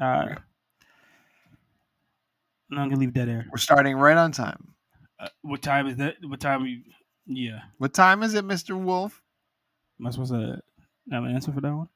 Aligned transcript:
Uh, 0.00 0.34
no, 2.70 2.82
I'm 2.82 2.88
gonna 2.88 3.00
leave 3.00 3.14
dead 3.14 3.28
air. 3.28 3.46
We're 3.50 3.58
starting 3.58 3.96
right 3.96 4.16
on 4.16 4.32
time. 4.32 4.74
Uh, 5.18 5.28
what 5.42 5.62
time 5.62 5.86
is 5.86 5.96
that? 5.96 6.16
What 6.22 6.40
time? 6.40 6.62
We, 6.62 6.84
yeah. 7.26 7.60
What 7.78 7.94
time 7.94 8.22
is 8.22 8.34
it, 8.34 8.44
Mister 8.44 8.76
Wolf? 8.76 9.22
Am 10.00 10.06
I 10.06 10.10
supposed 10.10 10.32
to 10.32 10.60
have 11.10 11.24
an 11.24 11.34
answer 11.34 11.50
for 11.52 11.60
that 11.60 11.74
one? 11.74 11.88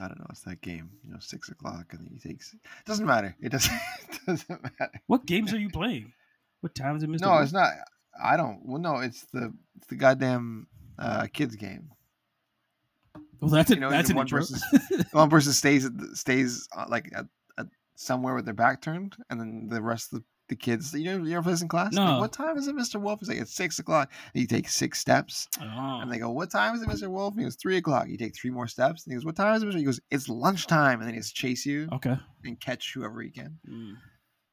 I 0.00 0.08
don't 0.08 0.18
know. 0.18 0.26
It's 0.30 0.42
that 0.42 0.60
game. 0.60 0.90
You 1.04 1.12
know, 1.12 1.18
six 1.20 1.48
o'clock, 1.48 1.86
and 1.92 2.00
then 2.00 2.10
he 2.12 2.28
takes. 2.28 2.54
Doesn't 2.84 3.06
matter. 3.06 3.34
It 3.40 3.50
doesn't. 3.50 3.72
It 4.08 4.20
doesn't 4.26 4.62
matter. 4.62 4.92
What 5.06 5.26
games 5.26 5.52
are 5.52 5.58
you 5.58 5.68
playing? 5.68 6.12
What 6.60 6.74
time 6.74 6.96
is 6.96 7.02
it, 7.02 7.10
Mr. 7.10 7.20
No, 7.20 7.30
Wolf? 7.30 7.42
it's 7.42 7.52
not. 7.52 7.70
I 8.22 8.36
don't. 8.38 8.60
Well, 8.64 8.80
no, 8.80 8.96
it's 8.98 9.24
the 9.32 9.52
it's 9.76 9.86
the 9.88 9.96
goddamn 9.96 10.66
uh, 10.98 11.26
kids 11.32 11.56
game. 11.56 11.90
Well, 13.40 13.50
that's 13.50 13.70
a, 13.70 13.74
You 13.74 13.80
know, 13.80 13.90
that's 13.90 14.10
an 14.10 14.16
one 14.16 14.26
intro. 14.26 14.40
versus- 14.40 14.64
One 15.12 15.30
person 15.30 15.52
stays 15.52 15.90
the- 15.90 16.16
stays 16.16 16.68
uh, 16.76 16.86
like 16.88 17.10
at, 17.14 17.26
at 17.58 17.66
somewhere 17.96 18.34
with 18.34 18.44
their 18.44 18.54
back 18.54 18.80
turned, 18.82 19.16
and 19.30 19.40
then 19.40 19.68
the 19.68 19.82
rest 19.82 20.12
of 20.12 20.20
the, 20.20 20.24
the 20.48 20.56
kids. 20.56 20.92
You 20.92 21.18
know, 21.18 21.24
you 21.24 21.34
ever 21.34 21.42
play 21.42 21.52
this 21.52 21.62
in 21.62 21.68
class? 21.68 21.94
Like, 21.94 22.20
what 22.20 22.32
time 22.32 22.56
is 22.56 22.68
it, 22.68 22.74
Mister 22.74 22.98
Wolf? 22.98 23.20
He's 23.20 23.28
like, 23.28 23.38
it's 23.38 23.54
six 23.54 23.78
o'clock. 23.78 24.10
And 24.34 24.40
you 24.40 24.46
take 24.46 24.68
six 24.68 24.98
steps, 24.98 25.48
oh. 25.60 26.00
and 26.00 26.10
they 26.10 26.18
go, 26.18 26.30
"What 26.30 26.50
time 26.50 26.74
is 26.74 26.82
it, 26.82 26.88
Mister 26.88 27.10
Wolf?" 27.10 27.34
And 27.34 27.40
he 27.40 27.44
goes, 27.44 27.56
three 27.56 27.76
o'clock. 27.76 28.08
You 28.08 28.16
take 28.16 28.34
three 28.36 28.50
more 28.50 28.66
steps, 28.66 29.04
and 29.04 29.12
he 29.12 29.16
goes, 29.16 29.24
"What 29.24 29.36
time 29.36 29.54
is 29.54 29.62
it?" 29.62 29.66
Mr. 29.66 29.78
He 29.78 29.84
goes, 29.84 30.00
"It's 30.10 30.28
lunchtime," 30.28 31.00
and 31.00 31.02
then 31.02 31.14
he 31.14 31.16
has 31.16 31.28
to 31.28 31.34
chase 31.34 31.64
you 31.66 31.88
okay. 31.92 32.16
and 32.44 32.60
catch 32.60 32.94
whoever 32.94 33.20
he 33.22 33.30
can. 33.30 33.58
Mm. 33.68 33.94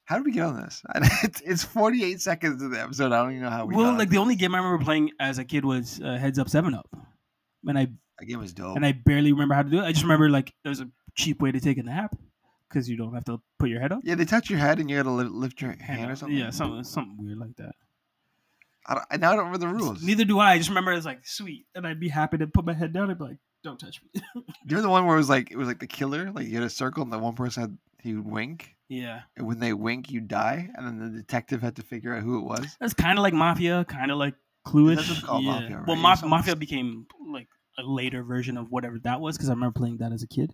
How 0.06 0.18
did 0.18 0.26
we 0.26 0.34
get 0.34 0.46
on 0.46 0.62
this? 0.62 0.84
It's, 1.24 1.42
it's 1.42 1.64
48 1.64 2.20
seconds 2.20 2.62
of 2.62 2.72
the 2.72 2.82
episode. 2.82 3.14
I 3.14 3.24
don't 3.24 3.32
even 3.32 3.44
know 3.44 3.50
how 3.50 3.66
we 3.66 3.76
Well, 3.76 3.98
like 3.98 4.10
the 4.10 4.18
only 4.18 4.36
game 4.36 4.54
I 4.54 4.58
remember 4.58 4.84
playing 4.84 5.12
as 5.22 5.38
a 5.38 5.46
kid 5.46 5.64
was 5.64 6.02
uh, 6.04 6.18
Heads 6.18 6.38
Up 6.38 6.50
Seven 6.50 6.74
Up, 6.74 6.90
and 7.66 7.80
I 7.80 7.88
That 8.22 8.28
game 8.28 8.40
was 8.40 8.54
dope. 8.54 8.76
and 8.78 8.86
I 8.86 8.94
barely 8.94 9.34
remember 9.34 9.56
how 9.56 9.64
to 9.64 9.70
do 9.70 9.80
it. 9.80 9.84
I 9.84 9.92
just 9.92 10.04
remember 10.04 10.30
like 10.30 10.54
there's 10.64 10.80
a 10.80 10.88
cheap 11.16 11.42
way 11.42 11.52
to 11.52 11.60
take 11.60 11.78
a 11.78 11.84
nap 11.84 12.16
because 12.70 12.88
you 12.90 12.96
don't 12.96 13.14
have 13.14 13.26
to 13.26 13.42
put 13.60 13.68
your 13.70 13.82
head 13.82 13.92
up. 13.92 14.00
yeah, 14.06 14.16
they 14.16 14.24
touch 14.26 14.50
your 14.50 14.60
head 14.60 14.80
and 14.80 14.90
you 14.90 14.96
gotta 14.98 15.10
lift 15.12 15.62
your 15.62 15.74
hand 15.74 16.10
or 16.10 16.16
something. 16.16 16.38
Yeah, 16.38 16.52
something 16.52 16.84
something 16.86 17.18
weird 17.20 17.38
like 17.40 17.56
that. 17.58 17.74
I, 18.88 18.94
don't, 18.96 19.06
I 19.12 19.18
now 19.18 19.30
don't 19.36 19.46
remember 19.46 19.58
the 19.60 19.68
rules. 19.68 20.02
Neither 20.02 20.24
do 20.26 20.40
I. 20.40 20.54
I 20.54 20.58
just 20.58 20.70
remember 20.70 20.92
it's 20.94 21.06
like 21.06 21.26
sweet, 21.28 21.66
and 21.76 21.86
I'd 21.86 22.00
be 22.00 22.10
happy 22.10 22.38
to 22.38 22.48
put 22.48 22.66
my 22.66 22.74
head 22.74 22.94
down 22.94 23.10
and 23.10 23.18
be 23.20 23.26
like, 23.26 23.38
"Don't 23.64 23.80
touch 23.80 24.02
me." 24.04 24.22
You're 24.68 24.82
the 24.82 24.90
one 24.90 25.06
where 25.06 25.16
it 25.16 25.20
was 25.20 25.30
like 25.30 25.52
it 25.52 25.58
was 25.58 25.68
like 25.68 25.80
the 25.80 25.88
killer. 25.88 26.32
Like 26.32 26.48
you 26.48 26.56
had 26.56 26.64
a 26.64 26.70
circle 26.70 27.04
and 27.04 27.12
the 27.12 27.20
one 27.20 27.36
person 27.36 27.62
had 27.62 27.78
he 28.02 28.16
would 28.16 28.26
wink, 28.26 28.76
yeah, 28.90 29.22
and 29.38 29.46
when 29.46 29.60
they 29.60 29.74
wink, 29.74 30.10
you 30.12 30.20
die, 30.22 30.70
and 30.76 30.88
then 30.88 30.98
the 31.14 31.20
detective 31.20 31.62
had 31.62 31.76
to 31.76 31.84
figure 31.84 32.16
out 32.16 32.24
who 32.24 32.40
it 32.40 32.44
was. 32.44 32.76
that's 32.80 32.94
kind 32.96 33.20
of 33.20 33.24
like 33.24 33.34
Mafia, 33.34 33.86
kind 33.86 34.10
of 34.10 34.18
like 34.18 34.34
Cluish. 34.66 34.96
That's 34.96 35.10
what 35.10 35.18
it's 35.20 35.26
called, 35.28 35.44
yeah. 35.44 35.52
Mafia, 35.60 35.78
right? 35.78 35.88
Well, 35.88 35.96
Ma- 35.98 36.16
Mafia 36.26 36.56
became 36.56 37.06
like 37.32 37.48
a 37.82 37.88
later 37.88 38.24
version 38.24 38.58
of 38.58 38.70
whatever 38.70 39.00
that 39.04 39.22
was 39.22 39.38
because 39.38 39.50
I 39.50 39.54
remember 39.54 39.78
playing 39.78 39.98
that 39.98 40.12
as 40.12 40.24
a 40.24 40.28
kid. 40.28 40.54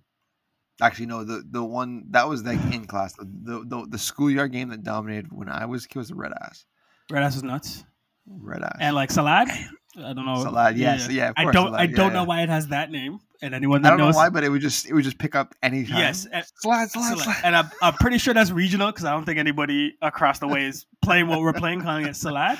Actually, 0.81 1.07
no, 1.07 1.23
the 1.23 1.43
the 1.49 1.63
one 1.63 2.05
that 2.11 2.29
was 2.29 2.43
like 2.43 2.59
in 2.71 2.85
class. 2.85 3.13
The 3.13 3.63
the, 3.65 3.87
the, 3.89 3.97
schoolyard 3.97 4.51
game 4.51 4.69
that 4.69 4.83
dominated 4.83 5.31
when 5.31 5.49
I 5.49 5.65
was 5.65 5.85
a 5.85 5.87
kid 5.87 5.97
was 5.97 6.09
the 6.09 6.15
Red 6.15 6.33
Ass. 6.39 6.65
Red 7.09 7.23
Ass 7.23 7.35
is 7.35 7.43
nuts, 7.43 7.83
Red 8.27 8.61
Ass. 8.61 8.77
and 8.79 8.95
like 8.95 9.09
Salad. 9.09 9.49
I 9.97 10.13
don't 10.13 10.25
know. 10.25 10.43
Salad, 10.43 10.77
yes, 10.77 11.09
yeah, 11.09 11.29
of 11.29 11.35
I 11.37 11.45
don't. 11.45 11.53
Salad, 11.53 11.79
I 11.79 11.85
don't 11.87 12.13
know 12.13 12.21
yeah. 12.21 12.27
why 12.27 12.41
it 12.43 12.49
has 12.49 12.67
that 12.67 12.91
name. 12.91 13.19
And 13.41 13.55
anyone 13.55 13.83
I 13.85 13.89
don't 13.89 13.99
know 13.99 14.11
why, 14.11 14.29
but 14.29 14.43
it 14.43 14.49
would 14.49 14.61
just 14.61 14.87
it 14.87 14.93
would 14.93 15.03
just 15.03 15.17
pick 15.17 15.33
up 15.33 15.55
anytime. 15.63 15.97
yes, 15.97 16.27
and, 16.31 16.45
slide, 16.57 16.91
Salad. 16.91 17.19
slide. 17.19 17.41
and 17.43 17.55
I'm, 17.55 17.69
I'm 17.81 17.93
pretty 17.93 18.19
sure 18.19 18.35
that's 18.35 18.51
regional 18.51 18.91
because 18.91 19.05
I 19.05 19.11
don't 19.11 19.25
think 19.25 19.39
anybody 19.39 19.95
across 20.03 20.37
the 20.37 20.47
way 20.47 20.65
is 20.65 20.85
playing 21.01 21.27
what 21.27 21.41
we're 21.41 21.53
playing, 21.53 21.81
calling 21.81 22.05
it 22.05 22.15
Salad. 22.15 22.59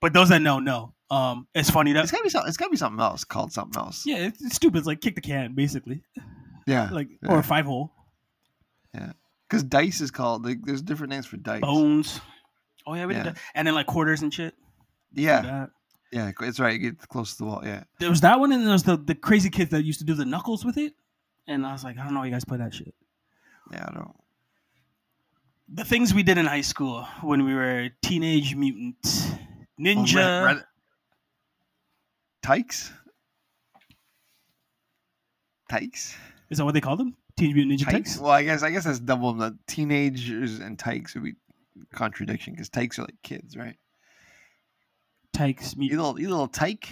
But 0.00 0.12
those 0.12 0.28
that 0.28 0.42
know, 0.42 0.60
know. 0.60 0.94
Um, 1.12 1.46
it's 1.54 1.68
funny 1.70 1.92
that 1.92 2.02
It's 2.02 2.10
gotta 2.12 2.22
be 2.24 2.30
something. 2.30 2.48
It's 2.48 2.56
gotta 2.56 2.70
be 2.70 2.76
something 2.76 3.00
else 3.00 3.22
called 3.24 3.52
something 3.52 3.78
else. 3.78 4.06
yeah, 4.06 4.16
it's, 4.26 4.42
it's 4.42 4.56
stupid. 4.56 4.78
It's 4.78 4.86
like 4.86 5.00
kick 5.00 5.14
the 5.14 5.20
can, 5.20 5.54
basically, 5.54 6.02
Yeah, 6.66 6.88
like 6.90 7.08
yeah. 7.22 7.30
or 7.30 7.38
a 7.38 7.42
five 7.42 7.66
hole 7.66 7.92
Yeah, 8.94 9.12
because 9.48 9.62
dice 9.62 10.00
is 10.00 10.10
called. 10.10 10.44
Like, 10.46 10.58
there's 10.64 10.80
different 10.82 11.10
names 11.12 11.26
for 11.26 11.36
dice. 11.36 11.60
bones. 11.60 12.20
Oh 12.86 12.94
yeah, 12.94 13.06
we 13.06 13.14
Yeah. 13.14 13.22
did 13.24 13.34
that. 13.34 13.42
And 13.54 13.66
then 13.66 13.74
like 13.74 13.86
quarters 13.86 14.22
and 14.22 14.32
shit. 14.32 14.54
Yeah, 15.12 15.66
yeah, 16.10 16.30
it's 16.40 16.58
right. 16.58 16.72
You 16.80 16.90
get 16.92 17.08
close 17.08 17.32
to 17.32 17.38
the 17.38 17.44
wall. 17.44 17.60
Yeah, 17.62 17.84
There 17.98 18.08
was 18.10 18.22
that 18.22 18.40
one, 18.40 18.50
and 18.52 18.64
there 18.64 18.72
was 18.72 18.82
the 18.84 18.96
the 18.96 19.14
crazy 19.14 19.50
kids 19.50 19.70
that 19.72 19.84
used 19.84 19.98
to 19.98 20.06
do 20.06 20.14
the 20.14 20.24
knuckles 20.24 20.64
with 20.64 20.78
it. 20.78 20.94
And 21.46 21.66
I 21.66 21.72
was 21.72 21.84
like, 21.84 21.98
I 21.98 22.04
don't 22.04 22.14
know, 22.14 22.22
you 22.22 22.30
guys 22.30 22.44
play 22.44 22.56
that 22.58 22.72
shit. 22.72 22.94
yeah. 23.70 23.84
I 23.88 23.92
don't. 23.92 24.16
The 25.68 25.84
things 25.84 26.14
we 26.14 26.22
did 26.22 26.38
in 26.38 26.46
high 26.46 26.60
school 26.62 27.06
when 27.22 27.44
we 27.44 27.54
were 27.54 27.90
teenage 28.02 28.54
mutant 28.54 28.96
Oh, 29.04 29.36
ninja. 29.80 30.16
Red, 30.16 30.56
red, 30.56 30.64
Tykes. 32.42 32.92
Tykes. 35.70 36.16
Is 36.50 36.58
that 36.58 36.64
what 36.64 36.74
they 36.74 36.80
call 36.80 36.96
them? 36.96 37.16
Teenage 37.36 37.54
Mutant 37.54 37.80
Ninja 37.80 37.84
Tykes. 37.84 38.10
Tykes. 38.10 38.18
Well, 38.18 38.32
I 38.32 38.42
guess 38.42 38.62
I 38.62 38.70
guess 38.70 38.84
that's 38.84 38.98
double. 38.98 39.32
The 39.32 39.56
teenagers 39.66 40.58
and 40.58 40.78
tykes 40.78 41.14
would 41.14 41.24
be 41.24 41.34
contradiction 41.94 42.52
because 42.52 42.68
tykes 42.68 42.98
are 42.98 43.02
like 43.02 43.14
kids, 43.22 43.56
right? 43.56 43.76
Tykes. 45.32 45.74
You 45.78 45.96
little, 45.96 46.20
you 46.20 46.28
little 46.28 46.48
tyke, 46.48 46.88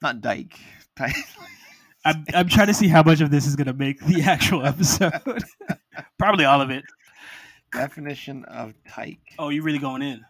not 0.00 0.20
dyke. 0.20 0.58
Tyke. 0.96 1.14
I'm 2.04 2.24
I'm 2.34 2.48
trying 2.48 2.68
to 2.68 2.74
see 2.74 2.88
how 2.88 3.02
much 3.02 3.20
of 3.20 3.30
this 3.30 3.46
is 3.46 3.56
gonna 3.56 3.72
make 3.72 4.00
the 4.00 4.22
actual 4.22 4.64
episode. 4.64 5.12
Probably 6.18 6.44
all 6.44 6.60
of 6.60 6.70
it. 6.70 6.84
Definition 7.72 8.44
of 8.44 8.74
tyke. 8.88 9.18
Oh, 9.38 9.48
you're 9.48 9.64
really 9.64 9.80
going 9.80 10.02
in? 10.02 10.24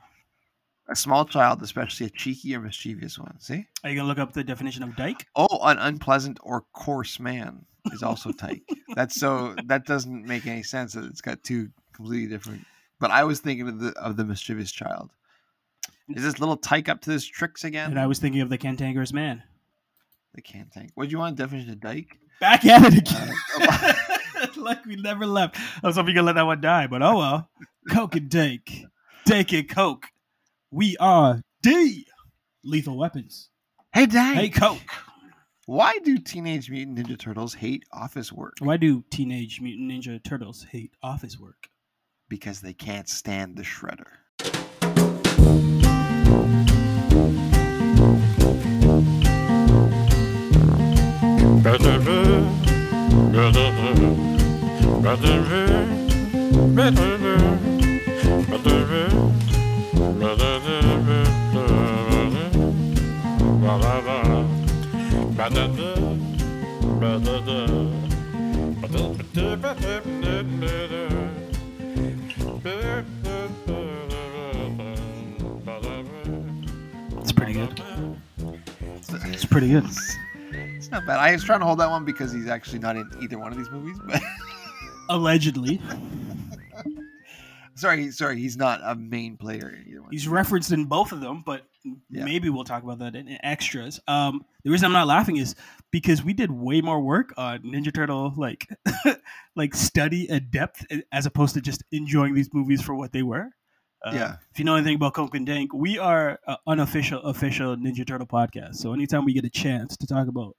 A 0.89 0.95
small 0.97 1.25
child, 1.25 1.63
especially 1.63 2.07
a 2.07 2.11
cheeky 2.11 2.55
or 2.55 2.61
mischievous 2.61 3.19
one. 3.19 3.39
See? 3.41 3.67
Are 3.83 3.91
you 3.91 3.97
gonna 3.97 4.09
look 4.09 4.19
up 4.19 4.33
the 4.33 4.45
definition 4.45 4.83
of 4.83 4.95
dyke? 4.97 5.27
Oh, 5.35 5.59
an 5.63 5.79
unpleasant 5.79 6.39
or 6.43 6.65
coarse 6.73 7.19
man 7.19 7.65
is 7.93 8.03
also 8.03 8.31
tyke. 8.33 8.63
That's 8.95 9.19
so 9.19 9.55
that 9.67 9.85
doesn't 9.85 10.25
make 10.25 10.47
any 10.47 10.63
sense. 10.63 10.93
That 10.93 11.05
it's 11.05 11.21
got 11.21 11.43
two 11.43 11.71
completely 11.93 12.29
different. 12.29 12.65
But 13.01 13.11
I 13.11 13.25
was 13.25 13.41
thinking 13.41 13.69
of 13.69 13.81
the 13.81 13.91
of 13.99 14.17
the 14.17 14.25
mischievous 14.25 14.71
child. 14.71 15.11
Is 16.09 16.23
this 16.23 16.39
little 16.39 16.57
tyke 16.57 16.89
up 16.89 17.01
to 17.03 17.11
his 17.11 17.27
tricks 17.27 17.65
again? 17.65 17.91
And 17.91 17.99
I 17.99 18.07
was 18.07 18.21
thinking 18.21 18.41
of 18.41 18.49
the 18.49 18.59
cantankerous 18.59 19.13
man. 19.13 19.43
the 20.35 20.41
can't. 20.43 20.69
What 20.95 21.05
do 21.05 21.11
you 21.11 21.19
want? 21.19 21.37
Definition 21.37 21.73
of 21.73 21.81
dyke? 21.81 22.19
Back 22.41 22.65
at 22.65 22.93
it 22.93 22.99
again. 22.99 23.35
Uh, 23.61 24.47
like 24.57 24.85
we 24.87 24.97
never 24.97 25.27
left. 25.27 25.57
I 25.83 25.87
was 25.87 25.97
hoping 25.97 26.15
you 26.15 26.21
could 26.21 26.27
let 26.27 26.37
that 26.37 26.47
one 26.47 26.61
die, 26.61 26.87
but 26.87 27.03
oh 27.03 27.17
well. 27.17 27.49
Coke 27.91 28.15
and 28.15 28.29
dyke. 28.29 28.85
Dake 29.25 29.53
and 29.53 29.69
Coke. 29.69 30.07
We 30.72 30.97
are 30.99 31.43
D. 31.62 32.06
Lethal 32.65 32.99
weapons. 32.99 33.50
Hey, 33.93 34.06
Dyke. 34.06 34.34
Hey, 34.34 34.49
Coke. 34.49 34.81
Why 35.66 35.99
do 36.03 36.19
Teenage 36.19 36.71
Mutant 36.71 36.99
Ninja 36.99 37.19
Turtles 37.19 37.54
hate 37.54 37.84
office 37.93 38.32
work? 38.32 38.54
Why 38.59 38.76
do 38.76 39.05
Teenage 39.10 39.60
Mutant 39.60 39.91
Ninja 39.91 40.22
Turtles 40.22 40.66
hate 40.71 40.93
office 41.03 41.38
work? 41.38 41.69
Because 42.28 42.60
they 42.60 42.72
can't 42.72 43.09
stand 43.09 43.56
the 43.56 43.62
shredder. 43.62 44.06
It's 77.19 77.32
pretty 77.32 77.55
good. 77.55 77.82
It's 79.11 79.44
pretty 79.44 79.70
good. 79.70 79.85
It's 80.52 80.91
not 80.93 81.05
bad. 81.05 81.19
I 81.19 81.32
was 81.32 81.43
trying 81.43 81.58
to 81.58 81.67
hold 81.67 81.81
that 81.81 81.91
one 81.91 82.05
because 82.05 82.31
he's 82.32 82.46
actually 82.46 82.79
not 82.79 82.94
in 82.94 83.11
either 83.20 83.37
one 83.37 83.50
of 83.50 83.58
these 83.58 83.70
movies. 83.70 83.99
But 84.06 84.23
Allegedly. 85.08 85.81
sorry, 87.76 88.11
sorry, 88.11 88.38
he's 88.40 88.56
not 88.56 88.81
a 88.82 88.94
main 88.96 89.37
player 89.37 89.69
in 89.69 89.87
either 89.88 90.02
one. 90.02 90.11
He's 90.11 90.26
referenced 90.26 90.73
in 90.73 90.87
both 90.87 91.12
of 91.12 91.20
them, 91.20 91.43
but 91.46 91.67
Yeah. 92.11 92.25
maybe 92.25 92.50
we'll 92.50 92.64
talk 92.64 92.82
about 92.82 92.99
that 92.99 93.14
in, 93.14 93.38
extras. 93.44 94.00
Um, 94.08 94.44
the 94.64 94.70
reason 94.70 94.87
I'm 94.87 94.93
not 94.93 95.06
laughing 95.06 95.37
is 95.37 95.55
because 95.93 96.25
we 96.25 96.32
did 96.32 96.50
way 96.50 96.81
more 96.81 97.00
work 97.00 97.32
on 97.37 97.61
Ninja 97.61 97.94
Turtle, 97.94 98.32
like 98.37 98.67
like 99.56 99.75
study 99.75 100.28
and 100.28 100.50
depth, 100.50 100.84
as 101.12 101.26
opposed 101.26 101.55
to 101.55 101.61
just 101.61 101.84
enjoying 101.93 102.34
these 102.34 102.52
movies 102.52 102.82
for 102.82 102.94
what 102.96 103.12
they 103.12 103.23
were. 103.23 103.50
Uh, 104.05 104.11
Yeah. 104.14 104.37
If 104.52 104.58
you 104.58 104.64
know 104.64 104.75
anything 104.75 104.96
about 104.96 105.14
Coke 105.14 105.34
and 105.34 105.46
Dank, 105.46 105.72
we 105.72 105.99
are 105.99 106.38
an 106.46 106.56
unofficial, 106.67 107.22
official 107.22 107.76
Ninja 107.76 108.06
Turtle 108.06 108.26
podcast. 108.26 108.76
So 108.76 108.93
anytime 108.93 109.25
we 109.25 109.32
get 109.32 109.44
a 109.44 109.50
chance 109.50 109.96
to 109.99 110.06
talk 110.06 110.29
about 110.29 110.56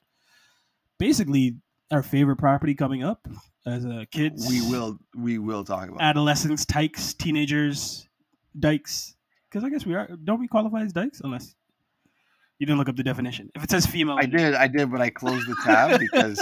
basically 0.97 1.55
our 1.91 2.03
favorite 2.03 2.37
property 2.37 2.73
coming 2.75 3.03
up 3.03 3.27
as 3.65 3.85
uh, 3.85 4.05
kids, 4.11 4.47
we 4.47 4.61
will, 4.61 4.97
we 5.15 5.37
will 5.37 5.63
talk 5.63 5.89
about. 5.89 6.01
adolescents, 6.01 6.65
tykes, 6.65 7.13
teenagers, 7.13 8.07
dykes. 8.57 9.15
Because 9.49 9.63
I 9.63 9.69
guess 9.69 9.85
we 9.85 9.95
are. 9.95 10.07
Don't 10.23 10.39
we 10.39 10.47
qualify 10.47 10.81
as 10.81 10.91
dykes? 10.93 11.21
Unless 11.23 11.55
you 12.59 12.65
didn't 12.65 12.79
look 12.79 12.89
up 12.89 12.95
the 12.97 13.03
definition. 13.03 13.49
If 13.55 13.63
it 13.63 13.69
says 13.71 13.85
female, 13.85 14.17
I 14.19 14.25
did, 14.25 14.55
I 14.55 14.67
did, 14.67 14.91
but 14.91 14.99
I 15.01 15.09
closed 15.09 15.47
the 15.47 15.55
tab 15.63 15.99
because 16.11 16.39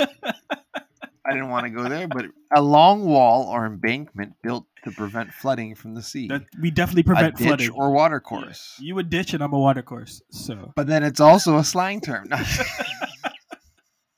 I 1.25 1.31
didn't 1.31 1.49
want 1.49 1.65
to 1.65 1.69
go 1.69 1.87
there, 1.89 2.07
but 2.07 2.25
a 2.55 2.61
long 2.61 3.05
wall 3.05 3.47
or 3.47 3.65
embankment 3.65 4.33
built 4.41 4.65
to 4.83 4.91
prevent 4.91 5.33
flooding 5.33 5.75
from 5.75 5.93
the 5.95 6.01
sea. 6.01 6.27
That 6.27 6.43
we 6.61 6.71
definitely 6.71 7.01
a 7.01 7.05
prevent 7.05 7.37
ditch 7.37 7.47
flooding. 7.47 7.69
or 7.71 7.91
water 7.91 8.21
Yeah. 8.23 8.29
course. 8.29 8.75
You 8.79 8.97
a 8.99 9.03
ditch 9.03 9.33
and 9.33 9.43
I'm 9.43 9.53
a 9.53 9.59
water 9.59 9.81
course. 9.81 10.21
So 10.31 10.71
But 10.75 10.87
then 10.87 11.03
it's 11.03 11.19
also 11.19 11.57
a 11.57 11.63
slang 11.63 12.01
term. 12.01 12.29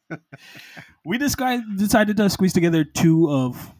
we 1.07 1.17
decided 1.17 1.63
decided 1.77 2.17
to 2.17 2.29
squeeze 2.29 2.53
together 2.53 2.83
two 2.83 3.31
of 3.31 3.71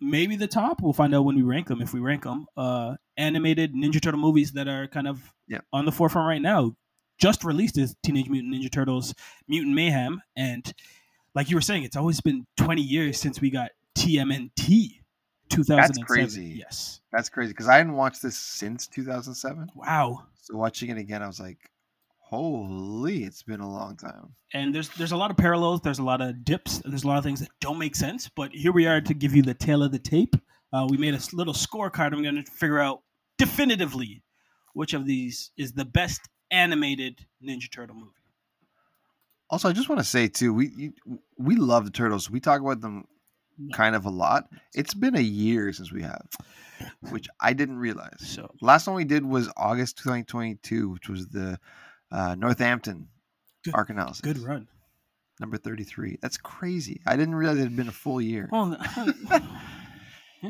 maybe 0.00 0.36
the 0.36 0.48
top. 0.48 0.82
We'll 0.82 0.92
find 0.92 1.14
out 1.14 1.22
when 1.24 1.36
we 1.36 1.42
rank 1.42 1.68
them 1.68 1.80
if 1.80 1.94
we 1.94 2.00
rank 2.00 2.24
them. 2.24 2.46
Uh, 2.56 2.96
animated 3.16 3.74
Ninja 3.74 4.02
Turtle 4.02 4.20
movies 4.20 4.52
that 4.52 4.66
are 4.68 4.86
kind 4.88 5.06
of 5.06 5.22
Yeah. 5.46 5.60
on 5.72 5.84
the 5.84 5.92
forefront 5.92 6.26
right 6.26 6.42
now. 6.42 6.72
Just 7.18 7.44
released 7.44 7.78
is 7.78 7.94
Teenage 8.02 8.28
Mutant 8.28 8.52
Ninja 8.52 8.70
Turtles 8.72 9.14
Mutant 9.46 9.74
Mayhem, 9.74 10.20
and 10.36 10.72
like 11.34 11.48
you 11.48 11.56
were 11.56 11.60
saying, 11.62 11.84
it's 11.84 11.96
always 11.96 12.20
been 12.20 12.44
20 12.56 12.82
years 12.82 13.20
since 13.20 13.40
we 13.40 13.50
got 13.50 13.70
TMNT. 13.96 15.00
2007. 15.50 15.76
That's 15.76 15.98
crazy. 16.10 16.56
Yes. 16.58 17.00
That's 17.12 17.28
crazy 17.28 17.52
because 17.52 17.68
I 17.68 17.76
hadn't 17.76 17.92
watched 17.92 18.22
this 18.22 18.36
since 18.36 18.88
2007. 18.88 19.68
Wow. 19.76 20.24
So 20.40 20.56
watching 20.56 20.90
it 20.90 20.98
again, 20.98 21.22
I 21.22 21.26
was 21.28 21.38
like, 21.38 21.58
"Holy, 22.34 23.24
it's 23.24 23.42
been 23.42 23.60
a 23.60 23.70
long 23.70 23.96
time." 23.96 24.34
and 24.52 24.74
there's 24.74 24.88
there's 24.90 25.12
a 25.12 25.16
lot 25.16 25.30
of 25.30 25.36
parallels. 25.36 25.80
There's 25.82 25.98
a 25.98 26.04
lot 26.04 26.20
of 26.20 26.44
dips, 26.44 26.80
and 26.80 26.92
there's 26.92 27.04
a 27.04 27.08
lot 27.08 27.18
of 27.18 27.24
things 27.24 27.40
that 27.40 27.50
don't 27.60 27.78
make 27.78 27.96
sense. 27.96 28.28
But 28.28 28.52
here 28.52 28.72
we 28.72 28.86
are 28.86 29.00
to 29.00 29.14
give 29.14 29.34
you 29.34 29.42
the 29.42 29.54
tail 29.54 29.82
of 29.82 29.92
the 29.92 29.98
tape. 29.98 30.36
Uh, 30.72 30.86
we 30.88 30.96
made 30.96 31.14
a 31.14 31.20
little 31.32 31.54
scorecard. 31.54 32.12
I'm 32.12 32.22
going 32.22 32.42
to 32.44 32.50
figure 32.50 32.80
out 32.80 33.02
definitively 33.38 34.22
which 34.74 34.92
of 34.94 35.06
these 35.06 35.50
is 35.56 35.72
the 35.72 35.84
best 35.84 36.20
animated 36.50 37.26
Ninja 37.42 37.70
Turtle 37.70 37.96
movie. 37.96 38.10
Also, 39.50 39.68
I 39.68 39.72
just 39.72 39.88
want 39.88 40.00
to 40.00 40.04
say 40.04 40.26
too, 40.28 40.52
we 40.52 40.68
you- 40.76 41.18
we 41.38 41.56
love 41.56 41.84
the 41.84 41.90
turtles. 41.90 42.30
We 42.30 42.40
talk 42.40 42.60
about 42.60 42.80
them 42.80 43.04
kind 43.72 43.94
of 43.94 44.04
a 44.04 44.10
lot. 44.10 44.48
It's 44.74 44.94
been 44.94 45.16
a 45.16 45.20
year 45.20 45.72
since 45.72 45.92
we 45.92 46.02
have, 46.02 46.26
which 47.10 47.28
I 47.40 47.52
didn't 47.52 47.78
realize. 47.78 48.18
So 48.20 48.50
Last 48.60 48.86
one 48.88 48.96
we 48.96 49.04
did 49.04 49.24
was 49.24 49.48
August 49.56 49.98
2022, 49.98 50.88
which 50.90 51.08
was 51.08 51.28
the 51.28 51.58
uh, 52.12 52.34
Northampton 52.36 53.08
Good- 53.64 53.74
arc 53.74 53.90
analysis. 53.90 54.20
good 54.20 54.38
run. 54.38 54.68
Number 55.40 55.56
33. 55.56 56.18
That's 56.22 56.36
crazy. 56.36 57.00
I 57.06 57.16
didn't 57.16 57.34
realize 57.34 57.58
it 57.58 57.62
had 57.64 57.74
been 57.76 57.88
a 57.88 57.92
full 57.92 58.20
year. 58.20 58.48
Well, 58.52 58.76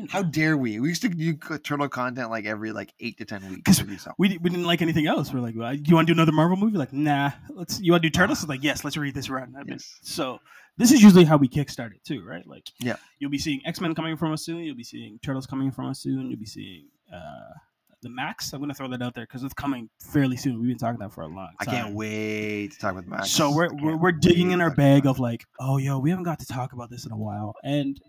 How 0.09 0.23
dare 0.23 0.57
we? 0.57 0.77
We 0.81 0.89
used 0.89 1.01
to 1.03 1.09
do 1.09 1.35
turtle 1.59 1.87
content 1.87 2.29
like 2.29 2.45
every 2.45 2.73
like 2.73 2.93
eight 2.99 3.17
to 3.19 3.25
ten 3.25 3.49
weeks. 3.49 3.81
we, 4.17 4.37
we 4.37 4.49
didn't 4.49 4.65
like 4.65 4.81
anything 4.81 5.07
else. 5.07 5.31
We're 5.33 5.39
like, 5.39 5.55
well, 5.55 5.73
you 5.73 5.95
want 5.95 6.05
to 6.09 6.13
do 6.13 6.17
another 6.17 6.33
Marvel 6.33 6.57
movie? 6.57 6.77
Like, 6.77 6.91
nah. 6.91 7.31
Let's. 7.49 7.79
You 7.79 7.93
want 7.93 8.03
to 8.03 8.09
do 8.09 8.11
Turtles? 8.11 8.45
Like, 8.45 8.61
yes. 8.61 8.83
Let's 8.83 8.97
read 8.97 9.15
this 9.15 9.29
run. 9.29 9.53
I 9.55 9.59
mean, 9.59 9.67
Yes. 9.69 9.97
So 10.01 10.39
this 10.77 10.91
is 10.91 11.01
usually 11.01 11.23
how 11.23 11.37
we 11.37 11.47
kickstart 11.47 11.91
it 11.93 12.03
too, 12.05 12.25
right? 12.25 12.45
Like, 12.45 12.69
Yeah. 12.81 12.97
you'll 13.19 13.31
be 13.31 13.37
seeing 13.37 13.61
X 13.65 13.79
Men 13.79 13.95
coming 13.95 14.17
from 14.17 14.33
us 14.33 14.43
soon. 14.43 14.59
You'll 14.59 14.75
be 14.75 14.83
seeing 14.83 15.17
Turtles 15.23 15.45
coming 15.47 15.71
from 15.71 15.85
us 15.87 15.99
soon. 16.01 16.29
You'll 16.29 16.39
be 16.39 16.45
seeing 16.45 16.87
uh, 17.13 17.53
the 18.01 18.09
Max. 18.09 18.53
I'm 18.53 18.59
gonna 18.59 18.73
throw 18.73 18.87
that 18.89 19.01
out 19.01 19.13
there 19.13 19.25
because 19.25 19.43
it's 19.43 19.53
coming 19.53 19.89
fairly 20.01 20.37
soon. 20.37 20.59
We've 20.59 20.69
been 20.69 20.77
talking 20.77 20.95
about 20.95 21.11
it 21.11 21.13
for 21.13 21.21
a 21.21 21.27
long 21.27 21.47
time. 21.47 21.55
I 21.59 21.65
can't 21.65 21.95
wait 21.95 22.71
to 22.71 22.79
talk 22.79 22.93
about 22.93 23.07
Max. 23.07 23.31
So 23.31 23.51
we're 23.51 23.69
we're, 23.73 23.97
we're 23.97 24.11
digging 24.11 24.51
in 24.51 24.61
our 24.61 24.73
bag 24.73 25.05
of 25.05 25.19
like, 25.19 25.43
oh 25.59 25.77
yo, 25.77 25.99
we 25.99 26.09
haven't 26.09 26.25
got 26.25 26.39
to 26.39 26.45
talk 26.45 26.73
about 26.73 26.89
this 26.89 27.05
in 27.05 27.11
a 27.11 27.17
while, 27.17 27.53
and 27.63 27.99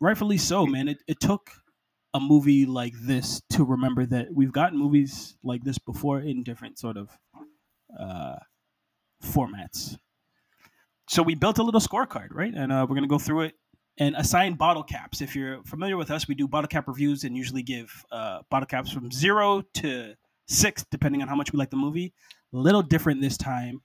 rightfully 0.00 0.38
so, 0.38 0.66
man. 0.66 0.88
It 0.88 0.98
it 1.06 1.20
took 1.20 1.50
a 2.14 2.20
movie 2.20 2.66
like 2.66 2.94
this 3.02 3.40
to 3.50 3.64
remember 3.64 4.04
that 4.06 4.28
we've 4.34 4.52
gotten 4.52 4.78
movies 4.78 5.36
like 5.44 5.62
this 5.62 5.78
before 5.78 6.20
in 6.20 6.42
different 6.42 6.78
sort 6.78 6.96
of 6.96 7.10
uh, 7.98 8.36
formats. 9.24 9.96
So 11.08 11.22
we 11.22 11.34
built 11.34 11.58
a 11.58 11.62
little 11.62 11.80
scorecard, 11.80 12.28
right? 12.32 12.52
And 12.54 12.72
uh, 12.72 12.86
we're 12.88 12.96
gonna 12.96 13.06
go 13.06 13.18
through 13.18 13.42
it 13.42 13.54
and 14.00 14.16
assign 14.16 14.54
bottle 14.54 14.82
caps. 14.82 15.20
If 15.20 15.36
you're 15.36 15.62
familiar 15.64 15.96
with 15.98 16.10
us, 16.10 16.26
we 16.26 16.34
do 16.34 16.48
bottle 16.48 16.68
cap 16.68 16.88
reviews 16.88 17.22
and 17.22 17.36
usually 17.36 17.62
give 17.62 17.92
uh, 18.10 18.40
bottle 18.50 18.66
caps 18.66 18.90
from 18.90 19.12
zero 19.12 19.62
to 19.74 20.14
six, 20.48 20.84
depending 20.90 21.22
on 21.22 21.28
how 21.28 21.36
much 21.36 21.52
we 21.52 21.58
like 21.58 21.70
the 21.70 21.76
movie. 21.76 22.12
A 22.52 22.56
little 22.56 22.82
different 22.82 23.20
this 23.20 23.36
time. 23.36 23.82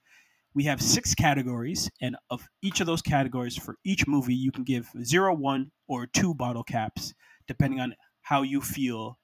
We 0.56 0.64
have 0.64 0.82
six 0.82 1.14
categories, 1.14 1.92
and 2.02 2.16
of 2.30 2.48
each 2.62 2.80
of 2.80 2.88
those 2.88 3.02
categories 3.02 3.58
for 3.58 3.76
each 3.84 4.08
movie, 4.08 4.34
you 4.34 4.54
can 4.54 4.64
give 4.64 4.90
zero, 5.04 5.36
one, 5.36 5.70
or 5.90 6.08
two 6.08 6.34
bottle 6.34 6.64
caps, 6.64 7.14
depending 7.46 7.82
on 7.82 7.94
how 8.22 8.42
you 8.42 8.62
feel 8.62 9.20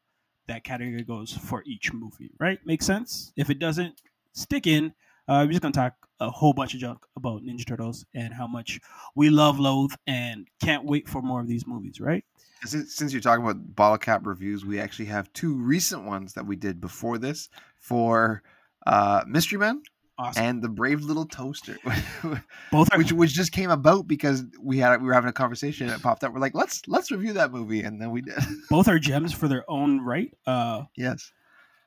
that 0.48 0.66
category 0.66 1.04
goes 1.04 1.32
for 1.32 1.64
each 1.66 1.94
movie. 1.94 2.32
Right? 2.38 2.60
Makes 2.66 2.86
sense. 2.86 3.32
If 3.38 3.50
it 3.50 3.60
doesn't, 3.60 3.96
stick 4.34 4.68
in. 4.68 4.94
Uh, 5.26 5.46
we're 5.46 5.52
just 5.54 5.62
gonna 5.62 5.72
talk 5.72 5.94
a 6.21 6.29
whole 6.29 6.53
bunch 6.53 6.73
of 6.73 6.79
junk 6.79 7.00
about 7.18 7.41
Ninja 7.44 7.65
Turtles 7.68 8.06
and 8.13 8.33
how 8.33 8.47
much 8.47 8.79
we 9.15 9.29
love, 9.29 9.59
loathe, 9.59 9.91
and 10.07 10.47
can't 10.63 10.85
wait 10.85 11.09
for 11.09 11.21
more 11.21 11.41
of 11.41 11.47
these 11.47 11.68
movies. 11.68 12.00
Right? 12.00 12.23
Since, 12.63 12.95
since 12.95 13.12
you're 13.12 13.21
talking 13.21 13.44
about 13.44 13.75
bottle 13.75 13.97
cap 13.97 14.25
reviews, 14.25 14.63
we 14.63 14.79
actually 14.79 15.06
have 15.06 15.33
two 15.33 15.56
recent 15.56 16.03
ones 16.06 16.33
that 16.33 16.45
we 16.45 16.56
did 16.56 16.79
before 16.79 17.18
this 17.18 17.50
for 17.79 18.44
uh, 18.85 19.23
Mystery 19.27 19.57
Men 19.57 19.81
Awesome. 20.19 20.44
and 20.44 20.62
the 20.62 20.69
Brave 20.69 21.01
Little 21.01 21.25
Toaster, 21.25 21.77
Both 22.71 22.94
are 22.94 23.00
which 23.00 23.12
which 23.12 23.31
just 23.33 23.51
came 23.51 23.71
about 23.71 24.07
because 24.07 24.44
we 24.62 24.77
had 24.77 25.01
we 25.01 25.07
were 25.07 25.13
having 25.13 25.29
a 25.29 25.33
conversation 25.33 25.88
and 25.88 25.95
it 25.95 26.03
popped 26.03 26.23
up. 26.23 26.31
We're 26.31 26.39
like, 26.39 26.53
let's 26.53 26.88
let's 26.88 27.09
review 27.09 27.33
that 27.33 27.51
movie, 27.51 27.81
and 27.81 28.00
then 28.00 28.12
we 28.12 28.21
did. 28.21 28.35
both 28.69 28.88
are 28.88 29.00
gems 29.00 29.33
for 29.33 29.47
their 29.47 29.63
own 29.68 30.00
right. 30.01 30.31
Uh, 30.45 30.83
yes, 30.95 31.31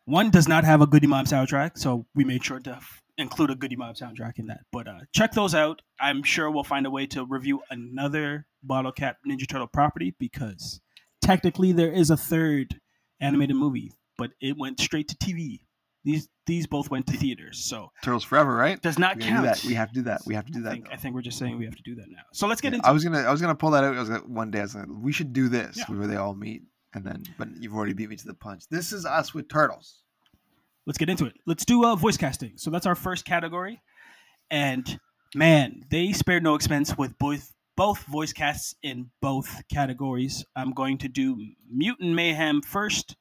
One 0.07 0.31
does 0.31 0.49
not 0.49 0.65
have 0.65 0.81
a 0.81 0.87
Goodie 0.89 1.07
Mob 1.07 1.27
soundtrack, 1.27 1.79
so 1.79 2.07
we 2.17 2.25
made 2.25 2.45
sure 2.45 2.59
to 2.59 2.81
include 3.19 3.51
a 3.51 3.55
Goodie 3.55 3.77
Mob 3.77 3.97
soundtrack 3.97 4.39
in 4.39 4.47
that. 4.47 4.61
But 4.73 4.89
uh, 4.89 5.01
check 5.13 5.33
those 5.33 5.55
out. 5.55 5.83
I'm 6.01 6.23
sure 6.23 6.51
we'll 6.51 6.65
find 6.65 6.87
a 6.87 6.91
way 6.91 7.07
to 7.09 7.25
review 7.25 7.63
another 7.71 8.47
Bottle 8.63 8.93
Cap 8.93 9.19
Ninja 9.29 9.49
Turtle 9.49 9.67
property 9.69 10.15
because 10.19 10.81
technically 11.23 11.73
there 11.73 11.93
is 11.93 12.11
a 12.11 12.17
third 12.17 12.81
animated 13.21 13.57
movie, 13.57 13.93
but 14.19 14.31
it 14.41 14.57
went 14.59 14.81
straight 14.81 15.09
to 15.09 15.17
TV. 15.17 15.61
These 16.05 16.29
these 16.47 16.67
both 16.67 16.91
went 16.91 17.07
to 17.07 17.17
theaters, 17.17 17.65
so 17.65 17.91
Turtles 18.03 18.25
Forever, 18.25 18.55
right? 18.55 18.79
does 18.83 18.99
not 18.99 19.19
do 19.19 19.27
count. 19.27 19.45
that. 19.47 19.65
We 19.65 19.73
have 19.73 19.89
to 19.89 19.95
do 19.95 20.03
that. 20.03 20.21
We 20.27 20.35
have 20.35 20.45
to 20.45 20.53
do 20.53 20.59
I 20.61 20.63
that. 20.65 20.71
think. 20.73 20.87
I 20.93 20.97
think 20.97 21.15
we're 21.15 21.23
just 21.23 21.39
saying 21.39 21.57
we 21.57 21.65
have 21.65 21.77
to 21.77 21.83
do 21.83 21.95
that 21.95 22.11
now. 22.11 22.21
So 22.35 22.47
let's 22.47 22.61
get 22.61 22.73
Yeah, 22.73 22.77
into 22.77 22.89
I 22.89 22.91
was 22.93 23.03
gonna 23.05 23.21
I 23.21 23.33
was 23.33 23.41
gonna 23.41 23.55
pull 23.55 23.71
that 23.71 23.85
out. 23.85 23.97
I 23.97 24.01
was 24.01 24.11
gonna, 24.11 24.21
one 24.27 24.51
day 24.51 24.59
I 24.59 24.63
was 24.63 24.75
gonna 24.75 24.93
we 24.93 25.13
should 25.13 25.33
do 25.33 25.49
this 25.49 25.79
Yeah. 25.79 25.85
where 25.97 26.07
they 26.07 26.17
all 26.17 26.35
meet 26.35 26.63
and 26.93 27.05
then 27.07 27.25
but 27.39 27.49
you've 27.59 27.75
already 27.75 27.95
beat 27.95 28.11
me 28.11 28.17
to 28.17 28.27
the 28.27 28.35
punch. 28.35 28.65
This 28.71 28.93
is 28.93 29.07
us 29.07 29.33
with 29.33 29.49
turtles. 29.49 30.03
Let's 30.87 30.99
get 30.99 31.09
into 31.09 31.27
it. 31.27 31.35
Let's 31.47 31.65
do 31.65 31.85
uh, 31.85 31.97
voice 31.97 32.17
casting. 32.17 32.53
So 32.57 32.71
that's 32.71 32.87
our 32.87 32.95
first 32.95 33.25
category, 33.25 33.81
and 34.51 34.99
man, 35.35 35.83
they 35.91 36.13
spared 36.13 36.43
no 36.43 36.55
expense 36.55 36.97
with 36.97 37.17
both 37.19 37.53
both 37.77 38.05
voice 38.05 38.33
casts 38.33 38.75
in 38.83 39.11
both 39.21 39.63
categories. 39.69 40.45
I'm 40.55 40.73
going 40.73 40.99
to 40.99 41.09
do 41.09 41.37
Mutant 41.71 42.15
Mayhem 42.15 42.63
first. 42.63 43.17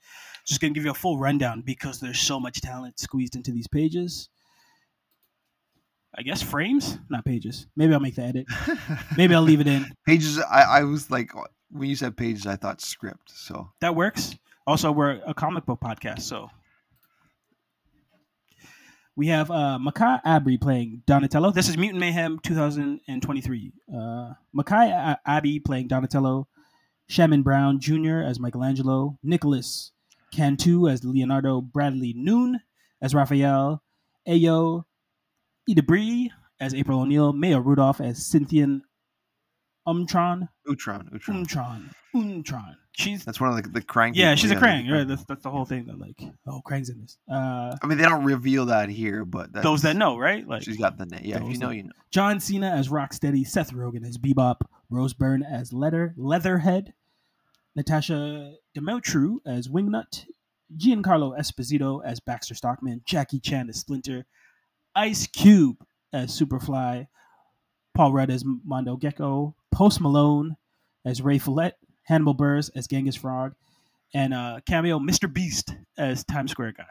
Just 0.45 0.61
gonna 0.61 0.73
give 0.73 0.85
you 0.85 0.91
a 0.91 0.95
full 0.95 1.17
rundown 1.17 1.61
because 1.61 1.99
there's 1.99 2.19
so 2.19 2.39
much 2.39 2.61
talent 2.61 2.99
squeezed 2.99 3.35
into 3.35 3.51
these 3.51 3.67
pages. 3.67 4.29
I 6.15 6.21
guess 6.21 6.43
frames, 6.43 6.99
not 7.09 7.25
pages. 7.25 7.65
Maybe 7.75 7.93
I'll 7.93 7.99
make 7.99 8.15
the 8.15 8.23
edit. 8.23 8.45
Maybe 9.17 9.33
I'll 9.33 9.41
leave 9.41 9.61
it 9.61 9.67
in. 9.67 9.85
pages. 10.05 10.37
I 10.39 10.61
I 10.61 10.83
was 10.83 11.09
like 11.09 11.31
when 11.71 11.89
you 11.89 11.95
said 11.95 12.15
pages, 12.15 12.45
I 12.45 12.55
thought 12.55 12.81
script. 12.81 13.31
So 13.31 13.71
That 13.81 13.95
works. 13.95 14.35
Also, 14.67 14.91
we're 14.91 15.21
a 15.25 15.33
comic 15.33 15.65
book 15.65 15.79
podcast, 15.81 16.21
so 16.21 16.49
we 19.15 19.27
have 19.27 19.51
uh, 19.51 19.77
Makai 19.79 20.19
Abbey 20.25 20.57
playing 20.57 21.03
Donatello. 21.05 21.51
This 21.51 21.69
is 21.69 21.77
Mutant 21.77 21.99
Mayhem 21.99 22.39
2023. 22.39 23.73
Uh, 23.93 24.33
Makai 24.55 24.89
A- 24.89 25.19
Abbey 25.25 25.59
playing 25.59 25.87
Donatello, 25.87 26.47
Shamon 27.09 27.43
Brown 27.43 27.79
Jr. 27.79 28.19
as 28.19 28.39
Michelangelo, 28.39 29.17
Nicolas 29.21 29.91
Cantu 30.31 30.87
as 30.89 31.03
Leonardo, 31.03 31.61
Bradley 31.61 32.13
Noon 32.15 32.59
as 33.01 33.13
Raphael, 33.13 33.83
Ayo 34.27 34.85
Edebiri 35.69 36.29
as 36.59 36.73
April 36.73 37.01
O'Neil, 37.01 37.33
Maya 37.33 37.59
Rudolph 37.59 38.01
as 38.01 38.19
Cynthian 38.19 38.81
Umtron, 39.87 40.49
Utron, 40.67 41.09
Utron. 41.11 41.45
Umtron, 41.45 41.89
Umtron. 42.15 42.75
She's 42.93 43.25
That's 43.25 43.41
one 43.41 43.49
of 43.57 43.63
the 43.63 43.69
the 43.69 43.81
Krang. 43.81 44.11
yeah, 44.13 44.33
people. 44.33 44.35
she's 44.41 44.51
a 44.51 44.55
the 44.55 44.61
Krang. 44.61 44.91
Right, 44.91 45.07
that's, 45.07 45.23
that's 45.25 45.41
the 45.43 45.49
whole 45.49 45.65
thing. 45.65 45.85
That 45.87 45.99
like, 45.99 46.21
oh, 46.47 46.61
Krang's 46.65 46.89
in 46.89 47.01
this. 47.01 47.17
Uh, 47.29 47.75
I 47.81 47.87
mean, 47.87 47.97
they 47.97 48.03
don't 48.03 48.23
reveal 48.23 48.67
that 48.67 48.89
here, 48.89 49.25
but 49.25 49.51
that's, 49.51 49.63
those 49.63 49.81
that 49.81 49.95
know, 49.95 50.17
right? 50.17 50.47
Like 50.47 50.61
she's 50.63 50.77
got 50.77 50.97
the 50.97 51.05
name. 51.07 51.21
Yeah, 51.23 51.37
if 51.43 51.51
you 51.51 51.57
know, 51.57 51.69
that- 51.69 51.75
you 51.75 51.83
know. 51.83 51.91
John 52.11 52.39
Cena 52.39 52.69
as 52.69 52.89
Rocksteady, 52.89 53.47
Seth 53.47 53.73
Rogen 53.73 54.07
as 54.07 54.17
Bebop, 54.19 54.61
Rose 54.91 55.13
Byrne 55.13 55.41
as 55.43 55.73
Leather 55.73 56.13
Leatherhead, 56.15 56.93
Natasha 57.75 58.53
Demetriou 58.77 59.37
as 59.45 59.67
Wingnut, 59.67 60.25
Giancarlo 60.77 61.37
Esposito 61.37 62.01
as 62.05 62.19
Baxter 62.19 62.53
Stockman, 62.55 63.01
Jackie 63.05 63.39
Chan 63.39 63.69
as 63.69 63.77
Splinter, 63.79 64.25
Ice 64.95 65.25
Cube 65.27 65.83
as 66.13 66.39
Superfly, 66.39 67.07
Paul 67.95 68.13
Rudd 68.13 68.29
as 68.29 68.43
Mondo 68.45 68.95
Gecko, 68.95 69.55
Post 69.73 70.01
Malone 70.01 70.55
as 71.05 71.21
Ray 71.21 71.37
Fillet, 71.39 71.71
Hannibal 72.03 72.35
Buress 72.35 72.69
as 72.75 72.87
Genghis 72.87 73.15
Frog, 73.15 73.53
and 74.13 74.33
uh, 74.33 74.59
cameo 74.65 74.99
Mr. 74.99 75.31
Beast 75.31 75.75
as 75.97 76.23
Times 76.23 76.51
Square 76.51 76.73
guy. 76.73 76.85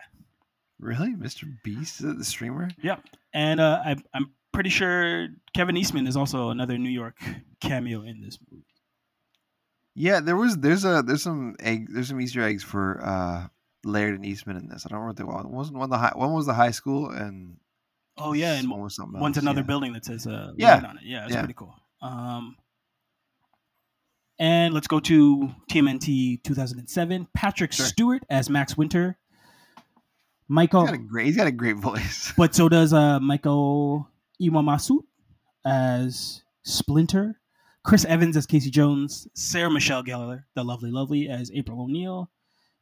Really, 0.81 1.15
Mr. 1.15 1.45
Beast, 1.63 2.03
the 2.03 2.25
streamer? 2.25 2.69
Yep. 2.83 3.05
And 3.33 3.61
uh, 3.61 3.81
I, 3.85 3.97
I'm 4.15 4.33
pretty 4.53 4.71
sure 4.71 5.29
Kevin 5.55 5.77
Eastman 5.77 6.07
is 6.09 6.17
also 6.17 6.51
another 6.51 6.77
New 6.77 6.91
York 6.91 7.17
cameo 7.61 8.03
in 8.03 8.21
this 8.21 8.39
movie. 8.51 8.65
Yeah, 9.95 10.21
there 10.21 10.37
was 10.37 10.57
there's 10.57 10.85
a 10.85 11.03
there's 11.07 11.23
some 11.23 11.55
egg 11.61 11.89
there's 11.93 12.09
some 12.09 12.21
Easter 12.21 12.43
eggs 12.43 12.65
for 12.65 13.01
uh 13.05 13.47
Laird 13.85 14.15
and 14.15 14.25
Eastman 14.25 14.57
in 14.57 14.69
this. 14.69 14.87
I 14.87 14.89
don't 14.89 15.01
remember 15.01 15.09
what 15.11 15.17
they 15.19 15.25
were. 15.25 15.35
One 15.49 15.53
wasn't 15.53 15.79
one 15.79 15.91
the 15.91 15.99
high 15.99 16.13
one 16.15 16.33
was 16.33 16.47
the 16.47 16.55
high 16.55 16.71
school 16.71 17.11
and 17.11 17.59
Oh 18.17 18.33
yeah, 18.33 18.55
and 18.55 18.71
one 18.71 18.81
was 18.81 18.95
something 18.97 19.21
one's 19.21 19.37
else, 19.37 19.43
another 19.43 19.61
yeah. 19.61 19.67
building 19.67 19.93
that 19.93 20.05
says 20.07 20.27
uh 20.27 20.53
Yeah. 20.57 20.79
On 20.89 20.97
it. 20.97 21.03
Yeah, 21.05 21.25
it's 21.27 21.35
Yeah. 21.35 21.41
pretty 21.41 21.55
cool. 21.55 21.75
Um 22.01 22.57
and 24.39 24.75
let's 24.75 24.87
go 24.87 25.01
to 25.01 25.51
TMNT 25.71 26.43
2007. 26.43 27.29
Patrick 27.35 27.73
Sure. 27.73 27.87
Stewart 27.87 28.23
as 28.31 28.51
Max 28.51 28.77
Winter. 28.77 29.19
He's 29.77 29.85
Michael, 30.49 30.85
got 30.85 30.95
a 30.95 30.99
great 30.99 31.27
he's 31.27 31.37
got 31.37 31.47
a 31.47 31.53
great 31.53 31.77
voice. 31.77 32.33
but 32.37 32.55
so 32.55 32.69
does 32.69 32.93
uh, 32.93 33.21
Michael 33.21 34.09
Iwamatsu 34.41 34.99
as 35.65 36.43
Splinter. 36.65 37.39
Chris 37.85 38.05
Evans 38.05 38.37
as 38.37 38.47
Casey 38.47 38.71
Jones. 38.71 39.27
Sarah 39.35 39.71
Michelle 39.71 40.05
Gellar, 40.05 40.45
the 40.55 40.63
lovely, 40.63 40.91
lovely, 40.91 41.29
as 41.29 41.51
April 41.53 41.81
O'Neil. 41.83 42.31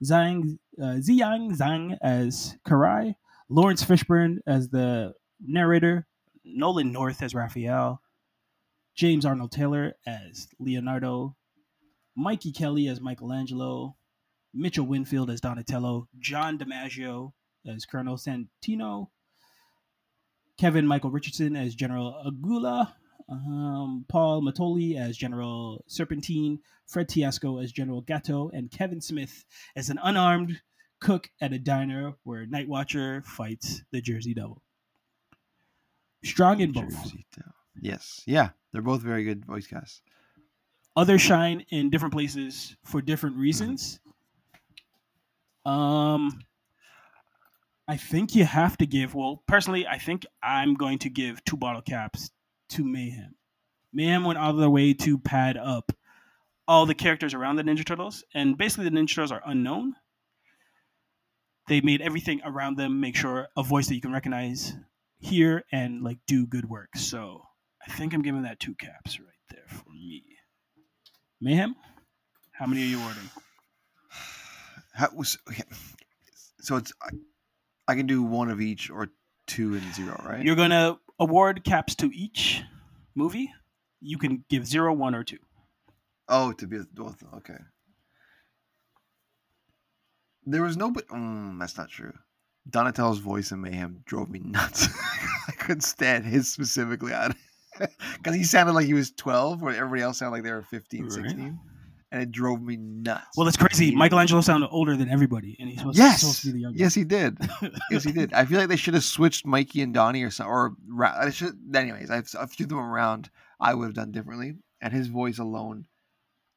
Zhang, 0.04 0.58
uh, 0.80 0.96
Ziyang 0.98 1.56
Zhang 1.56 1.96
as 2.02 2.56
Karai. 2.66 3.14
Laurence 3.48 3.82
Fishburne 3.84 4.38
as 4.46 4.68
the 4.68 5.14
narrator. 5.40 6.06
Nolan 6.44 6.92
North 6.92 7.22
as 7.22 7.34
Raphael. 7.34 8.00
James 8.94 9.24
Arnold 9.24 9.52
Taylor 9.52 9.94
as 10.06 10.48
Leonardo. 10.58 11.36
Mikey 12.20 12.52
Kelley 12.52 12.86
as 12.86 13.00
Michelangelo. 13.00 13.96
Mitchell 14.52 14.84
Whitfield 14.84 15.30
as 15.30 15.40
Donatello. 15.40 16.06
John 16.18 16.58
DiMaggio 16.58 17.32
as 17.66 17.86
Colonel 17.86 18.16
Santino. 18.16 19.08
Kevin 20.58 20.86
Michael 20.86 21.10
Richardson 21.10 21.56
as 21.56 21.74
General 21.74 22.22
Aguila. 22.26 22.94
Um, 23.30 24.04
Paul 24.08 24.42
Mattioli 24.42 24.98
as 24.98 25.16
General 25.16 25.82
Serpentine. 25.86 26.58
Fred 26.86 27.08
Tiasco 27.08 27.62
as 27.62 27.72
General 27.72 28.02
Gato. 28.02 28.50
And 28.52 28.70
Kevin 28.70 29.00
Smith 29.00 29.44
as 29.74 29.88
an 29.88 29.98
unarmed 30.02 30.60
cook 31.00 31.30
at 31.40 31.54
a 31.54 31.58
diner 31.58 32.12
where 32.24 32.44
Night 32.44 32.68
Watcher 32.68 33.22
fights 33.24 33.82
the 33.92 34.02
Jersey 34.02 34.34
Devil. 34.34 34.62
Strong 36.22 36.60
in 36.60 36.72
both. 36.72 37.12
Yes. 37.80 38.22
Yeah. 38.26 38.50
They're 38.72 38.82
both 38.82 39.00
very 39.00 39.24
good 39.24 39.46
voice 39.46 39.66
casts. 39.66 40.02
Others 40.96 41.20
shine 41.20 41.64
in 41.70 41.90
different 41.90 42.14
places 42.14 42.76
for 42.84 43.00
different 43.00 43.36
reasons. 43.36 44.00
Um, 45.64 46.40
I 47.88 47.96
think 47.96 48.34
you 48.34 48.44
have 48.44 48.76
to 48.78 48.86
give. 48.86 49.14
Well, 49.14 49.42
personally, 49.46 49.86
I 49.86 49.98
think 49.98 50.24
I'm 50.42 50.74
going 50.74 50.98
to 51.00 51.10
give 51.10 51.44
two 51.44 51.56
bottle 51.56 51.82
caps 51.82 52.30
to 52.70 52.84
Mayhem. 52.84 53.34
Mayhem 53.92 54.24
went 54.24 54.38
all 54.38 54.52
the 54.52 54.70
way 54.70 54.94
to 54.94 55.18
pad 55.18 55.56
up 55.56 55.92
all 56.68 56.86
the 56.86 56.94
characters 56.94 57.34
around 57.34 57.56
the 57.56 57.64
Ninja 57.64 57.84
Turtles, 57.84 58.24
and 58.32 58.56
basically 58.56 58.84
the 58.84 58.96
Ninja 58.96 59.14
Turtles 59.14 59.32
are 59.32 59.42
unknown. 59.44 59.94
They 61.66 61.80
made 61.80 62.00
everything 62.00 62.40
around 62.44 62.76
them 62.76 63.00
make 63.00 63.16
sure 63.16 63.48
a 63.56 63.62
voice 63.62 63.88
that 63.88 63.94
you 63.94 64.00
can 64.00 64.12
recognize, 64.12 64.74
hear, 65.18 65.64
and 65.72 66.02
like 66.02 66.18
do 66.26 66.46
good 66.46 66.68
work. 66.68 66.96
So 66.96 67.42
I 67.86 67.92
think 67.92 68.14
I'm 68.14 68.22
giving 68.22 68.42
that 68.42 68.60
two 68.60 68.74
caps 68.76 69.18
right 69.18 69.28
there 69.50 69.66
for 69.66 69.90
me. 69.90 70.22
Mayhem, 71.40 71.74
how 72.52 72.66
many 72.66 72.82
are 72.82 72.86
you 72.86 73.00
awarding? 73.00 73.30
How 74.92 75.08
was 75.14 75.38
okay. 75.48 75.62
so 76.60 76.76
it's 76.76 76.92
I, 77.02 77.08
I 77.88 77.94
can 77.94 78.06
do 78.06 78.22
one 78.22 78.50
of 78.50 78.60
each 78.60 78.90
or 78.90 79.08
two 79.46 79.74
and 79.74 79.94
zero, 79.94 80.20
right? 80.26 80.44
You're 80.44 80.56
gonna 80.56 80.98
award 81.18 81.64
caps 81.64 81.94
to 81.96 82.10
each 82.12 82.62
movie. 83.14 83.50
You 84.02 84.18
can 84.18 84.44
give 84.48 84.66
zero, 84.66 84.92
one, 84.92 85.14
or 85.14 85.24
two. 85.24 85.38
Oh, 86.28 86.52
to 86.52 86.66
be 86.66 86.80
both. 86.92 87.22
Okay. 87.36 87.58
There 90.44 90.62
was 90.62 90.76
no, 90.76 90.90
but 90.90 91.06
mm, 91.08 91.58
that's 91.58 91.76
not 91.78 91.88
true. 91.88 92.12
Donatello's 92.68 93.18
voice 93.18 93.52
in 93.52 93.60
Mayhem 93.60 94.02
drove 94.04 94.30
me 94.30 94.40
nuts. 94.40 94.88
I 95.48 95.52
couldn't 95.52 95.82
stand 95.82 96.24
his 96.24 96.50
specifically 96.50 97.12
on 97.12 97.34
because 98.16 98.34
he 98.34 98.44
sounded 98.44 98.72
like 98.72 98.86
he 98.86 98.94
was 98.94 99.10
12, 99.12 99.62
where 99.62 99.74
everybody 99.74 100.02
else 100.02 100.18
sounded 100.18 100.32
like 100.32 100.42
they 100.44 100.52
were 100.52 100.62
15, 100.62 101.02
Right. 101.04 101.12
16. 101.12 101.60
And 102.12 102.22
it 102.22 102.32
drove 102.32 102.60
me 102.60 102.76
nuts. 102.76 103.24
Well, 103.36 103.46
it's 103.46 103.56
crazy. 103.56 103.94
Michelangelo 103.94 104.40
sounded 104.40 104.68
older 104.70 104.96
than 104.96 105.08
everybody, 105.08 105.56
and 105.60 105.68
he's 105.68 105.78
supposed, 105.78 105.96
Yes, 105.98 106.20
supposed 106.20 106.40
to 106.40 106.46
be 106.48 106.52
the 106.54 106.58
youngest. 106.60 106.80
yes, 106.80 106.94
he 106.94 107.04
did. 107.04 107.38
Yes, 107.90 108.02
he 108.02 108.10
did. 108.10 108.32
I 108.32 108.44
feel 108.46 108.58
like 108.58 108.68
they 108.68 108.74
should 108.76 108.94
have 108.94 109.04
switched 109.04 109.46
Mikey 109.46 109.80
and 109.80 109.94
Donnie 109.94 110.24
or 110.24 110.30
something. 110.30 110.50
Or 110.52 110.74
I 111.04 111.30
should. 111.30 111.56
Anyways, 111.72 112.10
I've 112.10 112.28
a 112.36 112.48
few 112.48 112.64
of 112.64 112.70
them 112.70 112.78
around. 112.80 113.30
I 113.60 113.74
would 113.74 113.84
have 113.84 113.94
done 113.94 114.10
differently. 114.10 114.54
And 114.82 114.92
his 114.92 115.06
voice 115.06 115.38
alone, 115.38 115.86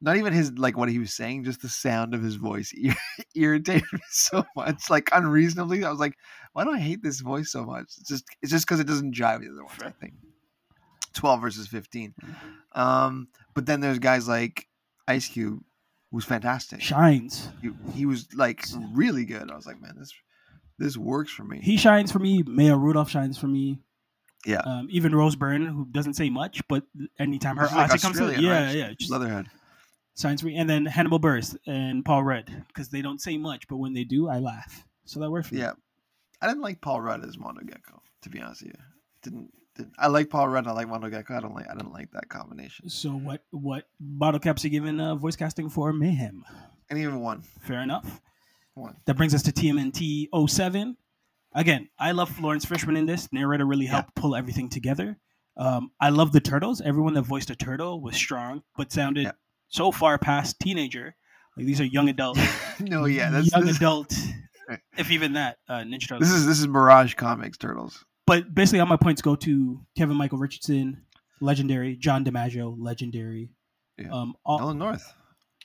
not 0.02 0.18
even 0.18 0.34
his 0.34 0.54
like 0.54 0.76
what 0.76 0.90
he 0.90 0.98
was 0.98 1.14
saying, 1.14 1.44
just 1.44 1.62
the 1.62 1.70
sound 1.70 2.16
of 2.16 2.24
his 2.24 2.34
voice 2.36 2.74
ir- 2.76 2.96
irritated 3.36 3.84
me 3.94 4.00
so 4.10 4.44
much, 4.56 4.90
like 4.90 5.10
unreasonably. 5.12 5.84
I 5.84 5.92
was 5.92 6.00
like, 6.00 6.16
why 6.54 6.64
do 6.64 6.72
I 6.72 6.80
hate 6.80 7.04
this 7.04 7.20
voice 7.20 7.52
so 7.52 7.64
much? 7.64 7.84
It's 8.00 8.08
just 8.10 8.24
it's 8.42 8.52
just 8.52 8.66
because 8.66 8.80
it 8.80 8.88
doesn't 8.88 9.14
jive 9.14 9.42
with 9.42 9.50
the 9.50 9.54
other 9.54 9.66
ones. 9.66 9.80
I 9.84 9.92
think 9.92 10.14
twelve 11.14 11.42
versus 11.42 11.68
fifteen. 11.68 12.14
Um, 12.74 13.28
but 13.54 13.66
then 13.66 13.82
there's 13.82 14.00
guys 14.00 14.28
like 14.28 14.68
Ice 15.08 15.28
Cube, 15.28 15.62
who's 16.12 16.26
fantastic. 16.26 16.82
Shines. 16.82 17.50
He, 17.62 17.72
he 17.94 18.06
was 18.06 18.28
like 18.34 18.66
really 18.94 19.26
good. 19.26 19.50
I 19.52 19.56
was 19.56 19.66
like, 19.66 19.82
man, 19.82 19.96
this 19.98 20.14
this 20.80 20.98
works 20.98 21.32
for 21.32 21.44
me. 21.44 21.60
He 21.62 21.78
shines 21.78 22.12
for 22.12 22.20
me. 22.20 22.44
Maya 22.46 22.76
Rudolph 22.76 23.10
shines 23.10 23.38
for 23.38 23.48
me. 23.48 23.80
Yeah. 24.46 24.62
Um, 24.66 24.88
even 24.90 25.16
Rose 25.16 25.36
Byrne, 25.36 25.66
who 25.66 25.86
doesn't 25.86 26.16
say 26.16 26.30
much, 26.30 26.68
but 26.68 26.84
anytime 27.18 27.58
her 27.58 27.68
like 27.68 28.02
comes 28.02 28.20
in, 28.20 28.42
yeah, 28.42 28.66
right? 28.66 28.76
yeah, 28.76 28.94
just 28.98 29.12
Leatherhead. 29.12 29.48
shines 30.20 30.42
for 30.42 30.48
me. 30.48 30.58
And 30.58 30.70
then 30.70 30.86
Hannibal 30.86 31.20
Buress 31.20 31.56
and 31.66 32.04
Paul 32.04 32.24
Rudd, 32.24 32.64
because 32.68 32.90
they 32.90 33.02
don't 33.02 33.22
say 33.22 33.38
much, 33.38 33.68
but 33.68 33.78
when 33.78 33.94
they 33.94 34.04
do, 34.04 34.28
I 34.28 34.40
laugh. 34.40 34.86
So 35.06 35.20
that 35.20 35.32
worked 35.32 35.48
for 35.48 35.56
me. 35.56 35.62
Yeah, 35.62 35.74
I 36.42 36.48
didn't 36.48 36.62
like 36.62 36.82
Paul 36.82 37.02
Rudd 37.02 37.24
as 37.24 37.38
Mondo 37.38 37.62
Gecko. 37.62 38.02
To 38.24 38.30
be 38.30 38.42
honest 38.42 38.64
with 38.64 38.74
you, 38.74 38.80
didn't. 39.22 39.52
I 39.98 40.08
like 40.08 40.30
Paul 40.30 40.48
Rudd. 40.50 40.68
I 40.68 40.72
like 40.72 40.88
Mondo 40.88 41.10
Gecko. 41.10 41.36
I 41.36 41.40
don't 41.40 41.56
like. 41.56 41.68
I 41.70 41.74
didn't 41.74 41.92
like 41.94 42.12
that 42.12 42.30
combination. 42.30 42.90
So 42.90 43.12
what 43.12 43.44
what 43.52 43.86
bottle 44.00 44.40
caps 44.40 44.64
are 44.66 44.70
given 44.70 45.00
uh, 45.00 45.16
voice 45.16 45.36
casting 45.36 45.70
for 45.70 45.92
Mayhem? 45.94 46.44
And 46.90 47.00
even 47.00 47.22
one, 47.22 47.42
Fair 47.62 47.82
enough. 47.82 48.22
one. 48.76 48.96
That 49.06 49.16
brings 49.16 49.34
us 49.34 49.42
to 49.44 49.52
TMNT 49.52 50.28
07. 50.50 50.96
Again, 51.56 51.90
I 52.00 52.12
love 52.12 52.40
Laurence 52.40 52.66
Fishman 52.66 52.98
in 52.98 53.06
this. 53.06 53.32
Narrator 53.32 53.66
really 53.66 53.86
helped 53.86 54.14
pull 54.16 54.36
everything 54.36 54.70
together. 54.70 55.18
Um, 55.58 55.92
I 56.00 56.10
love 56.10 56.32
the 56.32 56.42
turtles. 56.42 56.82
Everyone 56.82 57.14
that 57.14 57.22
voiced 57.24 57.50
a 57.52 57.56
turtle 57.56 58.02
was 58.02 58.16
strong, 58.16 58.64
but 58.76 58.92
sounded 58.92 59.24
Yeah. 59.26 59.32
so 59.70 59.92
far 59.92 60.18
past 60.18 60.60
teenager. 60.60 61.16
Like 61.56 61.68
these 61.68 61.80
are 61.80 61.86
young 61.86 62.10
adult, 62.10 62.40
no, 62.80 63.06
yeah, 63.06 63.30
that's 63.30 63.52
young 63.52 63.66
this, 63.66 63.78
adult, 63.78 64.12
if 64.98 65.12
even 65.12 65.34
that. 65.34 65.58
Uh, 65.70 65.82
Ninja 65.82 66.08
Turtles. 66.10 66.28
this 66.28 66.32
is 66.40 66.48
this 66.48 66.60
is 66.60 66.68
Mirage 66.68 67.14
Comics 67.14 67.60
Turtles. 67.60 68.04
But 68.26 68.54
basically, 68.54 68.80
all 68.80 68.86
my 68.86 68.98
points 68.98 69.22
go 69.22 69.36
to 69.36 69.82
Kevin 69.98 70.16
Michael 70.18 70.38
Richardson, 70.38 71.04
legendary. 71.42 71.96
John 71.96 72.24
DiMaggio, 72.24 72.76
legendary. 72.78 73.50
Yeah. 73.98 74.10
Um, 74.12 74.36
all, 74.46 74.60
Nolan 74.60 74.78
North. 74.80 75.14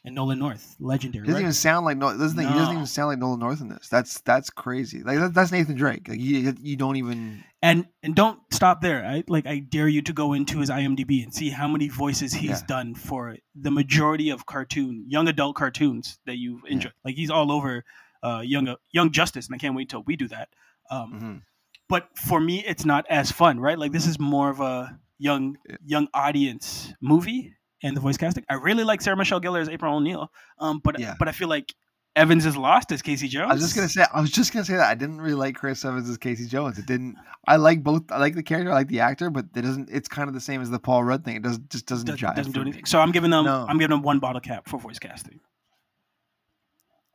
and 0.04 0.14
Nolan 0.14 0.38
North, 0.38 0.76
legendary. 0.78 1.22
He 1.24 1.28
doesn't 1.28 1.34
right? 1.36 1.42
even 1.42 1.52
sound 1.52 1.86
like 1.86 1.96
no. 1.96 2.16
Doesn't 2.16 2.38
he 2.38 2.44
doesn't 2.44 2.74
even 2.74 2.86
sound 2.86 3.08
like 3.08 3.18
Nolan 3.18 3.38
North 3.40 3.60
in 3.60 3.68
this. 3.68 3.88
That's 3.88 4.20
that's 4.22 4.50
crazy. 4.50 5.02
Like 5.02 5.18
that, 5.18 5.34
that's 5.34 5.50
Nathan 5.52 5.76
Drake. 5.76 6.08
Like 6.08 6.20
you 6.20 6.54
you 6.60 6.76
don't 6.76 6.96
even. 6.96 7.42
and 7.62 7.86
and 8.02 8.14
don't 8.14 8.38
stop 8.52 8.80
there. 8.82 9.04
I 9.04 9.24
like 9.28 9.46
I 9.46 9.60
dare 9.60 9.88
you 9.88 10.02
to 10.02 10.12
go 10.12 10.32
into 10.34 10.58
his 10.58 10.68
IMDb 10.68 11.22
and 11.24 11.32
see 11.32 11.48
how 11.50 11.68
many 11.68 11.88
voices 11.88 12.32
he's 12.34 12.50
Yeah. 12.50 12.66
done 12.66 12.94
for 12.94 13.36
the 13.54 13.70
majority 13.70 14.28
of 14.30 14.44
cartoon, 14.46 15.04
young 15.08 15.26
adult 15.28 15.56
cartoons 15.56 16.18
that 16.26 16.36
you've 16.36 16.60
Yeah. 16.66 16.72
enjoyed. 16.72 16.92
Like 17.04 17.14
he's 17.14 17.30
all 17.30 17.50
over 17.50 17.84
uh, 18.22 18.42
young 18.44 18.74
Young 18.92 19.10
Justice, 19.12 19.46
and 19.46 19.54
I 19.54 19.58
can't 19.58 19.74
wait 19.74 19.88
till 19.88 20.02
we 20.02 20.16
do 20.16 20.28
that. 20.28 20.48
Um, 20.90 21.12
mhm. 21.12 21.42
But 21.88 22.08
for 22.18 22.40
me, 22.40 22.64
it's 22.66 22.84
not 22.84 23.06
as 23.08 23.32
fun, 23.32 23.58
right? 23.60 23.78
Like 23.78 23.92
this 23.92 24.06
is 24.06 24.18
more 24.18 24.50
of 24.50 24.60
a 24.60 24.98
young 25.18 25.56
young 25.84 26.08
audience 26.14 26.92
movie, 27.00 27.54
and 27.82 27.96
the 27.96 28.00
voice 28.00 28.16
casting. 28.16 28.44
I 28.50 28.54
really 28.54 28.84
like 28.84 29.00
Sarah 29.00 29.16
Michelle 29.16 29.40
Gellar 29.40 29.60
as 29.60 29.68
April 29.68 29.94
O'Neil, 29.96 30.30
um, 30.58 30.80
but 30.84 30.98
Yeah. 30.98 31.14
but 31.18 31.28
I 31.28 31.32
feel 31.32 31.48
like 31.48 31.74
Evans 32.16 32.44
is 32.46 32.56
lost 32.56 32.90
as 32.92 33.00
Casey 33.00 33.28
Jones. 33.28 33.50
I 33.50 33.54
was 33.54 33.62
just 33.62 33.74
gonna 33.76 33.88
say. 33.88 34.04
I 34.12 34.20
was 34.20 34.30
just 34.30 34.52
gonna 34.52 34.64
say 34.64 34.74
that 34.74 34.88
I 34.90 34.94
didn't 34.94 35.20
really 35.20 35.34
like 35.34 35.54
Chris 35.54 35.84
Evans 35.84 36.08
as 36.10 36.18
Casey 36.18 36.46
Jones. 36.46 36.78
It 36.78 36.86
didn't. 36.86 37.16
I 37.46 37.56
like 37.56 37.82
both. 37.82 38.02
I 38.10 38.18
like 38.18 38.34
the 38.34 38.42
character. 38.42 38.70
I 38.70 38.74
like 38.74 38.88
the 38.88 39.00
actor, 39.00 39.30
but 39.30 39.46
it 39.54 39.62
doesn't. 39.62 39.88
It's 39.90 40.08
kind 40.08 40.28
of 40.28 40.34
the 40.34 40.40
same 40.40 40.60
as 40.60 40.68
the 40.68 40.78
Paul 40.80 41.04
Rudd 41.04 41.24
thing. 41.24 41.36
It 41.36 41.42
doesn't 41.42 41.70
just 41.70 41.86
doesn't 41.86 42.06
Does, 42.06 42.18
jive. 42.18 42.34
doesn't 42.36 42.52
do 42.52 42.60
for 42.60 42.64
me. 42.64 42.70
anything. 42.70 42.84
So 42.86 42.98
I'm 43.00 43.12
giving 43.12 43.30
them. 43.30 43.44
No. 43.44 43.64
I'm 43.68 43.78
giving 43.78 43.94
them 43.96 44.02
one 44.02 44.18
bottle 44.18 44.40
cap 44.40 44.68
for 44.68 44.78
voice 44.78 44.98
casting. 44.98 45.40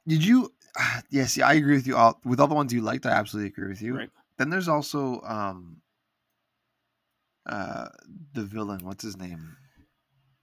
Did 0.08 0.26
you? 0.26 0.52
Yeah, 1.12 1.28
see, 1.28 1.44
I 1.44 1.54
agree 1.54 1.76
with 1.76 1.86
you. 1.86 1.96
All 1.96 2.20
with 2.24 2.40
all 2.40 2.48
the 2.48 2.56
ones 2.56 2.74
you 2.74 2.82
liked, 2.82 3.06
I 3.06 3.12
absolutely 3.12 3.50
agree 3.50 3.68
with 3.68 3.82
you. 3.84 3.96
Right. 3.96 4.10
Then 4.38 4.50
there's 4.50 4.68
also 4.68 5.22
um, 5.22 5.78
uh, 7.46 7.88
the 8.34 8.44
villain. 8.44 8.86
What's 8.86 9.04
his 9.04 9.18
name? 9.18 9.56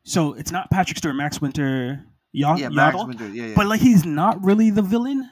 So 0.04 0.34
it's 0.34 0.50
not 0.52 0.70
Patrick 0.70 0.98
Stewart, 0.98 1.16
Max 1.16 1.40
Winter, 1.40 2.04
Yaw- 2.32 2.56
yeah, 2.56 2.68
Max 2.68 2.96
Yaddle, 2.96 3.08
Winter. 3.08 3.28
Yeah, 3.28 3.46
yeah. 3.48 3.52
but 3.56 3.66
like 3.66 3.80
he's 3.80 4.04
not 4.04 4.42
really 4.44 4.70
the 4.70 4.82
villain. 4.82 5.28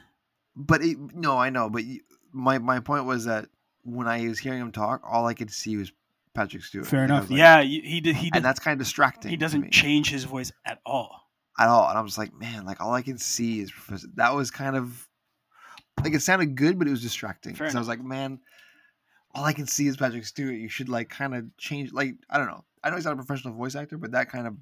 But 0.55 0.81
it, 0.83 0.97
no, 1.15 1.37
I 1.37 1.49
know. 1.49 1.69
But 1.69 1.85
you, 1.85 2.01
my 2.31 2.59
my 2.59 2.79
point 2.79 3.05
was 3.05 3.25
that 3.25 3.47
when 3.83 4.07
I 4.07 4.27
was 4.27 4.39
hearing 4.39 4.59
him 4.61 4.71
talk, 4.71 5.01
all 5.09 5.25
I 5.25 5.33
could 5.33 5.51
see 5.51 5.77
was 5.77 5.91
Patrick 6.33 6.63
Stewart. 6.63 6.85
Fair 6.87 7.03
And 7.03 7.11
enough. 7.11 7.29
like- 7.29 7.39
yeah, 7.39 7.61
he 7.61 8.01
did. 8.01 8.15
He 8.15 8.27
and 8.27 8.33
did. 8.35 8.43
that's 8.43 8.59
kind 8.59 8.73
of 8.79 8.85
distracting. 8.85 9.31
He 9.31 9.37
doesn't 9.37 9.71
change 9.71 10.09
his 10.09 10.23
voice 10.25 10.51
at 10.65 10.79
all. 10.85 11.29
at 11.57 11.67
all. 11.67 11.89
And 11.89 11.97
I'm 11.97 12.05
just 12.05 12.17
like, 12.17 12.33
man, 12.33 12.65
like 12.65 12.79
all 12.81 12.93
I 12.93 13.01
can 13.01 13.17
see 13.17 13.59
is 13.59 13.71
Professor. 13.71 14.07
That 14.15 14.35
was 14.35 14.51
kind 14.51 14.75
of 14.75 15.07
like 16.03 16.13
it 16.13 16.21
sounded 16.21 16.55
good, 16.55 16.77
but 16.79 16.87
it 16.87 16.91
was 16.91 17.01
distracting. 17.01 17.55
Fair 17.55 17.69
So 17.69 17.77
I 17.77 17.81
was 17.81 17.87
like, 17.87 18.01
man, 18.03 18.39
all 19.33 19.45
I 19.45 19.53
can 19.53 19.67
see 19.67 19.87
is 19.87 19.97
Patrick 19.97 20.25
Stewart. 20.25 20.55
You 20.55 20.69
should 20.69 20.89
like 20.89 21.09
kind 21.09 21.35
of 21.35 21.45
change. 21.57 21.91
Like 21.93 22.15
I 22.29 22.37
don't 22.37 22.47
know. 22.47 22.63
I 22.83 22.89
know 22.89 22.95
he's 22.95 23.05
not 23.05 23.13
a 23.13 23.17
professional 23.17 23.53
voice 23.53 23.75
actor, 23.75 23.97
but 23.97 24.11
that 24.11 24.29
kind 24.29 24.47
of 24.47 24.55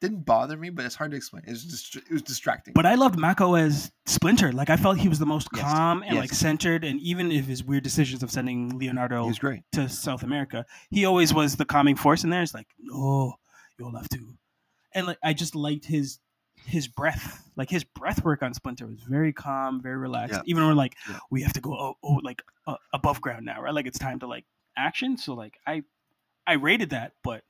didn't 0.00 0.26
bother 0.26 0.56
me. 0.56 0.70
But 0.70 0.84
it's 0.84 0.94
hard 0.94 1.12
to 1.12 1.16
explain. 1.16 1.44
It's 1.46 1.64
just 1.64 1.96
it 1.96 2.10
was 2.10 2.22
distracting. 2.22 2.74
But 2.74 2.86
I 2.86 2.96
loved 2.96 3.18
Mako 3.18 3.54
as 3.54 3.92
Splinter. 4.06 4.52
Like 4.52 4.70
I 4.70 4.76
felt 4.76 4.98
he 4.98 5.08
was 5.08 5.18
the 5.18 5.26
most 5.26 5.48
Yes. 5.54 5.64
calm 5.64 6.02
and 6.06 6.18
like 6.18 6.32
centered. 6.32 6.84
And 6.84 7.00
even 7.00 7.32
if 7.32 7.46
his 7.46 7.64
weird 7.64 7.84
decisions 7.84 8.22
of 8.22 8.30
sending 8.30 8.78
Leonardo 8.78 9.22
he 9.22 9.28
was 9.28 9.38
great. 9.38 9.62
to 9.72 9.88
South 9.88 10.22
America, 10.22 10.66
he 10.90 11.04
always 11.04 11.32
was 11.32 11.56
the 11.56 11.64
calming 11.64 11.96
force 11.96 12.24
in 12.24 12.30
there. 12.30 12.42
It's 12.42 12.54
like, 12.54 12.68
oh, 12.92 13.34
you'll 13.78 13.96
have 13.96 14.08
to. 14.10 14.34
And 14.92 15.06
like 15.06 15.18
I 15.22 15.32
just 15.32 15.54
liked 15.54 15.86
his 15.86 16.18
his 16.64 16.88
breath. 16.88 17.42
Like 17.56 17.70
his 17.70 17.84
breath 17.84 18.24
work 18.24 18.42
on 18.42 18.52
Splinter 18.54 18.86
was 18.86 19.00
very 19.02 19.32
calm, 19.32 19.80
very 19.82 19.96
relaxed. 19.96 20.34
Yeah. 20.34 20.42
Even 20.46 20.62
when 20.64 20.70
we're 20.72 20.76
like, 20.76 20.96
Yeah. 21.08 21.18
we 21.30 21.42
have 21.42 21.52
to 21.54 21.60
go 21.60 21.72
oh, 21.74 21.96
oh 22.02 22.20
like 22.22 22.42
uh, 22.66 22.76
above 22.92 23.20
ground 23.20 23.44
now, 23.46 23.60
right? 23.60 23.74
Like 23.74 23.86
it's 23.86 23.98
time 23.98 24.18
to 24.20 24.26
like 24.26 24.44
action. 24.76 25.16
So 25.16 25.34
like 25.34 25.58
I 25.66 25.82
I 26.46 26.54
rated 26.54 26.90
that, 26.90 27.12
but 27.22 27.42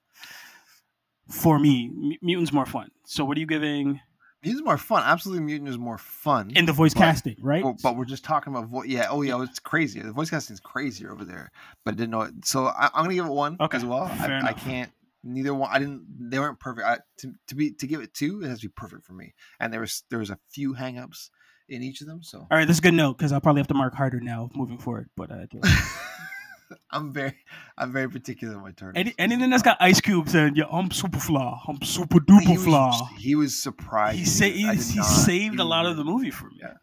for 1.30 1.58
me, 1.58 1.86
M- 1.86 2.18
Mutant's 2.22 2.52
more 2.52 2.66
fun. 2.66 2.90
So 3.06 3.24
what 3.24 3.36
are 3.36 3.40
you 3.40 3.46
giving 3.46 4.00
Mutant's 4.42 4.64
more 4.66 4.76
fun. 4.76 5.02
Absolutely, 5.06 5.42
Mutant 5.42 5.70
is 5.70 5.78
more 5.78 5.96
fun. 5.96 6.50
in 6.54 6.66
the 6.66 6.72
voice 6.74 6.92
But- 6.92 7.00
casting, 7.00 7.36
right? 7.40 7.64
Well, 7.64 7.76
but 7.82 7.96
we're 7.96 8.04
just 8.04 8.24
talking 8.24 8.52
about 8.54 8.68
voice. 8.68 8.88
Yeah. 8.88 9.06
Oh, 9.08 9.22
yeah. 9.22 9.42
It's 9.42 9.58
crazy. 9.58 10.00
The 10.00 10.12
voice 10.12 10.28
casting's 10.28 10.60
crazier 10.60 11.10
over 11.10 11.24
there. 11.24 11.50
But 11.82 11.94
I 11.94 11.96
didn't 11.96 12.10
know 12.10 12.20
it. 12.22 12.44
So 12.44 12.66
I, 12.66 12.90
I'm 12.92 13.04
gonna 13.04 13.14
give 13.14 13.24
it 13.24 13.30
one 13.32 13.56
Okay, 13.58 13.78
as 13.78 13.86
well. 13.86 14.02
I, 14.02 14.42
I 14.44 14.52
can't. 14.52 14.90
Neither 15.24 15.54
one. 15.54 15.70
I 15.72 15.78
didn't. 15.78 16.04
They 16.30 16.38
weren't 16.38 16.60
perfect. 16.60 16.86
I, 16.86 16.98
to 17.18 17.32
to 17.48 17.54
be 17.54 17.72
to 17.72 17.86
give 17.86 18.00
it 18.02 18.12
two, 18.12 18.42
it 18.42 18.48
has 18.48 18.60
to 18.60 18.68
be 18.68 18.72
perfect 18.76 19.04
for 19.04 19.14
me. 19.14 19.34
And 19.58 19.72
there 19.72 19.80
was 19.80 20.04
there 20.10 20.18
was 20.18 20.30
a 20.30 20.38
few 20.50 20.74
hangups 20.74 21.30
in 21.68 21.82
each 21.82 22.02
of 22.02 22.06
them. 22.06 22.22
So 22.22 22.40
All 22.40 22.58
right, 22.58 22.66
this 22.66 22.76
is 22.76 22.80
a 22.80 22.82
good 22.82 22.94
note 22.94 23.16
because 23.16 23.32
I'll 23.32 23.40
probably 23.40 23.60
have 23.60 23.68
to 23.68 23.74
mark 23.74 23.94
harder 23.94 24.20
now 24.20 24.50
moving 24.54 24.78
forward. 24.78 25.08
But 25.16 25.30
uh, 25.32 25.46
I'm 26.90 27.12
very 27.12 27.34
I'm 27.78 27.92
very 27.92 28.10
particular 28.10 28.54
in 28.54 28.60
my 28.60 28.72
turn. 28.72 28.96
any, 28.96 29.14
anything 29.18 29.50
that's 29.50 29.62
got 29.62 29.78
ice 29.80 30.00
cubes 30.00 30.34
and 30.34 30.56
yeah, 30.56 30.64
I'm 30.70 30.90
super 30.90 31.18
flaw, 31.18 31.62
I'm 31.66 31.80
super 31.82 32.18
he 32.20 32.46
duper 32.46 32.56
was, 32.56 32.64
flaw. 32.64 33.08
he 33.18 33.34
was 33.34 33.56
surprised. 33.60 34.18
He 34.18 34.24
sa- 34.24 34.44
he, 34.44 34.66
he 34.66 35.02
saved 35.02 35.58
a 35.58 35.64
lot 35.64 35.86
of 35.86 35.96
the 35.96 36.04
movie 36.04 36.30
for 36.30 36.46
me. 36.46 36.58
Yeah. 36.60 36.74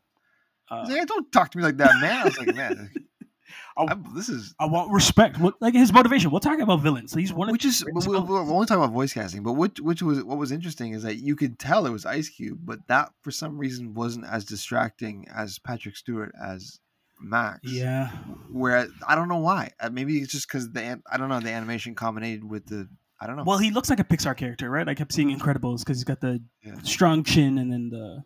Uh, 0.70 0.86
like, 0.88 1.08
don't 1.08 1.32
talk 1.32 1.52
to 1.52 1.58
me 1.58 1.64
like 1.64 1.78
that, 1.78 2.00
man. 2.00 2.22
I 2.22 2.24
was 2.24 2.38
like, 2.38 2.56
man, 2.56 2.92
I- 3.78 3.84
I'm- 3.84 4.06
this 4.16 4.30
is 4.30 4.54
I 4.60 4.66
want 4.66 4.92
respect. 4.92 5.38
What, 5.40 5.56
like 5.62 5.74
his 5.74 5.92
motivation. 5.94 6.32
We'll 6.32 6.40
talk 6.40 6.60
about 6.60 6.82
villains. 6.82 7.12
So 7.12 7.20
he's 7.20 7.34
one 7.34 7.52
which 7.52 7.66
is 7.66 7.84
we're, 7.88 8.20
we're 8.22 8.40
only 8.42 8.66
talking 8.66 8.84
about 8.84 8.94
voice 8.94 9.14
casting 9.14 9.44
but 9.44 9.54
which 9.54 9.80
which 9.80 10.02
was 10.02 10.24
what 10.24 10.38
was 10.38 10.52
interesting 10.52 10.94
is 10.94 11.04
that 11.04 11.18
you 11.18 11.36
could 11.36 11.60
tell 11.60 11.86
it 11.86 11.90
was 11.92 12.06
ice 12.06 12.30
cube 12.30 12.60
but 12.64 12.80
that 12.88 13.12
for 13.22 13.32
some 13.32 13.58
reason 13.58 13.94
wasn't 13.94 14.26
as 14.26 14.46
distracting 14.46 15.28
as 15.34 15.60
patrick 15.60 15.96
stewart 15.96 16.32
as 16.44 16.80
max 17.24 17.60
yeah. 17.64 18.10
where 18.52 18.88
i 19.08 19.14
don't 19.16 19.28
know 19.30 19.38
why 19.40 19.70
Uh, 19.80 19.90
maybe 19.92 20.18
it's 20.20 20.32
just 20.32 20.48
because 20.48 20.72
the 20.72 21.00
i 21.12 21.18
don't 21.18 21.30
know 21.30 21.40
the 21.40 21.52
animation 21.52 21.94
combined 21.94 22.44
with 22.50 22.66
the 22.66 22.88
i 23.20 23.28
don't 23.28 23.36
know 23.38 23.44
Well, 23.44 23.60
he 23.60 23.70
looks 23.72 23.90
like 23.92 24.00
a 24.00 24.04
Pixar 24.04 24.36
character, 24.36 24.70
right? 24.70 24.88
I 24.90 24.96
kept 24.96 25.14
seeing 25.14 25.30
Incredibles 25.38 25.80
because 25.80 25.98
he's 26.00 26.04
got 26.04 26.22
the 26.22 26.42
Yeah. 26.64 26.76
strong 26.84 27.24
chin 27.24 27.58
and 27.60 27.72
then 27.72 27.90
the 27.90 28.24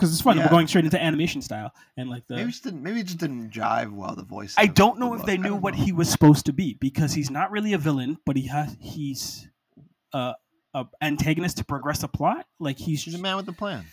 because 0.00 0.12
it's 0.12 0.22
fun. 0.22 0.36
Yeah. 0.36 0.44
We're 0.44 0.50
going 0.50 0.66
straight 0.66 0.84
into 0.84 1.02
animation 1.02 1.42
style 1.42 1.72
and 1.96 2.08
like 2.08 2.26
the. 2.26 2.36
maybe 2.36 2.48
it 2.48 2.52
just 2.52 2.64
didn't 2.64 2.82
maybe 2.82 3.00
it 3.00 3.06
just 3.06 3.18
didn't 3.18 3.50
jive 3.50 3.92
well 3.92 4.14
the 4.14 4.22
voice 4.22 4.54
I 4.56 4.66
don't 4.66 4.98
know 4.98 5.14
if 5.14 5.24
they 5.24 5.36
knew 5.36 5.54
what 5.54 5.74
know. 5.74 5.84
he 5.84 5.92
was 5.92 6.08
supposed 6.08 6.46
to 6.46 6.52
be 6.52 6.74
because 6.74 7.12
he's 7.12 7.30
not 7.30 7.50
really 7.50 7.72
a 7.74 7.78
villain, 7.78 8.18
but 8.24 8.36
he 8.36 8.46
has 8.46 8.76
he's 8.80 9.48
uh, 10.12 10.32
a 10.74 10.86
antagonist 11.02 11.58
to 11.58 11.64
progress 11.64 12.02
a 12.02 12.08
plot. 12.08 12.46
Like 12.58 12.78
he's 12.78 13.04
he's 13.04 13.14
a 13.14 13.18
man 13.18 13.36
with 13.36 13.48
a 13.48 13.52
plan 13.52 13.84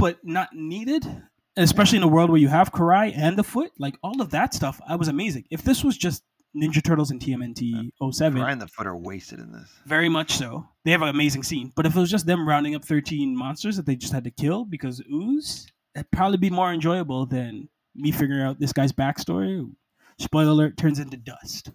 but 0.00 0.24
not 0.24 0.54
needed, 0.54 1.06
especially 1.58 1.98
in 1.98 2.02
a 2.02 2.08
world 2.08 2.30
where 2.30 2.40
you 2.40 2.48
have 2.48 2.72
Karai 2.72 3.12
and 3.14 3.36
the 3.36 3.44
Foot. 3.44 3.70
Like 3.78 3.96
all 4.02 4.22
of 4.22 4.30
that 4.30 4.54
stuff, 4.54 4.80
I 4.88 4.96
was 4.96 5.08
amazing. 5.08 5.44
If 5.50 5.62
this 5.62 5.84
was 5.84 5.96
just 5.96 6.24
Ninja 6.56 6.82
Turtles 6.82 7.10
and 7.10 7.20
TMNT 7.20 7.90
07, 8.12 8.40
Ryan 8.40 8.58
the 8.58 8.66
foot 8.66 8.86
are 8.86 8.96
wasted 8.96 9.38
in 9.38 9.52
this 9.52 9.70
very 9.86 10.08
much 10.08 10.32
so. 10.32 10.66
They 10.84 10.90
have 10.90 11.02
an 11.02 11.08
amazing 11.08 11.42
scene. 11.44 11.72
But 11.76 11.86
if 11.86 11.94
it 11.94 12.00
was 12.00 12.10
just 12.10 12.26
them 12.26 12.48
rounding 12.48 12.74
up 12.74 12.84
13 12.84 13.36
monsters 13.36 13.76
that 13.76 13.86
they 13.86 13.94
just 13.96 14.12
had 14.12 14.24
to 14.24 14.30
kill 14.30 14.64
because 14.64 15.00
ooze, 15.10 15.70
it'd 15.94 16.10
probably 16.10 16.38
be 16.38 16.50
more 16.50 16.72
enjoyable 16.72 17.26
than 17.26 17.68
me 17.94 18.10
figuring 18.10 18.42
out 18.42 18.58
this 18.58 18.72
guy's 18.72 18.92
backstory. 18.92 19.70
Spoiler 20.18 20.50
alert 20.50 20.76
turns 20.76 20.98
into 20.98 21.16
dust. 21.16 21.70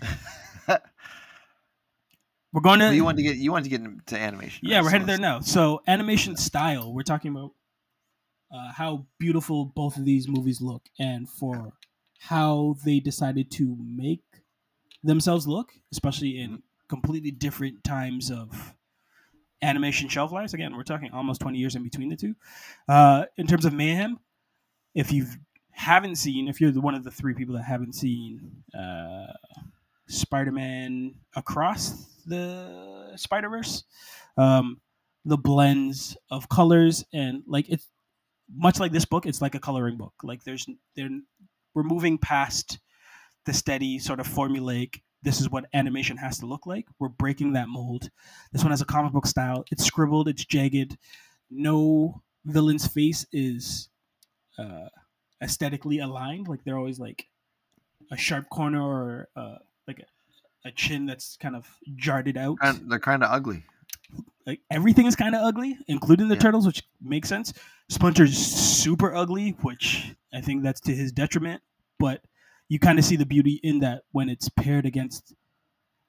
We're 2.52 2.60
going 2.62 2.80
to. 2.80 2.86
But 2.86 2.94
you 2.94 3.04
want 3.04 3.16
to 3.18 3.22
get 3.22 3.36
you 3.36 3.52
want 3.52 3.64
to 3.64 3.70
get 3.70 3.80
into 3.80 4.18
animation 4.18 4.60
Yeah, 4.68 4.76
right? 4.76 4.84
we're 4.84 4.90
headed 4.90 5.06
there 5.06 5.18
now. 5.18 5.40
So 5.40 5.82
animation 5.86 6.36
style, 6.36 6.92
we're 6.92 7.02
talking 7.02 7.30
about 7.30 7.52
uh, 8.52 8.72
how 8.72 9.06
beautiful 9.18 9.66
both 9.66 9.96
of 9.96 10.04
these 10.04 10.26
movies 10.26 10.60
look, 10.60 10.82
and 10.98 11.28
for 11.28 11.74
how 12.20 12.76
they 12.84 13.00
decided 13.00 13.50
to 13.50 13.76
make 13.80 14.22
themselves 15.02 15.46
look, 15.46 15.72
especially 15.90 16.38
in 16.38 16.62
completely 16.88 17.30
different 17.30 17.82
times 17.82 18.30
of 18.30 18.74
animation 19.62 20.08
shelf 20.08 20.30
lives. 20.30 20.54
Again, 20.54 20.76
we're 20.76 20.82
talking 20.82 21.10
almost 21.12 21.40
twenty 21.40 21.58
years 21.58 21.74
in 21.74 21.82
between 21.82 22.10
the 22.10 22.16
two. 22.16 22.34
Uh, 22.88 23.24
in 23.36 23.46
terms 23.46 23.64
of 23.64 23.72
mayhem, 23.72 24.18
if 24.94 25.12
you 25.12 25.26
haven't 25.70 26.16
seen, 26.16 26.48
if 26.48 26.60
you're 26.60 26.72
the, 26.72 26.80
one 26.80 26.94
of 26.94 27.04
the 27.04 27.10
three 27.10 27.32
people 27.32 27.54
that 27.54 27.64
haven't 27.64 27.94
seen 27.94 28.64
uh, 28.78 29.32
Spider-Man 30.08 31.14
across 31.36 32.06
the 32.26 33.12
Spider-Verse, 33.16 33.84
um, 34.36 34.80
the 35.24 35.38
blends 35.38 36.16
of 36.30 36.48
colors 36.48 37.04
and 37.12 37.42
like 37.46 37.68
it's 37.68 37.86
much 38.52 38.80
like 38.80 38.92
this 38.92 39.04
book, 39.04 39.26
it's 39.26 39.40
like 39.40 39.54
a 39.54 39.60
coloring 39.60 39.96
book. 39.96 40.12
Like 40.22 40.44
there's 40.44 40.66
they're 40.96 41.08
we're 41.74 41.82
moving 41.82 42.18
past 42.18 42.78
the 43.46 43.52
steady 43.52 43.98
sort 43.98 44.20
of 44.20 44.28
formulaic. 44.28 45.00
This 45.22 45.40
is 45.40 45.50
what 45.50 45.66
animation 45.74 46.16
has 46.16 46.38
to 46.38 46.46
look 46.46 46.66
like. 46.66 46.86
We're 46.98 47.08
breaking 47.08 47.52
that 47.52 47.68
mold. 47.68 48.10
This 48.52 48.62
one 48.62 48.70
has 48.70 48.80
a 48.80 48.86
comic 48.86 49.12
book 49.12 49.26
style. 49.26 49.64
It's 49.70 49.84
scribbled. 49.84 50.28
It's 50.28 50.44
jagged. 50.44 50.96
No 51.50 52.22
villain's 52.44 52.86
face 52.86 53.26
is 53.32 53.88
uh, 54.58 54.88
aesthetically 55.42 55.98
aligned. 55.98 56.48
Like 56.48 56.64
they're 56.64 56.78
always 56.78 56.98
like 56.98 57.26
a 58.10 58.16
sharp 58.16 58.48
corner 58.50 58.82
or 58.82 59.28
uh, 59.36 59.56
like 59.86 60.00
a, 60.00 60.68
a 60.68 60.72
chin 60.72 61.06
that's 61.06 61.36
kind 61.36 61.54
of 61.54 61.66
jarred 61.96 62.36
out. 62.36 62.58
And 62.62 62.90
they're 62.90 62.98
kind 62.98 63.22
of 63.22 63.30
ugly. 63.30 63.64
Like 64.50 64.60
everything 64.68 65.06
is 65.06 65.14
kind 65.14 65.36
of 65.36 65.42
ugly, 65.42 65.78
including 65.86 66.26
the 66.26 66.34
Yeah. 66.34 66.40
turtles, 66.40 66.66
which 66.66 66.82
makes 67.00 67.28
sense. 67.28 67.52
Splinter's 67.88 68.36
super 68.36 69.14
ugly, 69.14 69.52
which 69.62 70.12
I 70.34 70.40
think 70.40 70.64
that's 70.64 70.80
to 70.82 70.92
his 70.94 71.12
detriment. 71.12 71.62
But 72.00 72.24
you 72.68 72.80
kind 72.80 72.98
of 72.98 73.04
see 73.04 73.14
the 73.14 73.26
beauty 73.26 73.60
in 73.62 73.78
that 73.78 74.02
when 74.10 74.28
it's 74.28 74.48
paired 74.48 74.86
against 74.86 75.32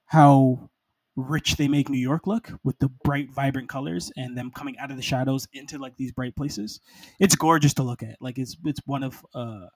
how 0.08 0.72
rich 1.16 1.58
they 1.58 1.68
make 1.68 1.88
New 1.88 2.00
York 2.00 2.26
look 2.26 2.52
with 2.64 2.80
the 2.80 2.90
bright, 3.04 3.30
vibrant 3.32 3.70
colors 3.70 4.12
and 4.18 4.36
them 4.36 4.50
coming 4.50 4.76
out 4.80 4.90
of 4.90 4.98
the 4.98 5.04
shadows 5.04 5.48
into 5.54 5.78
like 5.78 5.96
these 5.98 6.12
bright 6.12 6.36
places. 6.36 6.80
It's 7.20 7.36
gorgeous 7.36 7.76
to 7.76 7.84
look 7.84 8.02
at. 8.02 8.16
Like 8.22 8.40
it's 8.40 8.58
it's 8.66 8.82
one 8.88 9.04
of 9.04 9.24
uh, 9.36 9.68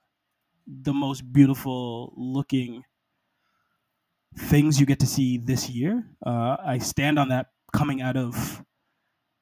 the 0.66 0.92
most 0.92 1.32
beautiful 1.32 2.12
looking 2.16 2.82
things 4.36 4.80
you 4.80 4.86
get 4.86 4.98
to 5.00 5.06
see 5.06 5.38
this 5.38 5.68
year. 5.70 6.04
Uh, 6.26 6.56
I 6.64 6.78
stand 6.78 7.18
on 7.18 7.28
that 7.28 7.46
coming 7.72 8.00
out 8.02 8.16
of 8.16 8.62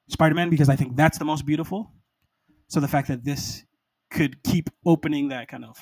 Spider-Man 0.09 0.51
because 0.51 0.69
I 0.69 0.77
think 0.77 0.97
that's 0.97 1.19
the 1.19 1.25
most 1.25 1.47
beautiful. 1.47 1.93
So 2.69 2.81
the 2.81 2.89
fact 2.89 3.09
that 3.09 3.25
this 3.25 3.65
could 4.11 4.43
keep 4.43 4.71
opening 4.87 5.29
that 5.29 5.49
kind 5.49 5.65
of 5.65 5.77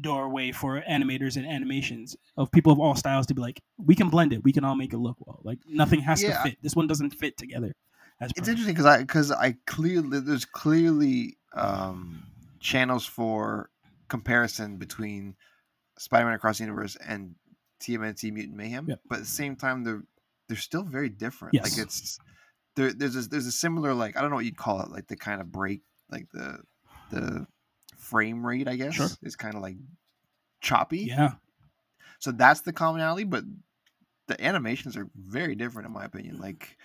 doorway 0.00 0.50
for 0.50 0.82
animators 0.88 1.36
and 1.36 1.46
animations 1.46 2.16
of 2.36 2.50
people 2.50 2.72
of 2.72 2.80
all 2.80 2.94
styles 2.96 3.26
to 3.26 3.34
be 3.34 3.40
like, 3.40 3.60
we 3.78 3.94
can 3.94 4.08
blend 4.08 4.32
it, 4.32 4.42
we 4.42 4.52
can 4.52 4.64
all 4.64 4.74
make 4.74 4.92
it 4.92 4.98
look 4.98 5.16
well. 5.20 5.40
Like 5.44 5.58
nothing 5.66 6.00
has 6.00 6.22
Yeah. 6.22 6.36
to 6.38 6.42
fit. 6.50 6.58
This 6.62 6.74
one 6.74 6.86
doesn't 6.86 7.10
fit 7.10 7.36
together. 7.36 7.72
It's 8.20 8.32
perfect. 8.32 8.48
interesting 8.48 8.74
because 8.74 8.86
I 8.86 8.98
because 8.98 9.30
I 9.32 9.56
clearly 9.66 10.20
there's 10.20 10.44
clearly 10.44 11.36
um, 11.52 12.24
channels 12.60 13.06
for 13.06 13.70
comparison 14.08 14.76
between 14.76 15.36
Spider-Man 15.98 16.34
Across 16.34 16.58
the 16.58 16.64
Universe 16.64 16.96
and 17.06 17.34
TMNT 17.80 18.32
Mutant 18.32 18.56
Mayhem, 18.56 18.86
Yep. 18.88 19.00
but 19.08 19.16
at 19.16 19.20
the 19.22 19.30
same 19.30 19.56
time 19.56 19.84
they're 19.84 20.02
they're 20.48 20.56
still 20.56 20.82
very 20.82 21.08
different. 21.08 21.54
Yes. 21.54 21.76
Like 21.76 21.86
it's 21.86 22.18
there, 22.76 22.92
there's 22.92 23.16
a, 23.16 23.22
there's 23.22 23.46
a 23.46 23.52
similar 23.52 23.94
like 23.94 24.16
I 24.16 24.20
don't 24.20 24.30
know 24.30 24.36
what 24.36 24.44
you'd 24.44 24.56
call 24.56 24.80
it 24.82 24.90
like 24.90 25.06
the 25.06 25.16
kind 25.16 25.40
of 25.40 25.50
break 25.52 25.82
like 26.10 26.28
the 26.32 26.58
the 27.10 27.46
frame 27.98 28.44
rate 28.46 28.68
I 28.68 28.76
guess 28.76 28.94
Sure. 28.94 29.08
is 29.22 29.36
kind 29.36 29.54
of 29.54 29.62
like 29.62 29.76
choppy. 30.60 31.00
Yeah. 31.04 31.32
So 32.18 32.32
that's 32.32 32.62
the 32.62 32.72
commonality, 32.72 33.24
but 33.24 33.44
the 34.28 34.42
animations 34.42 34.96
are 34.96 35.08
very 35.14 35.54
different 35.54 35.86
in 35.86 35.92
my 35.92 36.04
opinion. 36.04 36.38
Like, 36.40 36.76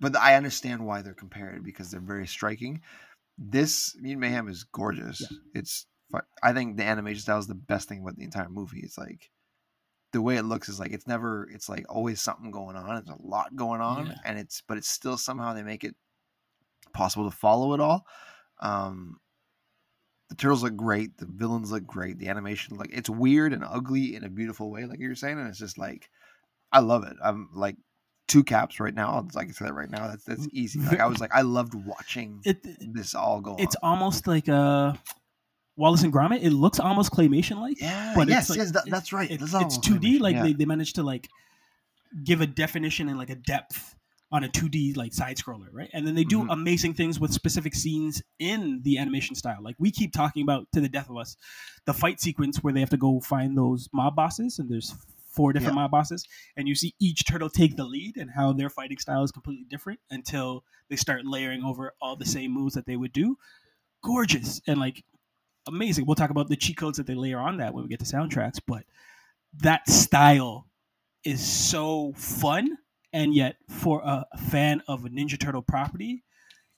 but 0.00 0.16
I 0.16 0.34
understand 0.34 0.84
why 0.84 1.02
they're 1.02 1.14
compared 1.14 1.62
because 1.64 1.90
they're 1.90 2.00
very 2.00 2.26
striking. 2.26 2.82
This 3.38 3.94
Mutant 4.00 4.20
Mayhem 4.20 4.48
is 4.48 4.64
gorgeous. 4.64 5.20
Yeah. 5.20 5.38
It's 5.54 5.86
I 6.42 6.52
think 6.52 6.76
the 6.76 6.84
animation 6.84 7.20
style 7.20 7.38
is 7.38 7.46
the 7.46 7.54
best 7.54 7.88
thing 7.88 8.00
about 8.00 8.16
the 8.16 8.24
entire 8.24 8.48
movie. 8.48 8.80
It's 8.80 8.96
like 8.98 9.30
the 10.12 10.22
way 10.22 10.36
it 10.36 10.44
looks 10.44 10.68
is 10.68 10.78
like 10.80 10.92
it's 10.92 11.06
never 11.06 11.48
it's 11.52 11.68
like 11.68 11.84
always 11.88 12.20
something 12.20 12.50
going 12.50 12.76
on. 12.76 12.86
There's 13.04 13.18
a 13.18 13.22
lot 13.26 13.54
going 13.56 13.80
on, 13.80 14.06
Yeah. 14.06 14.14
and 14.24 14.38
it's 14.38 14.62
but 14.66 14.78
it's 14.78 14.88
still 14.88 15.16
somehow 15.16 15.52
they 15.52 15.62
make 15.62 15.84
it 15.84 15.94
possible 16.92 17.28
to 17.30 17.36
follow 17.36 17.74
it 17.74 17.80
all. 17.80 18.06
Um, 18.60 19.18
the 20.28 20.34
turtles 20.36 20.62
look 20.62 20.76
great. 20.76 21.18
The 21.18 21.26
villains 21.26 21.70
look 21.70 21.86
great. 21.86 22.18
The 22.18 22.28
animation 22.28 22.76
like 22.76 22.90
it's 22.92 23.10
weird 23.10 23.52
and 23.52 23.64
ugly 23.64 24.14
in 24.16 24.24
a 24.24 24.28
beautiful 24.28 24.70
way, 24.70 24.84
like 24.86 24.98
you 25.00 25.08
were 25.08 25.14
saying, 25.14 25.38
and 25.38 25.48
it's 25.48 25.58
just 25.58 25.78
like 25.78 26.08
I 26.72 26.80
love 26.80 27.04
it. 27.04 27.16
I'm 27.22 27.48
like 27.52 27.76
two 28.28 28.42
caps 28.42 28.80
right 28.80 28.94
now. 28.94 29.24
Like 29.34 29.48
I 29.60 29.64
that 29.64 29.74
right 29.74 29.90
now. 29.90 30.08
That's 30.08 30.24
that's 30.24 30.48
easy. 30.52 30.80
Like 30.80 31.00
I 31.00 31.06
was 31.06 31.20
like 31.20 31.34
I 31.34 31.42
loved 31.42 31.74
watching 31.74 32.40
It 32.44 32.58
this 32.92 33.14
all 33.14 33.40
go 33.40 33.56
it's 33.58 33.76
on. 33.76 33.90
almost 33.90 34.26
like 34.26 34.48
uh 34.48 34.94
Wallace 35.76 36.02
and 36.02 36.12
Gromit. 36.12 36.42
It 36.42 36.50
looks 36.52 36.80
almost 36.80 37.12
claymation 37.12 37.60
like. 37.60 37.80
Yeah, 37.80 38.12
but 38.16 38.28
yes, 38.28 38.44
it's 38.44 38.50
like- 38.50 38.58
yes, 38.58 38.70
that, 38.72 38.84
that's 38.88 39.12
right. 39.12 39.30
it- 39.30 39.40
it's 39.42 39.52
2D. 39.78 40.16
claymation, 40.16 40.20
Like 40.20 40.36
yeah. 40.36 40.42
they, 40.44 40.52
they 40.54 40.64
managed 40.64 40.94
to 40.96 41.02
like 41.02 41.28
give 42.24 42.40
a 42.40 42.46
definition 42.46 43.08
and 43.08 43.18
like 43.18 43.30
a 43.30 43.34
depth 43.34 43.94
on 44.32 44.42
a 44.42 44.48
2D 44.48 44.96
like 44.96 45.12
side 45.12 45.36
scroller, 45.36 45.68
right? 45.72 45.90
And 45.92 46.06
then 46.06 46.14
they 46.14 46.24
do 46.24 46.40
Mhm. 46.42 46.52
amazing 46.52 46.94
things 46.94 47.20
with 47.20 47.32
specific 47.32 47.74
scenes 47.74 48.22
in 48.38 48.80
the 48.82 48.98
animation 48.98 49.36
style. 49.36 49.58
Like 49.62 49.76
we 49.78 49.90
keep 49.90 50.12
talking 50.12 50.42
about 50.42 50.66
to 50.72 50.80
the 50.80 50.88
death 50.88 51.08
of 51.10 51.16
us, 51.16 51.36
the 51.84 51.94
fight 51.94 52.20
sequence 52.20 52.62
where 52.62 52.72
they 52.72 52.80
have 52.80 52.90
to 52.90 52.96
go 52.96 53.20
find 53.20 53.56
those 53.56 53.88
mob 53.92 54.16
bosses, 54.16 54.58
and 54.58 54.68
there's 54.68 54.94
four 55.30 55.52
different 55.52 55.74
mob 55.76 55.90
bosses, 55.90 56.26
and 56.56 56.66
you 56.66 56.74
see 56.74 56.94
each 56.98 57.24
turtle 57.26 57.50
take 57.50 57.76
the 57.76 57.84
lead 57.84 58.16
and 58.16 58.30
how 58.30 58.52
their 58.52 58.70
fighting 58.70 58.96
style 58.98 59.22
is 59.22 59.30
completely 59.30 59.66
different 59.68 60.00
until 60.10 60.64
they 60.88 60.96
start 60.96 61.26
layering 61.26 61.62
over 61.62 61.92
all 62.00 62.16
the 62.16 62.24
same 62.24 62.50
moves 62.50 62.74
that 62.74 62.86
they 62.86 62.96
would 62.96 63.12
do. 63.12 63.36
Gorgeous 64.02 64.60
and 64.66 64.80
like 64.80 65.04
amazing. 65.66 66.06
We'll 66.06 66.14
talk 66.16 66.30
about 66.30 66.48
the 66.48 66.56
cheat 66.56 66.76
codes 66.76 66.98
that 66.98 67.06
they 67.06 67.14
layer 67.14 67.38
on 67.38 67.58
that 67.58 67.74
when 67.74 67.82
we 67.84 67.88
get 67.88 67.98
to 68.00 68.04
soundtracks, 68.04 68.60
but 68.66 68.84
that 69.58 69.88
style 69.88 70.66
is 71.24 71.44
so 71.44 72.12
fun 72.16 72.76
and 73.12 73.34
yet 73.34 73.56
for 73.68 74.00
a 74.04 74.24
fan 74.50 74.82
of 74.86 75.04
a 75.04 75.08
ninja 75.08 75.38
turtle 75.40 75.62
property 75.62 76.22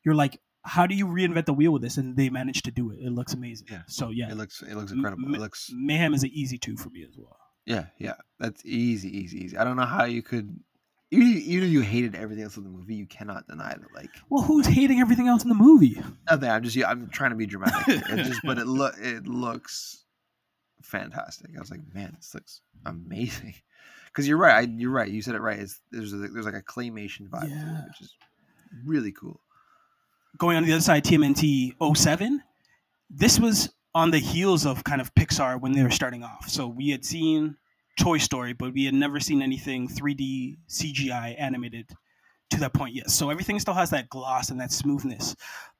you're 0.04 0.14
like 0.14 0.40
how 0.62 0.86
do 0.86 0.94
you 0.94 1.06
reinvent 1.06 1.44
the 1.46 1.52
wheel 1.52 1.72
with 1.72 1.82
this 1.82 1.96
and 1.96 2.16
they 2.16 2.30
managed 2.30 2.64
to 2.64 2.70
do 2.70 2.90
it 2.90 2.98
it 3.00 3.10
looks 3.10 3.34
amazing 3.34 3.66
Yeah. 3.70 3.82
so 3.88 4.10
yeah 4.10 4.30
It 4.30 4.36
looks 4.36 4.62
it 4.62 4.74
looks 4.74 4.92
incredible. 4.92 5.24
m- 5.26 5.34
It 5.34 5.40
looks 5.40 5.70
mayhem 5.74 6.14
is 6.14 6.22
an 6.22 6.30
easy 6.32 6.56
two 6.58 6.76
for 6.76 6.88
me 6.90 7.02
as 7.02 7.16
well 7.18 7.36
yeah, 7.66 7.86
yeah. 7.98 8.14
That's 8.38 8.64
easy, 8.64 9.14
easy, 9.14 9.44
easy. 9.44 9.58
I 9.58 9.64
don't 9.64 9.76
know 9.76 9.84
how 9.84 10.04
you 10.04 10.22
could 10.22 10.58
even 11.10 11.26
even 11.28 11.64
if 11.68 11.70
you 11.72 11.80
hated 11.80 12.14
everything 12.14 12.44
else 12.44 12.56
in 12.56 12.64
the 12.64 12.68
movie, 12.70 12.94
you 12.94 13.06
cannot 13.06 13.46
deny 13.48 13.70
that 13.70 13.94
like 13.94 14.10
well 14.28 14.42
who's 14.42 14.66
hating 14.66 15.00
everything 15.00 15.28
else 15.28 15.42
in 15.42 15.48
the 15.48 15.54
movie 15.54 16.00
nothing. 16.30 16.50
I'm 16.50 16.62
just 16.62 16.76
yeah, 16.76 16.88
I'm 16.90 17.08
trying 17.08 17.30
to 17.30 17.36
be 17.36 17.46
dramatic. 17.46 18.02
It 18.10 18.16
just 18.24 18.40
but 18.44 18.58
it 18.58 18.66
look 18.66 18.94
it 18.98 19.26
looks 19.26 20.04
fantastic. 20.82 21.50
I 21.56 21.60
was 21.60 21.70
like, 21.70 21.80
man, 21.94 22.14
this 22.16 22.34
looks 22.34 22.60
amazing. 22.86 23.54
Because 24.06 24.26
you're 24.26 24.38
right. 24.38 24.54
I, 24.56 24.60
you're 24.62 24.90
right. 24.90 25.08
You 25.08 25.20
said 25.20 25.34
it 25.34 25.40
right. 25.40 25.58
It's, 25.58 25.80
there's 25.92 26.12
a, 26.14 26.16
there's 26.16 26.46
like 26.46 26.54
a 26.54 26.62
claymation 26.62 27.28
vibe, 27.28 27.42
to 27.42 27.48
Yeah. 27.50 27.78
it, 27.80 27.84
which 27.88 28.00
is 28.00 28.14
really 28.84 29.12
cool. 29.12 29.38
going 30.38 30.56
on 30.56 30.64
the 30.64 30.72
other 30.72 30.80
side 30.80 31.04
tmnt 31.04 31.74
07 31.96 32.42
this 33.10 33.38
was 33.38 33.70
on 33.94 34.10
the 34.10 34.18
heels 34.18 34.64
of 34.66 34.82
kind 34.82 35.00
of 35.00 35.14
pixar 35.14 35.60
when 35.60 35.72
they 35.72 35.82
were 35.82 35.90
starting 35.90 36.24
off 36.24 36.48
so 36.48 36.66
we 36.66 36.88
had 36.88 37.04
seen 37.04 37.56
toy 37.98 38.18
story 38.18 38.52
but 38.52 38.72
we 38.72 38.84
had 38.84 38.94
never 38.94 39.20
seen 39.20 39.42
anything 39.42 39.88
3d 39.88 40.56
cgi 40.68 41.34
animated 41.38 41.90
to 42.50 42.60
that 42.60 42.72
point 42.72 42.94
yet. 42.94 43.10
So 43.10 43.28
everything 43.28 43.60
still 43.60 43.74
has 43.74 43.90
that 43.90 44.08
gloss 44.08 44.50
and 44.50 44.60
that 44.60 44.72
smoothness 44.72 45.36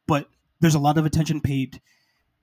but 0.07 0.29
there's 0.61 0.75
a 0.75 0.81
lot 0.81 0.99
of 0.99 1.07
attention 1.07 1.41
paid 1.41 1.81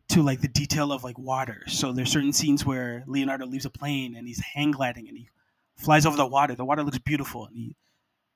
to 0.09 0.21
like 0.21 0.41
the 0.41 0.47
detail 0.47 0.91
of 0.91 1.03
like 1.03 1.17
water. 1.17 1.63
So 1.67 1.91
there's 1.91 2.11
certain 2.11 2.31
scenes 2.31 2.65
where 2.65 3.03
leonardo 3.07 3.45
leaves 3.45 3.65
a 3.65 3.69
plane 3.69 4.15
and 4.15 4.27
he's 4.27 4.39
hang 4.39 4.71
gliding 4.71 5.07
and 5.07 5.17
he 5.17 5.29
flies 5.75 6.05
over 6.05 6.15
the 6.15 6.27
water. 6.27 6.55
The 6.55 6.65
water 6.65 6.83
looks 6.83 6.99
beautiful 6.99 7.45
and 7.45 7.55
he 7.55 7.75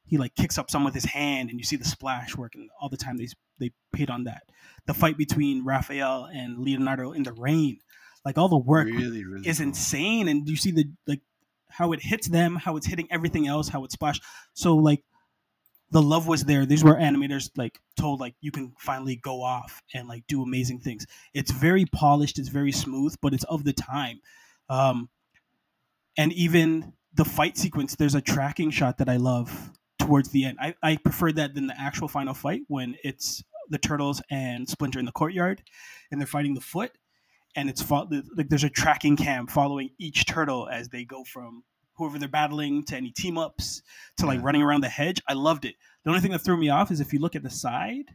he 0.03 0.17
like 0.17 0.33
kicks 0.33 0.57
up 0.57 0.71
some 0.71 0.83
with 0.83 0.95
his 0.95 1.05
hand 1.05 1.51
and 1.51 1.59
you 1.59 1.63
see 1.63 1.75
the 1.75 1.85
splash 1.85 2.35
work 2.35 2.55
and 2.55 2.69
all 2.81 2.89
the 2.89 2.97
time 2.97 3.17
they 3.17 3.27
they 3.59 3.71
paid 3.93 4.09
on 4.09 4.23
that. 4.23 4.43
The 4.87 4.93
fight 4.93 5.17
between 5.17 5.63
raphael 5.63 6.25
and 6.25 6.57
leonardo 6.57 7.11
in 7.11 7.23
the 7.23 7.33
rain 7.33 7.79
like 8.25 8.37
all 8.37 8.49
the 8.49 8.57
work 8.57 8.87
really, 8.87 9.23
really 9.23 9.47
is 9.47 9.59
cool. 9.59 9.67
insane 9.67 10.27
and 10.27 10.47
you 10.49 10.57
see 10.57 10.71
the 10.71 10.89
like 11.07 11.21
how 11.69 11.91
it 11.91 12.01
hits 12.01 12.27
them 12.27 12.55
how 12.55 12.77
it's 12.77 12.87
hitting 12.87 13.07
everything 13.11 13.47
else 13.47 13.69
how 13.69 13.83
it 13.83 13.91
splashed. 13.91 14.23
So 14.53 14.75
like 14.75 15.03
the 15.91 16.01
love 16.01 16.27
was 16.27 16.45
there. 16.45 16.65
These 16.65 16.83
were 16.83 16.95
animators 16.95 17.49
like 17.57 17.79
told 17.97 18.19
like 18.19 18.35
you 18.41 18.51
can 18.51 18.73
finally 18.77 19.15
go 19.15 19.41
off 19.41 19.81
and 19.93 20.07
like 20.07 20.25
do 20.27 20.43
amazing 20.43 20.79
things. 20.79 21.05
It's 21.33 21.51
very 21.51 21.85
polished 21.85 22.39
it's 22.39 22.49
very 22.49 22.71
smooth 22.71 23.15
but 23.21 23.33
it's 23.33 23.45
of 23.45 23.63
the 23.63 23.73
time. 23.73 24.19
Um 24.69 25.09
and 26.17 26.33
even 26.33 26.93
the 27.13 27.25
fight 27.25 27.57
sequence 27.57 27.95
there's 27.95 28.15
a 28.15 28.21
tracking 28.21 28.69
shot 28.69 28.99
that 28.99 29.09
i 29.09 29.17
love 29.17 29.71
towards 29.99 30.29
the 30.29 30.45
end. 30.45 30.57
I, 30.59 30.73
I 30.81 30.97
prefer 30.97 31.31
that 31.33 31.53
than 31.53 31.67
the 31.67 31.79
actual 31.79 32.07
final 32.07 32.33
fight 32.33 32.61
when 32.67 32.95
it's 33.03 33.43
the 33.69 33.77
turtles 33.77 34.21
and 34.31 34.67
splinter 34.67 34.97
in 34.97 35.05
the 35.05 35.11
courtyard 35.11 35.61
and 36.09 36.19
they're 36.19 36.27
fighting 36.27 36.55
the 36.55 36.61
foot 36.61 36.91
and 37.55 37.69
it's 37.69 37.81
fo- 37.81 38.07
like 38.35 38.49
there's 38.49 38.63
a 38.63 38.69
tracking 38.69 39.15
cam 39.17 39.47
following 39.47 39.89
each 39.99 40.25
turtle 40.25 40.67
as 40.71 40.89
they 40.89 41.03
go 41.05 41.23
from 41.23 41.63
whoever 41.95 42.17
they're 42.19 42.29
battling 42.29 42.83
to 42.85 42.95
any 42.95 43.11
team 43.11 43.37
ups 43.37 43.81
to 44.17 44.25
like 44.25 44.41
running 44.41 44.61
around 44.61 44.81
the 44.81 44.89
hedge. 44.89 45.21
I 45.27 45.33
loved 45.33 45.65
it. 45.65 45.75
The 46.05 46.09
only 46.11 46.21
thing 46.21 46.31
that 46.31 46.39
threw 46.39 46.55
me 46.57 46.69
off 46.69 46.91
is 46.91 47.01
if 47.01 47.11
you 47.11 47.19
look 47.19 47.35
at 47.35 47.43
the 47.43 47.49
side 47.49 48.05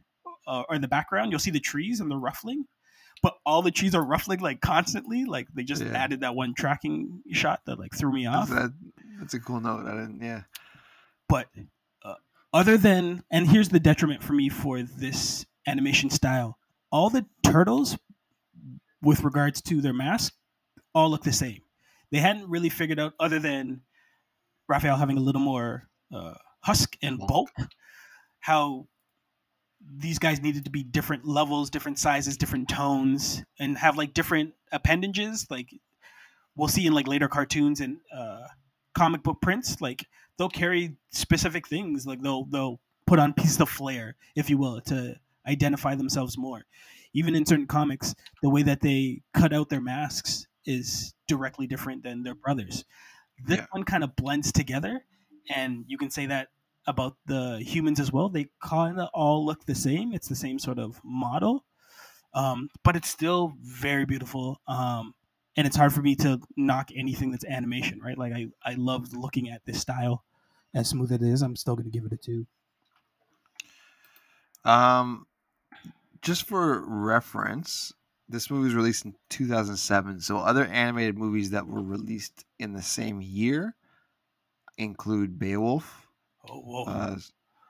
uh, 0.47 0.63
or 0.69 0.75
in 0.77 0.81
the 0.81 0.89
background, 0.89 1.31
you'll 1.31 1.39
see 1.41 1.51
the 1.51 1.61
trees 1.61 2.01
and 2.01 2.11
they're 2.11 2.17
ruffling, 2.19 2.65
but 3.23 3.35
all 3.45 3.61
the 3.61 3.71
trees 3.71 3.95
are 3.95 4.03
ruffling 4.05 4.41
like 4.41 4.61
constantly. 4.63 5.25
Like 5.27 5.49
they 5.55 5.65
just 5.65 5.83
Yeah. 5.83 5.93
added 5.93 6.21
that 6.21 6.35
one 6.35 6.55
tracking 6.55 7.21
shot 7.33 7.61
that 7.67 7.79
like 7.79 7.95
threw 7.95 8.13
me 8.13 8.25
off. 8.27 8.49
That's, 8.49 8.63
that, 8.63 8.73
that's 9.21 9.35
a 9.35 9.41
cool 9.41 9.61
note. 9.61 9.85
I 9.87 9.91
didn't. 9.91 10.23
Yeah. 10.23 10.43
but 11.29 11.49
uh, 12.05 12.15
other 12.55 12.77
than 12.79 13.23
and 13.31 13.49
here's 13.49 13.69
the 13.69 13.81
detriment 13.81 14.23
for 14.23 14.33
me 14.33 14.49
for 14.49 14.83
this 14.83 15.45
animation 15.67 16.09
style 16.11 16.59
all 16.93 17.11
the 17.11 17.27
turtles 17.43 17.97
with 19.05 19.23
regards 19.23 19.61
to 19.63 19.81
their 19.81 19.93
mask 19.93 20.35
all 20.95 21.11
look 21.11 21.23
the 21.23 21.33
same. 21.33 21.61
They 22.11 22.19
hadn't 22.19 22.49
really 22.49 22.69
figured 22.69 23.01
out 23.01 23.15
other 23.19 23.39
than 23.39 23.83
raphael 24.69 24.97
having 24.97 25.19
a 25.19 25.21
little 25.21 25.41
more 25.41 25.89
uh, 26.15 26.35
husk 26.61 26.97
and 27.03 27.19
Bulk. 27.19 27.29
bulk 27.29 27.69
how 28.41 28.87
these 29.97 30.19
guys 30.19 30.41
needed 30.41 30.65
to 30.65 30.71
be 30.71 30.83
different 30.83 31.27
levels 31.27 31.69
different 31.69 31.99
sizes 31.99 32.37
different 32.39 32.69
tones 32.69 33.43
and 33.59 33.77
have 33.77 33.97
like 33.97 34.15
different 34.15 34.55
appendages. 34.73 35.47
Like 35.51 35.69
we'll 36.57 36.69
see 36.69 36.87
in 36.87 36.95
like 36.95 37.09
later 37.09 37.29
cartoons 37.29 37.81
and 37.81 37.99
uh, 38.15 38.47
comic 38.95 39.23
book 39.23 39.39
prints 39.43 39.81
like 39.81 40.07
they'll 40.39 40.49
carry 40.49 40.97
specific 41.11 41.69
things. 41.69 42.07
Like 42.07 42.23
they'll 42.23 42.45
they'll 42.45 42.81
put 43.07 43.19
on 43.19 43.35
pieces 43.35 43.61
of 43.61 43.69
flair 43.69 44.17
if 44.35 44.49
you 44.49 44.57
will 44.57 44.81
to 44.83 45.17
identify 45.47 45.95
themselves 45.95 46.39
more 46.39 46.65
even 47.15 47.35
in 47.35 47.47
certain 47.47 47.67
comics 47.67 48.15
the 48.43 48.51
way 48.51 48.63
that 48.63 48.81
they 48.83 49.23
cut 49.35 49.53
out 49.55 49.69
their 49.71 49.81
masks 49.81 50.47
is 50.67 51.15
directly 51.29 51.67
different 51.67 52.03
than 52.03 52.23
their 52.23 52.35
brothers. 52.35 52.85
This 53.47 53.61
Yeah. 53.61 53.67
one 53.71 53.85
kind 53.85 54.05
of 54.05 54.17
blends 54.17 54.53
together 54.53 55.05
and 55.55 55.85
you 55.89 55.99
can 55.99 56.11
say 56.11 56.27
that 56.27 56.49
about 56.87 57.17
the 57.27 57.61
humans 57.63 58.01
as 58.01 58.13
well. 58.13 58.29
They 58.29 58.49
kind 58.63 59.01
of 59.01 59.09
all 59.15 59.45
look 59.47 59.65
the 59.67 59.75
same. 59.75 60.13
It's 60.13 60.29
the 60.29 60.37
same 60.37 60.59
sort 60.59 60.79
of 60.79 61.01
model 61.05 61.65
um, 62.35 62.69
but 62.83 62.97
it's 62.97 63.09
still 63.09 63.55
very 63.61 64.05
beautiful 64.05 64.61
um, 64.67 65.15
and 65.57 65.67
it's 65.67 65.77
hard 65.77 65.93
for 65.93 66.03
me 66.03 66.17
to 66.17 66.41
knock 66.57 66.91
anything 66.95 67.31
that's 67.31 67.45
animation 67.45 68.01
right? 68.01 68.19
Like 68.19 68.33
i, 68.33 68.49
I 68.65 68.75
love 68.75 69.13
looking 69.13 69.51
at 69.51 69.65
this 69.65 69.81
style 69.81 70.25
as 70.75 70.89
smooth 70.89 71.13
as 71.13 71.23
it 71.23 71.27
is 71.27 71.43
i'm 71.43 71.57
still 71.57 71.77
going 71.77 71.91
to 71.91 71.97
give 71.97 72.05
it 72.05 72.13
a 72.13 72.17
two. 72.17 72.47
Um, 74.65 75.27
just 76.25 76.49
for 76.49 76.83
reference, 76.87 77.93
this 78.29 78.51
movie 78.51 78.65
was 78.65 78.75
released 78.75 79.05
in 79.05 79.15
2007. 79.29 80.21
So 80.21 80.39
other 80.39 80.65
animated 80.65 81.19
movies 81.19 81.51
that 81.51 81.67
were 81.67 81.83
released 81.83 82.45
in 82.59 82.73
the 82.73 82.83
same 82.83 83.21
year 83.21 83.77
include 84.79 85.39
Beowulf, 85.39 86.09
oh 86.49 86.61
whoa 86.61 86.85
uh, 86.85 87.17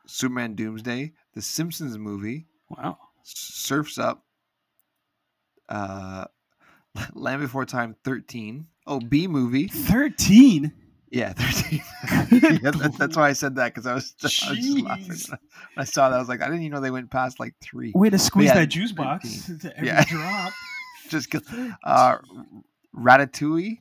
Superman 0.07 0.55
Doomsday, 0.55 1.13
The 1.35 1.43
Simpsons 1.43 1.99
movie, 1.99 2.47
wow 2.71 2.97
Surfs 3.25 3.99
Up, 3.99 4.25
uh, 5.69 6.27
Land 7.15 7.43
Before 7.43 7.67
Time 7.67 7.97
13. 8.05 8.67
Oh, 8.87 9.01
Bee 9.01 9.27
Movie. 9.27 9.69
13 9.69 10.73
Yeah, 11.15 11.33
13. 11.37 11.81
yeah, 12.63 12.71
that, 12.73 12.95
that's 12.99 13.17
why 13.17 13.29
I 13.29 13.33
said 13.35 13.55
that 13.57 13.73
because 13.73 13.87
I 13.87 13.95
was, 13.95 14.15
I 14.23 14.27
was 14.27 14.59
just 14.59 14.79
laughing. 14.81 15.07
When 15.29 15.39
I 15.79 15.85
saw 15.85 16.09
that, 16.11 16.17
I 16.17 16.19
was 16.19 16.29
like, 16.29 16.43
I 16.43 16.47
didn't 16.47 16.63
even 16.63 16.73
know 16.73 16.81
they 16.81 16.91
went 16.91 17.11
past 17.11 17.39
like 17.39 17.55
three. 17.63 17.93
way 17.95 18.11
to 18.11 18.19
squeeze 18.19 18.47
yeah, 18.49 18.55
that 18.55 18.67
juice 18.67 18.93
box 18.93 19.47
13. 19.47 19.59
to 19.61 19.77
every 19.77 19.89
Yeah. 19.89 20.05
drop 20.05 20.53
Just 21.09 21.31
'cause- 21.31 21.43
uh, 21.85 22.17
Ratatouille. 22.97 23.79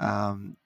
Um. 0.00 0.56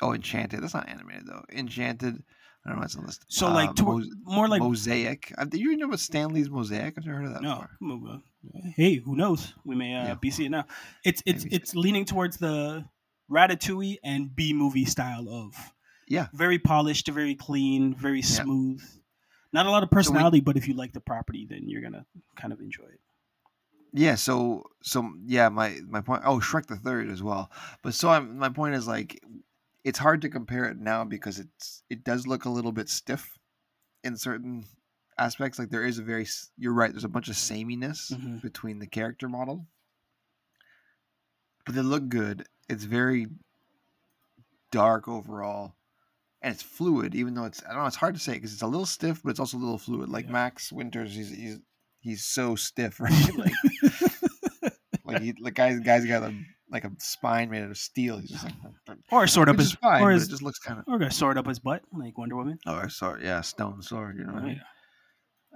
Oh, 0.00 0.12
Enchanted. 0.14 0.62
That's 0.62 0.74
not 0.74 0.88
animated 0.88 1.26
though. 1.26 1.44
Enchanted. 1.52 2.22
I 2.64 2.68
don't 2.68 2.76
know 2.78 2.82
what's 2.82 2.94
on 2.96 3.02
the 3.02 3.06
list. 3.08 3.24
so 3.28 3.48
Uh, 3.48 3.54
like 3.54 3.74
to, 3.76 3.82
Mos- 3.84 4.08
more 4.24 4.48
like 4.48 4.62
Mosaic. 4.62 5.32
Uh, 5.36 5.44
Do 5.44 5.58
you 5.58 5.76
know 5.76 5.86
about 5.86 5.98
Stan 6.00 6.32
Lee's 6.32 6.48
Mosaic? 6.50 6.94
I've 6.96 7.04
never 7.04 7.18
heard 7.18 7.26
of 7.26 7.32
that 7.34 7.42
no 7.42 7.66
before. 7.80 8.20
hey 8.76 8.96
who 8.96 9.16
knows 9.16 9.54
we 9.64 9.74
may 9.74 9.94
uh, 9.94 10.06
Yeah. 10.08 10.14
be 10.14 10.30
seeing 10.30 10.46
it 10.46 10.50
now 10.50 10.66
it's 11.04 11.22
it's 11.26 11.44
Maybe. 11.44 11.56
it's 11.56 11.74
leaning 11.74 12.04
towards 12.04 12.36
the 12.36 12.84
Ratatouille 13.32 13.98
and 14.04 14.34
Bee 14.34 14.52
Movie 14.52 14.84
style 14.84 15.28
of 15.28 15.54
Yeah. 16.06 16.28
very 16.34 16.58
polished, 16.58 17.08
very 17.08 17.34
clean, 17.34 17.94
very 17.94 18.20
Yeah. 18.20 18.26
smooth. 18.42 18.82
Not 19.52 19.66
a 19.66 19.70
lot 19.70 19.82
of 19.82 19.90
personality, 19.90 20.40
but 20.40 20.56
if 20.56 20.68
you 20.68 20.74
like 20.74 20.92
the 20.92 21.00
property, 21.00 21.46
then 21.48 21.68
you're 21.68 21.82
gonna 21.82 22.06
kind 22.36 22.52
of 22.52 22.60
enjoy 22.60 22.84
it. 22.84 23.00
Yeah, 23.94 24.14
so 24.14 24.70
so 24.82 25.12
yeah, 25.26 25.48
my 25.50 25.80
my 25.86 26.00
point. 26.00 26.22
Oh, 26.24 26.38
Shrek 26.38 26.66
the 26.66 26.76
Third 26.76 27.08
as 27.10 27.22
well. 27.22 27.50
But 27.82 27.94
so 27.94 28.08
I'm, 28.08 28.38
my 28.38 28.48
point 28.48 28.74
is 28.74 28.86
like, 28.86 29.22
it's 29.84 29.98
hard 29.98 30.22
to 30.22 30.30
compare 30.30 30.64
it 30.64 30.78
now 30.78 31.04
because 31.04 31.38
it's 31.38 31.82
it 31.90 32.02
does 32.02 32.26
look 32.26 32.44
a 32.46 32.50
little 32.50 32.72
bit 32.72 32.88
stiff 32.88 33.38
in 34.02 34.16
certain 34.16 34.64
aspects. 35.18 35.58
Like 35.58 35.68
there 35.68 35.84
is 35.84 35.98
a 35.98 36.02
very 36.02 36.26
you're 36.56 36.72
right. 36.72 36.90
There's 36.90 37.04
a 37.04 37.08
bunch 37.08 37.28
of 37.28 37.36
sameness 37.36 38.10
Mhm. 38.10 38.40
between 38.40 38.78
the 38.78 38.86
character 38.86 39.28
model, 39.28 39.66
but 41.66 41.74
they 41.74 41.82
look 41.82 42.08
good. 42.08 42.46
It's 42.68 42.84
very 42.84 43.26
dark 44.70 45.08
overall, 45.08 45.74
and 46.40 46.54
it's 46.54 46.62
fluid. 46.62 47.14
Even 47.14 47.34
though 47.34 47.44
it's 47.44 47.62
I 47.64 47.68
don't 47.72 47.82
know, 47.82 47.86
it's 47.86 47.96
hard 47.96 48.14
to 48.14 48.20
say 48.20 48.34
because 48.34 48.52
it's 48.52 48.62
a 48.62 48.66
little 48.66 48.86
stiff, 48.86 49.22
but 49.22 49.30
it's 49.30 49.40
also 49.40 49.56
a 49.56 49.60
little 49.60 49.78
fluid. 49.78 50.08
Like 50.08 50.26
Yeah. 50.26 50.32
Max 50.32 50.72
Winters, 50.72 51.14
he's 51.14 51.30
he's 51.30 51.58
he's 52.00 52.24
so 52.24 52.54
stiff, 52.56 53.00
right? 53.00 53.12
like 53.36 54.72
like 55.04 55.22
he, 55.22 55.32
the 55.32 55.50
guy, 55.50 55.74
guy's 55.78 56.04
got 56.06 56.22
a 56.22 56.34
like 56.70 56.84
a 56.84 56.92
spine 56.98 57.50
made 57.50 57.62
out 57.62 57.70
of 57.70 57.76
steel. 57.76 58.18
He's 58.18 58.30
just 58.30 58.44
like, 58.44 58.98
Or 59.10 59.26
sword 59.26 59.48
up 59.50 59.58
his, 59.58 59.66
is 59.68 59.72
fine, 59.74 60.02
or 60.02 60.10
his, 60.10 60.26
just 60.28 60.42
looks 60.42 60.58
kind 60.58 60.78
of. 60.78 60.84
or 60.88 61.02
a 61.02 61.10
sword 61.10 61.36
up 61.36 61.46
his 61.46 61.58
butt 61.58 61.82
like 61.92 62.16
Wonder 62.16 62.36
Woman. 62.36 62.58
Oh, 62.66 62.88
sorry, 62.88 63.24
yeah, 63.24 63.42
stone 63.42 63.82
sword. 63.82 64.16
You 64.16 64.24
know 64.24 64.32
what 64.32 64.42
I 64.42 64.44
Oh, 64.44 64.48
mean? 64.48 64.60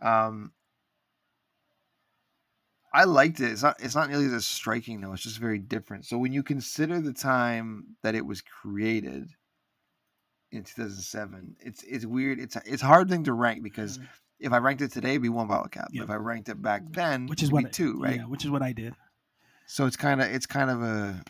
yeah. 0.03 0.27
Um, 0.27 0.53
I 2.96 3.04
liked 3.04 3.40
it. 3.40 3.50
It's 3.52 3.62
not. 3.62 3.76
It's 3.80 3.94
not 3.94 4.09
nearly 4.09 4.26
as 4.35 4.46
striking 4.46 5.00
though. 5.00 5.12
It's 5.12 5.22
just 5.22 5.38
very 5.38 5.59
different. 5.59 6.06
So 6.06 6.18
when 6.18 6.32
you 6.32 6.42
consider 6.42 7.00
the 7.00 7.12
time 7.12 7.96
that 8.02 8.14
it 8.14 8.24
was 8.24 8.40
created 8.42 9.28
in 10.52 10.64
2007, 10.64 11.56
it's 11.61 11.82
it's 11.82 12.06
weird. 12.06 12.38
It's 12.38 12.56
a, 12.56 12.62
it's 12.64 12.82
a 12.82 12.87
hard 12.87 13.09
thing 13.09 13.24
to 13.24 13.32
rank 13.32 13.62
because 13.62 13.98
Mhm. 13.98 14.06
if 14.40 14.52
I 14.52 14.59
ranked 14.59 14.82
it 14.82 14.92
today, 14.92 15.11
it'd 15.11 15.22
be 15.22 15.28
one 15.28 15.48
bottle 15.48 15.68
cap. 15.68 15.88
Yep. 15.92 16.04
If 16.04 16.11
I 16.11 16.14
ranked 16.16 16.48
it 16.48 16.61
back 16.62 16.82
then, 16.90 17.26
which 17.26 17.42
is 17.42 17.48
it'd 17.50 17.64
what 17.64 17.72
two, 17.72 18.00
right? 18.00 18.16
Yeah, 18.16 18.24
which 18.24 18.44
is 18.44 18.50
what 18.50 18.62
I 18.62 18.72
did. 18.72 18.94
So 19.68 19.85
it's 19.87 19.96
kind 19.96 20.22
of 20.22 20.28
it's 20.30 20.46
kind 20.46 20.70
of 20.70 20.80
a 20.80 21.22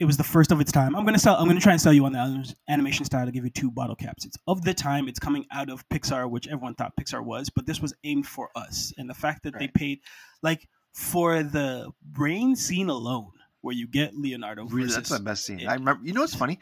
It 0.00 0.06
was 0.06 0.16
the 0.16 0.24
first 0.24 0.50
of 0.50 0.60
its 0.60 0.72
time. 0.72 0.96
I'm 0.96 1.04
gonna 1.06 1.20
sell. 1.20 1.36
I'm 1.36 1.46
gonna 1.46 1.60
try 1.60 1.72
and 1.72 1.80
sell 1.80 1.92
you 1.92 2.04
on 2.04 2.12
the 2.12 2.54
animation 2.68 3.04
style 3.04 3.24
to 3.24 3.30
give 3.32 3.44
you 3.44 3.50
two 3.50 3.70
bottle 3.70 3.94
caps. 3.94 4.26
It's 4.26 4.36
of 4.48 4.62
the 4.62 4.74
time. 4.74 5.06
It's 5.08 5.20
coming 5.20 5.46
out 5.52 5.70
of 5.70 5.88
Pixar, 5.88 6.28
which 6.28 6.48
everyone 6.48 6.74
thought 6.74 6.92
Pixar 7.00 7.24
was, 7.24 7.48
but 7.48 7.64
this 7.64 7.80
was 7.80 7.94
aimed 8.02 8.26
for 8.26 8.50
us. 8.56 8.92
And 8.98 9.08
the 9.08 9.14
fact 9.14 9.44
that 9.44 9.56
they 9.58 9.68
paid, 9.68 10.00
like, 10.42 10.68
for 10.96 11.42
the 11.42 11.90
rain 12.16 12.56
scene 12.56 12.88
alone, 12.88 13.30
where 13.60 13.74
you 13.74 13.86
get 13.86 14.16
Leonardo 14.16 14.64
really 14.64 14.90
that's 14.92 15.10
the 15.10 15.20
best 15.20 15.44
scene. 15.44 15.60
it- 15.60 15.66
I 15.68 15.74
remember. 15.74 16.04
You 16.04 16.12
know 16.14 16.22
what's 16.22 16.34
funny? 16.34 16.58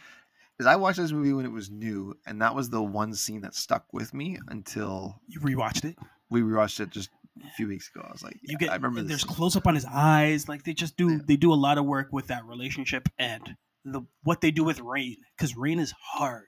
Is 0.58 0.66
I 0.66 0.76
watched 0.76 0.98
this 0.98 1.12
movie 1.12 1.32
when 1.32 1.44
it 1.44 1.52
was 1.52 1.70
new, 1.70 2.14
and 2.26 2.40
that 2.42 2.54
was 2.54 2.70
the 2.70 2.82
one 2.82 3.14
scene 3.14 3.40
that 3.42 3.54
stuck 3.54 3.92
with 3.92 4.12
me 4.14 4.38
until 4.48 5.20
you 5.26 5.40
rewatched 5.40 5.84
it. 5.84 5.96
we 6.30 6.42
rewatched 6.42 6.80
it 6.80 6.90
just 6.90 7.10
a 7.44 7.50
few 7.56 7.66
weeks 7.68 7.90
ago. 7.94 8.04
I 8.08 8.12
was 8.12 8.22
like, 8.22 8.38
You 8.42 8.56
get 8.58 8.70
I 8.70 8.74
remember 8.76 9.02
there's 9.02 9.22
scene. 9.22 9.30
close 9.34 9.56
up 9.56 9.66
on 9.66 9.74
his 9.74 9.84
eyes. 9.84 10.48
Like 10.48 10.64
they 10.64 10.72
just 10.74 10.96
do. 10.96 11.10
Yeah. 11.10 11.18
They 11.26 11.36
do 11.36 11.52
a 11.52 11.54
lot 11.54 11.78
of 11.78 11.84
work 11.86 12.08
with 12.12 12.28
that 12.28 12.44
relationship 12.44 13.08
and 13.18 13.56
the 13.84 14.02
what 14.22 14.40
they 14.40 14.50
do 14.50 14.64
with 14.64 14.80
rain 14.80 15.16
because 15.36 15.56
rain 15.56 15.78
is 15.78 15.92
hard. 16.00 16.46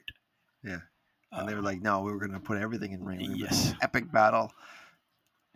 Yeah. 0.64 0.78
and 1.32 1.48
they 1.48 1.52
Uh, 1.52 1.56
were 1.56 1.62
like, 1.62 1.82
"No, 1.82 2.00
we 2.02 2.12
were 2.12 2.18
gonna 2.18 2.40
put 2.40 2.58
everything 2.58 2.92
in 2.92 3.04
Rain." 3.04 3.18
We 3.32 3.40
Yes. 3.40 3.74
epic 3.82 4.10
battle. 4.12 4.52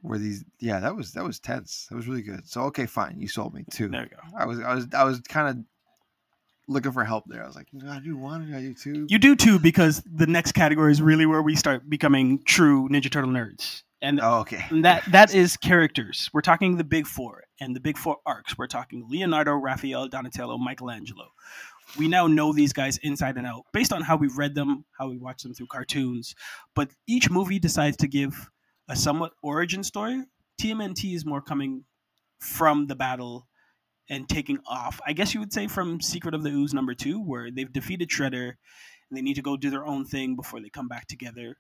Where 0.03 0.19
these? 0.19 0.45
Yeah, 0.59 0.81
that 0.81 0.97
was 0.97 1.13
that 1.13 1.25
was 1.25 1.39
tense. 1.39 1.87
That 1.91 1.97
was 1.97 2.07
really 2.09 2.23
good. 2.23 2.49
So 2.49 2.63
okay, 2.63 2.87
fine, 2.87 3.17
you 3.21 3.29
sold 3.29 3.55
me 3.55 3.65
too. 3.71 3.89
there 3.89 4.03
you 4.05 4.09
go. 4.11 4.39
I 4.39 4.47
was 4.47 4.61
I 4.61 4.75
was 4.75 4.87
I 4.95 5.05
was 5.05 5.21
kind 5.21 5.49
of 5.49 5.65
looking 6.69 6.93
for 6.93 7.05
help 7.05 7.25
there. 7.27 7.43
I 7.43 7.47
was 7.47 7.57
like, 7.57 7.69
"Do 7.77 7.89
I 7.89 7.99
do 8.01 8.17
one? 8.17 8.53
I 8.55 8.61
do 8.61 8.75
two? 8.75 9.07
You 9.09 9.19
do 9.19 9.37
too, 9.37 9.59
because 9.59 10.03
the 10.07 10.27
next 10.27 10.53
category 10.53 10.93
is 10.93 11.03
really 11.03 11.27
where 11.27 11.43
we 11.43 11.55
start 11.57 11.89
becoming 11.91 12.43
true 12.45 12.89
Ninja 12.89 13.11
Turtle 13.11 13.31
nerds, 13.31 13.83
and 14.01 14.21
Oh, 14.23 14.39
okay. 14.41 14.65
and 14.71 14.85
that 14.85 15.05
that 15.11 15.35
is 15.35 15.57
characters. 15.57 16.31
We're 16.33 16.41
talking 16.41 16.77
the 16.77 16.85
big 16.85 17.07
four 17.07 17.45
and 17.61 17.75
the 17.77 17.81
big 17.81 17.99
four 17.99 18.19
arcs. 18.25 18.57
We're 18.57 18.69
talking 18.69 19.07
Leonardo, 19.11 19.53
Raphael, 19.53 20.09
Donatello, 20.09 20.57
Michelangelo. 20.59 21.27
We 21.99 22.07
now 22.07 22.27
know 22.29 22.53
these 22.53 22.73
guys 22.73 22.99
inside 22.99 23.37
and 23.37 23.47
out 23.47 23.65
based 23.73 23.93
on 23.93 24.01
how 24.03 24.17
we've 24.17 24.39
read 24.39 24.55
them, 24.55 24.85
how 24.99 25.09
we 25.09 25.19
watch 25.19 25.43
them 25.43 25.53
through 25.55 25.67
cartoons. 25.67 26.35
But 26.77 26.91
each 27.09 27.29
movie 27.29 27.59
decides 27.59 27.97
to 27.99 28.07
give 28.09 28.49
a 28.91 28.97
somewhat 28.97 29.33
origin 29.41 29.85
story. 29.85 30.25
TMNT 30.61 31.15
is 31.15 31.25
more 31.25 31.41
coming 31.41 31.85
from 32.41 32.89
the 32.89 32.97
battle 32.97 33.47
and 34.09 34.29
taking 34.29 34.59
off. 34.67 35.01
I 35.07 35.13
guess 35.13 35.33
you 35.33 35.39
would 35.39 35.53
say 35.53 35.69
from 35.69 36.01
Secret 36.01 36.35
of 36.35 36.43
the 36.43 36.51
Ooze 36.51 36.75
number 36.75 36.93
two, 36.93 37.23
where 37.23 37.53
they've 37.53 37.73
defeated 37.73 38.11
Shredder 38.11 38.49
and 38.49 39.17
they 39.17 39.23
need 39.23 39.35
to 39.35 39.43
go 39.43 39.57
do 39.57 39.71
their 39.71 39.87
own 39.87 40.05
thing 40.05 40.35
before 40.35 40.61
they 40.61 40.71
come 40.71 40.89
back 40.89 41.07
together. 41.07 41.57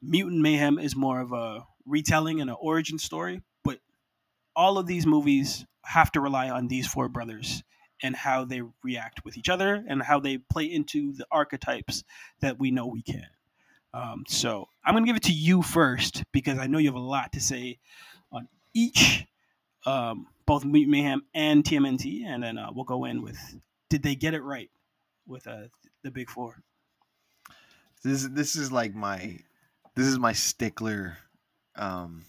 Mutant 0.00 0.40
Mayhem 0.40 0.78
is 0.78 0.94
more 0.94 1.20
of 1.20 1.32
a 1.32 1.64
retelling 1.84 2.40
and 2.40 2.48
an 2.48 2.56
origin 2.60 3.00
story, 3.00 3.42
but 3.64 3.80
all 4.54 4.78
of 4.78 4.86
these 4.86 5.04
movies 5.04 5.66
have 5.84 6.12
to 6.12 6.20
rely 6.20 6.48
on 6.48 6.68
these 6.68 6.86
four 6.86 7.08
brothers 7.08 7.64
and 8.00 8.14
how 8.14 8.44
they 8.44 8.62
react 8.84 9.24
with 9.24 9.36
each 9.36 9.48
other 9.48 9.84
and 9.88 10.00
how 10.00 10.20
they 10.20 10.38
play 10.38 10.64
into 10.64 11.12
the 11.14 11.26
archetypes 11.32 12.04
that 12.40 12.60
we 12.60 12.70
know 12.70 12.86
we 12.86 13.02
can. 13.02 13.26
Um, 13.94 14.24
so 14.28 14.68
I'm 14.84 14.94
going 14.94 15.04
to 15.04 15.08
give 15.08 15.16
it 15.16 15.22
to 15.24 15.32
you 15.32 15.62
first 15.62 16.22
because 16.32 16.58
I 16.58 16.66
know 16.66 16.78
you 16.78 16.88
have 16.88 16.94
a 16.94 17.00
lot 17.00 17.32
to 17.32 17.40
say 17.40 17.78
on 18.30 18.48
each, 18.74 19.24
um, 19.86 20.26
both 20.46 20.64
Mutant 20.64 20.90
Mayhem 20.90 21.22
and 21.34 21.64
TMNT, 21.64 22.24
and 22.26 22.42
then 22.42 22.58
uh, 22.58 22.68
we'll 22.74 22.84
go 22.84 23.04
in 23.04 23.22
with 23.22 23.38
did 23.90 24.02
they 24.02 24.14
get 24.14 24.34
it 24.34 24.42
right 24.42 24.70
with 25.26 25.46
uh, 25.46 25.68
the 26.02 26.10
big 26.10 26.28
four? 26.28 26.62
This 28.04 28.28
this 28.28 28.54
is 28.54 28.70
like 28.70 28.94
my 28.94 29.38
this 29.96 30.06
is 30.06 30.18
my 30.18 30.32
stickler 30.32 31.18
um 31.74 32.24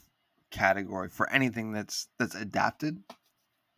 category 0.52 1.10
for 1.10 1.30
anything 1.30 1.72
that's 1.72 2.08
that's 2.18 2.36
adapted. 2.36 3.04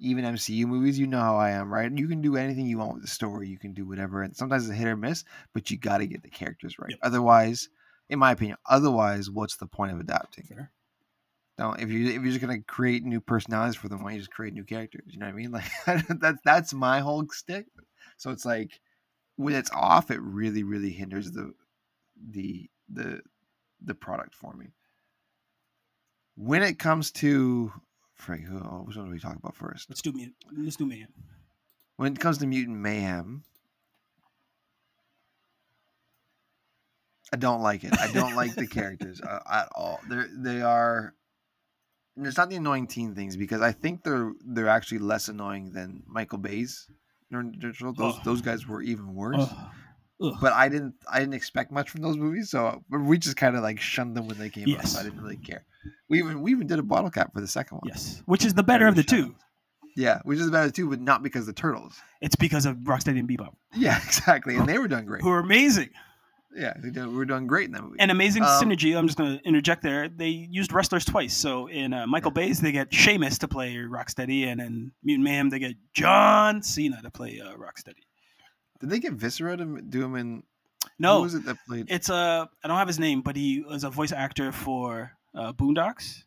Even 0.01 0.25
MCU 0.25 0.65
movies, 0.65 0.97
you 0.97 1.07
know 1.07 1.19
how 1.19 1.37
I 1.37 1.51
am, 1.51 1.71
right? 1.71 1.91
You 1.91 2.07
can 2.07 2.21
do 2.21 2.35
anything 2.35 2.65
you 2.65 2.79
want 2.79 2.95
with 2.95 3.03
the 3.03 3.07
story. 3.07 3.47
You 3.47 3.59
can 3.59 3.73
do 3.73 3.85
whatever, 3.85 4.23
and 4.23 4.35
sometimes 4.35 4.63
it's 4.63 4.71
a 4.71 4.75
hit 4.75 4.87
or 4.87 4.97
miss. 4.97 5.23
But 5.53 5.69
you 5.69 5.77
got 5.77 5.99
to 5.99 6.07
get 6.07 6.23
the 6.23 6.29
characters 6.29 6.79
right. 6.79 6.89
Yep. 6.89 6.99
Otherwise, 7.03 7.69
in 8.09 8.19
my 8.19 8.31
opinion, 8.31 8.57
otherwise, 8.69 9.29
what's 9.29 9.57
the 9.57 9.67
point 9.67 9.91
of 9.91 9.99
adapting? 9.99 10.45
Fair. 10.45 10.71
Don't 11.57 11.79
if 11.79 11.89
you 11.89 12.07
if 12.07 12.15
you're 12.15 12.31
just 12.31 12.41
gonna 12.41 12.61
create 12.61 13.03
new 13.03 13.21
personalities 13.21 13.75
for 13.75 13.87
them, 13.87 13.99
why 13.99 14.09
don't 14.09 14.15
you 14.15 14.21
just 14.21 14.31
create 14.31 14.53
new 14.53 14.63
characters? 14.63 15.03
You 15.07 15.19
know 15.19 15.27
what 15.27 15.33
I 15.33 15.37
mean? 15.37 15.51
Like 15.87 16.07
that's 16.19 16.39
that's 16.43 16.73
my 16.73 16.99
whole 16.99 17.25
stick. 17.29 17.67
So 18.17 18.31
it's 18.31 18.45
like 18.45 18.79
when 19.35 19.53
it's 19.53 19.71
off, 19.71 20.11
it 20.11 20.21
really 20.21 20.63
really 20.63 20.91
hinders 20.91 21.31
the 21.31 21.53
the 22.29 22.69
the 22.89 23.21
the 23.83 23.93
product 23.95 24.33
for 24.33 24.53
me. 24.53 24.67
When 26.35 26.63
it 26.63 26.79
comes 26.79 27.11
to 27.13 27.71
Frank, 28.21 28.43
who 28.43 28.57
oh, 28.59 28.83
which 28.85 28.95
one 28.95 29.05
do 29.05 29.11
we 29.11 29.19
talk 29.19 29.35
about 29.35 29.55
first? 29.55 29.89
Let's 29.89 30.01
do 30.01 30.11
Mutant. 30.11 30.35
Let's 30.55 30.75
do 30.75 30.85
Mayhem. 30.85 31.09
When 31.97 32.13
it 32.13 32.19
comes 32.19 32.37
to 32.37 32.47
Mutant 32.47 32.77
Mayhem, 32.77 33.43
I 37.33 37.37
don't 37.37 37.61
like 37.61 37.83
it. 37.83 37.99
I 37.99 38.11
don't 38.11 38.35
like 38.35 38.53
the 38.53 38.67
characters 38.79 39.21
uh, 39.21 39.39
at 39.51 39.69
all. 39.75 39.99
They're 40.07 40.27
they 40.31 40.61
are. 40.61 41.15
It's 42.17 42.37
not 42.37 42.49
the 42.49 42.57
annoying 42.57 42.87
teen 42.87 43.15
things 43.15 43.35
because 43.35 43.61
I 43.61 43.71
think 43.71 44.03
they're 44.03 44.33
they're 44.45 44.69
actually 44.69 44.99
less 44.99 45.27
annoying 45.27 45.71
than 45.71 46.03
Michael 46.05 46.37
Bay's. 46.37 46.87
Those 47.31 47.95
Ugh. 47.97 48.19
those 48.23 48.41
guys 48.41 48.67
were 48.67 48.83
even 48.83 49.15
worse. 49.15 49.37
Ugh. 49.39 49.71
Ugh. 50.21 50.33
But 50.41 50.53
I 50.53 50.69
didn't 50.69 50.93
I 51.11 51.19
didn't 51.19 51.33
expect 51.33 51.71
much 51.71 51.89
from 51.89 52.01
those 52.01 52.17
movies, 52.17 52.49
so 52.51 52.83
we 52.89 53.17
just 53.17 53.37
kind 53.37 53.55
of 53.55 53.63
like 53.63 53.79
shunned 53.79 54.15
them 54.15 54.27
when 54.27 54.37
they 54.37 54.49
came 54.49 54.75
out. 54.77 54.87
So 54.87 54.99
I 54.99 55.03
didn't 55.03 55.21
really 55.21 55.37
care. 55.37 55.65
We 56.09 56.19
even 56.19 56.41
we 56.41 56.51
even 56.51 56.67
did 56.67 56.79
a 56.79 56.83
bottle 56.83 57.09
cap 57.09 57.33
for 57.33 57.41
the 57.41 57.47
second 57.47 57.77
one. 57.77 57.87
yes, 57.87 58.21
which 58.25 58.45
is 58.45 58.53
the 58.53 58.63
better 58.63 58.87
of 58.87 58.95
the 58.95 59.03
two. 59.03 59.35
Yeah, 59.95 60.19
which 60.23 60.39
is 60.39 60.45
the 60.45 60.51
better 60.51 60.65
of 60.67 60.71
the 60.71 60.75
two, 60.75 60.89
but 60.89 61.01
not 61.01 61.21
because 61.23 61.41
of 61.41 61.47
the 61.47 61.61
turtles. 61.61 61.99
It's 62.21 62.35
because 62.35 62.65
of 62.65 62.77
Rocksteady 62.77 63.19
and 63.19 63.27
Bebop, 63.27 63.53
Yeah, 63.75 63.97
exactly, 64.05 64.55
and 64.55 64.67
they 64.69 64.77
were 64.77 64.87
doing 64.87 65.05
great. 65.05 65.21
who 65.21 65.29
are 65.29 65.39
amazing. 65.39 65.89
Yeah, 66.55 66.73
they 66.81 66.89
did, 66.91 67.07
we 67.07 67.13
were 67.13 67.25
doing 67.25 67.47
great 67.47 67.65
in 67.67 67.71
that 67.71 67.81
movie. 67.83 67.95
An 67.99 68.09
amazing 68.09 68.43
Um, 68.43 68.49
synergy. 68.49 68.97
I'm 68.97 69.07
just 69.07 69.17
going 69.17 69.37
to 69.39 69.43
interject 69.47 69.81
there. 69.83 70.09
They 70.09 70.27
used 70.27 70.73
wrestlers 70.73 71.05
twice. 71.05 71.35
So 71.35 71.67
in 71.67 71.93
uh, 71.93 72.05
Michael 72.07 72.31
Bay's, 72.31 72.59
they 72.59 72.73
get 72.73 72.93
Sheamus 72.93 73.37
to 73.39 73.47
play 73.47 73.73
Rocksteady, 73.75 74.45
and 74.47 74.59
in 74.59 74.91
Mutant 75.01 75.23
Mayhem, 75.23 75.49
they 75.49 75.59
get 75.59 75.75
John 75.93 76.61
Cena 76.61 77.01
to 77.03 77.09
play 77.09 77.39
uh, 77.41 77.53
Rocksteady. 77.55 78.03
Did 78.81 78.89
they 78.89 78.99
get 78.99 79.13
Viscera 79.13 79.55
to 79.57 79.81
do 79.81 80.03
him 80.03 80.15
in? 80.15 80.43
Who 80.83 80.89
No, 80.99 81.21
was 81.21 81.33
it 81.35 81.45
that 81.45 81.57
played? 81.67 81.87
it's 81.89 82.09
uh, 82.09 82.45
I 82.63 82.67
don't 82.67 82.77
have 82.77 82.87
his 82.87 82.99
name, 82.99 83.21
but 83.21 83.35
he 83.35 83.61
was 83.61 83.83
a 83.83 83.89
voice 83.89 84.11
actor 84.11 84.51
for 84.51 85.11
uh, 85.33 85.53
Boondocks. 85.53 86.23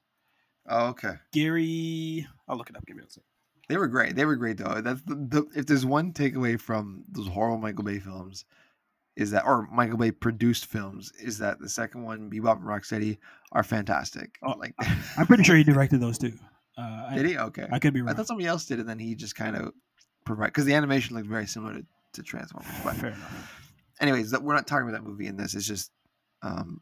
Oh, 0.69 0.87
okay. 0.89 1.15
Gary, 1.33 2.27
I'll 2.49 2.57
look 2.57 2.71
it 2.71 2.77
up. 2.77 2.87
Give 2.87 2.97
me 2.97 3.03
a 3.07 3.11
second. 3.11 3.25
They 3.69 3.77
were 3.77 3.89
great. 3.89 4.15
They 4.17 4.25
were 4.25 4.37
great 4.37 4.57
though. 4.59 4.81
That's 4.81 5.03
the, 5.03 5.15
the 5.15 5.47
if 5.55 5.67
there's 5.67 5.85
one 5.87 6.13
takeaway 6.13 6.59
from 6.61 7.05
those 7.11 7.29
horrible 7.29 7.59
Michael 7.59 7.85
Bay 7.85 7.99
films, 7.99 8.45
is 9.17 9.31
that 9.33 9.45
or 9.45 9.69
Michael 9.73 9.97
Bay 9.97 10.11
produced 10.11 10.67
films 10.67 11.13
is 11.23 11.39
that 11.39 11.59
the 11.61 11.69
second 11.69 12.03
one, 12.05 12.31
Bebop 12.31 12.57
and 12.57 12.65
Rocksteady, 12.67 13.19
are 13.53 13.63
fantastic. 13.63 14.37
Oh, 14.43 14.55
like 14.59 14.75
I'm 15.17 15.27
pretty 15.27 15.45
sure 15.45 15.57
he 15.57 15.65
directed 15.65 16.01
those 16.01 16.19
too. 16.19 16.33
Uh, 16.77 17.15
did 17.15 17.27
I, 17.27 17.29
he? 17.29 17.39
Okay. 17.39 17.67
I 17.71 17.79
could 17.79 17.95
be 17.95 18.01
wrong. 18.03 18.11
I 18.11 18.15
thought 18.15 18.27
somebody 18.27 18.47
else 18.49 18.67
did 18.67 18.81
and 18.81 18.89
then 18.89 18.99
he 18.99 19.15
just 19.15 19.35
kind 19.37 19.57
of 19.57 19.73
provide 20.25 20.47
because 20.47 20.65
the 20.65 20.75
animation 20.75 21.17
looked 21.17 21.29
very 21.29 21.47
similar 21.47 21.75
to, 21.75 21.87
to 22.15 22.23
Transformers. 22.23 22.71
But 22.85 22.97
Fair 22.97 23.11
enough. 23.11 23.63
anyways, 24.01 24.37
we're 24.39 24.55
not 24.55 24.67
talking 24.67 24.89
about 24.89 24.99
that 24.99 25.09
movie 25.09 25.27
in 25.27 25.37
this. 25.37 25.55
It's 25.55 25.67
just 25.67 25.91
um, 26.43 26.81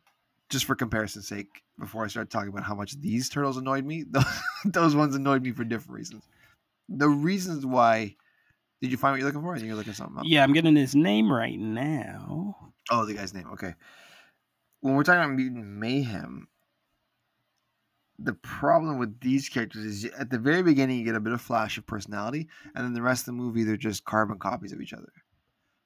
just 0.50 0.64
for 0.64 0.74
comparison's 0.74 1.28
sake. 1.28 1.62
Before 1.78 2.04
I 2.04 2.08
start 2.08 2.30
talking 2.30 2.50
about 2.50 2.64
how 2.64 2.74
much 2.74 3.00
these 3.00 3.28
turtles 3.28 3.56
annoyed 3.56 3.84
me, 3.84 4.04
those 4.64 4.94
ones 4.94 5.14
annoyed 5.14 5.42
me 5.42 5.52
for 5.52 5.64
different 5.64 5.96
reasons. 5.98 6.24
The 6.88 7.08
reasons 7.08 7.66
why. 7.66 8.16
Did 8.80 8.90
you 8.90 8.96
find 8.96 9.12
what 9.12 9.18
you're 9.20 9.28
looking 9.28 9.42
for? 9.42 9.54
Or 9.54 9.56
you're 9.56 9.76
looking 9.76 9.92
something 9.92 10.18
up. 10.18 10.24
Yeah, 10.26 10.42
I'm 10.42 10.52
getting 10.52 10.74
his 10.74 10.96
name 10.96 11.32
right 11.32 11.58
now. 11.58 12.56
Oh, 12.90 13.06
the 13.06 13.14
guy's 13.14 13.32
name. 13.32 13.46
Okay. 13.52 13.74
When 14.80 14.96
we're 14.96 15.04
talking 15.04 15.22
about 15.22 15.36
mutant 15.36 15.64
mayhem, 15.64 16.48
the 18.18 18.32
problem 18.34 18.98
with 18.98 19.20
these 19.20 19.48
characters 19.48 19.84
is 19.84 20.04
at 20.18 20.30
the 20.30 20.38
very 20.38 20.62
beginning 20.62 20.98
you 20.98 21.04
get 21.04 21.14
a 21.14 21.20
bit 21.20 21.32
of 21.32 21.40
flash 21.40 21.78
of 21.78 21.86
personality, 21.86 22.48
and 22.74 22.84
then 22.84 22.92
the 22.92 23.02
rest 23.02 23.22
of 23.22 23.26
the 23.26 23.32
movie 23.32 23.62
they're 23.64 23.76
just 23.76 24.04
carbon 24.04 24.38
copies 24.38 24.72
of 24.72 24.80
each 24.80 24.92
other. 24.92 25.12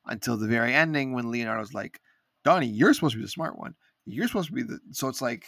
Until 0.06 0.36
the 0.36 0.46
very 0.46 0.72
ending, 0.74 1.12
when 1.12 1.30
Leonardo's 1.30 1.74
like, 1.74 2.00
"Donnie, 2.44 2.66
you're 2.68 2.94
supposed 2.94 3.12
to 3.12 3.18
be 3.18 3.24
the 3.24 3.30
smart 3.30 3.58
one. 3.58 3.74
You're 4.04 4.28
supposed 4.28 4.48
to 4.48 4.54
be 4.54 4.62
the." 4.62 4.78
So 4.92 5.08
it's 5.08 5.20
like, 5.22 5.44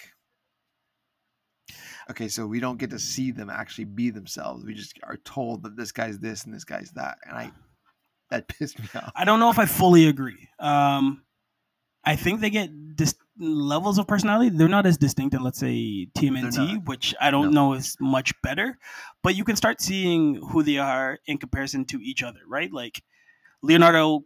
okay, 2.10 2.28
so 2.28 2.46
we 2.46 2.60
don't 2.60 2.78
get 2.78 2.90
to 2.90 2.98
see 2.98 3.30
them 3.30 3.50
actually 3.50 3.84
be 3.84 4.10
themselves. 4.10 4.64
We 4.64 4.74
just 4.74 4.98
are 5.02 5.16
told 5.18 5.62
that 5.62 5.76
this 5.76 5.92
guy's 5.92 6.18
this 6.18 6.44
and 6.44 6.54
this 6.54 6.64
guy's 6.64 6.90
that, 6.92 7.18
and 7.24 7.36
I 7.36 7.52
that 8.30 8.48
pissed 8.58 8.78
me 8.78 8.88
off. 8.94 9.12
I 9.14 9.24
don't 9.24 9.40
know 9.40 9.50
if 9.50 9.58
I 9.58 9.66
fully 9.66 10.06
agree. 10.08 10.48
Um, 10.58 11.22
I 12.04 12.16
think 12.16 12.40
they 12.40 12.50
get 12.50 12.96
dis- 12.96 13.14
levels 13.38 13.98
of 13.98 14.06
personality. 14.06 14.50
They're 14.50 14.68
not 14.68 14.86
as 14.86 14.96
distinct 14.96 15.34
in, 15.34 15.42
let's 15.42 15.58
say, 15.58 16.06
TMNT, 16.16 16.86
which 16.86 17.14
I 17.20 17.30
don't 17.30 17.52
No. 17.52 17.68
know 17.68 17.72
is 17.74 17.96
much 18.00 18.32
better. 18.42 18.78
But 19.22 19.34
you 19.36 19.44
can 19.44 19.56
start 19.56 19.80
seeing 19.80 20.36
who 20.36 20.62
they 20.62 20.78
are 20.78 21.18
in 21.26 21.38
comparison 21.38 21.84
to 21.86 22.00
each 22.00 22.22
other, 22.22 22.40
right? 22.46 22.72
Like 22.72 23.02
Leonardo 23.62 24.24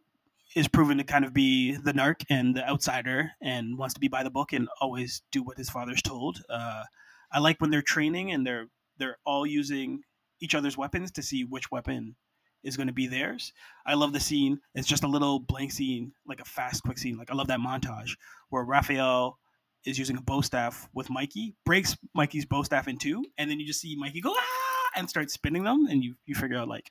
is 0.55 0.69
proven 0.69 0.99
to 0.99 1.05
kind 1.05 1.25
of 1.25 1.33
be 1.33 1.77
the 1.77 1.93
narc 1.93 2.25
and 2.29 2.55
the 2.55 2.69
outsider, 2.69 3.33
and 3.41 3.79
wants 3.79 3.95
to 3.95 4.01
be 4.01 4.09
by 4.09 4.23
the 4.23 4.31
book 4.31 4.53
and 4.53 4.69
always 4.81 5.23
do 5.31 5.43
what 5.43 5.59
his 5.59 5.71
father's 5.71 6.03
told. 6.03 6.43
Uh, 6.49 6.85
I 7.33 7.39
like 7.39 7.61
when 7.61 7.71
they're 7.71 7.83
training 7.83 8.33
and 8.33 8.47
they're 8.47 8.67
they're 8.99 9.17
all 9.25 9.47
using 9.47 10.03
each 10.41 10.55
other's 10.55 10.77
weapons 10.77 11.11
to 11.13 11.23
see 11.23 11.45
which 11.45 11.71
weapon 11.71 12.17
is 12.63 12.77
going 12.77 12.87
to 12.87 12.93
be 12.93 13.07
theirs. 13.07 13.53
I 13.87 13.95
love 13.95 14.13
the 14.13 14.21
scene. 14.21 14.61
It's 14.75 14.87
just 14.87 15.05
a 15.05 15.09
little 15.09 15.41
blank 15.41 15.73
scene, 15.73 16.13
like 16.27 16.41
a 16.41 16.45
fast, 16.45 16.83
quick 16.83 16.99
scene. 16.99 17.17
Like 17.17 17.31
I 17.31 17.35
love 17.35 17.49
that 17.49 17.61
montage 17.61 18.17
where 18.51 18.65
Raphael 18.65 19.39
is 19.85 19.99
using 19.99 20.17
a 20.17 20.23
bow 20.23 20.43
staff 20.43 20.89
with 20.95 21.11
Mikey, 21.11 21.55
breaks 21.65 21.97
Mikey's 22.15 22.45
bow 22.45 22.63
staff 22.63 22.87
in 22.87 22.99
two, 22.99 23.25
and 23.39 23.51
then 23.51 23.59
you 23.59 23.67
just 23.67 23.81
see 23.81 23.97
Mikey 23.97 24.21
go 24.21 24.35
ah 24.37 24.91
and 24.97 25.09
start 25.09 25.31
spinning 25.31 25.65
them, 25.65 25.87
and 25.91 26.05
you 26.05 26.15
you 26.27 26.35
figure 26.35 26.59
out 26.59 26.69
like 26.69 26.89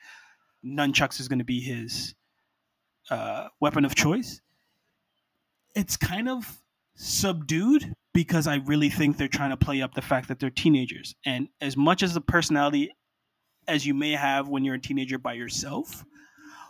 nunchucks 0.65 1.19
is 1.19 1.27
going 1.27 1.39
to 1.39 1.45
be 1.45 1.59
his 1.61 2.15
uh, 3.11 3.49
weapon 3.59 3.85
of 3.85 3.93
choice. 3.93 4.41
It's 5.75 5.95
kind 5.95 6.27
of 6.27 6.59
subdued 6.95 7.93
because 8.13 8.47
I 8.47 8.55
really 8.55 8.89
think 8.89 9.17
they're 9.17 9.27
trying 9.27 9.51
to 9.51 9.57
play 9.57 9.83
up 9.83 9.93
the 9.93 10.01
fact 10.01 10.27
that 10.29 10.39
they're 10.39 10.49
teenagers, 10.49 11.15
and 11.25 11.47
as 11.61 11.77
much 11.77 12.01
as 12.01 12.13
the 12.15 12.21
personality 12.21 12.91
as 13.67 13.85
you 13.85 13.93
may 13.93 14.11
have 14.11 14.47
when 14.47 14.63
you're 14.63 14.75
a 14.75 14.81
teenager 14.81 15.17
by 15.17 15.33
yourself. 15.33 16.03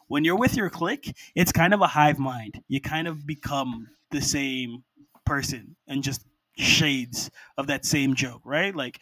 When 0.07 0.23
you're 0.23 0.37
with 0.37 0.55
your 0.57 0.69
clique, 0.69 1.15
it's 1.35 1.51
kind 1.51 1.73
of 1.73 1.81
a 1.81 1.87
hive 1.87 2.19
mind. 2.19 2.61
You 2.67 2.81
kind 2.81 3.07
of 3.07 3.25
become 3.25 3.87
the 4.11 4.21
same 4.21 4.83
person 5.25 5.75
and 5.87 6.03
just 6.03 6.25
shades 6.57 7.31
of 7.57 7.67
that 7.67 7.85
same 7.85 8.13
joke, 8.13 8.41
right? 8.43 8.75
Like 8.75 8.99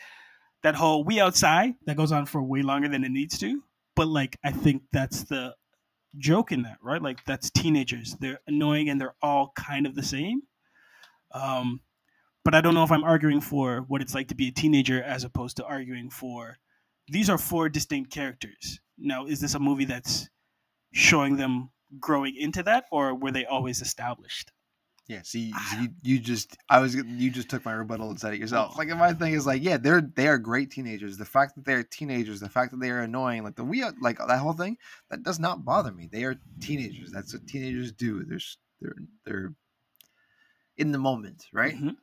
that 0.62 0.76
whole 0.76 1.04
we 1.04 1.20
outside 1.20 1.74
that 1.86 1.98
goes 1.98 2.12
on 2.12 2.26
for 2.26 2.44
way 2.44 2.62
longer 2.62 2.88
than 2.88 3.04
it 3.04 3.10
needs 3.10 3.40
to. 3.40 3.64
But 3.96 4.08
like 4.08 4.38
I 4.44 4.52
think 4.52 4.84
that's 4.92 5.24
the 5.24 5.56
joke 6.18 6.52
in 6.52 6.64
that, 6.64 6.78
right? 6.82 7.02
Like 7.02 7.24
that's 7.26 7.50
teenagers. 7.50 8.16
They're 8.20 8.40
annoying 8.48 8.90
and 8.90 9.00
they're 9.00 9.16
all 9.22 9.52
kind 9.56 9.86
of 9.86 9.96
the 9.96 10.04
same. 10.04 10.42
Um, 11.32 11.82
but 12.44 12.56
I 12.56 12.62
don't 12.62 12.74
know 12.74 12.84
if 12.84 12.92
I'm 12.92 13.04
arguing 13.04 13.42
for 13.42 13.82
what 13.88 14.02
it's 14.02 14.16
like 14.16 14.30
to 14.30 14.36
be 14.36 14.48
a 14.48 14.52
teenager 14.52 15.04
as 15.04 15.24
opposed 15.24 15.58
to 15.58 15.66
arguing 15.66 16.10
for 16.10 16.58
these 17.10 17.30
are 17.30 17.38
four 17.38 17.70
distinct 17.70 18.12
characters. 18.12 18.80
Now, 18.98 19.26
is 19.26 19.40
this 19.40 19.56
a 19.56 19.60
movie 19.60 19.86
that's 19.86 20.30
showing 20.94 21.38
them 21.38 21.70
growing 22.00 22.36
into 22.36 22.64
that, 22.64 22.86
or 22.92 23.16
were 23.16 23.32
they 23.32 23.46
always 23.46 23.82
established? 23.82 24.52
Yeah, 25.10 25.22
see, 25.24 25.52
you, 25.82 25.90
you 26.04 26.20
just 26.20 26.56
I 26.70 26.78
was 26.80 26.94
you 26.94 27.32
just 27.32 27.50
took 27.50 27.66
my 27.66 27.72
rebuttal 27.74 28.12
and 28.12 28.20
said 28.20 28.36
it 28.36 28.40
yourself. 28.40 28.78
Like 28.78 28.90
my 28.90 29.12
thing 29.12 29.34
is 29.34 29.48
like, 29.48 29.64
yeah, 29.64 29.78
they're 29.78 30.02
they 30.02 30.28
are 30.28 30.38
great 30.38 30.70
teenagers. 30.70 31.18
The 31.18 31.26
fact 31.26 31.56
that 31.56 31.66
they're 31.66 31.82
teenagers, 31.84 32.40
the 32.40 32.48
fact 32.48 32.70
that 32.72 32.80
they 32.80 32.92
are 32.92 33.00
annoying, 33.00 33.44
like 33.44 33.56
the 33.56 33.64
we 33.64 33.84
like 34.00 34.20
that 34.20 34.38
whole 34.38 34.54
thing, 34.54 34.78
that 35.10 35.24
does 35.24 35.40
not 35.40 35.66
bother 35.66 35.92
me. 35.92 36.08
They 36.12 36.26
are 36.26 36.36
teenagers. 36.62 37.10
That's 37.12 37.34
what 37.34 37.48
teenagers 37.48 37.92
do. 37.92 38.24
They're 38.24 38.40
they're 38.82 38.96
they're 39.26 39.54
in 40.78 40.92
the 40.92 41.00
moment, 41.00 41.48
right? 41.52 41.76
Mhm. 41.76 41.96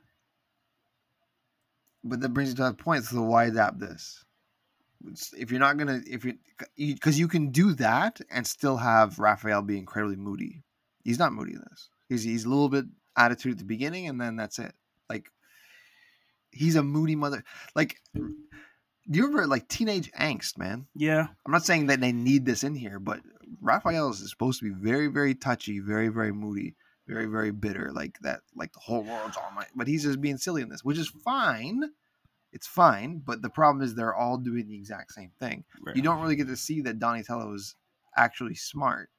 But 2.03 2.21
that 2.23 2.31
brings 2.31 2.51
you 2.51 2.57
to 2.57 2.63
that 2.65 2.79
point. 2.79 3.05
So 3.05 3.23
why 3.23 3.45
adapt 3.45 3.79
this? 3.79 4.25
If 5.39 5.53
you're 5.53 5.61
not 5.61 5.77
gonna, 5.77 6.01
if 6.05 6.25
you, 6.25 6.39
because 6.77 7.21
you 7.21 7.29
can 7.29 7.51
do 7.53 7.75
that 7.75 8.21
and 8.31 8.45
still 8.45 8.79
have 8.79 9.21
Raphael 9.21 9.63
be 9.63 9.79
incredibly 9.79 10.17
moody. 10.17 10.65
He's 11.05 11.21
not 11.21 11.33
moody 11.33 11.53
in 11.53 11.63
this. 11.71 11.89
He's 12.09 12.23
he's 12.23 12.45
a 12.45 12.49
little 12.49 12.69
bit 12.69 12.87
attitude 13.17 13.53
at 13.53 13.59
the 13.59 13.65
beginning, 13.65 14.09
and 14.09 14.21
then 14.21 14.37
that's 14.37 14.59
it. 14.59 14.75
Like 15.09 15.31
he's 16.51 16.77
a 16.77 16.83
moody 16.83 17.17
mother. 17.17 17.45
Like 17.75 18.01
do 19.09 19.19
you 19.19 19.27
remember 19.27 19.47
like 19.47 19.69
teenage 19.69 20.11
angst, 20.13 20.59
man? 20.59 20.87
Yeah, 20.95 21.29
I'm 21.45 21.53
not 21.53 21.65
saying 21.65 21.87
that 21.87 22.01
they 22.01 22.13
need 22.13 22.45
this 22.45 22.65
in 22.65 22.75
here, 22.75 22.99
but 22.99 23.21
Raphael 23.61 24.11
is 24.11 24.29
supposed 24.29 24.61
to 24.61 24.65
be 24.65 24.75
very, 24.75 25.07
very 25.07 25.35
touchy, 25.35 25.79
very, 25.79 26.09
very 26.09 26.33
moody, 26.33 26.75
very, 27.07 27.27
very 27.27 27.53
bitter, 27.53 27.93
like 27.93 28.19
that, 28.23 28.41
like 28.55 28.73
the 28.73 28.81
whole 28.81 29.03
world's 29.03 29.37
on 29.37 29.55
my. 29.55 29.65
But 29.75 29.87
he's 29.87 30.03
just 30.03 30.21
being 30.21 30.39
silly 30.39 30.63
in 30.63 30.69
this, 30.69 30.85
which 30.85 30.99
is 30.99 31.09
fine. 31.25 31.83
It's 32.53 32.67
fine, 32.67 33.23
but 33.25 33.43
the 33.43 33.51
problem 33.51 33.85
is 33.85 33.95
they're 33.95 34.15
all 34.15 34.39
doing 34.39 34.67
the 34.67 34.77
exact 34.77 35.13
same 35.13 35.31
thing. 35.39 35.65
right. 35.83 35.95
You 35.95 36.03
don't 36.03 36.21
really 36.21 36.37
get 36.37 36.49
to 36.49 36.57
see 36.57 36.81
that 36.83 36.99
Donatello 36.99 37.53
is 37.53 37.75
actually 38.17 38.55
smart 38.55 39.11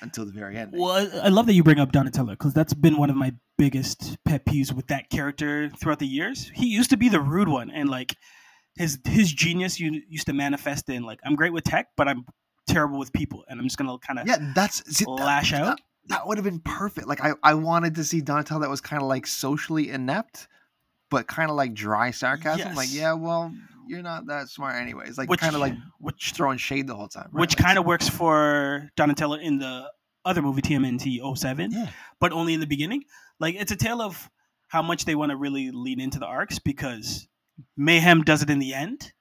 until 0.00 0.24
the 0.24 0.32
very 0.32 0.56
end. 0.56 0.72
Well, 0.74 0.92
I 0.92 1.26
I 1.26 1.28
love 1.28 1.46
that 1.46 1.54
you 1.54 1.62
bring 1.62 1.78
up 1.78 1.92
Donatello 1.92 2.32
because 2.32 2.54
that's 2.54 2.74
been 2.74 2.96
one 2.96 3.10
of 3.10 3.16
my 3.16 3.34
biggest 3.58 4.16
pet 4.24 4.44
peeves 4.46 4.72
with 4.72 4.86
that 4.88 5.10
character 5.10 5.70
throughout 5.80 5.98
the 5.98 6.06
years. 6.06 6.50
He 6.54 6.66
used 6.66 6.90
to 6.90 6.96
be 6.96 7.08
the 7.08 7.20
rude 7.20 7.48
one, 7.48 7.70
and 7.70 7.88
like 7.88 8.16
his 8.76 8.98
his 9.04 9.32
genius 9.32 9.78
used 9.80 10.26
to 10.26 10.32
manifest 10.32 10.88
in 10.88 11.02
like 11.02 11.20
I'm 11.24 11.34
great 11.36 11.52
with 11.52 11.64
tech, 11.64 11.88
but 11.96 12.08
I'm 12.08 12.24
terrible 12.66 12.98
with 12.98 13.12
people, 13.12 13.44
and 13.48 13.60
I'm 13.60 13.66
just 13.66 13.76
gonna 13.78 13.98
kind 13.98 14.18
of 14.18 14.26
Yeah, 14.26 14.52
that's 14.54 14.82
see, 14.96 15.04
lash 15.06 15.50
that- 15.52 15.62
out. 15.62 15.80
That, 16.08 16.26
would 16.26 16.36
have 16.36 16.44
been 16.44 16.58
perfect. 16.58 17.06
Like 17.06 17.22
I, 17.22 17.34
I 17.44 17.54
wanted 17.54 17.94
to 17.94 18.02
see 18.02 18.20
Donatello 18.20 18.62
that 18.62 18.68
was 18.70 18.80
kind 18.80 19.00
of 19.00 19.08
like 19.08 19.24
socially 19.24 19.88
inept, 19.88 20.48
but 21.10 21.28
kind 21.28 21.48
of 21.48 21.54
like 21.56 21.74
dry 21.74 22.10
sarcasm. 22.10 22.74
Like, 22.74 22.88
yeah, 22.92 23.12
well, 23.12 23.54
you're 23.86 24.02
not 24.02 24.26
that 24.26 24.48
smart 24.48 24.76
anyways. 24.76 25.18
Like 25.18 25.28
which 25.28 25.40
kind 25.40 25.54
of 25.54 25.60
like 25.60 25.74
which 25.98 26.32
throwing 26.34 26.58
shade 26.58 26.86
the 26.86 26.94
whole 26.94 27.08
time. 27.08 27.28
right? 27.32 27.40
which 27.40 27.56
Like, 27.58 27.64
kind 27.66 27.78
of 27.78 27.84
works 27.86 28.08
for 28.08 28.90
Donatello 28.96 29.36
in 29.36 29.58
the 29.58 29.90
other 30.24 30.42
movie 30.42 30.62
TMNT 30.62 31.20
07, 31.36 31.70
Yeah. 31.72 31.90
but 32.20 32.32
only 32.32 32.54
in 32.54 32.60
the 32.60 32.66
beginning. 32.66 33.04
Like 33.40 33.56
it's 33.56 33.72
a 33.72 33.76
tale 33.76 34.00
of 34.00 34.30
how 34.68 34.82
much 34.82 35.04
they 35.04 35.14
want 35.14 35.30
to 35.30 35.36
really 35.36 35.70
lean 35.72 36.00
into 36.00 36.18
the 36.18 36.26
arcs 36.26 36.58
because 36.58 37.26
Mayhem 37.76 38.22
does 38.22 38.42
it 38.42 38.48
in 38.50 38.58
the 38.58 38.72
end, 38.72 39.12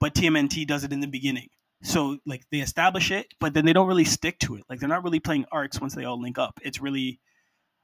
but 0.00 0.14
TMNT 0.14 0.66
does 0.66 0.84
it 0.84 0.92
in 0.92 1.00
the 1.00 1.06
beginning. 1.08 1.48
So 1.82 2.18
like 2.24 2.42
they 2.50 2.60
establish 2.60 3.10
it, 3.10 3.26
but 3.40 3.52
then 3.52 3.66
they 3.66 3.72
don't 3.74 3.86
really 3.88 4.04
stick 4.04 4.38
to 4.40 4.54
it. 4.56 4.64
Like 4.70 4.80
they're 4.80 4.88
not 4.88 5.04
really 5.04 5.20
playing 5.20 5.44
arcs 5.52 5.80
once 5.80 5.94
they 5.94 6.04
all 6.04 6.20
link 6.20 6.38
up. 6.38 6.58
It's 6.62 6.80
really 6.80 7.20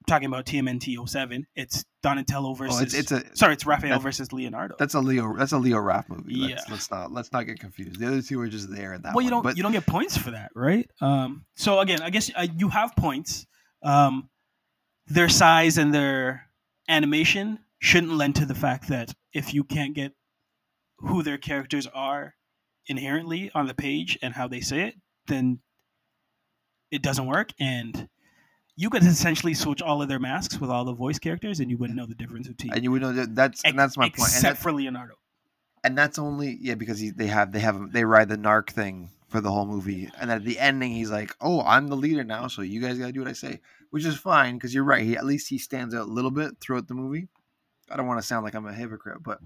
talking 0.07 0.27
about 0.27 0.47
TMNT 0.47 0.97
07. 1.09 1.46
It's 1.55 1.85
Donatello 2.03 2.55
versus 2.55 2.81
Oh, 2.81 2.83
it's 2.83 2.94
it's 2.94 3.13
a 3.13 3.23
sorry, 3.37 3.53
it's 3.53 3.67
Raphael 3.67 3.98
that- 3.98 4.03
versus 4.03 4.33
Leonardo. 4.33 4.75
that's 4.79 4.94
a 4.94 5.01
Leo 5.01 5.37
that's 5.37 5.53
a 5.53 5.59
Leo 5.59 5.77
Raph 5.79 6.09
movie. 6.09 6.35
Let's, 6.37 6.51
Yeah. 6.67 6.73
let's 6.73 6.90
not 6.90 7.13
let's 7.13 7.33
not 7.33 7.42
get 7.46 7.59
confused. 7.61 8.01
The 8.01 8.07
other 8.09 8.23
two 8.23 8.40
are 8.40 8.48
just 8.48 8.71
there 8.75 8.94
in 8.94 9.03
that. 9.03 9.15
well, 9.15 9.23
you 9.23 9.27
one. 9.27 9.33
don't 9.33 9.42
But 9.42 9.57
you 9.57 9.63
don't 9.63 9.73
get 9.73 9.87
points 9.87 10.17
for 10.17 10.31
that, 10.33 10.51
right? 10.55 10.90
Um, 11.01 11.44
so 11.57 11.81
again, 11.81 12.01
I 12.03 12.11
guess 12.11 12.31
uh, 12.35 12.46
you 12.57 12.69
have 12.71 12.94
points. 12.96 13.46
Um, 13.83 14.29
their 15.07 15.29
size 15.29 15.77
and 15.79 15.92
their 15.94 16.46
animation 16.88 17.59
shouldn't 17.79 18.13
lend 18.13 18.37
to 18.37 18.46
the 18.46 18.55
fact 18.55 18.88
that 18.88 19.15
if 19.33 19.55
you 19.55 19.65
can't 19.65 19.94
get 19.94 20.13
who 20.98 21.23
their 21.23 21.38
characters 21.38 21.87
are 21.94 22.35
inherently 22.87 23.51
on 23.55 23.67
the 23.67 23.75
page 23.75 24.19
and 24.23 24.35
how 24.35 24.48
they 24.48 24.61
say 24.61 24.83
it, 24.83 24.94
then 25.27 25.61
it 26.90 27.03
doesn't 27.03 27.27
work. 27.27 27.51
And 27.59 28.09
you 28.81 28.88
could 28.88 29.02
essentially 29.02 29.52
switch 29.52 29.83
all 29.83 30.00
of 30.00 30.08
their 30.08 30.18
masks 30.18 30.58
with 30.58 30.70
all 30.70 30.87
the 30.87 30.94
voice 30.94 31.18
characters, 31.18 31.60
and 31.60 31.70
you 31.70 31.76
wouldn't 31.76 31.98
know 31.98 32.06
the 32.06 32.14
difference 32.14 32.48
between. 32.48 32.72
and 32.72 32.83
you 32.83 32.90
would 32.90 33.02
know 33.02 33.12
that 33.12 33.35
that's 33.35 33.62
and 33.62 33.78
that's 33.78 33.98
my 33.98 34.04
point. 34.04 34.14
And 34.16 34.24
Except 34.24 34.42
that's, 34.42 34.62
for 34.62 34.72
Leonardo. 34.72 35.14
and 35.85 35.98
that's 35.98 36.18
only 36.18 36.56
yeah 36.62 36.76
because 36.76 36.98
he, 36.98 37.10
they 37.10 37.26
have 37.26 37.52
they 37.52 37.60
have 37.60 37.92
they 37.92 38.04
ride 38.04 38.31
the 38.31 38.38
narc 38.38 38.70
thing 38.70 39.10
for 39.28 39.42
the 39.42 39.50
whole 39.50 39.66
movie, 39.66 40.10
and 40.18 40.31
at 40.31 40.44
the 40.44 40.58
ending 40.58 40.92
he's 40.92 41.10
like, 41.10 41.37
"Oh, 41.42 41.60
I'm 41.60 41.88
the 41.88 41.96
leader 41.96 42.24
now, 42.24 42.48
so 42.48 42.62
you 42.62 42.81
guys 42.81 42.98
gotta 42.98 43.12
do 43.12 43.20
what 43.20 43.28
I 43.28 43.35
say," 43.35 43.60
which 43.90 44.06
is 44.06 44.16
fine 44.16 44.54
because 44.54 44.74
you're 44.74 44.83
right. 44.85 45.04
He 45.04 45.14
at 45.14 45.26
least 45.26 45.50
he 45.50 45.58
stands 45.58 45.94
out 45.94 46.08
a 46.08 46.10
little 46.10 46.31
bit 46.31 46.58
throughout 46.60 46.88
the 46.88 46.94
movie. 46.94 47.28
I 47.90 47.96
don't 47.96 48.06
want 48.06 48.20
to 48.20 48.26
sound 48.26 48.44
like 48.44 48.54
I'm 48.54 48.66
a 48.66 48.72
hypocrite, 48.72 49.22
but 49.22 49.40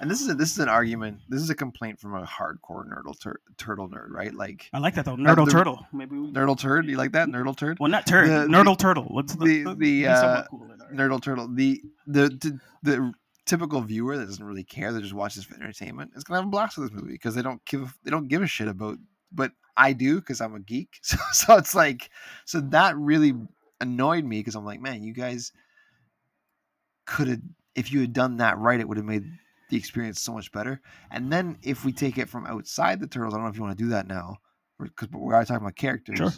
And 0.00 0.10
this 0.10 0.20
is 0.20 0.28
a, 0.28 0.34
this 0.34 0.52
is 0.52 0.58
an 0.58 0.68
argument. 0.68 1.18
This 1.28 1.42
is 1.42 1.50
a 1.50 1.54
complaint 1.54 2.00
from 2.00 2.14
a 2.14 2.22
hardcore 2.22 2.86
nerdle 2.88 3.18
tur- 3.18 3.40
turtle 3.58 3.88
nerd, 3.88 4.10
right? 4.10 4.32
Like 4.32 4.68
I 4.72 4.78
like 4.78 4.94
that 4.94 5.04
though. 5.04 5.16
Nerdle 5.16 5.44
the- 5.44 5.52
turtle. 5.52 5.86
Maybe 5.92 6.16
we, 6.16 6.32
nerdle 6.32 6.58
turd. 6.58 6.86
You 6.86 6.96
like 6.96 7.12
that 7.12 7.28
nerdle 7.28 7.56
turd? 7.56 7.78
well, 7.78 7.90
not 7.90 8.06
turd. 8.06 8.28
the- 8.28 8.46
Nerdle 8.46 8.78
turtle. 8.78 9.04
What's 9.04 9.34
the 9.34 9.44
the- 9.44 9.62
the, 9.64 9.70
the, 9.70 9.76
be 9.76 10.04
somewhat 10.04 10.20
uh, 10.20 10.44
cool 10.50 10.70
Nerdle 10.92 11.20
turtle. 11.22 11.48
The 11.48 11.82
the 12.06 12.28
the, 12.28 12.60
the 12.82 13.12
typical 13.44 13.80
viewer 13.80 14.16
that 14.16 14.26
doesn't 14.26 14.44
really 14.44 14.64
care 14.64 14.92
that 14.92 15.00
just 15.02 15.14
watches 15.14 15.44
for 15.44 15.54
entertainment 15.54 16.12
is 16.16 16.24
gonna 16.24 16.40
have 16.40 16.46
a 16.46 16.50
blast 16.50 16.78
with 16.78 16.90
this 16.90 17.00
movie 17.00 17.12
because 17.12 17.34
they 17.34 17.42
don't 17.42 17.64
give 17.66 17.94
they 18.04 18.10
don't 18.10 18.28
give 18.28 18.42
a 18.42 18.46
shit 18.46 18.68
about. 18.68 18.96
But 19.32 19.52
I 19.76 19.92
do 19.92 20.16
because 20.16 20.40
I'm 20.40 20.54
a 20.54 20.60
geek. 20.60 20.98
So 21.02 21.16
so 21.32 21.56
it's 21.56 21.74
like 21.74 22.10
so 22.46 22.60
that 22.60 22.96
really 22.96 23.34
annoyed 23.80 24.24
me 24.24 24.40
because 24.40 24.54
I'm 24.54 24.64
like, 24.64 24.80
man, 24.80 25.02
you 25.02 25.12
guys 25.12 25.52
could 27.06 27.28
have 27.28 27.40
if 27.74 27.92
you 27.92 28.00
had 28.00 28.12
done 28.12 28.38
that 28.38 28.58
right, 28.58 28.80
it 28.80 28.88
would 28.88 28.96
have 28.96 29.06
made 29.06 29.24
the 29.70 29.76
experience 29.76 30.20
so 30.20 30.32
much 30.32 30.50
better. 30.52 30.80
And 31.10 31.32
then 31.32 31.58
if 31.62 31.84
we 31.84 31.92
take 31.92 32.18
it 32.18 32.28
from 32.28 32.46
outside 32.46 33.00
the 33.00 33.06
turtles, 33.06 33.34
I 33.34 33.36
don't 33.36 33.44
know 33.44 33.50
if 33.50 33.56
you 33.56 33.62
want 33.62 33.76
to 33.78 33.84
do 33.84 33.90
that 33.90 34.06
now 34.06 34.38
because 34.80 35.08
we 35.12 35.18
are 35.20 35.34
already 35.34 35.46
talking 35.46 35.62
about 35.62 35.76
characters. 35.76 36.18
Sure. 36.18 36.32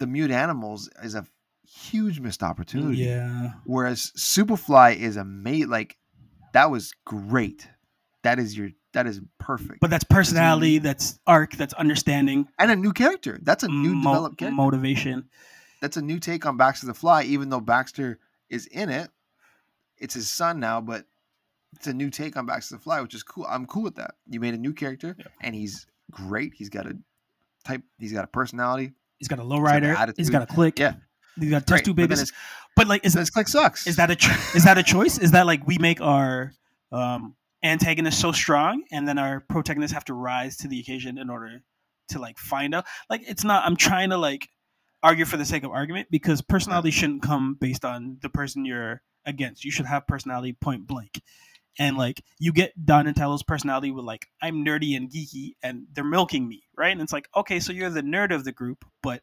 The 0.00 0.06
mute 0.06 0.30
animals 0.30 0.88
is 1.02 1.14
a 1.14 1.26
huge 1.66 2.20
missed 2.20 2.42
opportunity. 2.42 2.98
yeah. 2.98 3.52
Whereas 3.64 4.12
Superfly 4.16 4.96
is 4.96 5.16
a 5.16 5.24
mate 5.24 5.68
like 5.68 5.96
that 6.52 6.70
was 6.70 6.92
great. 7.04 7.66
That 8.22 8.38
is 8.38 8.56
your 8.56 8.70
that 8.92 9.06
is 9.06 9.20
perfect. 9.38 9.80
But 9.80 9.90
that's 9.90 10.04
personality. 10.04 10.78
That's 10.78 11.18
arc. 11.26 11.52
That's 11.56 11.74
understanding. 11.74 12.48
and 12.58 12.70
a 12.70 12.76
new 12.76 12.92
character. 12.92 13.38
That's 13.42 13.64
a 13.64 13.68
new 13.68 13.94
mo- 13.94 14.10
developed 14.12 14.38
character. 14.38 14.54
motivation. 14.56 15.28
That's 15.80 15.96
a 15.96 16.02
new 16.02 16.18
take 16.20 16.46
on 16.46 16.56
Baxter 16.56 16.86
the 16.86 16.94
Fly, 16.94 17.24
even 17.24 17.48
though 17.50 17.60
Baxter 17.60 18.18
is 18.48 18.66
in 18.66 18.88
it. 18.90 19.10
It's 19.98 20.14
his 20.14 20.28
son 20.30 20.60
now, 20.60 20.80
but 20.80 21.06
it's 21.74 21.86
a 21.86 21.94
new 21.94 22.10
take 22.10 22.36
on 22.36 22.46
Baxter 22.46 22.76
the 22.76 22.80
Fly, 22.80 23.00
which 23.00 23.14
is 23.14 23.22
cool. 23.22 23.46
I'm 23.48 23.66
cool 23.66 23.82
with 23.82 23.96
that. 23.96 24.14
You 24.28 24.40
made 24.40 24.54
a 24.54 24.58
new 24.58 24.72
character 24.72 25.16
Yeah. 25.18 25.26
and 25.40 25.54
he's 25.54 25.86
great. 26.10 26.52
He's 26.54 26.68
got 26.68 26.86
a 26.86 26.96
type 27.64 27.82
he's 27.98 28.12
got 28.12 28.24
a 28.24 28.28
personality. 28.28 28.92
He's 29.18 29.28
got 29.28 29.38
a 29.38 29.42
lowrider. 29.42 29.90
He's 29.90 29.98
attitude. 29.98 30.30
got 30.32 30.42
a 30.42 30.46
click. 30.46 30.78
Yeah. 30.78 30.94
He's 31.38 31.50
got 31.50 31.66
test 31.66 31.84
tube 31.84 31.96
babies. 31.96 32.32
But 32.76 32.86
like, 32.88 33.04
is 33.04 33.12
then 33.14 33.20
his 33.20 33.30
click 33.30 33.48
sucks. 33.48 33.86
is 33.86 33.96
that 33.96 34.10
a 34.10 34.16
cho- 34.16 34.36
is 34.54 34.64
that 34.64 34.78
a 34.78 34.82
choice? 34.82 35.18
Is 35.18 35.30
that 35.32 35.46
like 35.46 35.66
we 35.66 35.78
make 35.78 36.00
our 36.00 36.52
um, 36.92 37.34
antagonist 37.62 38.20
so 38.20 38.32
strong, 38.32 38.82
and 38.92 39.06
then 39.08 39.18
our 39.18 39.40
protagonists 39.40 39.94
have 39.94 40.04
to 40.06 40.14
rise 40.14 40.56
to 40.58 40.68
the 40.68 40.78
occasion 40.80 41.18
in 41.18 41.30
order 41.30 41.62
to 42.08 42.18
like 42.18 42.38
find 42.38 42.74
out? 42.74 42.84
Like, 43.08 43.22
it's 43.26 43.44
not. 43.44 43.64
I'm 43.64 43.76
trying 43.76 44.10
to 44.10 44.16
like 44.18 44.48
argue 45.02 45.24
for 45.24 45.36
the 45.36 45.44
sake 45.44 45.64
of 45.64 45.70
argument 45.70 46.08
because 46.10 46.40
personality 46.42 46.90
shouldn't 46.90 47.22
come 47.22 47.56
based 47.60 47.84
on 47.84 48.18
the 48.22 48.28
person 48.28 48.64
you're 48.64 49.02
against. 49.24 49.64
You 49.64 49.70
should 49.70 49.86
have 49.86 50.06
personality 50.06 50.52
point 50.52 50.86
blank. 50.86 51.20
And 51.78 51.96
like 51.96 52.22
you 52.38 52.52
get 52.52 52.72
Donatello's 52.84 53.42
personality 53.42 53.90
with 53.90 54.04
like 54.04 54.26
I'm 54.40 54.64
nerdy 54.64 54.96
and 54.96 55.10
geeky, 55.10 55.54
and 55.62 55.86
they're 55.92 56.04
milking 56.04 56.48
me, 56.48 56.62
right? 56.76 56.92
And 56.92 57.00
it's 57.00 57.12
like 57.12 57.28
okay, 57.36 57.60
so 57.60 57.72
you're 57.72 57.90
the 57.90 58.02
nerd 58.02 58.34
of 58.34 58.44
the 58.44 58.52
group, 58.52 58.84
but 59.02 59.22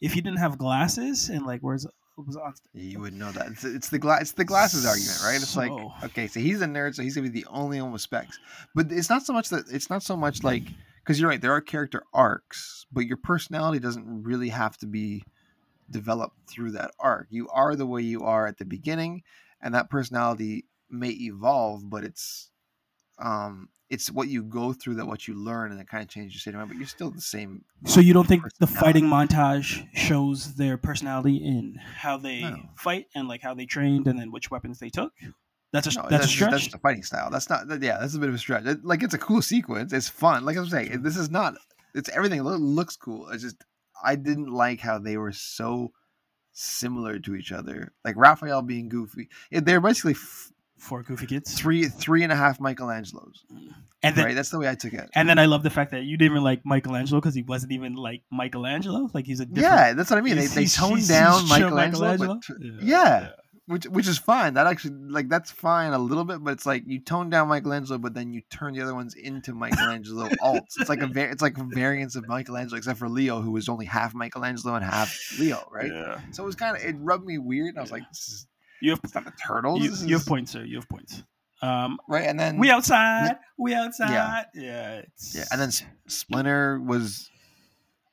if 0.00 0.14
you 0.14 0.22
didn't 0.22 0.38
have 0.38 0.58
glasses 0.58 1.28
and 1.28 1.44
like 1.44 1.60
where's 1.60 1.86
was 2.26 2.36
on 2.36 2.52
You 2.72 3.00
would 3.00 3.14
know 3.14 3.30
that. 3.32 3.48
It's, 3.48 3.64
it's 3.64 3.88
the 3.88 3.98
glass 3.98 4.22
it's 4.22 4.32
the 4.32 4.44
glasses 4.44 4.86
argument, 4.86 5.20
right? 5.24 5.36
It's 5.36 5.56
like 5.56 5.70
okay, 6.04 6.26
so 6.26 6.40
he's 6.40 6.60
a 6.62 6.66
nerd, 6.66 6.94
so 6.94 7.02
he's 7.02 7.14
gonna 7.14 7.28
be 7.28 7.40
the 7.40 7.48
only 7.48 7.80
one 7.80 7.92
with 7.92 8.02
specs. 8.02 8.38
But 8.74 8.90
it's 8.90 9.10
not 9.10 9.24
so 9.24 9.32
much 9.32 9.48
that 9.50 9.64
it's 9.70 9.90
not 9.90 10.02
so 10.02 10.16
much 10.16 10.42
like 10.42 10.64
because 11.00 11.20
you're 11.20 11.28
right, 11.28 11.40
there 11.40 11.52
are 11.52 11.60
character 11.60 12.02
arcs, 12.12 12.86
but 12.92 13.06
your 13.06 13.16
personality 13.16 13.78
doesn't 13.78 14.24
really 14.24 14.48
have 14.48 14.76
to 14.78 14.86
be 14.86 15.24
developed 15.90 16.36
through 16.48 16.72
that 16.72 16.90
arc. 16.98 17.28
You 17.30 17.48
are 17.48 17.76
the 17.76 17.86
way 17.86 18.02
you 18.02 18.22
are 18.22 18.46
at 18.46 18.58
the 18.58 18.64
beginning, 18.64 19.22
and 19.60 19.74
that 19.74 19.90
personality 19.90 20.64
may 20.90 21.10
evolve, 21.10 21.88
but 21.88 22.04
it's 22.04 22.50
um 23.18 23.68
it's 23.90 24.10
what 24.10 24.28
you 24.28 24.42
go 24.42 24.72
through 24.74 24.96
that 24.96 25.06
what 25.06 25.26
you 25.26 25.34
learn 25.34 25.72
and 25.72 25.80
it 25.80 25.88
kind 25.88 26.02
of 26.02 26.08
changes 26.10 26.34
your 26.34 26.40
state 26.40 26.50
of 26.50 26.56
mind, 26.56 26.68
but 26.68 26.76
you're 26.78 26.86
still 26.86 27.10
the 27.10 27.20
same. 27.22 27.64
So 27.86 28.00
you 28.00 28.12
don't 28.12 28.26
think 28.28 28.42
the 28.58 28.66
fighting 28.66 29.04
montage 29.06 29.86
shows 29.94 30.54
their 30.56 30.76
personality 30.76 31.36
in 31.36 31.76
how 31.96 32.18
they 32.18 32.42
No. 32.42 32.58
fight 32.76 33.06
and 33.14 33.28
like 33.28 33.40
how 33.42 33.54
they 33.54 33.64
trained 33.66 34.06
and 34.06 34.18
then 34.18 34.30
which 34.30 34.50
weapons 34.50 34.78
they 34.78 34.90
took? 34.90 35.12
That's 35.72 35.86
a 35.86 35.94
No, 36.02 36.06
that's, 36.08 36.24
a 36.24 36.26
just- 36.26 36.32
stretch. 36.34 36.50
That's 36.50 36.74
a 36.74 36.78
fighting 36.78 37.02
style. 37.02 37.30
That's 37.30 37.48
not. 37.50 37.66
that- 37.68 37.82
Yeah, 37.82 37.98
that's 37.98 38.14
a 38.14 38.18
bit 38.18 38.28
of 38.28 38.34
a 38.34 38.38
stretch. 38.38 38.66
It- 38.66 38.84
like 38.84 39.02
it's 39.02 39.14
a 39.14 39.18
cool 39.18 39.40
sequence. 39.42 39.92
It's 39.92 40.08
fun. 40.08 40.44
Like 40.44 40.56
I'm 40.58 40.66
saying, 40.66 41.02
this 41.02 41.16
is 41.16 41.30
not. 41.30 41.54
It's 41.94 42.08
everything 42.10 42.42
lo- 42.44 42.56
looks 42.56 42.96
cool. 42.96 43.28
It's 43.30 43.42
just 43.42 43.56
I 44.04 44.16
didn't 44.16 44.52
like 44.52 44.80
how 44.80 44.98
they 44.98 45.16
were 45.16 45.32
so 45.32 45.92
similar 46.52 47.18
to 47.20 47.34
each 47.34 47.52
other. 47.52 47.92
Like 48.04 48.16
Raphael 48.16 48.62
being 48.62 48.88
goofy. 48.88 49.28
They're 49.50 49.80
basically 49.80 50.12
f- 50.12 50.52
for 50.78 51.02
goofy 51.02 51.26
kids. 51.26 51.54
three 51.54 51.86
three 51.88 52.22
and 52.22 52.32
a 52.32 52.36
half 52.36 52.58
Michelangelos. 52.58 53.38
And 54.02 54.14
then 54.14 54.24
right. 54.26 54.34
That's 54.34 54.50
the 54.50 54.58
way 54.60 54.68
I 54.68 54.76
took 54.76 54.92
it. 54.92 55.10
and 55.14 55.28
then 55.28 55.38
I 55.40 55.46
love 55.46 55.64
the 55.64 55.70
fact 55.70 55.90
that 55.90 56.04
you 56.04 56.16
didn't 56.16 56.32
even 56.32 56.44
like 56.44 56.60
Michelangelo 56.64 57.20
because 57.20 57.34
he 57.34 57.42
wasn't 57.42 57.72
even 57.72 57.94
like 57.94 58.22
Michelangelo. 58.30 59.10
Like 59.12 59.26
he's 59.26 59.40
a 59.40 59.44
different, 59.46 59.62
Yeah, 59.76 59.92
that's 59.94 60.08
what 60.10 60.18
I 60.18 60.22
mean. 60.22 60.36
They, 60.36 60.46
they 60.46 60.66
toned 60.66 61.08
down 61.08 61.46
chill 61.46 61.70
Michelangelo, 61.70 62.16
but 62.16 62.42
tr- 62.42 62.52
yeah. 62.80 63.30
which 63.66 63.86
which 63.86 64.06
is 64.06 64.16
fine. 64.16 64.54
That 64.54 64.68
actually 64.68 64.94
like 65.10 65.28
that's 65.28 65.50
fine 65.50 65.92
a 65.94 65.98
little 65.98 66.22
bit, 66.24 66.44
but 66.44 66.52
it's 66.52 66.64
like 66.64 66.84
you 66.86 67.00
tone 67.00 67.28
down 67.28 67.48
Michelangelo, 67.48 67.98
but 67.98 68.14
then 68.14 68.32
you 68.32 68.40
turn 68.50 68.74
the 68.74 68.82
other 68.82 68.94
ones 68.94 69.14
into 69.14 69.52
Michelangelo 69.52 70.28
alts. 70.42 70.78
It's 70.78 70.88
like 70.88 71.00
a 71.02 71.08
var- 71.08 71.30
it's 71.30 71.42
like 71.42 71.56
variants 71.56 72.14
of 72.14 72.28
Michelangelo, 72.28 72.78
except 72.78 73.00
for 73.00 73.08
Leo, 73.08 73.40
who 73.40 73.50
was 73.50 73.68
only 73.68 73.86
half 73.86 74.14
Michelangelo 74.14 74.76
and 74.76 74.84
half 74.84 75.36
Leo, 75.40 75.68
right? 75.72 75.90
Yeah. 75.92 76.20
So 76.30 76.44
it 76.44 76.46
was 76.46 76.54
kind 76.54 76.76
of 76.76 76.84
it 76.84 76.94
rubbed 77.00 77.26
me 77.26 77.38
weird. 77.38 77.70
And 77.70 77.78
I 77.78 77.80
was 77.80 77.90
Yeah. 77.90 77.96
like, 77.96 78.08
this 78.10 78.28
is 78.28 78.46
You 78.80 78.90
have 78.90 79.02
the 79.02 79.32
turtles, 79.44 79.82
you, 79.82 80.08
you 80.08 80.16
have 80.16 80.26
points, 80.26 80.52
sir. 80.52 80.64
You 80.64 80.76
have 80.76 80.88
points. 80.88 81.22
Um, 81.60 81.98
right? 82.08 82.24
And 82.24 82.38
then 82.38 82.58
we 82.58 82.70
outside. 82.70 83.36
We 83.58 83.74
outside. 83.74 84.46
Yeah. 84.54 84.98
it's, 84.98 85.34
yeah, 85.34 85.44
and 85.50 85.60
then 85.60 85.70
Splinter 86.06 86.80
was. 86.80 87.30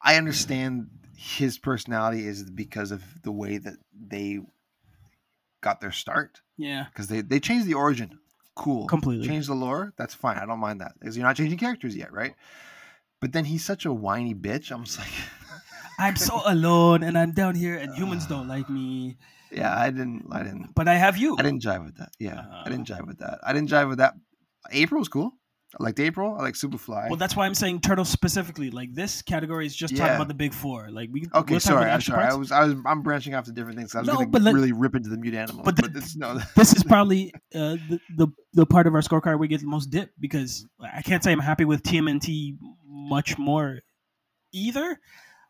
I 0.01 0.17
understand 0.17 0.89
his 1.15 1.57
personality 1.57 2.27
is 2.27 2.49
because 2.49 2.91
of 2.91 3.03
the 3.23 3.31
way 3.31 3.57
that 3.57 3.75
they 4.07 4.39
got 5.61 5.81
their 5.81 5.91
start 5.91 6.41
yeah, 6.57 6.85
because 6.91 7.07
they 7.07 7.21
they 7.21 7.39
changed 7.39 7.65
the 7.65 7.73
origin. 7.73 8.19
Cool. 8.55 8.87
completely. 8.87 9.27
change 9.27 9.47
the 9.47 9.53
lore 9.53 9.91
that's 9.97 10.13
fine 10.13 10.37
i 10.37 10.45
don't 10.45 10.59
mind 10.59 10.79
that 10.79 10.93
because 10.97 11.17
you're 11.17 11.25
not 11.25 11.35
changing 11.35 11.57
characters 11.59 11.93
yet 11.93 12.13
right 12.13 12.35
but 13.19 13.33
then 13.33 13.43
he's 13.43 13.65
such 13.65 13.83
a 13.83 13.91
whiny 13.91 14.33
bitch 14.33 14.71
i'm 14.71 14.85
just 14.85 14.97
like 14.97 15.09
I'm 15.97 16.15
so 16.15 16.41
alone 16.45 17.03
and 17.03 17.17
I'm 17.17 17.31
down 17.31 17.55
here 17.55 17.75
and 17.75 17.93
humans 17.95 18.25
don't 18.27 18.47
like 18.47 18.69
me, 18.69 19.17
yeah 19.55 19.73
i 19.85 19.89
didn't 19.89 20.25
i 20.31 20.43
didn't 20.43 20.73
but 20.75 20.87
I 20.87 20.95
have 20.95 21.17
you. 21.17 21.35
i 21.39 21.41
didn't 21.41 21.61
jive 21.63 21.83
with 21.85 21.97
that 21.97 22.09
yeah 22.19 22.43
i 22.51 22.61
Uh. 22.61 22.69
didn't 22.69 22.87
jive 22.87 23.07
with 23.07 23.19
that 23.19 23.39
i 23.43 23.53
didn't 23.53 23.69
jive 23.69 23.87
with 23.89 23.99
that 23.99 24.13
april 24.71 24.99
was 24.99 25.07
cool 25.07 25.31
i 25.79 25.83
liked 25.83 25.99
april 25.99 26.35
i 26.37 26.41
like 26.43 26.55
superfly 26.55 27.09
Well, 27.09 27.17
that's 27.17 27.35
why 27.35 27.45
I'm 27.47 27.53
saying 27.53 27.81
turtles 27.81 28.09
specifically. 28.09 28.69
Like 28.71 28.93
this 28.93 29.21
category 29.21 29.65
is 29.65 29.75
just 29.75 29.95
talking 29.97 30.15
about 30.15 30.29
the 30.29 30.33
big 30.45 30.53
four. 30.53 30.89
Like 30.89 31.09
we. 31.11 31.27
okay 31.41 31.59
sorry 31.59 31.89
i'm 31.91 32.01
sorry 32.01 32.23
I 32.25 32.33
was. 32.33 32.49
I 32.51 32.63
was. 32.65 32.75
I'm 32.85 33.01
branching 33.01 33.33
off 33.35 33.45
to 33.45 33.51
different 33.51 33.77
things 33.79 33.93
i 33.95 33.99
was 33.99 34.07
No, 34.07 34.13
gonna 34.15 34.27
but 34.35 34.41
let- 34.41 34.53
really 34.55 34.71
rip 34.71 34.95
into 34.95 35.09
the 35.09 35.17
mute 35.17 35.33
animals 35.33 35.65
but 35.65 35.75
but, 35.75 35.91
it's 35.95 36.15
no 36.15 36.29
this 36.55 36.73
is 36.77 36.83
probably 36.83 37.33
uh, 37.53 37.75
the, 37.89 37.99
the 38.19 38.27
the 38.59 38.65
part 38.65 38.87
of 38.87 38.93
our 38.95 39.01
scorecard 39.01 39.37
we 39.39 39.47
get 39.49 39.59
the 39.61 39.67
most 39.77 39.87
dip 39.95 40.09
because 40.19 40.65
I 40.99 41.01
can't 41.01 41.21
say 41.23 41.31
I'm 41.33 41.39
happy 41.51 41.65
with 41.65 41.83
TMNT 41.83 42.57
much 43.15 43.37
more 43.37 43.79
either. 44.53 44.99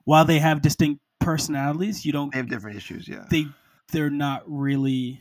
While 0.06 0.26
they 0.26 0.40
have 0.40 0.62
distinct 0.62 1.02
personalities, 1.20 2.04
you 2.06 2.12
don't 2.12 2.32
they 2.32 2.38
have 2.40 2.50
different 2.50 2.78
issues 2.78 3.08
yeah 3.08 3.26
they 3.30 3.46
they're 3.92 4.10
not 4.10 4.44
really 4.48 5.20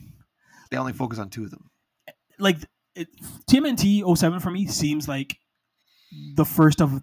they 0.71 0.77
only 0.77 0.93
focus 0.93 1.19
on 1.19 1.31
two 1.31 1.45
of 1.45 1.51
them 1.51 1.71
like 2.39 2.59
it, 2.95 3.09
TMNT 3.51 4.17
07 4.17 4.41
for 4.41 4.51
me 4.51 4.67
seems 4.67 5.09
like 5.09 5.39
the 6.37 6.45
first 6.45 6.81
of 6.81 7.03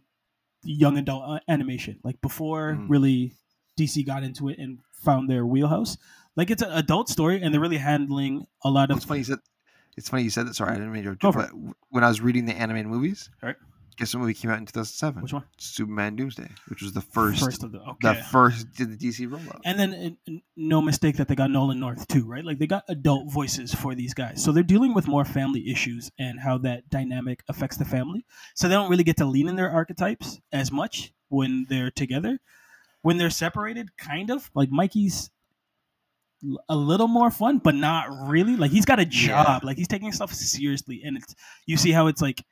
young 0.63 0.97
adult 0.97 1.23
uh, 1.27 1.39
animation. 1.47 1.99
Like 2.03 2.21
before 2.21 2.77
Mhm. 2.79 2.89
really 2.89 3.33
DC 3.77 4.05
got 4.05 4.23
into 4.23 4.47
it 4.49 4.59
and 4.59 4.79
found 4.91 5.29
their 5.29 5.45
wheelhouse. 5.45 5.97
Like 6.35 6.49
it's 6.49 6.61
an 6.61 6.71
adult 6.71 7.09
story 7.09 7.41
and 7.41 7.53
they're 7.53 7.59
really 7.61 7.77
handling 7.77 8.45
a 8.63 8.69
lot 8.69 8.91
of 8.91 8.97
it's 8.97 9.05
funny 9.05 9.19
you 9.19 9.25
said 9.25 9.39
it's 9.97 10.07
funny 10.09 10.23
you 10.23 10.29
said 10.29 10.47
that 10.47 10.55
sorry 10.55 10.71
i 10.71 10.75
didn't 10.75 10.91
mean 10.93 11.03
to 11.03 11.31
but 11.31 11.49
when 11.89 12.03
i 12.03 12.07
was 12.07 12.21
reading 12.21 12.45
the 12.45 12.53
animated 12.53 12.87
movies 12.89 13.29
Alright. 13.43 13.57
Guess 13.97 14.13
what 14.13 14.21
movie 14.21 14.33
came 14.33 14.49
out 14.51 14.57
in 14.57 14.65
2007 14.65 15.21
which 15.21 15.33
one? 15.33 15.43
Superman 15.57 16.15
Doomsday, 16.15 16.49
which 16.67 16.81
was 16.81 16.93
the 16.93 17.01
first, 17.01 17.43
First 17.43 17.63
of 17.63 17.71
the 17.71 17.79
okay. 17.79 17.95
the 18.01 18.15
first 18.15 18.71
did 18.73 18.97
the 18.97 19.07
DC 19.07 19.27
rollout. 19.27 19.59
and 19.65 19.79
then 19.79 20.41
no 20.55 20.81
mistake 20.81 21.17
that 21.17 21.27
they 21.27 21.35
got 21.35 21.51
Nolan 21.51 21.79
North 21.79 22.07
too, 22.07 22.25
right? 22.25 22.43
Like 22.43 22.59
they 22.59 22.67
got 22.67 22.83
adult 22.87 23.31
voices 23.31 23.73
for 23.73 23.95
these 23.95 24.13
guys. 24.13 24.43
So 24.43 24.51
they're 24.51 24.63
dealing 24.63 24.93
with 24.93 25.07
more 25.07 25.25
family 25.25 25.69
issues 25.69 26.11
and 26.17 26.39
how 26.39 26.57
that 26.59 26.89
dynamic 26.89 27.43
affects 27.47 27.77
the 27.77 27.85
family. 27.85 28.25
So 28.55 28.67
they 28.67 28.75
don't 28.75 28.89
really 28.89 29.03
get 29.03 29.17
to 29.17 29.25
lean 29.25 29.47
in 29.47 29.55
their 29.55 29.71
archetypes 29.71 30.39
as 30.51 30.71
much 30.71 31.13
when 31.29 31.65
they're 31.69 31.91
together. 31.91 32.39
When 33.03 33.17
they're 33.17 33.31
separated, 33.31 33.97
kind 33.97 34.29
of 34.29 34.51
like 34.53 34.69
Mikey's 34.69 35.31
a 36.69 36.75
little 36.75 37.07
more 37.07 37.31
fun, 37.31 37.59
but 37.59 37.75
not 37.75 38.07
really. 38.27 38.55
Like 38.55 38.71
he's 38.71 38.85
got 38.85 38.99
a 38.99 39.05
job. 39.05 39.63
Like 39.63 39.77
he's 39.77 39.87
taking 39.87 40.11
stuff 40.11 40.33
seriously, 40.33 41.01
and 41.03 41.17
it's 41.17 41.35
you 41.65 41.77
see 41.77 41.91
how 41.91 42.07
it's 42.07 42.21
like 42.21 42.43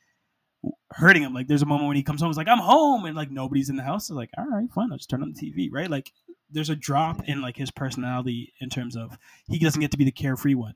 hurting 0.91 1.23
him. 1.23 1.33
Like 1.33 1.47
there's 1.47 1.61
a 1.61 1.65
moment 1.67 1.87
when 1.87 1.97
he 1.97 2.03
comes 2.03 2.21
home, 2.21 2.29
he's 2.29 2.37
like, 2.37 2.47
"I'm 2.47 2.59
home," 2.59 3.05
and 3.05 3.15
like 3.15 3.31
nobody's 3.31 3.69
in 3.69 3.75
the 3.75 3.83
house. 3.83 4.09
It's 4.09 4.15
like, 4.15 4.31
all 4.37 4.47
right, 4.47 4.69
fine, 4.71 4.91
I'll 4.91 4.97
just 4.97 5.09
turn 5.09 5.21
on 5.21 5.33
the 5.33 5.39
TV, 5.39 5.69
right? 5.71 5.89
Like 5.89 6.11
there's 6.51 6.69
a 6.69 6.75
drop 6.75 7.27
in 7.27 7.41
like 7.41 7.57
his 7.57 7.71
personality 7.71 8.53
in 8.59 8.69
terms 8.69 8.95
of 8.95 9.17
he 9.47 9.59
doesn't 9.59 9.81
get 9.81 9.91
to 9.91 9.97
be 9.97 10.05
the 10.05 10.11
carefree 10.11 10.55
one. 10.55 10.73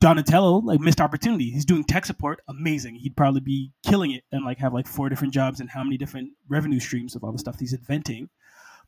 Donatello, 0.00 0.58
like 0.58 0.80
missed 0.80 1.00
opportunity. 1.00 1.50
He's 1.50 1.64
doing 1.64 1.84
tech 1.84 2.04
support, 2.04 2.40
amazing. 2.48 2.96
He'd 2.96 3.16
probably 3.16 3.40
be 3.40 3.72
killing 3.84 4.10
it 4.12 4.24
and 4.32 4.44
like 4.44 4.58
have 4.58 4.74
like 4.74 4.86
four 4.86 5.08
different 5.08 5.32
jobs 5.32 5.60
and 5.60 5.70
how 5.70 5.84
many 5.84 5.96
different 5.96 6.30
revenue 6.48 6.80
streams 6.80 7.14
of 7.14 7.24
all 7.24 7.32
the 7.32 7.38
stuff 7.38 7.58
he's 7.58 7.72
inventing. 7.72 8.28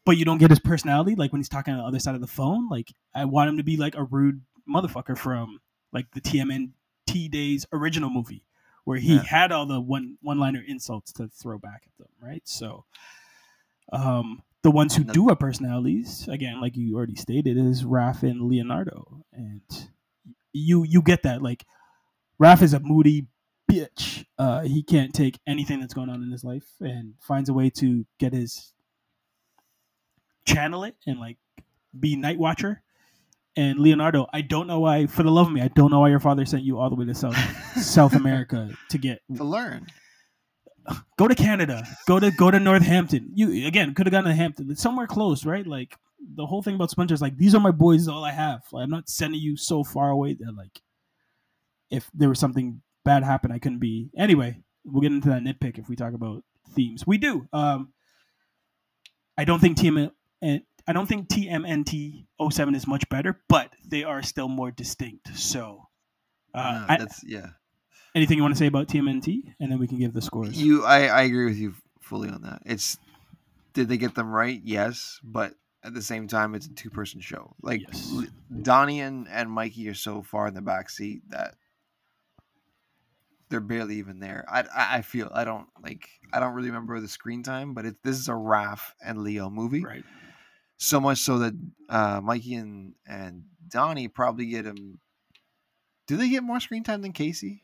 But 0.05 0.17
you 0.17 0.25
don't 0.25 0.39
get 0.39 0.51
his 0.51 0.61
personality, 0.61 1.15
like 1.15 1.33
when 1.33 1.41
he's 1.41 1.49
talking 1.49 1.75
on 1.75 1.81
the 1.81 1.87
other 1.87 1.99
side 1.99 2.15
of 2.15 2.21
the 2.21 2.27
phone. 2.27 2.69
Like 2.69 2.93
I 3.15 3.25
want 3.25 3.51
him 3.51 3.57
to 3.59 3.63
be 3.63 3.77
like 3.77 3.97
a 3.97 4.05
rude 4.05 4.41
motherfucker 4.69 5.17
from 5.17 5.61
like 5.93 6.07
the 6.13 6.21
TMNT 6.21 7.31
days 7.31 7.67
original 7.73 8.11
movie, 8.11 8.43
where 8.85 8.99
he 8.99 9.15
Yeah. 9.17 9.23
had 9.23 9.53
all 9.53 9.67
the 9.67 9.81
one 9.81 10.17
one 10.23 10.39
liner 10.39 10.63
insults 10.67 11.13
to 11.15 11.29
throw 11.29 11.59
back 11.59 11.83
at 11.87 11.97
them, 11.99 12.13
right? 12.23 12.43
So 12.47 12.85
um 13.93 14.43
the 14.63 14.71
ones 14.71 14.95
who 14.95 15.05
do 15.05 15.29
have 15.29 15.39
personalities, 15.39 16.29
again, 16.29 16.61
like 16.61 16.77
you 16.77 16.95
already 16.95 17.17
stated, 17.17 17.57
is 17.57 17.83
Raph 17.83 18.23
and 18.23 18.43
Leonardo. 18.43 19.25
And 19.33 19.63
you 20.53 20.85
you 20.85 21.01
get 21.01 21.23
that. 21.23 21.41
Like 21.43 21.65
Raph 22.39 22.61
is 22.63 22.75
a 22.75 22.81
moody 22.81 23.27
bitch. 23.71 24.27
Uh, 24.39 24.63
he 24.63 24.83
can't 24.83 25.15
take 25.15 25.39
anything 25.47 25.81
that's 25.81 25.95
going 25.95 26.11
on 26.11 26.23
in 26.23 26.31
his 26.31 26.45
life 26.45 26.65
and 26.81 27.15
finds 27.21 27.49
a 27.49 27.55
way 27.55 27.71
to 27.71 28.05
get 28.19 28.33
his 28.33 28.73
channel 30.45 30.85
it 30.85 30.97
and 31.07 31.19
like 31.21 31.37
be 31.99 32.17
Nightwatcher. 32.17 32.79
And 33.57 33.81
Leonardo, 33.81 34.27
I 34.33 34.43
don't 34.43 34.67
know 34.67 34.81
why. 34.81 35.07
For 35.07 35.23
the 35.23 35.31
love 35.31 35.49
of 35.49 35.53
me, 35.53 35.61
I 35.61 35.69
don't 35.69 35.91
know 35.91 36.01
why 36.01 36.09
your 36.09 36.21
father 36.21 36.45
sent 36.47 36.63
you 36.63 36.79
all 36.79 36.89
the 36.89 36.97
way 36.97 37.05
to 37.07 37.15
South 37.15 37.37
South 37.83 38.15
America 38.15 38.71
to 38.91 38.99
get 38.99 39.21
to 39.37 39.45
learn. 39.45 39.87
go 41.19 41.27
to 41.29 41.35
Canada, 41.35 41.85
go 42.07 42.21
to 42.21 42.31
go 42.31 42.51
to 42.51 42.61
Northampton. 42.61 43.31
You 43.35 43.67
again 43.67 43.95
could 43.95 44.07
have 44.07 44.13
gone 44.13 44.25
to 44.25 44.33
Hampton, 44.33 44.71
It's 44.71 44.83
somewhere 44.83 45.07
close, 45.07 45.45
right? 45.45 45.67
Like 45.67 45.97
the 46.37 46.47
whole 46.47 46.63
thing 46.63 46.75
about 46.75 46.91
Spencer 46.91 47.15
is 47.15 47.23
like 47.23 47.37
these 47.37 47.55
are 47.55 47.61
my 47.61 47.71
boys, 47.71 48.03
is 48.03 48.09
all 48.09 48.25
I 48.25 48.33
have. 48.33 48.63
Like, 48.73 48.85
I'm 48.85 48.91
not 48.91 49.09
sending 49.09 49.41
you 49.41 49.57
so 49.57 49.83
far 49.83 50.11
away 50.11 50.35
that 50.35 50.57
like 50.57 50.81
if 51.91 52.09
there 52.15 52.29
was 52.29 52.39
something 52.39 52.83
bad 53.05 53.25
happen, 53.25 53.51
I 53.51 53.59
couldn't 53.59 53.79
be. 53.81 54.11
Anyway, 54.17 54.63
we'll 54.85 55.03
get 55.03 55.13
into 55.13 55.29
that 55.29 55.43
nitpick 55.43 55.79
if 55.79 55.89
we 55.89 55.97
talk 55.97 56.13
about 56.15 56.45
themes. 56.75 57.07
We 57.07 57.19
do. 57.19 57.49
Um, 57.53 57.93
I 59.37 59.45
don't 59.45 59.59
think 59.59 59.77
TM 59.79 60.11
and 60.43 60.63
I 60.87 60.93
don't 60.93 61.07
think 61.07 61.29
TMNT 61.29 62.27
07 62.51 62.75
is 62.75 62.87
much 62.87 63.09
better, 63.09 63.41
but 63.49 63.73
they 63.87 64.05
are 64.05 64.23
still 64.23 64.49
more 64.49 64.71
distinct. 64.71 65.37
So, 65.37 65.89
uh, 66.55 66.87
No, 66.89 67.05
I- 67.05 67.07
yeah. 67.25 67.47
anything 68.15 68.37
you 68.39 68.43
want 68.43 68.55
to 68.55 68.59
say 68.59 68.67
about 68.67 68.89
TMNT, 68.89 69.55
and 69.61 69.71
then 69.71 69.79
we 69.79 69.87
can 69.87 69.99
give 69.99 70.13
the 70.13 70.23
scores. 70.23 70.61
You, 70.61 70.85
I, 70.85 71.05
I 71.07 71.23
agree 71.23 71.47
with 71.47 71.59
you 71.59 71.75
fully 72.01 72.29
on 72.29 72.43
that. 72.43 72.63
It's 72.65 72.99
did 73.73 73.89
they 73.89 73.97
get 73.99 74.15
them 74.17 74.31
right? 74.31 74.61
Yes, 74.65 75.21
but 75.23 75.55
at 75.85 75.95
the 75.95 76.03
same 76.03 76.27
time, 76.27 76.55
it's 76.55 76.67
a 76.67 76.75
two 76.75 76.91
person 76.91 77.21
show. 77.21 77.55
Like 77.63 77.83
Yes. 77.83 78.13
Donnie 78.63 79.01
and, 79.01 79.29
and 79.29 79.51
Mikey 79.51 79.89
are 79.89 79.95
so 79.95 80.23
far 80.23 80.49
in 80.49 80.55
the 80.55 80.61
back 80.61 80.91
seat 80.91 81.23
that 81.31 81.55
they're 83.49 83.61
barely 83.61 83.97
even 83.97 84.21
there. 84.21 84.45
I, 84.49 84.61
I, 84.63 84.97
I 84.99 85.03
feel 85.03 85.31
I 85.33 85.45
don't 85.45 85.67
like 85.83 86.09
I 86.33 86.41
don't 86.41 86.55
really 86.55 86.69
remember 86.69 86.99
the 87.01 87.09
screen 87.09 87.43
time, 87.43 87.75
but 87.75 87.85
it, 87.85 87.97
this 88.03 88.17
is 88.19 88.29
a 88.29 88.33
Raph 88.33 88.93
and 89.05 89.19
Leo 89.23 89.51
movie. 89.51 89.85
right. 89.85 90.05
So 90.83 90.99
much 90.99 91.19
so 91.19 91.39
that 91.41 91.53
uh, 91.91 92.21
Mikey 92.23 92.55
and 92.55 92.95
and 93.07 93.45
Donnie 93.69 94.09
probably 94.09 94.47
get 94.47 94.65
him. 94.65 94.99
Do 96.07 96.17
they 96.17 96.31
get 96.31 96.43
more 96.43 96.59
screen 96.59 96.83
time 96.83 97.03
than 97.03 97.13
Casey? 97.13 97.63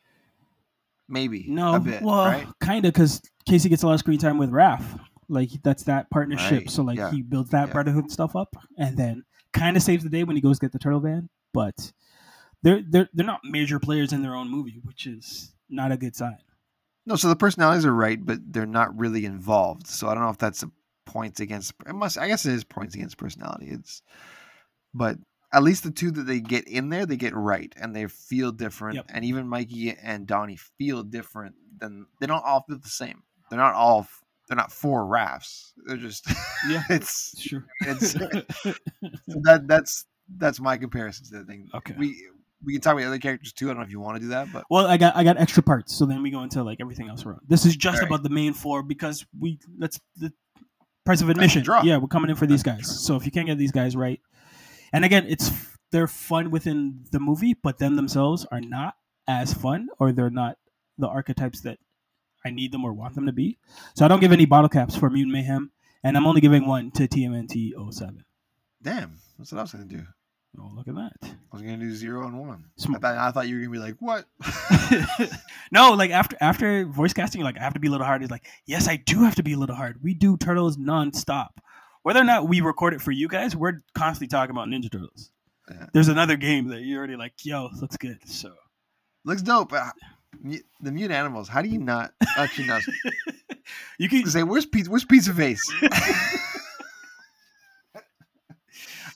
Maybe 1.09 1.45
No, 1.47 1.75
a 1.75 1.79
bit, 1.79 2.01
well, 2.01 2.25
right? 2.25 2.47
kind 2.59 2.85
of, 2.85 2.93
because 2.93 3.21
Casey 3.47 3.69
gets 3.69 3.81
a 3.81 3.87
lot 3.87 3.93
of 3.93 3.99
screen 3.99 4.19
time 4.19 4.37
with 4.37 4.51
Raph. 4.51 4.99
Like 5.29 5.49
that's 5.63 5.83
that 5.83 6.09
partnership. 6.09 6.59
Right, 6.59 6.69
So 6.69 6.83
like 6.83 6.97
yeah, 6.97 7.11
he 7.11 7.21
builds 7.21 7.49
that 7.51 7.67
yeah. 7.67 7.73
brotherhood 7.73 8.11
stuff 8.11 8.35
up, 8.35 8.55
and 8.77 8.95
then 8.95 9.23
kind 9.51 9.75
of 9.75 9.83
saves 9.83 10.03
the 10.03 10.09
day 10.09 10.23
when 10.23 10.35
he 10.35 10.41
goes 10.41 10.59
get 10.59 10.71
the 10.71 10.79
turtle 10.79 10.99
van. 10.99 11.27
But 11.53 11.91
they're 12.61 12.81
they're 12.87 13.09
they're 13.13 13.25
not 13.25 13.41
major 13.43 13.79
players 13.79 14.13
in 14.13 14.21
their 14.21 14.35
own 14.35 14.49
movie, 14.49 14.79
which 14.83 15.07
is 15.07 15.53
not 15.69 15.91
a 15.91 15.97
good 15.97 16.15
sign. 16.15 16.37
No, 17.05 17.15
so 17.15 17.29
the 17.29 17.35
personalities 17.35 17.85
are 17.85 17.93
right, 17.93 18.23
but 18.23 18.39
they're 18.51 18.65
not 18.65 18.97
really 18.97 19.25
involved. 19.25 19.87
So 19.87 20.07
I 20.07 20.13
don't 20.13 20.23
know 20.23 20.29
if 20.29 20.37
that's 20.37 20.63
a 20.63 20.71
points 21.07 21.39
against. 21.39 21.73
It 21.87 21.93
must. 21.93 22.17
I 22.17 22.27
guess 22.27 22.45
it 22.45 22.53
is 22.53 22.63
points 22.63 22.93
against 22.93 23.17
personality. 23.17 23.69
It's, 23.71 24.03
but 24.93 25.17
at 25.51 25.63
least 25.63 25.83
the 25.83 25.91
two 25.91 26.11
that 26.11 26.23
they 26.23 26.39
get 26.39 26.67
in 26.67 26.89
there, 26.89 27.05
they 27.05 27.15
get 27.15 27.33
right, 27.35 27.73
and 27.77 27.95
they 27.95 28.05
feel 28.07 28.51
different. 28.51 28.97
Yep. 28.97 29.05
And 29.09 29.25
even 29.25 29.47
Mikey 29.47 29.95
and 30.01 30.27
Donnie 30.27 30.57
feel 30.77 31.01
different 31.03 31.55
than 31.79 32.05
they 32.19 32.27
don't 32.27 32.43
all 32.45 32.63
feel 32.67 32.77
the 32.77 32.89
same. 32.89 33.23
They're 33.49 33.59
not 33.59 33.73
all. 33.73 34.07
They're 34.47 34.57
not 34.57 34.71
four 34.71 35.05
rafts. 35.07 35.73
They're 35.87 35.97
just. 35.97 36.27
Yeah. 36.69 36.83
it's 36.89 37.39
Sure. 37.39 37.65
It's- 37.81 38.11
so 38.63 39.41
that 39.43 39.67
that's 39.67 40.05
that's 40.37 40.59
my 40.59 40.77
comparison 40.77 41.25
to 41.27 41.39
the 41.39 41.45
thing. 41.45 41.69
Okay. 41.73 41.95
We 41.97 42.15
we 42.63 42.73
can 42.73 42.81
talk 42.81 42.93
about 42.93 43.05
other 43.05 43.19
characters 43.19 43.53
too. 43.53 43.67
I 43.67 43.69
don't 43.69 43.77
know 43.77 43.85
if 43.85 43.91
you 43.91 43.99
want 43.99 44.17
to 44.17 44.21
do 44.21 44.29
that, 44.29 44.51
but 44.51 44.65
well, 44.69 44.87
I 44.87 44.97
got 44.97 45.15
I 45.15 45.23
got 45.23 45.37
extra 45.37 45.63
parts, 45.63 45.95
so 45.95 46.05
then 46.05 46.21
we 46.23 46.31
go 46.31 46.43
into 46.43 46.63
like 46.63 46.79
everything 46.81 47.07
else 47.09 47.25
around. 47.25 47.41
This 47.47 47.65
is 47.65 47.75
just 47.75 47.97
Alright. 47.97 48.09
about 48.09 48.23
the 48.23 48.29
main 48.29 48.53
four 48.53 48.83
because 48.83 49.25
we 49.39 49.59
let's 49.77 49.99
the 50.15 50.33
price 51.07 51.21
of 51.21 51.29
admission. 51.29 51.63
Yeah, 51.83 51.97
we're 51.97 52.07
coming 52.07 52.29
in 52.29 52.35
for 52.35 52.45
these 52.45 52.63
guys. 52.63 52.85
So 53.05 53.15
if 53.15 53.25
you 53.25 53.31
can't 53.31 53.47
get 53.47 53.57
these 53.57 53.71
guys 53.71 53.95
right, 53.95 54.19
and 54.93 55.05
again, 55.05 55.25
it's 55.27 55.51
they're 55.91 56.07
fun 56.07 56.51
within 56.51 57.05
the 57.11 57.19
movie, 57.19 57.53
but 57.53 57.79
them 57.79 57.95
themselves 57.95 58.45
are 58.51 58.61
not 58.61 58.95
as 59.27 59.53
fun, 59.53 59.87
or 59.99 60.11
they're 60.11 60.29
not 60.29 60.57
the 60.97 61.07
archetypes 61.07 61.61
that 61.61 61.79
I 62.45 62.49
need 62.49 62.71
them 62.71 62.83
or 62.83 62.93
want 62.93 63.15
them 63.15 63.25
to 63.25 63.31
be. 63.31 63.57
So 63.95 64.03
I 64.05 64.07
don't 64.07 64.19
give 64.19 64.31
any 64.31 64.45
bottle 64.45 64.69
caps 64.69 64.95
for 64.95 65.09
Mutant 65.09 65.33
Mayhem, 65.33 65.71
and 66.03 66.17
I'm 66.17 66.27
only 66.27 66.41
giving 66.41 66.67
one 66.67 66.91
to 66.91 67.07
TMNT 67.07 67.71
07. 67.91 68.23
damn, 68.81 69.17
that's 69.37 69.51
what 69.51 69.59
I 69.59 69.61
was 69.61 69.71
gonna 69.71 69.85
do. 69.85 70.03
Oh, 70.59 70.71
look 70.75 70.87
at 70.87 70.95
that. 70.95 71.13
I 71.23 71.27
was 71.53 71.61
gonna 71.61 71.77
do 71.77 71.93
zero 71.93 72.25
and 72.27 72.39
one. 72.39 72.65
Sm- 72.77 72.95
I 72.95 72.99
thought, 72.99 73.17
I 73.17 73.31
thought 73.31 73.47
you 73.47 73.55
were 73.55 73.61
gonna 73.61 73.71
be 73.73 73.79
like, 73.79 73.95
what? 73.99 74.25
no, 75.71 75.93
like 75.93 76.11
after 76.11 76.35
after 76.41 76.85
voice 76.85 77.13
casting, 77.13 77.41
like 77.41 77.57
I 77.57 77.63
have 77.63 77.73
to 77.75 77.79
be 77.79 77.87
a 77.87 77.91
little 77.91 78.05
hard. 78.05 78.21
He's 78.21 78.31
like, 78.31 78.47
yes, 78.65 78.87
I 78.87 78.95
do 78.97 79.23
have 79.23 79.35
to 79.35 79.43
be 79.43 79.53
a 79.53 79.57
little 79.57 79.75
hard. 79.75 79.99
We 80.01 80.13
do 80.13 80.35
turtles 80.37 80.77
nonstop. 80.77 81.49
Whether 82.03 82.21
or 82.21 82.23
not 82.25 82.47
we 82.47 82.61
record 82.61 82.93
it 82.93 83.01
for 83.01 83.11
you 83.11 83.27
guys, 83.27 83.55
we're 83.55 83.83
constantly 83.93 84.27
talking 84.27 84.51
about 84.55 84.67
Ninja 84.67 84.91
Turtles. 84.91 85.31
Yeah. 85.69 85.87
There's 85.93 86.07
another 86.07 86.37
game 86.37 86.69
that 86.69 86.81
you're 86.81 86.97
already 86.99 87.17
like, 87.17 87.33
yo, 87.43 87.69
looks 87.81 87.97
good. 87.97 88.17
So 88.25 88.53
Looks 89.25 89.41
dope. 89.41 89.69
but, 89.69 89.81
uh, 90.43 90.57
The 90.81 90.91
mute 90.91 91.11
animals. 91.11 91.49
How 91.49 91.61
do 91.61 91.67
you 91.67 91.79
not 91.79 92.13
actually 92.37 92.67
not 92.67 92.81
you 93.99 94.07
can 94.07 94.25
say 94.27 94.43
where's 94.43 94.65
pizza? 94.65 94.89
Where's 94.89 95.03
Pizza 95.05 95.33
Face? 95.33 95.69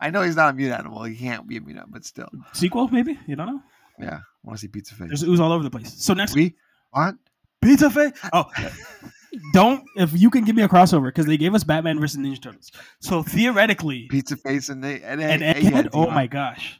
I 0.02 0.10
know 0.10 0.24
he's 0.24 0.36
not 0.36 0.50
a 0.50 0.54
mute 0.54 0.72
animal. 0.72 1.04
He 1.04 1.16
can't 1.16 1.48
be 1.48 1.58
a 1.58 1.62
mute 1.62 1.78
animal, 1.78 1.92
but 1.94 2.04
still, 2.06 2.28
sequel 2.54 2.88
maybe. 2.90 3.18
You 3.28 3.36
don't 3.36 3.48
know. 3.48 3.62
yeah. 4.00 4.16
I 4.16 4.20
want 4.44 4.58
to 4.58 4.62
see 4.62 4.68
Pizza 4.68 4.96
Face. 4.96 5.08
There's 5.08 5.24
ooze 5.24 5.40
all 5.40 5.52
over 5.52 5.64
the 5.64 5.70
place. 5.70 5.94
So 6.04 6.14
next 6.14 6.34
we 6.36 6.56
what? 6.90 7.16
pizza 7.62 7.90
face. 7.90 8.12
Oh, 8.34 8.46
don't 9.54 9.84
if 9.96 10.12
you 10.20 10.30
can 10.30 10.44
give 10.44 10.56
me 10.56 10.64
a 10.64 10.68
crossover 10.68 11.06
because 11.06 11.26
they 11.26 11.38
gave 11.38 11.54
us 11.54 11.64
Batman 11.64 12.00
versus 12.00 12.18
Ninja 12.20 12.42
Turtles. 12.42 12.72
So 13.00 13.24
theoretically, 13.24 14.08
Pizza 14.10 14.36
Face 14.36 14.70
and 14.70 14.84
they 14.84 15.02
and, 15.02 15.22
and 15.22 15.44
Egg- 15.44 15.58
Egghead. 15.58 15.72
Egghead 15.84 15.90
Oh 15.94 16.10
my 16.10 16.28
gosh. 16.28 16.80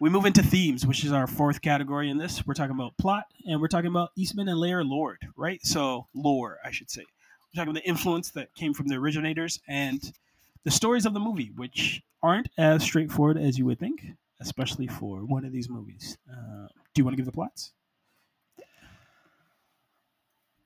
We 0.00 0.10
move 0.10 0.24
into 0.24 0.42
themes, 0.42 0.84
which 0.84 1.04
is 1.04 1.12
our 1.12 1.26
fourth 1.28 1.60
category 1.62 2.10
in 2.10 2.18
this. 2.18 2.44
We're 2.44 2.54
talking 2.54 2.74
about 2.74 2.96
plot 2.98 3.24
and 3.46 3.60
we're 3.60 3.68
talking 3.68 3.90
about 3.90 4.10
Eastman 4.16 4.48
and 4.48 4.58
Laird 4.58 4.86
Lord, 4.86 5.18
right? 5.36 5.60
So 5.64 6.08
lore, 6.14 6.58
I 6.64 6.70
should 6.72 6.90
say. 6.90 7.02
We're 7.02 7.60
talking 7.60 7.70
about 7.70 7.82
the 7.84 7.88
influence 7.88 8.30
that 8.30 8.54
came 8.54 8.74
from 8.74 8.88
the 8.88 8.96
originators 8.96 9.60
and 9.68 10.00
the 10.64 10.70
stories 10.70 11.06
of 11.06 11.14
the 11.14 11.20
movie, 11.20 11.50
which 11.56 12.02
aren't 12.22 12.48
as 12.58 12.82
straightforward 12.82 13.36
as 13.38 13.58
you 13.58 13.64
would 13.66 13.78
think, 13.78 14.04
especially 14.40 14.86
for 14.86 15.24
one 15.24 15.44
of 15.44 15.52
these 15.52 15.68
movies. 15.68 16.16
Uh, 16.30 16.66
do 16.94 17.00
you 17.00 17.04
want 17.04 17.12
to 17.14 17.16
give 17.16 17.26
the 17.26 17.32
plots? 17.32 17.72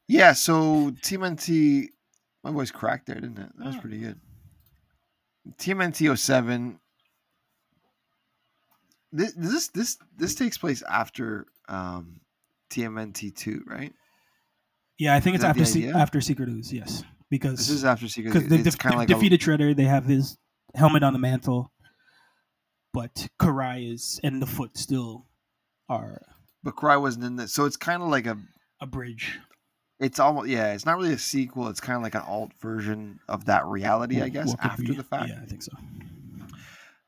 Yeah. 0.09 0.33
So 0.33 0.91
TMNT, 1.03 1.89
my 2.45 2.51
voice 2.51 2.71
cracked 2.71 3.07
there, 3.07 3.17
didn't 3.17 3.39
it? 3.39 3.51
That 3.59 3.67
was 3.67 3.77
Oh. 3.77 3.81
pretty 3.81 3.99
good. 3.99 4.21
TMNT 5.59 6.09
07. 6.17 6.79
This 9.13 9.33
this 9.35 9.69
this 9.69 9.99
this 10.17 10.35
takes 10.35 10.59
place 10.59 10.83
after 10.83 11.47
um, 11.69 12.21
TMNT 12.71 13.35
2, 13.35 13.63
right? 13.67 13.93
Yeah, 14.99 15.15
I 15.15 15.21
think 15.21 15.35
Is 15.37 15.41
it's 15.43 15.49
after 15.49 15.65
Se- 15.65 15.91
after 15.91 16.21
Secret 16.21 16.49
Ooze, 16.49 16.73
yes, 16.73 17.03
because 17.31 17.59
This 17.59 17.71
is 17.71 17.85
after 17.85 18.09
Secret. 18.09 18.33
because 18.33 18.49
they 18.49 18.57
It's 18.57 18.65
def- 18.65 18.79
kind 18.79 18.95
of 18.95 18.99
like 19.01 19.09
they've 19.09 19.17
a, 19.17 19.21
defeated 19.21 19.41
Shredder. 19.41 19.75
They 19.77 19.85
have 19.85 20.05
his 20.05 20.37
helmet 20.75 21.03
on 21.03 21.13
the 21.13 21.19
mantle, 21.19 21.73
but 22.93 23.29
Karai 23.41 23.93
is 23.93 24.21
and 24.23 24.41
the 24.43 24.47
foot 24.47 24.77
still 24.77 25.27
are 25.89 26.21
but 26.63 26.75
Karai 26.77 27.01
wasn't 27.01 27.25
in 27.25 27.37
this, 27.37 27.53
so 27.53 27.65
it's 27.65 27.77
kind 27.77 28.03
of 28.03 28.09
like 28.09 28.27
a. 28.27 28.37
a 28.81 28.87
bridge. 28.87 29.39
It's 30.01 30.19
almost 30.19 30.49
yeah. 30.49 30.73
It's 30.75 30.85
not 30.85 30.97
really 30.99 31.13
a 31.13 31.19
sequel. 31.19 31.69
It's 31.69 31.79
kind 31.81 31.97
of 31.97 32.03
like 32.03 32.17
an 32.17 32.23
alt 32.27 32.51
version 32.61 33.21
of 33.29 33.45
that 33.47 33.65
reality, 33.67 34.21
I 34.21 34.29
guess, 34.29 34.53
after 34.61 34.83
be- 34.83 34.95
the 34.97 35.05
fact. 35.05 35.29
Yeah, 35.29 35.39
I 35.43 35.47
think 35.47 35.63
so. 35.63 35.73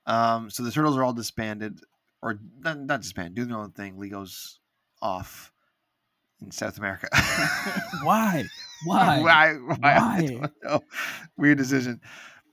Um, 0.06 0.48
so 0.48 0.62
the 0.62 0.70
turtles 0.70 0.96
are 0.96 1.02
all 1.04 1.12
disbanded, 1.12 1.80
or 2.22 2.38
not, 2.60 2.78
not 2.78 3.00
disbanded, 3.02 3.34
doing 3.34 3.48
their 3.48 3.58
own 3.58 3.72
thing. 3.72 3.98
Leo's 3.98 4.60
off 5.02 5.52
in 6.40 6.50
South 6.50 6.78
America. 6.78 7.08
Why? 8.04 8.44
Why? 8.84 9.20
why? 9.22 9.54
Why? 9.78 9.78
I 9.82 10.20
don't 10.22 10.52
know. 10.64 10.80
Weird 11.36 11.58
decision. 11.58 12.00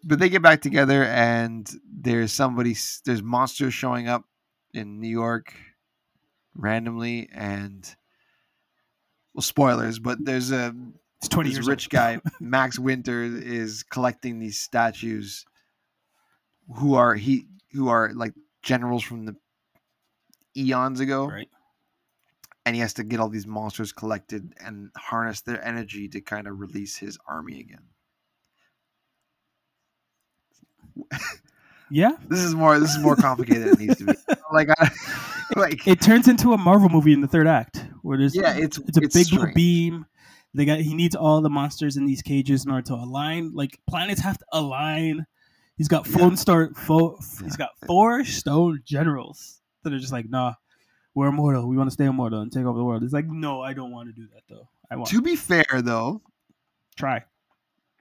But 0.04 0.20
they 0.20 0.30
get 0.30 0.42
back 0.42 0.62
together, 0.62 1.04
and 1.04 1.70
there's 1.92 2.32
somebody. 2.32 2.76
There's 3.06 3.24
monsters 3.24 3.74
showing 3.74 4.08
up 4.08 4.26
in 4.74 5.00
New 5.00 5.10
York. 5.10 5.54
randomly, 6.56 7.30
and 7.34 7.84
well, 9.34 9.42
spoilers, 9.42 10.00
but 10.00 10.18
there's 10.24 10.52
a 10.52 10.74
It's 11.20 11.28
twenty 11.30 11.52
years 11.52 11.68
rich 11.68 11.86
old. 11.86 11.92
guy, 11.92 12.20
Max 12.40 12.80
Winter, 12.80 13.24
is 13.24 13.84
collecting 13.84 14.40
these 14.40 14.60
statues 14.60 15.46
who 16.78 16.96
are 16.96 17.16
he 17.16 17.48
who 17.74 17.90
are 17.90 18.12
like 18.14 18.34
generals 18.64 19.04
from 19.04 19.26
the 19.26 19.36
eons 20.58 21.00
ago, 21.00 21.28
right? 21.28 21.50
And 22.66 22.76
he 22.76 22.82
has 22.82 22.93
to 22.95 23.03
get 23.03 23.20
all 23.20 23.30
these 23.30 23.45
monsters 23.47 23.91
collected 23.91 24.53
and 24.59 24.89
harness 24.97 25.41
their 25.41 25.63
energy 25.66 26.07
to 26.09 26.22
kind 26.22 26.47
of 26.47 26.59
release 26.59 26.97
his 26.97 27.18
army 27.28 27.59
again. 27.59 27.84
Yeah, 31.91 32.11
This 32.30 32.39
is 32.39 32.55
more 32.55 32.80
this 32.80 32.91
is 32.95 32.99
more 33.03 33.16
complicated 33.16 33.63
than 33.63 33.74
it 33.74 33.80
needs 33.80 33.97
to 33.97 34.05
be. 34.05 34.13
Like 34.51 34.70
I 34.80 34.89
like 35.55 35.86
it 35.88 35.99
turns 36.01 36.28
into 36.28 36.53
a 36.53 36.57
Marvel 36.57 36.88
movie 36.88 37.13
in 37.13 37.20
the 37.22 37.28
third 37.28 37.47
act, 37.47 37.84
where 38.03 38.18
there's 38.18 38.36
yeah, 38.36 38.55
it's 38.55 38.78
it's 38.78 38.97
a 38.97 39.01
it's 39.01 39.16
big 39.16 39.26
strange. 39.26 39.53
beam. 39.55 40.05
They 40.53 40.66
got 40.66 40.80
he 40.80 40.93
needs 40.93 41.16
all 41.16 41.41
the 41.41 41.49
monsters 41.49 41.97
in 41.97 42.05
these 42.05 42.22
cages 42.22 42.63
in 42.63 42.72
order 42.72 42.84
to 42.88 42.93
align. 42.93 43.51
Like 43.53 43.80
planets 43.89 44.22
have 44.22 44.38
to 44.38 44.45
align. 44.53 45.26
He's 45.78 45.88
got 45.89 46.07
Yeah. 46.07 46.18
phone 46.18 46.38
star. 46.38 46.70
Fo- 46.76 47.18
He's 47.20 47.41
Yeah. 47.41 47.57
got 47.57 47.70
four 47.86 48.24
stone 48.24 48.82
generals 48.86 49.59
that 49.84 49.91
are 49.93 49.99
just 49.99 50.13
like, 50.13 50.30
nah, 50.30 50.53
we're 51.16 51.28
immortal. 51.28 51.68
We 51.68 51.78
want 51.78 51.88
to 51.89 51.93
stay 51.93 52.05
immortal 52.05 52.41
and 52.41 52.51
take 52.51 52.66
over 52.66 52.78
the 52.78 52.84
world. 52.84 53.01
It's 53.03 53.13
like, 53.13 53.26
no, 53.28 53.61
I 53.61 53.74
don't 53.74 53.91
want 53.91 54.09
to 54.09 54.13
do 54.13 54.28
that 54.34 54.43
though. 54.49 54.68
I 54.91 54.95
want 54.97 55.09
To 55.09 55.22
be 55.22 55.36
fair 55.36 55.66
though, 55.82 56.22
try. 56.97 57.20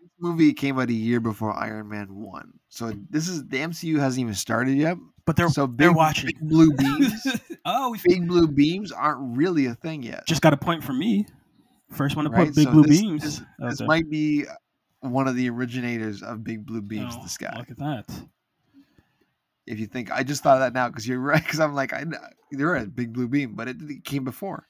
this 0.01 0.11
movie 0.19 0.53
came 0.53 0.79
out 0.79 0.89
a 0.91 0.93
year 0.93 1.21
before 1.21 1.53
Iron 1.57 1.89
Man 1.89 2.15
1. 2.15 2.53
So 2.69 2.93
this 3.09 3.29
is 3.29 3.47
the 3.47 3.59
MCU 3.59 3.99
hasn't 3.99 4.21
even 4.21 4.35
started 4.35 4.77
yet. 4.77 4.99
But 5.27 5.37
they're 5.37 5.49
so 5.49 5.67
they're 5.67 5.93
watching. 5.93 6.27
big 6.27 6.41
blue 6.41 6.73
beams. 6.75 7.27
oh, 7.65 7.97
big 8.05 8.29
blue 8.29 8.47
beams 8.47 8.93
aren't 8.93 9.37
really 9.39 9.65
a 9.67 9.75
thing 9.75 10.03
yet. 10.03 10.27
just 10.27 10.43
got 10.43 10.53
a 10.53 10.57
point 10.59 10.85
from 10.85 10.99
me. 10.99 11.27
First 11.93 12.15
one 12.17 12.25
to 12.27 12.31
Right, 12.31 12.49
put 12.49 12.57
big 12.57 12.65
so 12.67 12.73
blue 12.73 12.83
this- 12.83 13.01
beams. 13.01 13.23
this- 13.23 13.43
This 13.59 13.81
might 13.81 14.11
be 14.11 14.45
one 15.01 15.27
of 15.29 15.37
the 15.37 15.49
originators 15.49 16.23
of 16.23 16.43
big 16.45 16.67
blue 16.67 16.83
beams 16.83 17.15
in 17.15 17.21
Oh, 17.21 17.23
the 17.23 17.29
sky. 17.31 17.55
Look 17.57 17.71
at 17.71 17.79
that. 17.79 18.05
If 19.67 19.79
you 19.81 19.87
think, 19.87 20.11
I 20.13 20.23
just 20.23 20.43
thought 20.43 20.55
of 20.57 20.61
that 20.61 20.75
now 20.75 20.89
because 20.89 21.07
you're 21.09 21.21
right. 21.33 21.43
Because 21.43 21.61
I'm 21.61 21.75
like, 21.75 21.93
I, 21.93 22.05
you're 22.53 22.73
right, 22.73 22.95
big 22.95 23.13
blue 23.13 23.29
beam, 23.29 23.55
but 23.55 23.69
it, 23.69 23.77
it 23.81 24.05
came 24.05 24.25
before. 24.25 24.67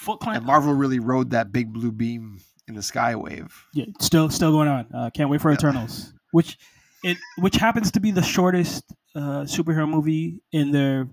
Foot 0.00 0.20
Clan. 0.20 0.36
And 0.36 0.46
Marvel 0.46 0.74
really 0.74 0.98
rode 0.98 1.30
that 1.30 1.52
big 1.52 1.72
blue 1.72 1.90
beam 1.92 2.38
in 2.68 2.74
the 2.74 2.82
sky 2.82 3.14
wave. 3.16 3.54
Yeah, 3.72 3.86
still 4.00 4.28
still 4.28 4.52
going 4.52 4.68
on. 4.68 4.86
Uh, 4.94 5.10
can't 5.10 5.30
wait 5.30 5.40
for 5.40 5.50
Yeah. 5.50 5.56
Eternals, 5.56 6.12
which 6.32 6.58
it 7.02 7.16
which 7.38 7.56
happens 7.56 7.90
to 7.92 8.00
be 8.00 8.10
the 8.10 8.22
shortest 8.22 8.84
uh, 9.14 9.42
superhero 9.44 9.88
movie 9.88 10.42
in 10.52 10.70
their 10.72 11.08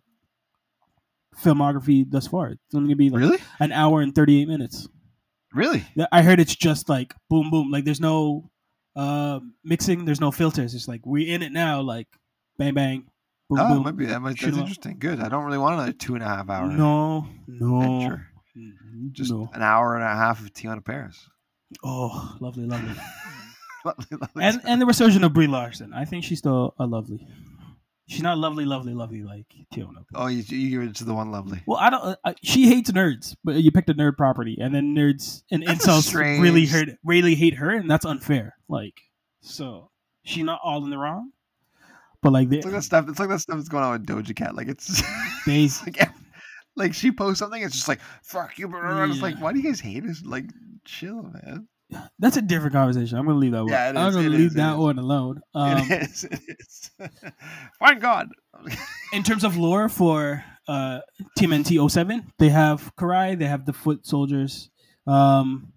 filmography 1.41 2.05
thus 2.09 2.27
far. 2.27 2.49
It's 2.49 2.75
only 2.75 2.87
gonna 2.87 2.95
be 2.97 3.09
like 3.09 3.21
Really? 3.21 3.37
an 3.59 3.71
hour 3.71 4.01
and 4.01 4.13
thirty 4.13 4.41
eight 4.41 4.47
minutes. 4.47 4.87
Really? 5.53 5.85
I 6.11 6.21
heard 6.23 6.39
it's 6.39 6.55
just 6.55 6.89
like 6.89 7.13
boom 7.29 7.49
boom. 7.51 7.69
Like 7.71 7.85
there's 7.85 8.01
no 8.01 8.49
uh, 8.95 9.39
mixing. 9.63 10.05
There's 10.05 10.21
no 10.21 10.31
filters. 10.31 10.73
It's 10.73 10.87
like 10.87 11.01
we're 11.05 11.33
in 11.33 11.41
it 11.43 11.51
now. 11.51 11.81
Like 11.81 12.07
bang 12.57 12.73
bang. 12.73 13.03
Boom 13.49 13.59
Oh, 13.59 13.67
boom. 13.69 13.77
it 13.77 13.83
might 13.83 13.97
be 13.97 14.05
that 14.07 14.21
might, 14.21 14.39
that's 14.39 14.43
interesting. 14.57 14.97
Good. 14.99 15.19
I 15.19 15.29
don't 15.29 15.43
really 15.45 15.57
want 15.57 15.75
another 15.75 15.91
two 15.93 16.15
and 16.15 16.23
a 16.23 16.27
half 16.27 16.49
hour 16.49 16.67
No, 16.67 17.27
no, 17.47 17.81
adventure. 17.81 18.27
Mhm, 18.57 19.11
Just 19.11 19.31
no. 19.31 19.49
an 19.53 19.61
hour 19.61 19.95
and 19.95 20.03
a 20.03 20.07
half 20.07 20.39
of 20.41 20.53
Teyonah 20.53 20.83
Parris. 20.85 21.29
Oh, 21.83 22.37
lovely, 22.39 22.65
lovely. 22.65 22.91
Lovely, 23.85 24.05
lovely 24.17 24.43
and 24.45 24.61
and 24.63 24.81
the 24.81 24.85
resurgence 24.85 25.25
of 25.25 25.33
Brie 25.33 25.45
Larson. 25.47 25.91
I 25.93 26.05
think 26.05 26.23
she's 26.23 26.37
still 26.39 26.73
a 26.79 26.85
lovely. 26.85 27.27
She's 28.07 28.21
not 28.21 28.37
lovely, 28.37 28.63
lovely, 28.63 28.93
lovely 28.93 29.23
like 29.23 29.45
Teyonah. 29.73 30.05
oh, 30.15 30.27
you, 30.27 30.41
you 30.47 30.69
give 30.79 30.89
it 30.89 30.95
to 30.97 31.03
the 31.03 31.13
one 31.13 31.31
lovely. 31.31 31.61
Well, 31.65 31.79
I 31.79 31.89
don't. 31.89 32.17
I, 32.23 32.33
she 32.41 32.69
hates 32.69 32.91
nerds, 32.91 33.35
but 33.43 33.55
you 33.55 33.71
picked 33.71 33.89
a 33.89 33.93
nerd 33.93 34.15
property, 34.15 34.57
and 34.61 34.73
then 34.73 34.95
nerds 34.95 35.43
and 35.51 35.63
That's 35.63 35.85
insults 35.85 36.13
really 36.13 36.65
hurt, 36.65 36.89
really 37.03 37.35
hate 37.35 37.55
her, 37.55 37.71
and 37.71 37.91
that's 37.91 38.05
unfair. 38.05 38.55
Like, 38.69 39.01
so 39.41 39.89
she's 40.23 40.45
not 40.45 40.61
all 40.63 40.81
in 40.85 40.89
the 40.89 40.97
wrong, 40.97 41.31
but 42.23 42.31
like 42.33 42.49
they, 42.49 42.57
It's 42.57 42.65
like 42.65 42.73
that 42.73 42.83
stuff. 42.83 43.09
It's 43.09 43.19
like 43.19 43.29
that 43.29 43.39
stuff 43.39 43.57
that's 43.57 43.69
going 43.69 43.83
on 43.83 43.91
with 43.91 44.07
Doja 44.07 44.35
Cat. 44.35 44.55
Like 44.55 44.69
it's 44.69 45.03
they 45.45 45.69
like, 45.85 46.09
like 46.75 46.93
she 46.95 47.11
posts 47.11 47.39
something. 47.39 47.61
It's 47.61 47.75
just 47.75 47.87
like 47.87 47.99
fuck 48.23 48.57
you. 48.57 48.67
blah. 48.67 49.03
It's 49.03 49.21
like 49.21 49.39
why 49.39 49.53
do 49.53 49.59
you 49.59 49.65
guys 49.65 49.79
hate 49.79 50.05
us? 50.05 50.23
Like 50.25 50.45
chill, 50.85 51.21
man. 51.23 51.67
that's 52.19 52.37
a 52.37 52.41
different 52.41 52.73
conversation. 52.73 53.17
I'm 53.17 53.25
gonna 53.25 53.37
leave 53.37 53.51
that 53.51 53.63
one. 53.63 53.71
Yeah, 53.71 53.89
it 53.89 53.97
I'm 53.97 54.09
is, 54.09 54.15
gonna 54.15 54.29
leave 54.29 54.47
is, 54.47 54.53
that 54.55 54.77
one 54.77 54.97
alone. 54.97 55.41
Um, 55.55 55.77
it 55.77 56.03
is. 56.03 56.23
It 56.23 56.39
is. 56.47 56.91
Thank 57.79 58.01
God. 58.01 58.29
in 59.11 59.23
terms 59.23 59.43
of 59.43 59.57
lore 59.57 59.89
for 59.89 60.43
uh, 60.67 60.99
TMNT 61.37 61.91
07, 61.91 62.31
they 62.39 62.49
have 62.49 62.95
Karai, 62.95 63.37
they 63.37 63.45
have 63.45 63.65
the 63.65 63.73
foot 63.73 64.05
soldiers, 64.05 64.69
um, 65.05 65.73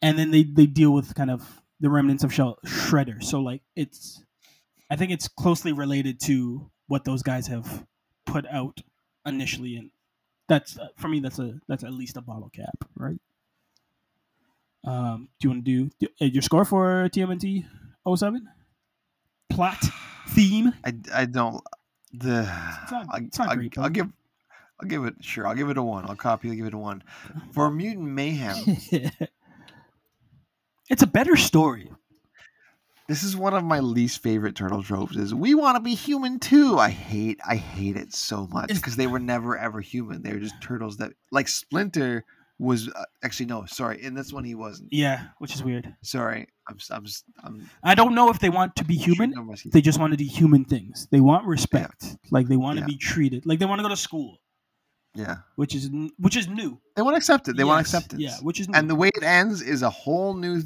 and 0.00 0.18
then 0.18 0.30
they, 0.30 0.44
they 0.44 0.66
deal 0.66 0.92
with 0.92 1.14
kind 1.14 1.30
of 1.30 1.62
the 1.80 1.90
remnants 1.90 2.24
of 2.24 2.32
Shell 2.32 2.58
Shredder. 2.64 3.22
So 3.22 3.40
like 3.40 3.62
it's, 3.74 4.22
I 4.90 4.96
think 4.96 5.10
it's 5.12 5.28
closely 5.28 5.72
related 5.72 6.20
to 6.22 6.70
what 6.86 7.04
those 7.04 7.22
guys 7.22 7.46
have 7.48 7.84
put 8.24 8.46
out 8.46 8.80
initially, 9.24 9.76
and 9.76 9.90
that's 10.48 10.78
uh, 10.78 10.88
for 10.96 11.08
me 11.08 11.20
that's 11.20 11.38
a 11.38 11.58
that's 11.68 11.82
at 11.84 11.92
least 11.92 12.16
a 12.16 12.20
bottle 12.20 12.50
cap, 12.54 12.84
right? 12.96 13.18
Um, 14.84 15.28
do 15.40 15.48
you 15.48 15.50
want 15.50 15.64
to 15.64 15.70
do, 15.88 15.90
do 15.98 16.06
uh, 16.22 16.26
your 16.26 16.42
score 16.42 16.64
for 16.64 17.08
TMNT 17.12 17.64
07? 18.16 18.48
Plot, 19.50 19.78
theme. 20.28 20.72
I, 20.84 20.94
I 21.12 21.24
don't. 21.24 21.60
The 22.12 22.42
It's 22.82 22.92
not- 22.92 23.06
I, 23.10 23.18
it's 23.18 23.38
not 23.38 23.48
I, 23.50 23.54
great, 23.56 23.76
I'll 23.78 23.88
give. 23.90 24.08
I'll 24.80 24.88
give 24.88 25.04
it. 25.06 25.14
Sure, 25.22 25.46
I'll 25.46 25.54
give 25.56 25.70
it 25.70 25.78
a 25.78 25.82
one. 25.82 26.04
I'll 26.08 26.14
copy. 26.16 26.50
I'll 26.50 26.54
give 26.54 26.66
it 26.66 26.74
a 26.74 26.78
one. 26.78 27.02
For 27.52 27.70
Mutant 27.70 28.06
Mayhem, 28.06 28.54
it's 30.88 31.02
a 31.02 31.06
better 31.06 31.34
story. 31.36 31.90
This 33.08 33.22
is 33.22 33.36
one 33.36 33.54
of 33.54 33.64
my 33.64 33.78
least 33.80 34.22
favorite 34.22 34.54
turtle 34.56 34.82
tropes. 34.82 35.16
Is 35.16 35.34
we 35.34 35.54
want 35.54 35.76
to 35.76 35.80
be 35.82 35.94
human 35.94 36.38
too. 36.38 36.78
I 36.78 36.90
hate. 36.90 37.38
I 37.48 37.56
hate 37.56 37.96
it 37.96 38.12
so 38.12 38.46
much 38.48 38.68
because 38.68 38.96
they 38.96 39.06
were 39.06 39.18
never 39.20 39.56
ever 39.58 39.80
human. 39.80 40.22
They 40.22 40.32
were 40.32 40.40
just 40.40 40.60
turtles 40.60 40.96
that 40.98 41.12
like 41.30 41.48
Splinter 41.48 42.24
was 42.58 42.88
uh, 42.88 43.04
actually 43.22 43.46
no. 43.46 43.64
Sorry, 43.66 44.02
in 44.02 44.14
this 44.14 44.32
one 44.32 44.42
he 44.44 44.54
wasn't. 44.54 44.88
Yeah, 44.92 45.24
which 45.38 45.54
is 45.54 45.62
weird. 45.62 45.94
Sorry, 46.02 46.48
I'm. 46.68 46.78
I'm. 46.90 47.04
I'm 47.44 47.70
I 47.82 47.94
don't 47.94 48.14
know 48.14 48.30
if 48.30 48.38
they 48.38 48.48
want 48.50 48.74
to 48.76 48.84
be 48.84 48.96
human. 48.96 49.30
shooting 49.30 49.38
on 49.38 49.46
myself. 49.46 49.72
They 49.72 49.82
just 49.82 50.00
want 50.00 50.12
to 50.12 50.16
do 50.16 50.24
human 50.24 50.64
things. 50.64 51.06
They 51.10 51.20
want 51.20 51.46
respect. 51.46 52.16
Like 52.30 52.48
they 52.48 52.56
want 52.56 52.78
to 52.78 52.84
be 52.86 52.96
treated. 52.96 53.44
Like 53.46 53.58
they 53.58 53.66
want 53.66 53.78
to 53.80 53.82
go 53.82 53.90
to 53.90 53.96
school, 53.96 54.38
yeah, 55.14 55.36
which 55.56 55.74
is 55.74 55.90
which 56.18 56.36
is 56.36 56.48
new. 56.48 56.80
they 56.96 57.02
want 57.02 57.14
to 57.14 57.18
accept 57.18 57.46
it. 57.48 57.56
They 57.56 57.64
want 57.64 57.80
Yes, 57.86 57.94
acceptance. 57.94 58.22
Yeah, 58.22 58.36
which 58.42 58.58
is 58.58 58.68
new. 58.68 58.78
and 58.78 58.88
the 58.88 58.94
way 58.94 59.08
it 59.14 59.22
ends 59.22 59.60
is 59.62 59.82
a 59.82 59.90
whole 59.90 60.32
new 60.34 60.62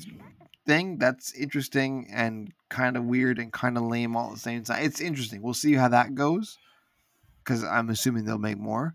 thing 0.66 0.98
that's 0.98 1.32
interesting 1.34 2.08
and 2.12 2.52
kind 2.68 2.96
of 2.96 3.04
weird 3.04 3.38
and 3.38 3.52
kind 3.52 3.76
of 3.76 3.84
lame 3.84 4.16
all 4.16 4.28
at 4.28 4.34
the 4.34 4.40
same 4.40 4.62
time. 4.64 4.84
It's 4.84 5.00
interesting. 5.00 5.42
We'll 5.42 5.54
see 5.54 5.74
how 5.74 5.88
that 5.88 6.14
goes 6.14 6.58
because 7.44 7.64
I'm 7.64 7.90
assuming 7.90 8.24
they'll 8.24 8.38
make 8.38 8.58
more. 8.58 8.94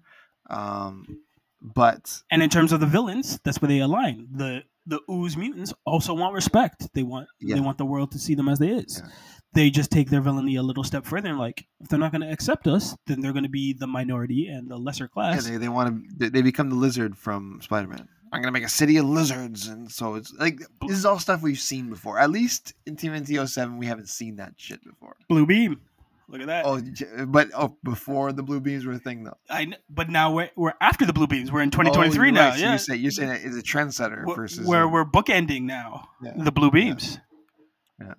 Um, 0.49 1.19
but 1.61 2.21
And 2.31 2.43
in 2.43 2.49
terms 2.49 2.71
of 2.71 2.79
the 2.79 2.85
villains, 2.85 3.39
that's 3.43 3.61
where 3.61 3.67
they 3.69 3.79
align. 3.79 4.27
The 4.31 4.63
the 4.87 4.99
ooze 5.09 5.35
mutants 5.35 5.73
also 5.83 6.13
want 6.13 6.35
respect. 6.35 6.93
They 6.93 7.01
want 7.03 7.27
Yeah. 7.41 7.55
they 7.55 7.61
want 7.61 7.79
the 7.79 7.85
world 7.85 8.11
to 8.11 8.19
see 8.19 8.35
them 8.35 8.47
as 8.47 8.59
they 8.59 8.69
is. 8.69 9.01
Yeah. 9.03 9.09
They 9.53 9.69
just 9.71 9.89
take 9.89 10.09
their 10.09 10.21
villainy 10.21 10.57
a 10.57 10.61
little 10.63 10.83
step 10.83 11.05
further 11.05 11.29
and 11.29 11.39
like 11.39 11.65
if 11.79 11.87
they're 11.87 11.97
not 11.97 12.11
going 12.11 12.21
to 12.21 12.31
accept 12.31 12.67
us, 12.67 12.95
then 13.07 13.19
they're 13.21 13.33
going 13.33 13.43
to 13.45 13.49
be 13.49 13.73
the 13.73 13.87
minority 13.87 14.47
and 14.47 14.69
the 14.69 14.77
lesser 14.77 15.05
yeah, 15.05 15.07
class. 15.07 15.47
they, 15.47 15.57
they 15.57 15.69
want 15.69 16.19
to 16.19 16.29
they 16.29 16.41
become 16.43 16.69
the 16.69 16.75
lizard 16.75 17.17
from 17.17 17.59
Spider-Man. 17.61 18.07
I'm 18.33 18.41
gonna 18.41 18.51
make 18.51 18.63
a 18.65 18.69
city 18.69 18.97
of 18.97 19.05
lizards, 19.05 19.67
and 19.67 19.89
so 19.91 20.15
it's 20.15 20.33
like 20.33 20.59
this 20.87 20.97
is 20.97 21.05
all 21.05 21.19
stuff 21.19 21.41
we've 21.41 21.59
seen 21.59 21.89
before. 21.89 22.19
At 22.19 22.29
least 22.31 22.73
in 22.85 22.95
TMNT 22.97 23.47
07, 23.47 23.77
we 23.77 23.85
haven't 23.85 24.09
seen 24.09 24.37
that 24.37 24.53
shit 24.57 24.83
before. 24.83 25.15
Blue 25.29 25.45
beam. 25.45 25.79
Look 26.27 26.41
at 26.41 26.47
that. 26.47 26.65
Oh, 26.65 26.81
but 27.27 27.49
oh, 27.55 27.77
before 27.83 28.33
the 28.33 28.41
blue 28.41 28.59
beams 28.59 28.83
were 28.85 28.93
a 28.93 28.97
thing, 28.99 29.23
though. 29.25 29.37
I 29.49 29.73
but 29.89 30.09
now 30.09 30.33
we're, 30.33 30.49
we're 30.55 30.73
after 30.81 31.05
the 31.05 31.13
blue 31.13 31.27
beams. 31.27 31.51
We're 31.51 31.61
in 31.61 31.69
Oh, 31.69 31.83
2023 31.83 32.27
you're 32.27 32.33
now. 32.33 32.49
right. 32.49 32.57
So 32.57 32.63
yeah, 32.63 32.69
you're 32.71 32.77
saying 32.79 33.01
you're 33.01 33.11
saying 33.11 33.29
it 33.29 33.41
is 33.45 33.57
a 33.57 33.61
trendsetter 33.61 34.25
We're- 34.25 34.35
versus 34.35 34.67
where 34.67 34.87
we're 34.87 35.05
bookending 35.05 35.63
now 35.63 36.09
Yeah. 36.23 36.33
the 36.35 36.51
blue 36.51 36.71
beams. 36.71 37.19
Yeah. 38.01 38.15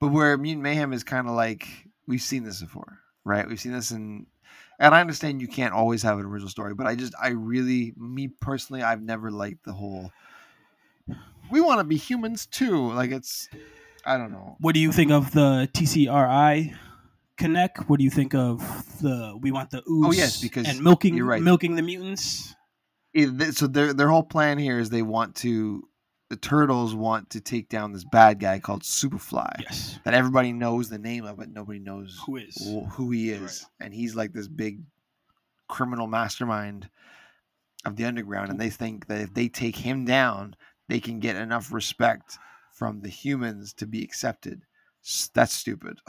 But 0.00 0.08
where 0.08 0.36
Mutant 0.38 0.62
Mayhem 0.62 0.92
is 0.94 1.04
kind 1.04 1.28
of 1.28 1.34
like 1.34 1.68
we've 2.08 2.22
seen 2.22 2.42
this 2.44 2.60
before, 2.62 2.98
right? 3.24 3.46
We've 3.46 3.60
seen 3.60 3.72
this 3.72 3.90
in, 3.90 4.26
and 4.82 4.94
I 4.94 5.00
understand 5.00 5.40
you 5.40 5.46
can't 5.48 5.72
always 5.72 6.02
have 6.02 6.18
an 6.18 6.26
original 6.26 6.50
story, 6.50 6.74
but 6.74 6.86
I 6.86 6.96
just, 6.96 7.14
I 7.22 7.28
really, 7.28 7.94
me 7.96 8.28
personally, 8.28 8.82
I've 8.82 9.00
never 9.00 9.30
liked 9.30 9.64
the 9.64 9.72
whole. 9.72 10.10
We 11.50 11.60
want 11.60 11.78
to 11.78 11.84
be 11.84 11.96
humans 11.96 12.46
too. 12.46 12.92
Like 12.92 13.12
it's, 13.12 13.48
I 14.04 14.16
don't 14.18 14.32
know. 14.32 14.56
What 14.58 14.74
do 14.74 14.80
you 14.80 14.90
think 14.90 15.12
of 15.12 15.30
the 15.32 15.68
TCRI 15.72 16.74
connect? 17.36 17.88
What 17.88 17.98
do 17.98 18.04
you 18.04 18.10
think 18.10 18.34
of 18.34 18.58
the 19.00 19.38
we 19.40 19.52
want 19.52 19.70
the 19.70 19.82
ooze? 19.88 20.06
Oh, 20.06 20.12
yes, 20.12 20.40
because 20.40 20.68
and 20.68 20.82
milking 20.82 21.14
you're 21.16 21.26
right. 21.26 21.42
milking 21.42 21.76
the 21.76 21.82
mutants. 21.82 22.54
It- 23.14 23.54
so 23.54 23.66
their 23.68 23.92
their 23.92 24.08
whole 24.08 24.22
plan 24.24 24.58
here 24.58 24.78
is 24.78 24.90
they 24.90 25.02
want 25.02 25.36
to, 25.36 25.86
the 26.32 26.36
turtles 26.38 26.94
want 26.94 27.28
to 27.28 27.42
take 27.42 27.68
down 27.68 27.92
this 27.92 28.04
bad 28.04 28.40
guy 28.40 28.58
called 28.58 28.80
Superfly. 28.84 29.52
Yes, 29.60 29.98
That 30.06 30.14
everybody 30.14 30.50
knows 30.54 30.88
the 30.88 30.96
name 30.96 31.26
of, 31.26 31.36
but 31.36 31.50
nobody 31.50 31.78
knows 31.78 32.18
who 32.24 32.36
is? 32.36 32.56
who 32.92 33.10
he 33.10 33.28
is, 33.28 33.66
and 33.80 33.92
he's 33.92 34.14
like 34.14 34.32
this 34.32 34.48
big 34.48 34.80
criminal 35.68 36.06
mastermind 36.06 36.88
of 37.84 37.96
the 37.96 38.06
underground, 38.06 38.48
and 38.50 38.58
they 38.58 38.70
think 38.70 39.08
that 39.08 39.20
if 39.20 39.34
they 39.34 39.48
take 39.48 39.76
him 39.76 40.06
down, 40.06 40.56
they 40.88 41.00
can 41.00 41.20
get 41.20 41.36
enough 41.36 41.70
respect 41.70 42.38
from 42.72 43.02
the 43.02 43.10
humans 43.10 43.74
to 43.74 43.86
be 43.86 44.02
accepted. 44.02 44.62
That's 45.34 45.52
stupid. 45.52 45.98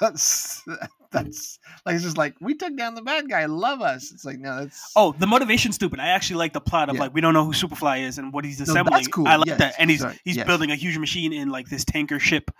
that's 0.00 0.62
that's 1.10 1.58
like 1.86 1.94
it's 1.94 2.04
just 2.04 2.18
like 2.18 2.34
we 2.40 2.54
took 2.54 2.76
down 2.76 2.94
the 2.94 3.02
bad 3.02 3.28
guy. 3.28 3.46
Love 3.46 3.80
us. 3.80 4.12
It's 4.12 4.24
like 4.24 4.38
no, 4.38 4.60
that's 4.60 4.92
Oh, 4.96 5.12
the 5.18 5.26
motivation's 5.26 5.74
stupid. 5.76 6.00
I 6.00 6.08
actually 6.08 6.36
like 6.36 6.52
the 6.52 6.60
plot 6.60 6.88
of 6.88 6.96
Yeah. 6.96 7.02
like 7.02 7.14
we 7.14 7.20
don't 7.20 7.34
know 7.34 7.44
who 7.44 7.52
Superfly 7.52 8.02
is 8.02 8.18
and 8.18 8.32
what 8.32 8.44
he's 8.44 8.58
that's 8.58 8.70
assembling. 8.70 9.04
cool. 9.06 9.26
I 9.28 9.36
like 9.36 9.46
Yes. 9.48 9.58
that, 9.58 9.74
and 9.78 9.90
he's 9.90 10.00
Sorry. 10.00 10.18
he's 10.24 10.36
Yes. 10.36 10.46
building 10.46 10.70
a 10.70 10.76
huge 10.76 10.98
machine 10.98 11.32
in 11.32 11.48
like 11.48 11.68
this 11.68 11.84
tanker 11.84 12.18
ship 12.18 12.50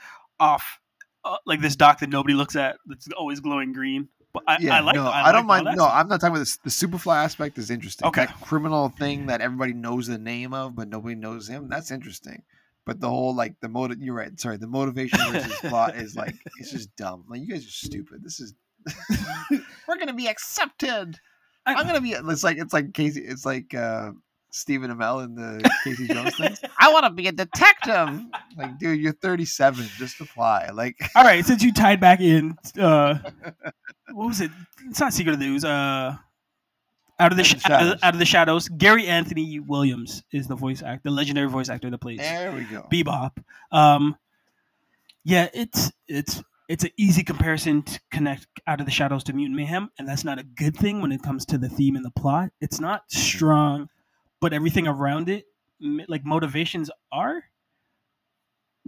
off 0.41 0.79
uh, 1.25 1.37
like 1.47 1.61
this 1.61 1.77
dock 1.77 1.99
that 2.01 2.09
nobody 2.11 2.35
looks 2.35 2.57
at. 2.57 2.77
That's 2.87 3.09
always 3.17 3.41
glowing 3.41 3.73
green. 3.73 4.09
But 4.33 4.43
I, 4.47 4.59
yeah, 4.61 4.77
I 4.77 4.81
like. 4.81 4.95
no, 4.95 5.07
I, 5.07 5.29
I, 5.31 5.33
don't 5.33 5.47
mind. 5.47 5.65
No, 5.65 5.73
stuff. 5.73 5.93
I'm 5.95 6.07
not 6.09 6.21
talking 6.21 6.37
about 6.37 6.41
this. 6.41 6.59
The 6.59 6.69
Superfly 6.71 7.17
aspect 7.17 7.57
is 7.59 7.71
interesting. 7.71 8.07
Okay. 8.09 8.27
that 8.27 8.41
criminal 8.43 8.91
thing 8.91 9.27
that 9.27 9.41
everybody 9.41 9.73
knows 9.73 10.07
the 10.07 10.19
name 10.19 10.53
of, 10.53 10.77
but 10.77 10.87
nobody 10.89 11.15
knows 11.15 11.49
him. 11.49 11.69
That's 11.69 11.91
interesting. 11.91 12.43
But 12.89 13.01
the 13.01 13.09
whole 13.11 13.35
like 13.35 13.55
the 13.61 13.69
motive. 13.69 13.99
You're 14.01 14.15
right. 14.15 14.41
Sorry, 14.41 14.57
the 14.57 14.67
motivation 14.67 15.19
versus 15.31 15.53
plot 15.61 15.95
is 15.97 16.17
like 16.17 16.35
it's 16.59 16.71
just 16.71 16.89
dumb. 16.97 17.23
Like 17.29 17.43
you 17.43 17.47
guys 17.47 17.67
are 17.67 17.71
stupid. 17.71 18.25
This 18.25 18.41
is. 18.41 18.55
We're 19.87 19.99
gonna 19.99 20.15
be 20.15 20.27
accepted. 20.27 21.19
I- 21.67 21.75
I'm 21.75 21.87
gonna 21.87 22.01
be. 22.01 22.13
It's 22.13 22.43
like 22.43 22.57
it's 22.57 22.73
like 22.73 22.95
Casey. 22.95 23.21
It's 23.21 23.45
like 23.45 23.75
uh, 23.75 24.13
Stephen 24.53 24.91
Amell 24.91 25.23
in 25.23 25.35
the 25.35 25.71
Casey 25.85 26.09
Jones 26.09 26.35
thing. 26.39 26.57
I 26.79 26.91
want 26.91 27.05
to 27.05 27.11
be 27.11 27.27
a 27.29 27.33
detective. 27.33 28.23
Like, 28.57 28.79
dude, 28.79 29.01
you're 29.01 29.13
37. 29.13 29.85
Just 29.99 30.19
apply. 30.23 30.71
Like, 30.73 30.97
All 31.15 31.25
right, 31.25 31.45
since 31.45 31.63
you 31.63 31.75
tied 31.75 32.01
back 32.01 32.21
in, 32.21 32.57
uh, 32.81 33.17
what 34.15 34.29
was 34.29 34.41
it? 34.41 34.51
It's 34.89 34.99
not 34.99 35.13
Secret 35.13 35.35
of 35.35 35.41
the 35.41 35.47
Ooze. 35.47 35.65
Uh, 35.67 36.17
out 37.21 37.33
of 37.33 37.39
the, 37.39 37.45
sh- 37.45 37.55
out, 37.55 37.57
of, 37.57 37.63
Shadows. 37.63 37.99
out 38.03 38.15
of 38.15 38.19
the 38.19 38.25
shadows, 38.25 38.69
Gary 38.69 39.07
Anthony 39.07 39.61
Williams 39.61 40.23
is 40.33 40.47
the 40.47 40.55
voice 40.55 40.83
actor, 40.83 41.01
the 41.05 41.15
legendary 41.15 41.49
voice 41.49 41.69
actor 41.69 41.91
that 41.91 41.99
plays 41.99 42.19
there 42.19 42.53
we 42.53 42.65
go. 42.65 42.87
Bebop. 42.91 43.33
Um, 43.73 44.17
yeah, 45.25 45.49
it's 45.53 45.93
it's 46.07 46.43
it's 46.69 46.85
an 46.85 46.91
easy 46.97 47.25
comparison 47.25 47.83
to 47.83 48.01
connect 48.11 48.47
Out 48.67 48.81
of 48.81 48.87
the 48.87 48.93
Shadows 48.93 49.25
to 49.25 49.33
Mutant 49.33 49.57
Mayhem, 49.57 49.91
and 49.99 50.07
that's 50.07 50.25
not 50.25 50.39
a 50.39 50.43
good 50.43 50.77
thing 50.77 51.01
when 51.01 51.13
it 51.13 51.23
comes 51.23 51.45
to 51.47 51.59
the 51.59 51.69
theme 51.69 51.97
and 51.97 52.05
the 52.05 52.11
plot. 52.11 52.51
It's 52.61 52.79
not 52.79 53.11
strong, 53.11 53.89
but 54.41 54.53
everything 54.53 54.87
around 54.87 55.29
it, 55.29 55.47
like 56.09 56.25
motivations, 56.25 56.91
are. 57.11 57.43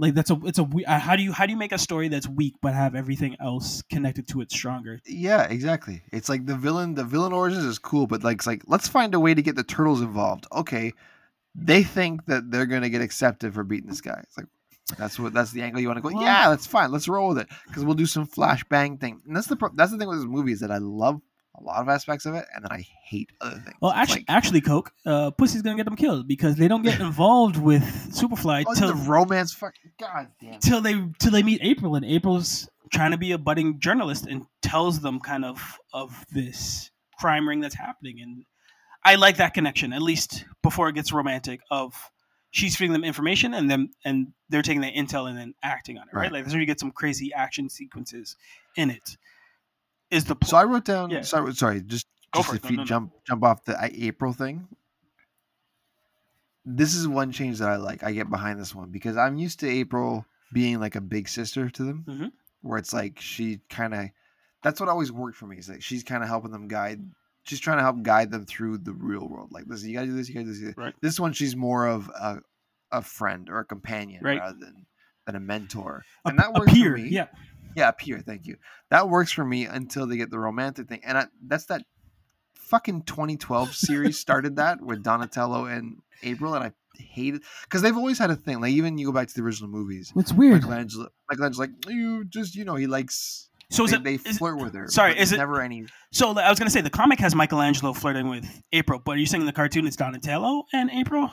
Like 0.00 0.14
that's 0.14 0.30
a 0.30 0.38
it's 0.44 0.58
a 0.58 0.62
uh, 0.62 0.98
how 0.98 1.14
do 1.14 1.22
you 1.22 1.30
how 1.30 1.44
do 1.44 1.52
you 1.52 1.58
make 1.58 1.72
a 1.72 1.78
story 1.78 2.08
that's 2.08 2.26
weak 2.26 2.54
but 2.62 2.72
have 2.72 2.94
everything 2.94 3.36
else 3.38 3.82
connected 3.82 4.26
to 4.28 4.40
it 4.40 4.50
stronger? 4.50 4.98
Yeah, 5.06 5.42
exactly. 5.42 6.02
It's 6.10 6.30
like 6.30 6.46
the 6.46 6.56
villain. 6.56 6.94
The 6.94 7.04
villain 7.04 7.34
origins 7.34 7.64
is 7.64 7.78
cool, 7.78 8.06
but 8.06 8.24
like, 8.24 8.38
it's 8.38 8.46
like 8.46 8.62
let's 8.66 8.88
find 8.88 9.14
a 9.14 9.20
way 9.20 9.34
to 9.34 9.42
get 9.42 9.56
the 9.56 9.62
turtles 9.62 10.00
involved. 10.00 10.46
Okay, 10.52 10.94
they 11.54 11.82
think 11.82 12.24
that 12.26 12.50
they're 12.50 12.64
gonna 12.64 12.88
get 12.88 13.02
accepted 13.02 13.52
for 13.52 13.62
beating 13.62 13.90
this 13.90 14.00
guy. 14.00 14.18
It's 14.22 14.38
like 14.38 14.46
that's 14.96 15.18
what 15.18 15.34
that's 15.34 15.52
the 15.52 15.60
angle 15.60 15.82
you 15.82 15.88
want 15.88 15.98
to 15.98 16.02
go. 16.02 16.14
Well- 16.14 16.24
yeah, 16.24 16.48
that's 16.48 16.66
fine. 16.66 16.90
Let's 16.90 17.06
roll 17.06 17.28
with 17.28 17.38
it 17.38 17.48
because 17.66 17.84
we'll 17.84 17.94
do 17.94 18.06
some 18.06 18.26
flashbang 18.26 18.98
thing. 18.98 19.20
And 19.26 19.36
that's 19.36 19.48
the 19.48 19.56
pro- 19.56 19.74
that's 19.74 19.92
the 19.92 19.98
thing 19.98 20.08
with 20.08 20.18
this 20.18 20.26
movie 20.26 20.52
is 20.52 20.60
that 20.60 20.70
I 20.70 20.78
love 20.78 21.20
a 21.60 21.64
lot 21.64 21.80
of 21.82 21.88
aspects 21.88 22.26
of 22.26 22.34
it, 22.34 22.46
and 22.54 22.64
then 22.64 22.72
I 22.72 22.86
hate 23.04 23.30
other 23.40 23.58
things. 23.58 23.76
Well, 23.80 23.90
It's 23.90 23.98
actually, 23.98 24.20
like, 24.20 24.24
actually, 24.28 24.60
Coke, 24.62 24.92
uh, 25.06 25.30
Pussy's 25.30 25.62
gonna 25.62 25.76
get 25.76 25.84
them 25.84 25.96
killed 25.96 26.26
because 26.26 26.56
they 26.56 26.68
don't 26.68 26.82
get 26.82 27.00
involved 27.00 27.56
with 27.56 27.82
Superfly 28.12 28.64
oh, 28.66 28.74
till 28.74 28.88
the 28.88 28.94
romance. 28.94 29.52
Fuck, 29.52 29.74
god 29.98 30.28
damn. 30.40 30.58
till 30.60 30.80
they 30.80 30.94
till 31.18 31.30
they 31.32 31.42
meet 31.42 31.60
April, 31.62 31.94
and 31.96 32.04
April's 32.04 32.68
trying 32.92 33.10
to 33.12 33.18
be 33.18 33.32
a 33.32 33.38
budding 33.38 33.78
journalist 33.78 34.26
and 34.26 34.46
tells 34.62 35.00
them 35.00 35.20
kind 35.20 35.44
of 35.44 35.78
of 35.92 36.24
this 36.32 36.90
crime 37.18 37.48
ring 37.48 37.60
that's 37.60 37.74
happening, 37.76 38.20
and 38.20 38.44
I 39.04 39.16
like 39.16 39.36
that 39.36 39.54
connection 39.54 39.92
at 39.92 40.02
least 40.02 40.44
before 40.62 40.88
it 40.88 40.94
gets 40.94 41.12
romantic. 41.12 41.60
Of 41.70 41.94
she's 42.50 42.74
feeding 42.76 42.92
them 42.92 43.04
information, 43.04 43.54
and 43.54 43.70
then 43.70 43.90
and 44.04 44.28
they're 44.48 44.62
taking 44.62 44.80
that 44.82 44.94
intel 44.94 45.28
and 45.28 45.38
then 45.38 45.54
acting 45.62 45.98
on 45.98 46.08
it. 46.08 46.14
Right, 46.14 46.22
Right. 46.22 46.32
like 46.32 46.44
that's 46.44 46.54
where 46.54 46.60
you 46.60 46.66
get 46.66 46.80
some 46.80 46.90
crazy 46.90 47.32
action 47.34 47.68
sequences 47.68 48.36
in 48.76 48.90
it. 48.90 49.16
Is 50.10 50.24
the 50.24 50.36
So 50.44 50.56
I 50.56 50.64
wrote 50.64 50.84
down. 50.84 51.10
Yeah. 51.10 51.22
Sorry, 51.22 51.52
sorry. 51.54 51.80
Just 51.82 52.06
Go 52.32 52.40
just 52.42 52.54
if. 52.54 52.64
No, 52.64 52.70
you 52.70 52.76
no, 52.78 52.82
no. 52.82 52.86
jump 52.86 53.12
jump 53.26 53.44
off 53.44 53.64
the 53.64 53.76
April 53.92 54.32
thing. 54.32 54.66
This 56.64 56.94
is 56.94 57.08
one 57.08 57.32
change 57.32 57.58
that 57.58 57.68
I 57.68 57.76
like. 57.76 58.02
I 58.02 58.12
get 58.12 58.28
behind 58.30 58.60
this 58.60 58.74
one 58.74 58.90
because 58.90 59.16
I'm 59.16 59.36
used 59.38 59.60
to 59.60 59.68
April 59.68 60.24
being 60.52 60.78
like 60.78 60.94
a 60.94 61.00
big 61.00 61.28
sister 61.28 61.70
to 61.70 61.84
them, 61.84 62.04
Mhm. 62.06 62.32
where 62.62 62.78
it's 62.78 62.92
like 62.92 63.20
she 63.20 63.60
kind 63.70 63.94
of. 63.94 64.10
That's 64.62 64.78
what 64.78 64.88
always 64.90 65.10
worked 65.10 65.36
for 65.38 65.46
me. 65.46 65.56
Is 65.58 65.68
like 65.68 65.82
she's 65.82 66.04
kind 66.04 66.22
of 66.22 66.28
helping 66.28 66.50
them 66.50 66.68
guide. 66.68 67.00
She's 67.44 67.60
trying 67.60 67.78
to 67.78 67.82
help 67.82 68.02
guide 68.02 68.30
them 68.30 68.44
through 68.44 68.78
the 68.78 68.92
real 68.92 69.26
world. 69.26 69.50
Like, 69.52 69.64
listen, 69.66 69.88
you 69.88 69.94
gotta 69.94 70.08
do 70.08 70.12
this. 70.12 70.28
You 70.28 70.34
gotta 70.34 70.46
do 70.46 70.52
this. 70.52 70.76
Right. 70.76 70.94
This 71.00 71.18
one, 71.18 71.32
she's 71.32 71.56
more 71.56 71.86
of 71.86 72.08
a 72.08 72.42
a 72.92 73.00
friend 73.02 73.48
or 73.48 73.60
a 73.60 73.64
companion 73.64 74.22
Right. 74.22 74.38
rather 74.40 74.58
than 74.58 74.86
than 75.26 75.36
a 75.36 75.40
mentor, 75.40 76.04
a, 76.24 76.28
and 76.30 76.38
that 76.40 76.52
works 76.52 76.72
for 76.76 76.96
me. 76.96 77.08
Yeah, 77.08 77.28
Yeah, 77.76 77.88
up 77.88 78.00
here. 78.00 78.20
Thank 78.24 78.46
you. 78.46 78.56
That 78.90 79.08
works 79.08 79.30
for 79.32 79.44
me 79.44 79.64
until 79.66 80.06
they 80.06 80.16
get 80.16 80.30
the 80.30 80.38
romantic 80.38 80.88
thing, 80.88 81.00
and 81.04 81.16
I, 81.18 81.26
that's 81.46 81.66
that 81.66 81.82
fucking 82.54 83.02
2012 83.02 83.74
series 83.74 84.18
started 84.18 84.56
that 84.56 84.80
with 84.82 85.02
Donatello 85.02 85.66
and 85.66 85.96
April, 86.22 86.54
and 86.54 86.64
I 86.64 86.72
hate 87.00 87.34
it 87.36 87.42
because 87.64 87.82
they've 87.82 87.96
always 87.96 88.18
had 88.18 88.30
a 88.30 88.36
thing. 88.36 88.60
Like 88.60 88.72
even 88.72 88.98
you 88.98 89.06
go 89.06 89.12
back 89.12 89.28
to 89.28 89.34
the 89.34 89.42
original 89.42 89.70
movies, 89.70 90.12
it's 90.16 90.32
weird. 90.32 90.62
Michelangelo, 90.62 91.08
Michelangelo's 91.30 91.58
like 91.58 91.70
you 91.88 92.24
just 92.24 92.54
you 92.54 92.64
know 92.64 92.74
he 92.74 92.86
likes. 92.86 93.48
So 93.72 93.84
is 93.84 93.92
they, 93.92 93.96
it, 93.98 94.04
they 94.04 94.14
is- 94.30 94.38
flirt 94.38 94.58
with 94.58 94.74
her. 94.74 94.88
sorry, 94.88 95.16
is 95.18 95.32
it- 95.32 95.36
never 95.38 95.60
any? 95.60 95.86
So 96.12 96.36
I 96.36 96.50
was 96.50 96.58
gonna 96.58 96.70
say 96.70 96.80
the 96.80 96.90
comic 96.90 97.20
has 97.20 97.34
Michelangelo 97.34 97.92
flirting 97.92 98.28
with 98.28 98.44
April, 98.72 98.98
but 99.04 99.12
are 99.12 99.18
you 99.18 99.26
saying 99.26 99.42
in 99.42 99.46
the 99.46 99.52
cartoon 99.52 99.86
it's 99.86 99.96
Donatello 99.96 100.64
and 100.72 100.90
April? 100.90 101.30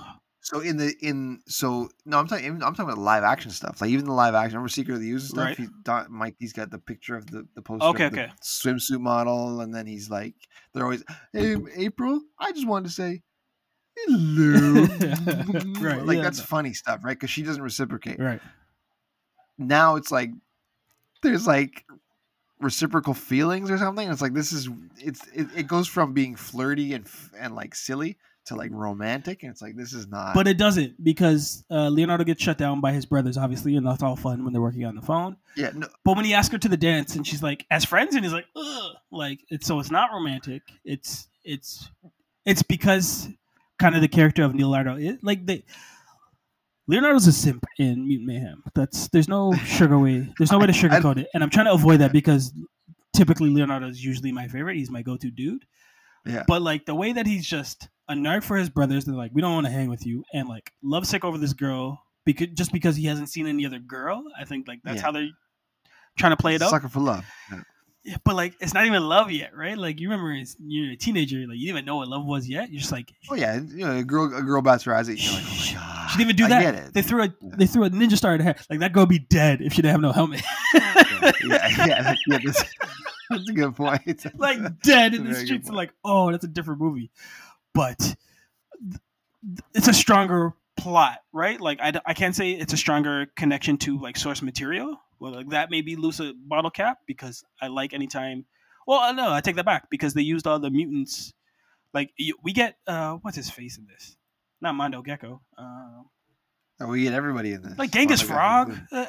So 0.48 0.62
in 0.62 0.78
the 0.78 0.96
in 1.02 1.42
so 1.46 1.90
no, 2.06 2.18
I'm 2.18 2.26
talking 2.26 2.48
I'm 2.48 2.60
talking 2.62 2.86
about 2.86 3.00
live 3.00 3.26
action 3.26 3.52
stuff. 3.52 3.82
Like 3.82 3.90
even 3.90 4.06
the 4.06 4.14
live 4.14 4.34
action, 4.34 4.56
remember 4.56 4.70
Secret 4.70 4.94
of 4.94 5.02
the 5.02 5.12
and 5.12 5.22
stuff. 5.22 5.60
Right. 5.60 5.68
Don, 5.84 6.06
Mike, 6.10 6.36
he's 6.40 6.54
got 6.54 6.72
the 6.72 6.80
picture 6.80 7.18
of 7.18 7.30
the 7.30 7.46
the 7.54 7.62
poster. 7.62 7.86
Okay, 7.88 8.08
the 8.08 8.24
okay. 8.24 8.32
Swimsuit 8.42 9.02
model, 9.02 9.60
and 9.60 9.76
then 9.76 9.86
he's 9.86 10.10
like, 10.10 10.36
they're 10.72 10.86
always, 10.86 11.04
hey 11.34 11.58
April, 11.76 12.22
I 12.40 12.54
just 12.54 12.66
wanted 12.66 12.88
to 12.88 12.94
say 12.94 13.24
hello. 13.98 14.88
Right, 15.82 16.06
like 16.06 16.18
yeah, 16.18 16.24
that's 16.24 16.40
no. 16.40 16.46
funny 16.46 16.72
stuff, 16.72 17.02
right? 17.04 17.20
Because 17.20 17.30
she 17.30 17.44
doesn't 17.44 17.62
reciprocate. 17.62 18.18
Right. 18.18 18.40
Now 19.58 19.98
it's 19.98 20.12
like 20.12 20.30
there's 21.24 21.46
like 21.46 21.84
reciprocal 22.62 23.16
feelings 23.16 23.70
or 23.70 23.78
something. 23.78 24.10
It's 24.10 24.22
like 24.22 24.34
this 24.34 24.54
is 24.54 24.70
it's 24.98 25.28
it, 25.34 25.48
it 25.54 25.68
goes 25.68 25.90
from 25.90 26.14
being 26.14 26.38
flirty 26.38 26.94
and 26.94 27.06
and 27.38 27.54
like 27.54 27.76
silly 27.76 28.18
to 28.48 28.56
like 28.56 28.72
romantic, 28.72 29.44
and 29.44 29.52
it's 29.52 29.62
like 29.62 29.76
this 29.76 29.94
is 29.94 30.08
not. 30.08 30.34
But 30.34 30.48
it 30.48 30.58
doesn't 30.58 31.04
because 31.04 31.64
uh, 31.72 31.90
Leonardo 31.90 32.24
gets 32.24 32.42
shut 32.44 32.58
down 32.58 32.82
by 32.82 32.92
his 32.92 33.06
brothers, 33.06 33.38
obviously, 33.38 33.76
and 33.76 33.86
that's 33.86 34.04
all 34.04 34.16
fun 34.16 34.44
when 34.44 34.52
they're 34.54 34.62
working 34.62 34.86
on 34.86 34.96
the 34.96 35.02
phone. 35.02 35.38
yeah, 35.56 35.72
no, 35.74 35.88
But 36.04 36.16
when 36.16 36.26
he 36.26 36.34
asks 36.34 36.52
her 36.54 36.58
to 36.60 36.68
the 36.70 36.78
dance, 36.78 37.16
and 37.16 37.26
she's 37.26 37.42
like, 37.44 37.66
"As 37.72 37.86
friends," 37.86 38.16
and 38.16 38.24
he's 38.26 38.34
like, 38.34 38.46
"Ugh," 38.56 38.94
like 39.12 39.40
it's 39.50 39.68
so 39.68 39.80
it's 39.80 39.92
not 39.92 40.12
romantic. 40.12 40.62
It's 40.84 41.28
it's 41.44 41.90
it's 42.46 42.64
because 42.64 43.30
kind 43.80 43.96
of 43.96 44.02
the 44.02 44.08
character 44.08 44.44
of 44.44 44.56
Leonardo, 44.56 44.96
it, 44.98 45.24
like 45.24 45.46
they. 45.46 45.64
Leonardo's 46.90 47.28
a 47.28 47.34
simp 47.34 47.66
in 47.80 48.08
Mutant 48.08 48.28
Mayhem. 48.28 48.64
That's 48.74 49.10
there's 49.10 49.28
no 49.28 49.54
sugar 49.66 50.00
way. 50.00 50.32
There's 50.38 50.52
no 50.52 50.60
way 50.60 50.68
to 50.68 50.74
I- 50.74 50.76
I- 50.76 51.00
sugarcoat 51.02 51.18
it, 51.18 51.28
and 51.34 51.44
I'm 51.44 51.50
trying 51.50 51.66
to 51.66 51.74
avoid 51.74 52.00
that 52.00 52.14
because 52.14 52.54
typically 53.14 53.50
Leonardo 53.50 53.88
is 53.88 54.04
usually 54.04 54.32
my 54.32 54.48
favorite. 54.48 54.78
He's 54.78 54.90
my 54.92 55.02
go-to 55.02 55.30
dude. 55.32 55.66
yeah. 56.26 56.44
But 56.48 56.62
like 56.62 56.86
the 56.86 56.96
way 56.96 57.12
that 57.14 57.26
he's 57.28 57.46
just 57.46 57.90
a 58.10 58.14
nerd 58.14 58.44
for 58.44 58.58
his 58.58 58.70
brothers, 58.70 59.06
they're 59.06 59.16
like, 59.16 59.32
we 59.34 59.42
don't 59.42 59.54
want 59.54 59.66
to 59.66 59.72
hang 59.72 59.90
with 59.90 60.06
you, 60.06 60.24
and 60.34 60.48
like 60.48 60.72
lovesick 60.84 61.24
over 61.26 61.38
this 61.38 61.54
girl 61.54 62.02
because 62.26 62.48
just 62.54 62.72
because 62.72 62.96
he 62.96 63.06
hasn't 63.06 63.30
seen 63.30 63.48
any 63.48 63.66
other 63.66 63.80
girl. 63.80 64.24
I 64.40 64.46
think 64.46 64.68
like 64.68 64.80
that's 64.84 64.98
Yeah. 64.98 65.02
how 65.04 65.12
they're 65.12 65.30
trying 66.18 66.32
to 66.32 66.38
play 66.38 66.56
it 66.56 66.62
up. 66.62 66.70
Sucker 66.70 66.90
for 66.90 67.00
love. 67.00 67.26
Yeah. 67.52 67.62
Yeah, 68.04 68.16
but 68.24 68.36
like 68.38 68.54
it's 68.62 68.74
not 68.74 68.86
even 68.86 69.04
love 69.04 69.32
yet, 69.32 69.54
right? 69.54 69.78
Like 69.78 70.00
you 70.00 70.10
remember, 70.10 70.32
as 70.32 70.56
you're 70.66 70.94
a 70.94 70.96
teenager, 70.96 71.40
like 71.40 71.58
you 71.58 71.66
didn't 71.68 71.70
even 71.80 71.86
know 71.86 71.98
what 71.98 72.08
love 72.08 72.24
was 72.26 72.48
yet. 72.48 72.72
You're 72.72 72.80
just 72.80 72.92
like, 72.94 73.12
Oh 73.30 73.36
yeah, 73.36 73.56
you 73.60 73.86
know, 73.86 73.98
a 73.98 74.04
girl 74.04 74.34
a 74.34 74.42
girl 74.42 74.62
bats 74.62 74.86
her 74.86 74.96
eyes 74.96 75.10
at 75.10 75.18
you. 75.18 75.24
You're 75.26 75.34
like, 75.34 75.44
oh 75.46 75.50
my 75.50 75.74
god. 75.74 76.08
she 76.12 76.18
didn't 76.18 76.22
even 76.30 76.36
do 76.38 76.48
that. 76.48 76.94
They 76.94 77.02
threw 77.02 77.24
a 77.24 77.26
Yeah. 77.26 77.56
they 77.58 77.66
threw 77.68 77.84
a 77.84 77.90
ninja 77.90 78.16
star 78.16 78.36
at 78.36 78.40
her. 78.42 78.56
Like 78.70 78.80
that 78.80 78.94
girl 78.94 79.02
would 79.04 79.10
be 79.10 79.20
dead 79.20 79.62
if 79.62 79.74
she 79.74 79.82
didn't 79.82 79.92
have 79.92 80.00
no 80.02 80.14
helmet. 80.14 80.42
yeah, 80.74 81.04
yeah, 81.24 81.32
yeah, 81.46 82.16
yeah, 82.28 82.38
that's, 82.46 82.64
that's 83.30 83.50
a 83.50 83.54
good 83.54 83.76
point. 83.76 84.26
like 84.40 84.80
dead 84.84 85.14
in 85.14 85.26
the 85.26 85.36
streets. 85.36 85.68
Like, 85.70 85.92
oh, 86.06 86.32
that's 86.32 86.46
a 86.46 86.48
different 86.48 86.80
movie. 86.80 87.12
But 87.78 88.16
it's 89.74 89.88
a 89.88 89.94
stronger 89.94 90.54
plot, 90.78 91.20
right? 91.32 91.62
Like, 91.62 91.80
I 91.82 92.14
can't 92.14 92.36
say 92.36 92.52
it's 92.52 92.74
a 92.74 92.78
stronger 92.78 93.28
connection 93.36 93.78
to 93.80 94.00
like 94.00 94.18
source 94.18 94.42
material. 94.42 95.00
Well, 95.20 95.34
like 95.34 95.50
that 95.50 95.72
may 95.72 95.82
be 95.82 95.96
loose 95.96 96.20
a 96.20 96.34
bottle 96.36 96.70
cap 96.72 97.00
because 97.08 97.44
I 97.62 97.68
like 97.68 97.94
anytime. 97.94 98.46
Well, 98.86 99.14
no, 99.14 99.32
I 99.32 99.42
take 99.42 99.56
that 99.58 99.66
back 99.66 99.90
because 99.90 100.14
they 100.14 100.22
used 100.22 100.46
all 100.48 100.60
the 100.60 100.70
mutants. 100.70 101.34
Like 101.94 102.12
you, 102.18 102.36
we 102.44 102.52
get 102.54 102.78
uh, 102.88 103.14
what's 103.22 103.38
his 103.38 103.50
face 103.50 103.78
in 103.78 103.86
this? 103.88 104.16
Not 104.62 104.76
Mondo 104.76 105.02
Gecko. 105.02 105.42
Uh, 105.58 106.04
Oh, 106.80 106.86
we 106.90 107.02
get 107.02 107.14
everybody 107.14 107.54
in 107.54 107.64
this. 107.64 107.76
like 107.80 107.90
Genghis 107.90 108.22
my 108.22 108.36
Frog, 108.36 108.72
uh, 108.92 108.96
uh, 108.96 109.02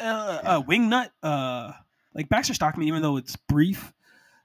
Yeah. 0.42 0.50
uh, 0.56 0.62
Wingnut, 0.62 1.10
uh, 1.22 1.72
like 2.14 2.30
Baxter 2.30 2.54
Stockman, 2.54 2.88
even 2.88 3.02
though 3.02 3.18
it's 3.18 3.36
brief, 3.36 3.92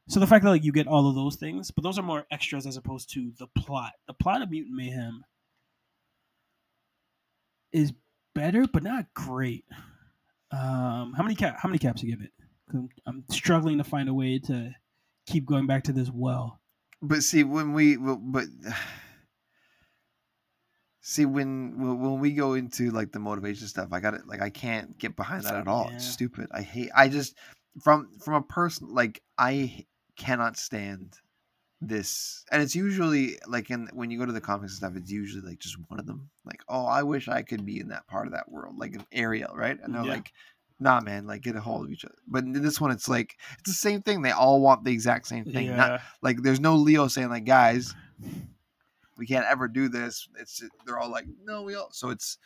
So 0.09 0.19
the 0.19 0.27
fact 0.27 0.43
that 0.43 0.49
like 0.49 0.63
you 0.63 0.71
get 0.71 0.87
all 0.87 1.07
of 1.07 1.15
those 1.15 1.37
things, 1.37 1.71
but 1.71 1.83
those 1.83 1.97
are 1.97 2.03
more 2.03 2.25
extras 2.29 2.67
as 2.67 2.75
opposed 2.77 3.11
to 3.13 3.31
the 3.39 3.47
plot. 3.57 3.93
The 4.07 4.13
plot 4.13 4.41
of 4.41 4.49
Mutant 4.49 4.75
Mayhem 4.75 5.23
is 7.71 7.93
better, 8.35 8.65
but 8.71 8.83
not 8.83 9.05
great. 9.13 9.65
Um, 10.51 11.13
how 11.15 11.23
many 11.23 11.35
cap? 11.35 11.57
How 11.57 11.69
many 11.69 11.79
caps 11.79 12.03
you 12.03 12.11
give 12.11 12.23
it? 12.23 12.31
I'm, 12.73 12.89
I'm 13.05 13.23
struggling 13.29 13.77
to 13.77 13.83
find 13.83 14.09
a 14.09 14.13
way 14.13 14.39
to 14.39 14.73
keep 15.25 15.45
going 15.45 15.67
back 15.67 15.83
to 15.85 15.93
this 15.93 16.09
well. 16.11 16.59
But 17.01 17.23
see, 17.23 17.43
when 17.43 17.73
we, 17.73 17.97
but 17.97 18.45
see 21.01 21.25
when 21.25 21.77
when 21.77 22.19
we 22.19 22.31
go 22.31 22.53
into 22.53 22.91
like 22.91 23.11
the 23.11 23.19
motivation 23.19 23.67
stuff, 23.67 23.89
I 23.91 23.99
got 23.99 24.13
it. 24.13 24.27
Like 24.27 24.41
I 24.41 24.49
can't 24.49 24.97
get 24.97 25.15
behind 25.15 25.43
that 25.43 25.55
at 25.55 25.67
all. 25.67 25.89
It's 25.93 26.05
stupid. 26.05 26.47
I 26.51 26.61
hate. 26.61 26.91
I 26.95 27.09
just 27.09 27.35
from 27.81 28.09
from 28.19 28.35
a 28.35 28.41
person 28.41 28.93
like 28.93 29.21
I 29.37 29.85
cannot 30.15 30.57
stand 30.57 31.17
this, 31.81 32.45
and 32.51 32.61
it's 32.61 32.75
usually 32.75 33.37
like 33.47 33.69
in 33.69 33.89
when 33.93 34.09
you 34.11 34.17
go 34.19 34.25
to 34.25 34.31
the 34.31 34.41
comics 34.41 34.71
and 34.73 34.77
stuff, 34.77 34.95
it's 34.95 35.11
usually 35.11 35.45
like 35.45 35.59
just 35.59 35.77
one 35.89 35.99
of 35.99 36.05
them. 36.05 36.29
Like, 36.45 36.61
oh, 36.69 36.85
I 36.85 37.03
wish 37.03 37.27
I 37.27 37.41
could 37.41 37.65
be 37.65 37.79
in 37.79 37.89
that 37.89 38.07
part 38.07 38.27
of 38.27 38.33
that 38.33 38.51
world, 38.51 38.77
like 38.77 38.95
an 38.95 39.05
Ariel, 39.11 39.53
right? 39.55 39.77
And 39.81 39.93
they're 39.93 40.03
Yeah. 40.03 40.13
like. 40.13 40.31
Nah, 40.79 40.99
man, 40.99 41.27
like 41.27 41.43
get 41.43 41.55
a 41.55 41.61
hold 41.61 41.85
of 41.85 41.91
each 41.91 42.03
other. 42.03 42.15
But 42.27 42.43
in 42.43 42.51
this 42.51 42.81
one, 42.81 42.91
it's 42.91 43.07
like 43.07 43.37
it's 43.59 43.69
the 43.69 43.73
same 43.73 44.01
thing. 44.01 44.21
They 44.21 44.31
all 44.31 44.59
want 44.59 44.83
the 44.83 44.91
exact 44.91 45.27
same 45.27 45.45
thing. 45.45 45.77
Not 45.77 46.01
like 46.21 46.41
there's 46.41 46.59
no 46.59 46.75
Leo 46.75 47.07
saying 47.07 47.29
like 47.29 47.45
guys, 47.45 47.93
we 49.17 49.25
can't 49.25 49.45
ever 49.45 49.69
do 49.69 49.87
this. 49.87 50.27
It's 50.37 50.61
they're 50.85 50.99
all 50.99 51.09
like 51.09 51.25
no, 51.45 51.61
we 51.61 51.75
all. 51.75 51.89
So 51.91 52.09
it's 52.09 52.37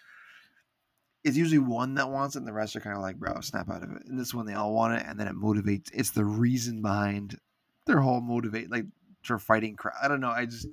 it's 1.23 1.37
usually 1.37 1.57
one 1.57 1.95
that 1.95 2.09
wants 2.09 2.35
it, 2.35 2.39
and 2.39 2.47
the 2.47 2.53
rest 2.53 2.75
are 2.75 2.79
kind 2.81 2.95
of 2.95 3.01
like 3.01 3.15
bro, 3.15 3.39
snap 3.41 3.71
out 3.71 3.81
of 3.81 3.91
it. 3.91 4.05
And 4.05 4.19
this 4.19 4.35
one 4.35 4.45
they 4.45 4.53
all 4.53 4.73
want 4.73 5.01
it, 5.01 5.05
and 5.07 5.19
then 5.19 5.27
it 5.27 5.35
motivates. 5.35 5.89
It's 5.93 6.11
the 6.11 6.25
reason 6.25 6.81
behind 6.83 7.39
their 7.87 7.99
whole 8.01 8.21
motivate 8.21 8.69
like 8.69 8.85
for 9.23 9.39
fighting. 9.39 9.75
Crowd. 9.75 9.95
I 10.01 10.07
don't 10.07 10.21
know. 10.21 10.29
I 10.29 10.45
just 10.45 10.67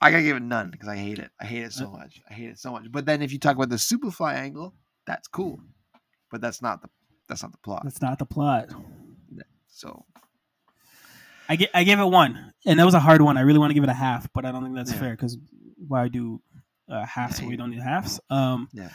I 0.00 0.10
gotta 0.10 0.22
give 0.22 0.36
it 0.36 0.42
none 0.42 0.70
because 0.70 0.88
I 0.88 0.96
hate 0.96 1.18
it. 1.18 1.30
I 1.40 1.44
hate 1.44 1.64
it 1.64 1.72
so 1.72 1.90
much. 1.90 2.20
I 2.30 2.34
hate 2.34 2.48
it 2.50 2.58
so 2.58 2.70
much. 2.72 2.90
But 2.90 3.04
then 3.06 3.20
if 3.22 3.32
you 3.32 3.38
talk 3.38 3.56
about 3.56 3.68
the 3.68 3.76
Superfly 3.76 4.34
angle, 4.34 4.74
that's 5.06 5.28
cool. 5.28 5.60
But 6.30 6.40
that's 6.40 6.62
not 6.62 6.82
the 6.82 6.88
that's 7.28 7.42
not 7.42 7.52
the 7.52 7.58
plot. 7.58 7.82
that's 7.84 8.00
not 8.00 8.18
the 8.18 8.24
plot. 8.26 8.70
So 9.68 10.04
I 11.48 11.56
get, 11.56 11.70
I 11.72 11.84
gave 11.84 11.98
it 11.98 12.04
one, 12.04 12.52
and 12.66 12.78
that 12.78 12.84
was 12.84 12.94
a 12.94 13.00
hard 13.00 13.22
one. 13.22 13.36
I 13.38 13.40
really 13.42 13.58
want 13.58 13.70
to 13.70 13.74
give 13.74 13.84
it 13.84 13.88
a 13.90 13.94
half, 13.94 14.28
but 14.34 14.44
I 14.44 14.52
don't 14.52 14.62
think 14.62 14.74
that's 14.74 14.92
Yeah. 14.92 14.98
fair 14.98 15.10
because 15.12 15.38
why 15.86 16.08
do 16.08 16.42
uh, 16.90 17.04
halves 17.06 17.38
Yeah, 17.38 17.44
when 17.44 17.50
we 17.50 17.56
don't 17.56 17.70
need 17.70 17.80
halves? 17.80 18.20
Um, 18.28 18.68
Yeah. 18.72 18.90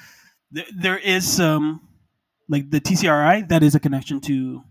th- 0.54 0.70
there 0.76 0.98
is 0.98 1.28
some 1.28 1.88
like 2.50 2.70
the 2.70 2.80
TCRI 2.82 3.48
that 3.50 3.64
is 3.64 3.74
a 3.76 3.80
connection 3.80 4.20
to 4.22 4.64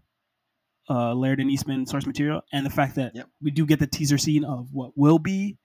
uh, 0.91 1.15
Laird 1.15 1.41
and 1.41 1.51
Eastman 1.51 1.87
source 1.87 2.07
material, 2.07 2.43
and 2.53 2.65
the 2.67 2.71
fact 2.71 2.97
that 2.97 3.15
Yep. 3.15 3.29
we 3.41 3.51
do 3.51 3.65
get 3.67 3.79
the 3.79 3.87
teaser 3.87 4.19
scene 4.19 4.45
of 4.45 4.69
what 4.73 4.93
will 4.97 5.19
be 5.19 5.59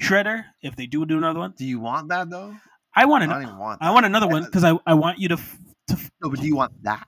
Shredder 0.00 0.44
if 0.62 0.74
they 0.76 0.86
do 0.86 1.04
do 1.06 1.18
another 1.18 1.38
one. 1.40 1.54
do 1.56 1.64
you 1.64 1.80
want 1.80 2.08
that 2.08 2.30
though? 2.30 2.54
I 2.96 3.04
want 3.06 3.22
I 3.22 3.24
an, 3.24 3.30
don't 3.30 3.42
even 3.42 3.58
want. 3.58 3.82
I 3.82 3.90
want 3.90 4.06
another 4.06 4.28
one 4.28 4.44
because 4.44 4.64
I, 4.64 4.78
I 4.86 4.94
want 4.94 5.18
you 5.18 5.28
to 5.28 5.34
f- 5.34 5.58
to 5.88 5.94
f- 5.94 6.10
No, 6.22 6.30
but 6.30 6.40
do 6.40 6.46
you 6.46 6.56
want 6.56 6.72
that? 6.84 7.06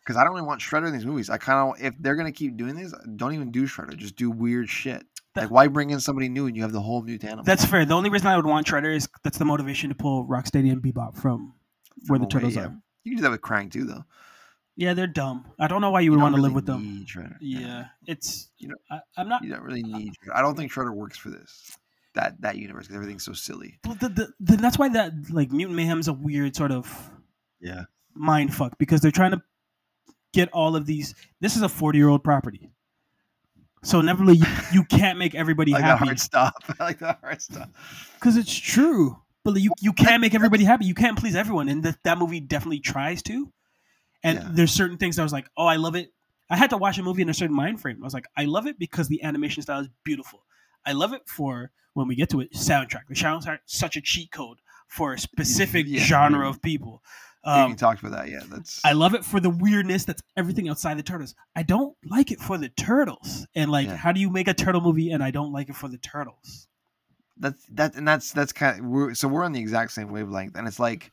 Because 0.00 0.16
I 0.16 0.24
don't 0.24 0.34
really 0.34 0.46
want 0.46 0.60
Shredder 0.60 0.86
in 0.86 0.92
these 0.92 1.06
movies. 1.06 1.30
I 1.30 1.36
kind 1.38 1.68
of, 1.76 1.84
if 1.84 1.94
they're 1.98 2.14
gonna 2.14 2.32
keep 2.32 2.56
doing 2.56 2.76
this, 2.76 2.94
don't 3.16 3.34
even 3.34 3.50
do 3.50 3.66
Shredder. 3.66 3.96
Just 3.96 4.16
do 4.16 4.30
weird 4.30 4.68
shit. 4.68 5.04
That- 5.34 5.42
like, 5.42 5.50
why 5.50 5.66
bring 5.68 5.90
in 5.90 6.00
somebody 6.00 6.28
new 6.28 6.46
and 6.46 6.56
you 6.56 6.62
have 6.62 6.72
the 6.72 6.80
whole 6.80 7.02
new 7.02 7.18
animal? 7.22 7.44
That's 7.44 7.64
fair. 7.64 7.84
The 7.84 7.94
only 7.94 8.10
reason 8.10 8.28
I 8.28 8.36
would 8.36 8.46
want 8.46 8.66
Shredder 8.66 8.94
is 8.94 9.08
that's 9.24 9.38
the 9.38 9.44
motivation 9.44 9.88
to 9.90 9.94
pull 9.96 10.26
Rocksteady 10.26 10.70
and 10.72 10.80
Bebop 10.82 11.16
from 11.16 11.54
where 12.06 12.18
the 12.18 12.24
away, 12.24 12.30
turtles 12.30 12.54
yeah. 12.56 12.66
are. 12.66 12.76
You 13.04 13.12
can 13.12 13.16
do 13.18 13.22
that 13.22 13.30
with 13.32 13.40
Krang 13.42 13.70
too, 13.70 13.84
though. 13.84 14.04
Yeah, 14.76 14.92
they're 14.94 15.06
dumb. 15.06 15.46
I 15.58 15.68
don't 15.68 15.80
know 15.80 15.90
why 15.90 16.00
you 16.00 16.10
would 16.10 16.20
want 16.20 16.34
to 16.34 16.36
really 16.36 16.48
live 16.48 16.54
with 16.54 16.66
them. 16.66 17.06
Shredder. 17.06 17.36
Yeah, 17.40 17.86
it's 18.06 18.50
You 18.58 18.68
know- 18.68 18.74
I, 18.90 19.00
I'm 19.16 19.28
not. 19.28 19.42
you 19.42 19.50
don't 19.50 19.62
really 19.62 19.82
need. 19.82 20.12
Shredder. 20.12 20.34
I 20.36 20.42
don't 20.42 20.54
think 20.56 20.70
Shredder 20.72 20.94
works 20.94 21.16
for 21.16 21.30
this 21.30 21.76
that 22.14 22.40
that 22.42 22.56
universe 22.56 22.84
because 22.86 22.96
everything's 22.96 23.24
so 23.24 23.32
silly. 23.32 23.78
Well, 23.84 23.94
the, 24.00 24.08
the, 24.08 24.28
the, 24.40 24.56
that's 24.56 24.78
why 24.78 24.88
that 24.90 25.12
like 25.30 25.50
Mutant 25.52 25.76
Mayhem's 25.76 26.08
a 26.08 26.12
weird 26.12 26.56
sort 26.56 26.72
of 26.72 27.10
Yeah, 27.60 27.84
mind 28.14 28.54
fuck 28.54 28.76
because 28.78 29.00
they're 29.00 29.10
trying 29.10 29.32
to 29.32 29.42
get 30.32 30.48
all 30.52 30.76
of 30.76 30.84
these. 30.86 31.14
This 31.40 31.56
is 31.56 31.62
a 31.62 31.68
40 31.68 31.98
year 31.98 32.08
old 32.08 32.22
property, 32.24 32.70
so 33.82 34.00
inevitably 34.00 34.36
you, 34.36 34.46
you 34.72 34.84
can't 34.84 35.18
make 35.18 35.34
everybody 35.34 35.72
like 35.72 35.82
happy 35.84 36.04
hard 36.06 36.20
stop. 36.20 36.54
Like 36.80 36.98
that 37.00 37.18
hard 37.22 37.40
stop. 37.42 37.70
because 38.14 38.36
it's 38.36 38.54
true. 38.54 39.18
But 39.44 39.54
you 39.60 39.70
you 39.80 39.92
can't 39.92 40.20
make 40.20 40.34
everybody 40.34 40.64
happy. 40.64 40.86
You 40.86 40.94
can't 40.94 41.16
please 41.18 41.36
everyone, 41.36 41.68
and 41.68 41.82
that 41.84 42.02
that 42.04 42.18
movie 42.18 42.40
definitely 42.40 42.80
tries 42.80 43.22
to. 43.24 43.52
And 44.26 44.38
Yeah. 44.38 44.48
there's 44.50 44.72
certain 44.72 44.96
things 44.98 45.16
that 45.16 45.22
I 45.22 45.24
was 45.24 45.32
like, 45.32 45.48
oh, 45.56 45.66
I 45.66 45.76
love 45.76 45.94
it. 45.94 46.12
I 46.50 46.56
had 46.56 46.70
to 46.70 46.76
watch 46.76 46.98
a 46.98 47.02
movie 47.02 47.22
in 47.22 47.28
a 47.28 47.34
certain 47.34 47.54
mind 47.54 47.80
frame. 47.80 47.98
I 48.02 48.04
was 48.04 48.14
like, 48.14 48.26
I 48.36 48.44
love 48.44 48.66
it 48.66 48.78
because 48.78 49.08
the 49.08 49.22
animation 49.22 49.62
style 49.62 49.80
is 49.80 49.88
beautiful. 50.04 50.44
I 50.84 50.92
love 50.92 51.12
it 51.12 51.22
for 51.28 51.70
when 51.94 52.06
we 52.08 52.14
get 52.16 52.28
to 52.30 52.40
it, 52.40 52.52
soundtrack. 52.52 53.06
The 53.08 53.14
soundtrack 53.14 53.58
such 53.66 53.96
a 53.96 54.00
cheat 54.00 54.30
code 54.32 54.58
for 54.88 55.12
a 55.14 55.18
specific 55.18 55.86
Yeah. 55.88 56.02
genre 56.02 56.48
of 56.48 56.60
people. 56.60 57.02
we 57.44 57.52
Um, 57.52 57.76
talked 57.76 58.00
about 58.02 58.12
that. 58.12 58.28
Yeah, 58.28 58.40
that's. 58.48 58.84
I 58.84 58.92
love 58.92 59.14
it 59.14 59.24
for 59.24 59.38
the 59.40 59.50
weirdness 59.50 60.04
that's 60.04 60.22
everything 60.36 60.68
outside 60.68 60.98
the 60.98 61.02
turtles. 61.04 61.34
I 61.54 61.62
don't 61.62 61.96
like 62.04 62.32
it 62.32 62.40
for 62.40 62.58
the 62.58 62.68
turtles. 62.70 63.46
And 63.54 63.70
like, 63.70 63.86
Yeah. 63.88 63.96
how 63.96 64.10
do 64.12 64.20
you 64.20 64.30
make 64.30 64.48
a 64.48 64.54
turtle 64.54 64.80
movie 64.80 65.10
and 65.12 65.22
I 65.22 65.30
don't 65.30 65.52
like 65.52 65.68
it 65.68 65.76
for 65.76 65.88
the 65.88 65.98
turtles? 65.98 66.66
that's 67.38 67.66
that 67.66 67.94
and 67.96 68.08
that's 68.08 68.32
that's 68.32 68.50
kind 68.50 68.80
of 68.80 68.86
we're 68.86 69.12
so 69.14 69.28
we're 69.28 69.44
on 69.44 69.52
the 69.52 69.60
exact 69.60 69.92
same 69.92 70.08
wavelength 70.10 70.56
and 70.56 70.66
it's 70.66 70.80
like 70.80 71.12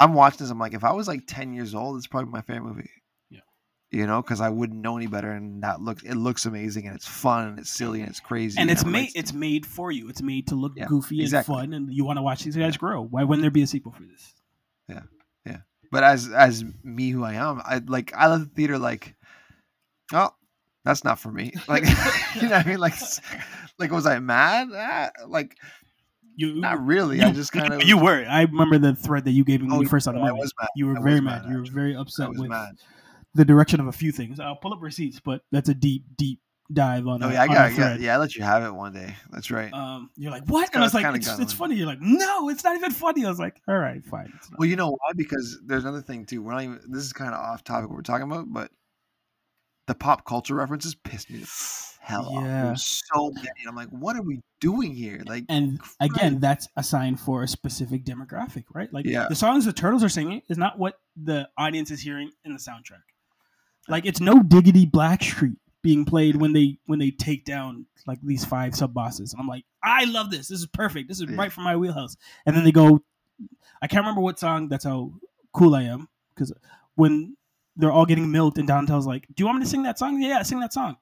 i'm 0.00 0.14
watching 0.14 0.38
this 0.38 0.50
i'm 0.50 0.58
like 0.58 0.74
if 0.74 0.84
i 0.84 0.92
was 0.92 1.06
like 1.08 1.22
10 1.26 1.52
years 1.54 1.74
old 1.74 1.96
it's 1.96 2.06
probably 2.06 2.30
my 2.30 2.40
favorite 2.42 2.64
movie 2.68 2.90
Yeah. 3.30 3.40
you 3.90 4.06
know 4.06 4.20
because 4.22 4.40
i 4.40 4.48
wouldn't 4.48 4.80
know 4.80 4.96
any 4.96 5.06
better 5.06 5.30
and 5.30 5.62
that 5.62 5.80
looks 5.80 6.02
it 6.02 6.14
looks 6.14 6.46
amazing 6.46 6.86
and 6.86 6.94
it's 6.96 7.06
fun 7.06 7.48
and 7.48 7.58
it's 7.58 7.70
silly 7.70 8.00
and 8.00 8.08
it's 8.10 8.20
crazy 8.20 8.60
and 8.60 8.70
it's 8.70 8.84
made 8.84 9.10
it's 9.14 9.32
made 9.32 9.66
for 9.66 9.90
you. 9.92 10.08
It's 10.08 10.22
made 10.22 10.48
to 10.48 10.54
look 10.54 10.72
Yeah, 10.76 10.86
goofy 10.86 11.20
exactly. 11.22 11.54
and 11.54 11.60
fun, 11.62 11.72
and 11.74 11.92
you 11.92 12.04
want 12.04 12.16
to 12.18 12.22
watch 12.22 12.42
these 12.44 12.56
guys 12.56 12.76
grow. 12.76 13.02
Why 13.02 13.22
wouldn't 13.24 13.42
there 13.42 13.50
be 13.50 13.62
a 13.62 13.66
sequel 13.66 13.92
for 13.92 14.02
this? 14.02 14.34
Yeah, 14.88 15.02
yeah. 15.46 15.58
But 15.90 16.04
as 16.04 16.28
as 16.32 16.64
me 16.82 17.10
who 17.10 17.22
i 17.24 17.34
am 17.34 17.60
i 17.64 17.80
like 17.86 18.12
i 18.16 18.26
love 18.26 18.40
the 18.40 18.46
theater 18.54 18.78
like 18.78 19.14
oh 20.12 20.30
that's 20.84 21.04
not 21.04 21.18
for 21.18 21.30
me 21.30 21.52
like 21.68 21.84
you 22.36 22.42
know 22.48 22.56
what 22.56 22.66
i 22.66 22.68
mean 22.68 22.78
like 22.80 22.94
like 23.78 23.90
was 23.92 24.06
i 24.06 24.18
mad 24.18 24.68
Ah, 24.74 25.10
like 25.28 25.56
You 26.36 26.54
not 26.54 26.84
really 26.84 27.18
you, 27.18 27.24
i 27.26 27.30
just 27.32 27.52
kind 27.52 27.72
of 27.74 27.82
you 27.84 27.98
were. 27.98 28.24
I 28.28 28.42
remember 28.42 28.78
the 28.78 28.94
thread 28.94 29.24
that 29.26 29.32
you 29.32 29.44
gave 29.44 29.60
me 29.60 29.66
when 29.68 29.76
Oh, 29.76 29.80
we 29.80 29.86
first 29.86 30.04
saw 30.04 30.12
the 30.12 30.18
movie. 30.18 30.40
You 30.76 30.86
were 30.86 30.98
I 30.98 31.02
very 31.02 31.20
mad. 31.20 31.42
mad, 31.44 31.50
You 31.52 31.58
were 31.58 31.64
very 31.70 31.94
upset 31.96 32.30
with 32.30 32.48
mad 32.48 32.74
the 33.34 33.44
direction 33.44 33.80
of 33.80 33.86
a 33.86 33.92
few 33.92 34.12
things. 34.12 34.38
I'll 34.40 34.56
pull 34.56 34.74
up 34.74 34.82
receipts, 34.82 35.18
but 35.20 35.42
that's 35.50 35.68
a 35.68 35.74
deep, 35.74 36.04
deep 36.16 36.40
dive 36.72 37.06
on. 37.06 37.22
oh 37.22 37.28
yeah 37.28 37.42
i 37.42 37.46
got 37.46 37.74
yeah, 37.76 37.96
yeah 37.98 38.14
i 38.14 38.16
let 38.16 38.34
you 38.34 38.42
have 38.42 38.62
it 38.62 38.70
one 38.72 38.94
day 38.94 39.14
that's 39.30 39.50
right 39.50 39.70
Um, 39.74 40.08
you're 40.16 40.30
like, 40.30 40.44
what? 40.46 40.62
It's 40.68 40.70
And 40.74 40.82
I 40.82 40.86
was 40.86 40.94
like, 40.94 41.04
it's 41.04 41.16
it's, 41.16 41.28
kinda 41.28 41.42
it's 41.42 41.52
gone. 41.52 41.58
funny. 41.58 41.74
You're 41.74 41.86
like, 41.86 42.00
no, 42.00 42.48
it's 42.48 42.64
not 42.64 42.76
even 42.76 42.90
funny. 42.92 43.26
I 43.26 43.28
was 43.28 43.38
like, 43.38 43.60
all 43.68 43.76
right, 43.76 44.02
fine. 44.06 44.32
Well, 44.56 44.66
you 44.66 44.76
know 44.76 44.92
why? 44.92 45.12
Because 45.14 45.58
there's 45.66 45.84
another 45.84 46.00
thing 46.00 46.24
too. 46.24 46.40
We're 46.40 46.52
not 46.52 46.62
even. 46.62 46.80
This 46.88 47.02
is 47.04 47.12
kind 47.12 47.34
of 47.34 47.40
off 47.40 47.62
topic. 47.62 47.90
What 47.90 47.96
we're 47.96 48.02
talking 48.02 48.22
about, 48.30 48.46
but 48.50 48.70
the 49.86 49.94
pop 49.94 50.24
culture 50.24 50.54
references 50.54 50.94
pissed 50.94 51.28
me 51.30 51.38
the 51.38 51.50
hell 52.00 52.26
off. 52.28 52.44
Yeah. 52.44 52.62
There's 52.66 53.02
so 53.12 53.30
many. 53.32 53.48
I'm 53.66 53.74
like, 53.76 53.88
what 53.88 54.16
are 54.16 54.22
we 54.22 54.40
doing 54.62 54.94
here? 54.94 55.22
Like, 55.26 55.44
and 55.50 55.78
again, 56.00 56.38
that's 56.40 56.68
a 56.76 56.82
sign 56.82 57.16
for 57.16 57.42
a 57.42 57.48
specific 57.48 58.04
demographic, 58.04 58.64
right? 58.72 58.90
Like 58.92 59.04
Yeah. 59.04 59.26
the 59.28 59.34
songs 59.34 59.66
the 59.66 59.72
turtles 59.74 60.02
are 60.02 60.08
singing 60.08 60.40
is 60.48 60.56
not 60.56 60.78
what 60.78 60.98
the 61.22 61.48
audience 61.58 61.90
is 61.90 62.00
hearing 62.00 62.30
in 62.44 62.52
the 62.54 62.58
soundtrack. 62.58 63.02
Like 63.88 64.06
it's 64.06 64.20
no 64.20 64.42
diggity 64.42 64.86
Blackstreet 64.86 65.56
being 65.82 66.04
played 66.04 66.36
when 66.36 66.52
they 66.52 66.78
when 66.86 66.98
they 67.00 67.10
take 67.10 67.44
down 67.44 67.84
like 68.06 68.20
these 68.22 68.44
five 68.44 68.74
sub 68.74 68.94
bosses. 68.94 69.32
And 69.32 69.40
I'm 69.40 69.48
like, 69.48 69.64
I 69.82 70.04
love 70.04 70.30
this. 70.30 70.48
This 70.48 70.60
is 70.60 70.66
perfect. 70.68 71.08
This 71.08 71.20
is 71.20 71.28
Yeah. 71.28 71.36
right 71.36 71.52
from 71.52 71.64
my 71.64 71.76
wheelhouse. 71.76 72.16
And 72.46 72.56
then 72.56 72.62
they 72.64 72.72
go, 72.72 73.02
I 73.82 73.88
can't 73.88 74.02
remember 74.02 74.20
what 74.20 74.38
song. 74.38 74.68
That's 74.68 74.84
how 74.84 75.12
cool 75.52 75.74
I 75.74 75.82
am 75.82 76.08
because 76.34 76.52
when 76.94 77.36
they're 77.76 77.90
all 77.92 78.06
getting 78.06 78.30
milked 78.30 78.58
and 78.58 78.68
Donatel's 78.68 79.06
like, 79.06 79.26
"Do 79.34 79.42
you 79.42 79.46
want 79.46 79.58
me 79.58 79.64
to 79.64 79.70
sing 79.70 79.82
that 79.84 79.98
song?" 79.98 80.20
Yeah, 80.22 80.42
sing 80.42 80.60
that 80.60 80.72
song. 80.72 80.96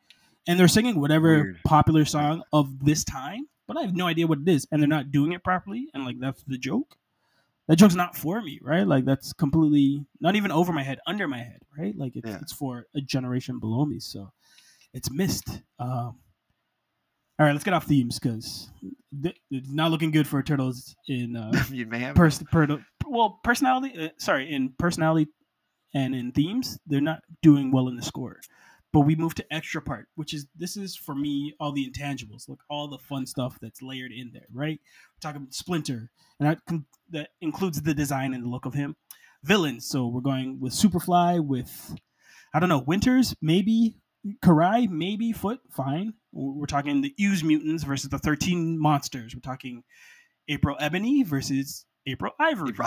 And 0.49 0.59
they're 0.59 0.69
singing 0.69 0.99
whatever 1.01 1.35
Weird. 1.35 1.61
popular 1.67 2.05
song 2.05 2.43
of 2.53 2.85
this 2.85 3.05
time, 3.05 3.47
but 3.69 3.77
I 3.77 3.83
have 3.83 3.95
no 3.95 4.07
idea 4.07 4.27
what 4.27 4.39
it 4.41 4.49
is, 4.49 4.67
and 4.73 4.81
they're 4.81 4.89
not 4.89 5.11
doing 5.13 5.33
it 5.33 5.45
properly, 5.45 5.89
and 5.95 6.05
like 6.05 6.19
that's 6.19 6.43
the 6.47 6.59
joke. 6.59 6.97
That 7.69 7.77
joke's 7.77 7.95
not 7.95 8.17
for 8.17 8.41
me, 8.43 8.59
right? 8.63 8.87
Like 8.87 9.05
that's 9.05 9.33
completely 9.33 10.05
not 10.21 10.35
even 10.35 10.51
over 10.51 10.73
my 10.73 10.83
head, 10.83 10.99
under 11.07 11.29
my 11.29 11.39
head, 11.39 11.61
right? 11.79 11.95
Like 11.97 12.17
it's, 12.17 12.29
Yeah. 12.29 12.39
it's 12.41 12.53
for 12.53 12.87
a 12.97 13.01
generation 13.01 13.61
below 13.61 13.85
me, 13.85 14.01
so 14.01 14.33
it's 14.93 15.11
missed. 15.11 15.49
Um, 15.79 16.19
all 17.39 17.47
right, 17.47 17.53
let's 17.53 17.63
get 17.65 17.73
off 17.75 17.85
themes 17.87 18.19
because 18.19 18.71
th- 19.23 19.37
it's 19.51 19.71
not 19.71 19.91
looking 19.91 20.11
good 20.11 20.27
for 20.27 20.43
turtles 20.43 20.97
in 21.07 21.37
uh, 21.37 21.53
you 21.71 21.87
may 21.87 22.01
have. 22.01 22.17
pers- 22.17 22.43
per- 22.51 22.85
well 23.07 23.41
personality 23.45 24.07
uh, 24.07 24.09
sorry 24.19 24.51
in 24.53 24.71
personality 24.79 25.29
and 25.95 26.15
in 26.15 26.33
themes 26.33 26.79
they're 26.87 27.01
not 27.01 27.21
doing 27.43 27.71
well 27.73 27.89
in 27.89 27.97
the 27.97 28.03
score 28.03 28.41
but 28.93 29.01
we 29.01 29.15
move 29.15 29.35
to 29.35 29.45
extra 29.53 29.81
part 29.81 30.09
which 30.15 30.35
is 30.35 30.47
this 30.57 30.77
is 30.77 30.97
for 30.97 31.15
me 31.15 31.55
all 31.61 31.73
the 31.73 31.89
intangibles 31.89 32.49
like 32.49 32.59
all 32.69 32.89
the 32.89 32.99
fun 32.99 33.27
stuff 33.27 33.59
that's 33.61 33.83
layered 33.83 34.13
in 34.13 34.31
there 34.33 34.47
right 34.53 34.81
we're 34.83 35.31
talking 35.31 35.47
splinter 35.51 36.11
and 36.39 36.49
that, 36.49 36.83
that 37.11 37.29
includes 37.41 37.81
the 37.83 37.95
design 37.95 38.35
and 38.35 38.45
the 38.45 38.49
look 38.49 38.67
of 38.67 38.75
him 38.75 38.97
villains 39.43 39.87
so 39.87 40.07
we're 40.07 40.21
going 40.21 40.59
with 40.61 40.73
superfly 40.73 41.45
with 41.45 41.95
i 42.55 42.61
don't 42.61 42.69
know 42.69 42.85
winters 42.87 43.35
maybe 43.41 43.97
Karai, 44.45 44.89
maybe 44.89 45.33
Foot, 45.33 45.61
fine. 45.71 46.15
We're 46.33 46.67
talking 46.67 47.01
the 47.01 47.15
Ooze 47.21 47.43
mutants 47.43 47.85
versus 47.85 48.11
the 48.11 48.19
Thirteen 48.19 48.79
monsters. 48.79 49.35
We're 49.35 49.41
talking 49.41 49.83
April 50.49 50.77
Ebony 50.79 51.23
versus 51.23 51.87
April 52.07 52.33
Ivory. 52.39 52.75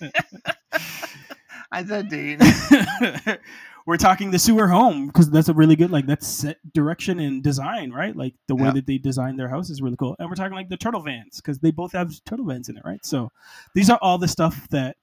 I 1.70 1.84
said 1.84 2.08
Dean. 2.08 2.38
We're 3.86 3.96
talking 3.96 4.30
the 4.30 4.38
sewer 4.38 4.68
home 4.68 5.06
because 5.06 5.30
that's 5.30 5.48
a 5.48 5.54
really 5.54 5.74
good 5.74 5.90
like 5.90 6.06
that's 6.06 6.26
set 6.26 6.58
direction 6.74 7.18
and 7.20 7.42
design, 7.42 7.90
right? 7.90 8.14
Like 8.14 8.34
the 8.46 8.54
way 8.54 8.66
Yeah. 8.66 8.72
that 8.72 8.86
they 8.86 8.98
designed 8.98 9.38
their 9.38 9.48
house 9.48 9.70
is 9.70 9.80
really 9.80 9.96
cool. 9.96 10.14
And 10.18 10.28
we're 10.28 10.34
talking 10.34 10.54
like 10.54 10.68
the 10.68 10.76
turtle 10.76 11.00
vans 11.00 11.36
because 11.36 11.58
they 11.60 11.70
both 11.70 11.92
have 11.92 12.12
turtle 12.24 12.44
vans 12.44 12.68
in 12.68 12.76
it, 12.76 12.82
right? 12.84 13.02
So 13.04 13.30
these 13.74 13.88
are 13.88 13.98
all 14.02 14.18
the 14.18 14.28
stuff 14.28 14.68
that 14.70 14.96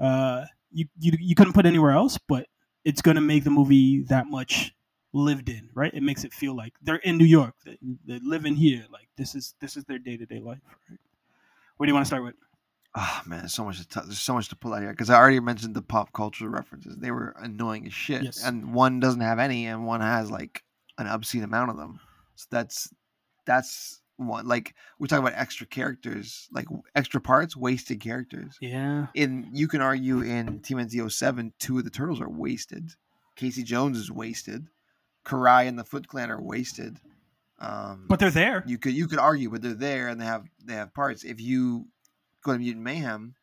uh 0.00 0.44
you 0.72 0.86
you, 0.98 1.12
you 1.20 1.34
couldn't 1.36 1.52
put 1.52 1.66
anywhere 1.66 1.92
else, 1.92 2.18
but 2.28 2.46
it's 2.84 3.00
gonna 3.00 3.20
make 3.20 3.44
the 3.44 3.50
movie 3.50 4.02
that 4.08 4.26
much 4.26 4.72
lived 5.12 5.48
in, 5.48 5.68
right? 5.74 5.92
It 5.94 6.02
makes 6.02 6.24
it 6.24 6.32
feel 6.32 6.56
like 6.56 6.72
they're 6.82 6.96
in 6.96 7.16
New 7.16 7.24
York. 7.24 7.54
They, 7.64 7.78
they 8.06 8.18
live 8.24 8.44
in 8.44 8.54
here. 8.56 8.86
Like 8.90 9.08
this 9.16 9.36
is 9.36 9.54
this 9.60 9.76
is 9.76 9.84
their 9.84 9.98
day 10.00 10.16
to 10.16 10.26
day 10.26 10.40
life. 10.40 10.58
Right? 10.88 10.98
What 11.76 11.86
do 11.86 11.90
you 11.90 11.94
want 11.94 12.06
to 12.06 12.08
start 12.08 12.24
with? 12.24 12.34
Oh 12.94 13.20
man, 13.24 13.48
so 13.48 13.64
much 13.64 13.78
to 13.78 13.86
t- 13.88 14.00
there's 14.04 14.20
so 14.20 14.34
much 14.34 14.48
to 14.48 14.56
pull 14.56 14.74
out 14.74 14.80
here 14.82 14.90
because 14.90 15.10
I 15.10 15.14
already 15.16 15.38
mentioned 15.38 15.74
the 15.76 15.82
pop 15.82 16.12
culture 16.12 16.48
references. 16.48 16.96
They 16.96 17.12
were 17.12 17.34
annoying 17.40 17.86
as 17.86 17.92
shit, 17.92 18.22
Yes. 18.24 18.42
and 18.44 18.74
one 18.74 18.98
doesn't 18.98 19.20
have 19.20 19.38
any, 19.38 19.66
and 19.66 19.86
one 19.86 20.00
has 20.00 20.30
like 20.30 20.64
an 20.98 21.06
obscene 21.06 21.44
amount 21.44 21.70
of 21.70 21.76
them. 21.76 22.00
So 22.34 22.46
that's 22.50 22.92
that's 23.46 24.00
one. 24.16 24.46
Like 24.48 24.74
we're 24.98 25.06
talking 25.06 25.24
about 25.24 25.38
extra 25.38 25.66
characters, 25.68 26.48
like 26.50 26.66
extra 26.96 27.20
parts, 27.20 27.56
wasted 27.56 28.00
characters. 28.00 28.56
Yeah. 28.60 29.06
In 29.14 29.48
you 29.52 29.68
can 29.68 29.80
argue 29.80 30.20
in 30.22 30.58
TMNT 30.58 31.10
07, 31.12 31.52
two 31.60 31.78
of 31.78 31.84
the 31.84 31.90
turtles 31.90 32.20
are 32.20 32.28
wasted. 32.28 32.90
Casey 33.36 33.62
Jones 33.62 33.98
is 33.98 34.10
wasted. 34.10 34.66
Karai 35.24 35.68
and 35.68 35.78
the 35.78 35.84
Foot 35.84 36.08
Clan 36.08 36.30
are 36.30 36.42
wasted. 36.42 36.98
Um, 37.60 38.06
But 38.08 38.18
they're 38.18 38.30
there. 38.30 38.64
you 38.66 38.78
could 38.78 38.94
you 38.94 39.06
could 39.06 39.18
argue, 39.20 39.48
but 39.50 39.62
they're 39.62 39.74
there 39.74 40.08
and 40.08 40.20
they 40.20 40.24
have 40.24 40.44
they 40.64 40.74
have 40.74 40.92
parts. 40.92 41.22
If 41.24 41.40
you 41.40 41.86
go 42.44 42.52
to 42.52 42.58
Mutant 42.58 42.84
Mayhem, 42.84 43.34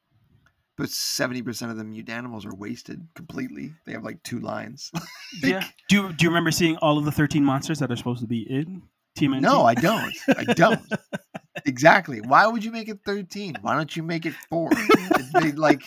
but 0.78 0.90
seventy 0.90 1.42
percent 1.42 1.72
of 1.72 1.78
the 1.78 1.84
mutant 1.84 2.16
animals 2.18 2.46
are 2.46 2.54
wasted 2.56 3.08
completely. 3.16 3.74
They 3.86 3.94
have 3.94 4.04
like 4.04 4.22
two 4.24 4.40
lines. 4.40 4.92
Yeah. 5.44 5.68
Do 5.90 5.96
you, 5.96 6.14
do 6.14 6.24
you 6.24 6.30
remember 6.30 6.52
seeing 6.52 6.78
all 6.78 6.98
of 6.98 7.04
the 7.06 7.12
13 7.12 7.44
monsters 7.44 7.80
that 7.80 7.92
are 7.92 7.96
supposed 7.98 8.22
to 8.22 8.28
be 8.28 8.50
in 8.50 8.82
TMNT? 9.20 9.42
no, 9.42 9.64
I 9.64 9.74
don't. 9.76 10.16
I 10.38 10.46
don't. 10.46 10.82
exactly. 11.66 12.22
Why 12.22 12.48
would 12.48 12.64
you 12.64 12.72
make 12.72 12.88
it 12.90 13.00
thirteen? 13.06 13.58
Why 13.62 13.76
don't 13.76 13.94
you 13.96 14.04
make 14.04 14.26
it 14.26 14.34
four? 14.50 14.70
It'd 15.36 15.60
like, 15.60 15.82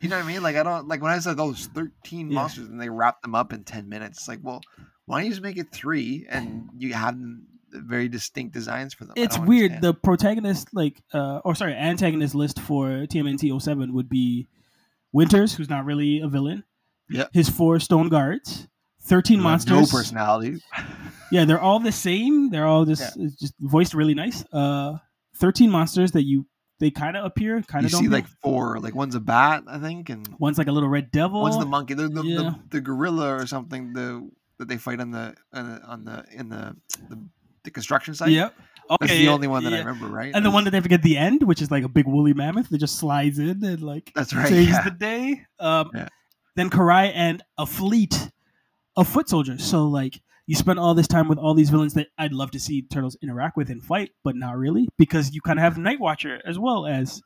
you 0.00 0.08
know 0.08 0.16
what 0.16 0.24
I 0.24 0.28
mean? 0.28 0.42
Like 0.42 0.56
I 0.56 0.62
don't 0.62 0.88
like 0.88 1.02
when 1.02 1.12
I 1.12 1.18
said 1.18 1.36
those 1.36 1.66
thirteen 1.74 2.30
Yeah. 2.30 2.36
monsters 2.36 2.68
and 2.68 2.80
they 2.80 2.88
wrap 2.88 3.20
them 3.22 3.34
up 3.34 3.52
in 3.52 3.64
ten 3.64 3.88
minutes. 3.88 4.18
It's 4.20 4.28
like, 4.28 4.40
well, 4.42 4.62
why 5.06 5.18
don't 5.18 5.26
you 5.26 5.32
just 5.32 5.42
make 5.42 5.58
it 5.58 5.70
three 5.72 6.26
and 6.30 6.68
you 6.78 6.94
have 6.94 7.14
them- 7.20 7.46
very 7.72 8.08
distinct 8.08 8.54
designs 8.54 8.94
for 8.94 9.04
them? 9.04 9.14
It's 9.16 9.38
weird. 9.38 9.72
understand. 9.72 9.82
The 9.82 9.94
protagonist, 9.94 10.68
like, 10.72 11.02
uh, 11.12 11.40
or 11.44 11.54
sorry, 11.54 11.74
antagonist 11.74 12.34
list 12.34 12.60
for 12.60 13.06
TMNT 13.06 13.60
07 13.60 13.92
would 13.94 14.08
be 14.08 14.48
Winters, 15.12 15.54
who's 15.54 15.68
not 15.68 15.84
really 15.84 16.20
a 16.20 16.28
villain. 16.28 16.64
Yeah. 17.10 17.26
His 17.32 17.48
four 17.48 17.78
stone 17.80 18.08
guards, 18.08 18.68
13 19.02 19.38
You 19.38 19.42
monsters. 19.42 19.92
no 19.92 19.98
personality. 19.98 20.60
Yeah, 21.30 21.46
they're 21.46 21.58
all 21.58 21.80
the 21.80 21.92
same. 21.92 22.50
They're 22.50 22.66
all 22.66 22.84
just 22.84 23.16
it's 23.16 23.36
just 23.36 23.54
voiced 23.58 23.94
really 23.94 24.12
nice. 24.12 24.44
Uh, 24.52 24.98
13 25.36 25.70
monsters 25.70 26.12
that 26.12 26.24
you 26.24 26.44
they 26.78 26.90
kind 26.90 27.16
of 27.16 27.24
appear, 27.24 27.62
kind 27.62 27.84
you 27.84 27.86
of 27.86 27.92
don't. 27.92 28.02
see 28.02 28.08
like 28.08 28.26
four, 28.42 28.78
like 28.80 28.94
one's 28.94 29.14
a 29.14 29.20
bat, 29.20 29.62
I 29.66 29.78
think, 29.78 30.10
and 30.10 30.28
one's 30.38 30.58
like 30.58 30.66
a 30.66 30.72
little 30.72 30.90
red 30.90 31.10
devil. 31.10 31.40
one's 31.40 31.56
the 31.56 31.64
monkey, 31.64 31.94
the 31.94 32.08
the, 32.08 32.22
yeah. 32.22 32.36
the, 32.36 32.58
the 32.68 32.80
gorilla 32.82 33.34
or 33.34 33.46
something. 33.46 33.94
The 33.94 34.28
that 34.58 34.68
they 34.68 34.76
fight 34.76 35.00
on 35.00 35.10
the 35.10 35.34
on 35.54 35.70
the, 35.70 35.82
on 35.86 36.04
the 36.04 36.24
in 36.32 36.48
the, 36.50 36.76
the 37.08 37.18
the 37.64 37.70
construction 37.70 38.14
site. 38.14 38.30
Yep. 38.30 38.54
Okay. 38.90 39.06
that's 39.06 39.18
the 39.18 39.28
only 39.28 39.48
one 39.48 39.64
that 39.64 39.72
I 39.72 39.78
remember, 39.78 40.06
right? 40.06 40.32
And 40.34 40.44
the 40.44 40.50
one 40.50 40.64
that 40.64 40.70
they 40.70 40.80
forget 40.80 41.02
the 41.02 41.16
end, 41.16 41.42
which 41.44 41.62
is 41.62 41.70
like 41.70 41.84
a 41.84 41.88
big 41.88 42.06
woolly 42.06 42.34
mammoth 42.34 42.68
that 42.68 42.78
just 42.78 42.96
slides 42.96 43.38
in 43.38 43.64
and 43.64 43.82
like 43.82 44.12
That's 44.14 44.34
right, 44.34 44.48
saves 44.48 44.70
yeah. 44.70 44.84
the 44.84 44.90
day. 44.90 45.46
Um, 45.58 45.90
Yeah. 45.94 46.08
Then 46.54 46.68
Karai 46.68 47.12
and 47.14 47.42
a 47.56 47.64
fleet 47.64 48.30
of 48.96 49.08
foot 49.08 49.28
soldiers. 49.28 49.64
So 49.64 49.86
like 49.86 50.20
you 50.46 50.56
spend 50.56 50.78
all 50.78 50.94
this 50.94 51.08
time 51.08 51.28
with 51.28 51.38
all 51.38 51.54
these 51.54 51.70
villains 51.70 51.94
that 51.94 52.08
I'd 52.18 52.32
love 52.32 52.50
to 52.50 52.60
see 52.60 52.82
turtles 52.82 53.16
interact 53.22 53.56
with 53.56 53.70
and 53.70 53.82
fight, 53.82 54.10
but 54.22 54.36
not 54.36 54.58
really 54.58 54.88
because 54.98 55.32
you 55.32 55.40
kind 55.40 55.58
of 55.58 55.62
have 55.62 55.76
Nightwatcher 55.76 56.40
as 56.44 56.58
well 56.58 56.86
as 56.86 57.22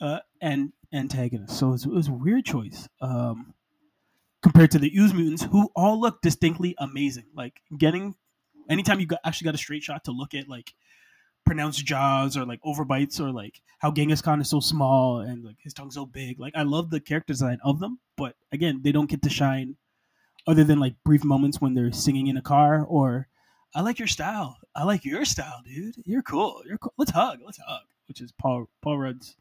uh 0.00 0.18
and 0.42 0.72
antagonist. 0.92 1.58
So 1.58 1.68
it 1.68 1.70
was, 1.70 1.84
it 1.86 1.92
was 1.92 2.08
a 2.08 2.12
weird 2.12 2.44
choice. 2.44 2.88
Um, 3.00 3.54
compared 4.42 4.70
to 4.72 4.78
the 4.78 4.94
Ooze 4.96 5.14
mutants, 5.14 5.42
who 5.44 5.70
all 5.74 6.00
look 6.00 6.20
distinctly 6.20 6.74
amazing. 6.78 7.24
Like 7.34 7.60
getting 7.76 8.14
anytime 8.68 9.00
you 9.00 9.06
got, 9.06 9.20
actually 9.24 9.46
got 9.46 9.54
a 9.54 9.58
straight 9.58 9.82
shot 9.82 10.04
to 10.04 10.12
look 10.12 10.34
at 10.34 10.48
like 10.48 10.74
pronounced 11.44 11.84
jaws 11.84 12.36
or 12.36 12.44
like 12.44 12.60
overbites 12.62 13.20
or 13.20 13.30
like 13.30 13.60
how 13.78 13.90
Genghis 13.92 14.20
Khan 14.22 14.40
is 14.40 14.50
so 14.50 14.58
small 14.60 15.20
and 15.20 15.44
like 15.44 15.56
his 15.60 15.72
tongue's 15.74 15.94
so 15.94 16.04
big. 16.06 16.40
Like 16.40 16.54
I 16.56 16.62
love 16.62 16.90
the 16.90 17.00
character 17.00 17.32
design 17.32 17.58
of 17.64 17.78
them, 17.80 18.00
but 18.16 18.34
again, 18.52 18.80
they 18.82 18.92
don't 18.92 19.08
get 19.08 19.22
to 19.22 19.30
shine 19.30 19.76
other 20.46 20.64
than 20.64 20.78
like 20.80 20.94
brief 21.04 21.24
moments 21.24 21.60
when 21.60 21.74
they're 21.74 21.92
singing 21.92 22.26
in 22.28 22.36
a 22.36 22.42
car 22.42 22.84
or 22.84 23.28
I 23.74 23.82
like 23.82 23.98
your 23.98 24.08
style. 24.08 24.56
I 24.74 24.84
like 24.84 25.04
your 25.04 25.24
style, 25.24 25.60
dude. 25.64 25.94
You're 26.04 26.22
cool. 26.22 26.62
You're 26.66 26.78
cool. 26.78 26.94
Let's 26.96 27.10
hug. 27.10 27.40
Let's 27.44 27.58
hug. 27.66 27.82
Which 28.08 28.20
is 28.20 28.32
Paul 28.32 28.68
Paul 28.82 28.98
Rudd's 28.98 29.36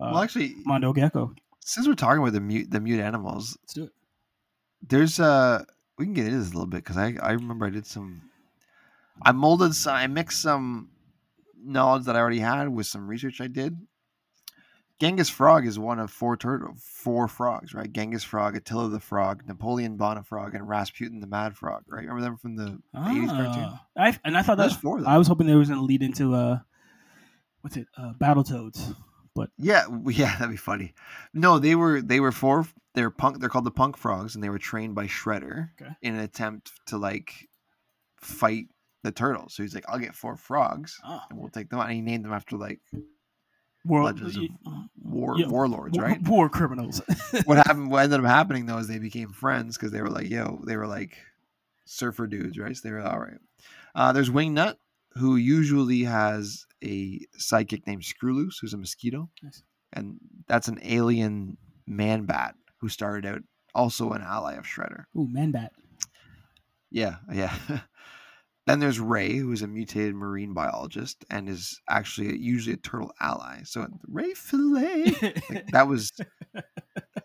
uh, 0.00 0.10
well, 0.12 0.22
actually, 0.22 0.54
Mondo 0.64 0.92
Gecko. 0.92 1.34
since 1.60 1.86
we're 1.86 1.94
talking 1.94 2.20
about 2.20 2.32
the 2.32 2.40
mute 2.40 2.70
the 2.70 2.80
mute 2.80 3.00
animals, 3.00 3.56
Let's 3.62 3.74
do 3.74 3.84
it. 3.84 3.90
there's 4.88 5.20
uh 5.20 5.64
we 5.98 6.04
can 6.04 6.14
get 6.14 6.26
into 6.26 6.38
this 6.38 6.48
a 6.48 6.52
little 6.52 6.66
bit 6.66 6.78
because 6.84 6.96
I 6.96 7.14
I 7.22 7.32
remember 7.32 7.66
I 7.66 7.70
did 7.70 7.86
some 7.86 8.22
I 9.22 9.32
molded 9.32 9.74
some 9.74 9.94
I 9.94 10.06
mixed 10.06 10.40
some 10.42 10.90
knowledge 11.62 12.04
that 12.04 12.16
I 12.16 12.20
already 12.20 12.40
had 12.40 12.68
with 12.68 12.86
some 12.86 13.06
research 13.08 13.40
I 13.40 13.46
did. 13.46 13.76
Genghis 15.00 15.28
Frog 15.28 15.66
is 15.66 15.78
one 15.78 15.98
of 15.98 16.10
four 16.10 16.36
turtle 16.36 16.74
four 16.80 17.26
frogs, 17.26 17.74
right? 17.74 17.92
Genghis 17.92 18.22
Frog, 18.22 18.56
Attila 18.56 18.88
the 18.90 19.00
Frog, 19.00 19.42
Napoleon 19.46 19.98
Bonafrog, 19.98 20.54
and 20.54 20.68
Rasputin 20.68 21.20
the 21.20 21.26
Mad 21.26 21.56
Frog, 21.56 21.82
right? 21.88 22.02
Remember 22.06 22.22
them 22.22 22.36
from 22.36 22.56
the, 22.56 22.80
the 22.92 22.98
80s 23.00 23.28
cartoon? 23.28 23.64
Ah. 23.66 23.86
I 23.96 24.18
and 24.24 24.36
I 24.36 24.42
thought 24.42 24.56
that 24.58 24.72
four 24.72 24.98
of 24.98 25.04
them. 25.04 25.12
I 25.12 25.18
was 25.18 25.26
hoping 25.26 25.46
there 25.46 25.58
was 25.58 25.68
going 25.68 25.80
to 25.80 25.84
lead 25.84 26.02
into 26.02 26.34
uh 26.34 26.58
what's 27.62 27.76
it? 27.76 27.88
Uh 27.96 28.12
Battletoads. 28.20 28.94
But 29.34 29.50
yeah, 29.58 29.84
yeah, 30.06 30.36
that'd 30.38 30.50
be 30.50 30.56
funny. 30.56 30.94
No, 31.32 31.58
they 31.58 31.74
were 31.74 32.00
they 32.00 32.20
were 32.20 32.32
four. 32.32 32.66
They're 32.94 33.10
punk. 33.10 33.40
They're 33.40 33.48
called 33.48 33.64
the 33.64 33.72
Punk 33.72 33.96
Frogs, 33.96 34.36
and 34.36 34.44
they 34.44 34.48
were 34.48 34.58
trained 34.60 34.94
by 34.94 35.06
Shredder 35.08 35.70
Okay. 35.80 35.90
in 36.02 36.14
an 36.14 36.20
attempt 36.20 36.70
to 36.86 36.96
like 36.98 37.48
fight 38.20 38.66
the 39.04 39.12
turtles. 39.12 39.54
So 39.54 39.62
he's 39.62 39.74
like, 39.74 39.84
"I'll 39.88 40.00
get 40.00 40.16
four 40.16 40.36
frogs, 40.36 40.98
Oh. 41.04 41.20
and 41.30 41.38
we'll 41.38 41.50
take 41.50 41.70
them 41.70 41.78
out." 41.78 41.86
And 41.86 41.94
he 41.94 42.00
named 42.00 42.24
them 42.24 42.32
after 42.32 42.56
like 42.56 42.80
World, 43.84 44.18
Legends 44.18 44.36
of 44.38 44.44
war 45.02 45.34
Yeah, 45.38 45.46
warlords, 45.48 45.96
war, 45.96 46.06
right? 46.06 46.22
war 46.22 46.48
criminals. 46.48 47.02
what 47.44 47.58
happened? 47.58 47.90
What 47.90 48.02
ended 48.04 48.18
up 48.20 48.26
happening 48.26 48.66
though 48.66 48.78
is 48.78 48.88
they 48.88 48.98
became 48.98 49.30
friends 49.32 49.76
because 49.76 49.92
they 49.92 50.00
were 50.02 50.10
like, 50.10 50.28
"Yo," 50.30 50.60
they 50.66 50.76
were 50.76 50.86
like 50.86 51.18
surfer 51.84 52.26
dudes, 52.26 52.58
right? 52.58 52.74
So 52.76 52.80
they 52.88 52.92
were 52.92 53.02
all 53.02 53.18
right. 53.20 53.38
Uh, 53.94 54.12
there's 54.12 54.30
Wingnut, 54.30 54.76
who 55.12 55.36
usually 55.36 56.02
has 56.04 56.64
a 56.82 57.20
sidekick 57.38 57.86
named 57.86 58.02
Screwloose, 58.02 58.56
who's 58.60 58.72
a 58.72 58.78
mosquito, 58.78 59.28
Nice. 59.42 59.62
and 59.92 60.16
that's 60.48 60.68
an 60.68 60.78
alien 60.82 61.58
man 61.86 62.24
bat 62.24 62.54
who 62.80 62.88
started 62.88 63.26
out 63.26 63.42
also 63.74 64.12
an 64.12 64.22
ally 64.22 64.54
of 64.54 64.64
Shredder. 64.64 65.04
Ooh, 65.16 65.28
man 65.28 65.50
bat. 65.50 65.72
Yeah, 66.90 67.16
yeah. 67.32 67.54
then 68.66 68.80
there's 68.80 68.98
Ray, 68.98 69.36
who 69.36 69.52
is 69.52 69.62
a 69.62 69.66
mutated 69.66 70.14
marine 70.14 70.54
biologist 70.54 71.24
and 71.30 71.48
is 71.48 71.80
actually 71.88 72.38
usually 72.38 72.74
a 72.74 72.78
turtle 72.78 73.12
ally. 73.20 73.62
So 73.64 73.86
Ray 74.08 74.32
Fillet, 74.34 75.04
like, 75.50 75.66
that 75.72 75.86
was 75.86 76.12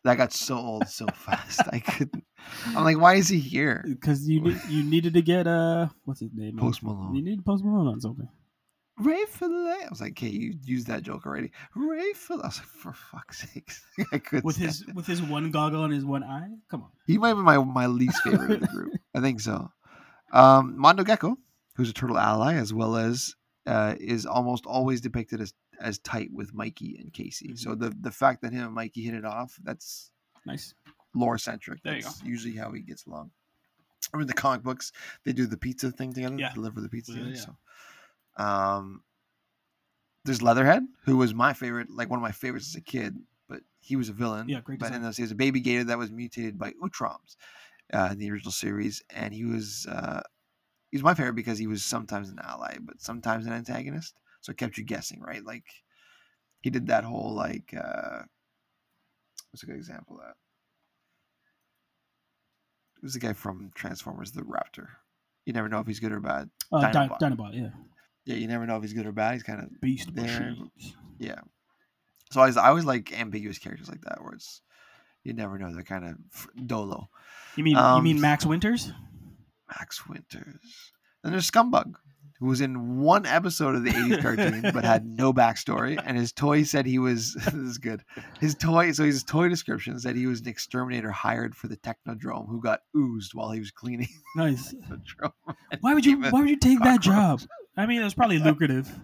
that 0.04 0.18
got 0.18 0.34
so 0.34 0.58
old 0.58 0.88
so 0.88 1.08
fast. 1.08 1.62
I 1.72 1.80
couldn't. 1.80 2.26
I'm 2.68 2.84
like, 2.84 3.00
why 3.00 3.16
is 3.16 3.30
he 3.30 3.40
here? 3.40 3.86
Because 3.88 4.28
you 4.28 4.42
ne- 4.42 4.60
you 4.70 4.84
needed 4.84 5.14
to 5.14 5.22
get 5.22 5.48
uh 5.48 5.88
what's 6.06 6.20
his 6.20 6.32
name? 6.34 6.58
Post 6.58 6.84
Malone. 6.84 7.16
You 7.16 7.24
needed 7.24 7.46
Post 7.46 7.64
Malone 7.64 7.88
on 7.88 8.02
something. 8.02 8.28
Ray 8.98 9.24
Fillet. 9.30 9.86
I 9.86 9.90
was 9.90 10.02
like, 10.02 10.12
okay, 10.12 10.28
you 10.28 10.56
used 10.66 10.88
that 10.88 11.04
joke 11.04 11.26
already. 11.26 11.52
Ray 11.74 12.12
Fillet. 12.14 12.44
I 12.44 12.48
was 12.48 12.58
like, 12.58 12.68
for 12.68 12.92
fuck's 12.92 13.50
sake, 13.50 13.72
I 14.12 14.18
couldn't. 14.18 14.44
With 14.44 14.58
his 14.58 14.82
it. 14.82 14.94
with 14.94 15.08
his 15.08 15.22
one 15.22 15.52
goggle 15.52 15.86
and 15.86 15.94
his 15.94 16.04
one 16.04 16.24
eye. 16.24 16.50
Come 16.70 16.82
on. 16.82 16.90
He 17.08 17.18
might 17.18 17.34
be 17.34 17.42
my, 17.42 17.58
my 17.58 17.88
least 17.88 18.22
favorite 18.24 18.52
of 18.52 18.60
the 18.60 18.68
group. 18.68 18.94
I 19.16 19.22
think 19.22 19.40
so. 19.40 19.72
Um, 20.32 20.78
Mondo 20.78 21.04
Gecko, 21.04 21.38
who's 21.76 21.90
a 21.90 21.94
turtle 21.94 22.18
ally, 22.18 22.54
as 22.56 22.74
well 22.74 22.96
as 22.96 23.36
uh, 23.66 23.96
is 24.00 24.26
almost 24.26 24.66
always 24.66 25.02
depicted 25.02 25.42
as 25.42 25.54
as 25.80 25.98
tight 26.00 26.30
with 26.34 26.54
Mikey 26.54 26.98
and 27.00 27.14
Casey. 27.14 27.56
So 27.56 27.72
Mm-hmm. 27.72 27.80
the 27.84 27.96
the 28.02 28.12
fact 28.12 28.42
that 28.42 28.52
him 28.54 28.66
and 28.66 28.74
Mikey 28.74 29.02
hit 29.04 29.14
it 29.14 29.26
off, 29.26 29.58
that's 29.64 30.12
Nice. 30.46 30.74
lore 31.14 31.38
centric. 31.38 31.82
There 31.84 31.96
you 31.96 32.02
That's 32.02 32.24
usually 32.24 32.56
how 32.56 32.72
he 32.72 32.82
gets 32.82 33.06
along. 33.06 33.32
I 34.14 34.20
in 34.20 34.28
the 34.28 34.34
comic 34.34 34.64
books, 34.64 34.92
they 35.24 35.34
do 35.34 35.46
the 35.46 35.58
pizza 35.58 35.92
thing 35.92 36.14
together, 36.14 36.36
Yeah. 36.38 36.54
deliver 36.54 36.82
the 36.82 36.90
pizza 36.90 37.12
Yeah, 37.12 37.18
together. 37.20 37.36
yeah. 37.36 37.46
So, 38.38 38.44
um, 38.44 39.04
there's 40.26 40.42
Leatherhead, 40.42 40.84
who 41.06 41.18
was 41.18 41.34
my 41.34 41.54
favorite, 41.54 41.90
like 41.90 42.10
one 42.10 42.18
of 42.20 42.24
my 42.24 42.32
favorites 42.32 42.68
as 42.70 42.76
a 42.76 42.82
kid, 42.82 43.18
but 43.48 43.62
he 43.80 43.96
was 43.96 44.10
a 44.10 44.14
villain. 44.14 44.50
Yeah, 44.50 44.62
great 44.62 44.80
But 44.80 44.94
in 44.94 45.02
this, 45.02 45.18
he 45.18 45.24
was 45.24 45.32
a 45.32 45.36
baby 45.36 45.60
gator 45.60 45.84
that 45.86 45.98
was 45.98 46.12
mutated 46.12 46.58
by 46.58 46.72
Utroms. 46.84 47.36
Uh, 47.94 48.10
in 48.12 48.20
the 48.20 48.32
original 48.32 48.52
series, 48.52 49.04
and 49.10 49.34
he 49.34 49.46
was 49.46 49.88
uh, 49.90 50.22
he 50.92 50.98
was 50.98 51.04
my 51.04 51.14
favorite 51.14 51.36
because 51.36 51.58
he 51.58 51.68
was 51.68 51.84
sometimes 51.84 52.30
an 52.30 52.40
ally, 52.44 52.78
but 52.82 53.02
sometimes 53.02 53.46
an 53.46 53.54
antagonist. 53.54 54.16
So 54.42 54.52
it 54.52 54.58
kept 54.58 54.78
you 54.78 54.84
guessing, 54.86 55.22
right? 55.22 55.44
Like 55.44 55.66
he 56.62 56.70
did 56.70 56.88
that 56.88 57.04
whole 57.04 57.34
like 57.34 57.74
uh, 57.76 58.24
what's 59.52 59.64
a 59.64 59.66
good 59.66 59.76
example 59.76 60.18
of 60.18 60.22
that? 60.22 60.36
It 62.98 63.04
was 63.04 63.14
the 63.14 63.20
guy 63.20 63.34
from 63.34 63.72
Transformers, 63.76 64.32
the 64.32 64.42
Raptor. 64.42 64.88
You 65.46 65.54
never 65.54 65.70
know 65.70 65.80
if 65.80 65.88
he's 65.88 66.02
good 66.02 66.12
or 66.12 66.20
bad. 66.20 66.50
Uh, 66.72 66.82
Dinobot. 66.82 67.20
Dinobot. 67.20 67.56
Yeah. 67.56 67.70
Yeah, 68.26 68.36
you 68.36 68.48
never 68.48 68.68
know 68.68 68.76
if 68.76 68.84
he's 68.84 68.94
good 68.94 69.08
or 69.08 69.12
bad. 69.12 69.34
He's 69.34 69.44
kind 69.44 69.62
of 69.62 69.82
Beast 69.82 70.14
There. 70.14 70.26
machines. 70.26 70.96
yeah. 71.18 71.40
So 72.32 72.42
I, 72.42 72.48
was, 72.48 72.58
I 72.58 72.68
always 72.68 72.86
like 72.86 73.18
ambiguous 73.18 73.58
characters 73.58 73.90
like 73.90 74.02
that, 74.02 74.22
where 74.22 74.34
it's 74.34 74.62
you 75.24 75.34
never 75.34 75.58
know. 75.58 75.74
They're 75.74 75.84
kind 75.84 76.06
of 76.06 76.68
dolo. 76.68 77.10
You 77.56 77.64
mean 77.64 77.76
you 77.76 77.82
Um, 77.82 78.04
mean 78.04 78.22
Max 78.22 78.46
Winters? 78.46 78.92
Max 79.70 80.08
Winters. 80.08 80.60
Then 81.24 81.32
there's 81.34 81.50
Scumbug, 81.50 81.94
who 82.40 82.46
was 82.48 82.62
in 82.62 83.00
one 83.00 83.26
episode 83.26 83.76
of 83.76 83.84
the 83.84 83.92
80s 83.92 84.22
cartoon 84.22 84.62
but 84.74 84.84
had 84.86 85.06
no 85.06 85.34
backstory. 85.34 86.02
And 86.04 86.18
his 86.18 86.32
toy 86.32 86.64
said 86.64 86.86
he 86.86 86.98
was, 87.00 87.34
this 87.46 87.54
is 87.54 87.78
good. 87.78 88.04
His 88.40 88.56
toy, 88.56 88.92
so 88.94 89.04
his 89.04 89.24
toy 89.24 89.50
description 89.50 90.00
said 90.00 90.16
he 90.16 90.26
was 90.28 90.42
an 90.42 90.48
exterminator 90.48 91.12
hired 91.12 91.56
for 91.56 91.68
the 91.68 91.78
Technodrome 91.78 92.48
who 92.50 92.62
got 92.62 92.82
oozed 92.96 93.34
while 93.34 93.52
he 93.52 93.60
was 93.60 93.72
cleaning 93.72 94.08
Nice. 94.36 94.74
Why 95.82 95.94
would 95.94 96.06
you 96.06 96.22
Why 96.22 96.40
would 96.42 96.50
you 96.50 96.58
take 96.58 96.80
that 96.82 97.02
job? 97.02 97.42
I 97.78 97.86
mean, 97.86 98.02
it 98.02 98.04
was 98.06 98.14
probably 98.14 98.40
lucrative. 98.40 98.90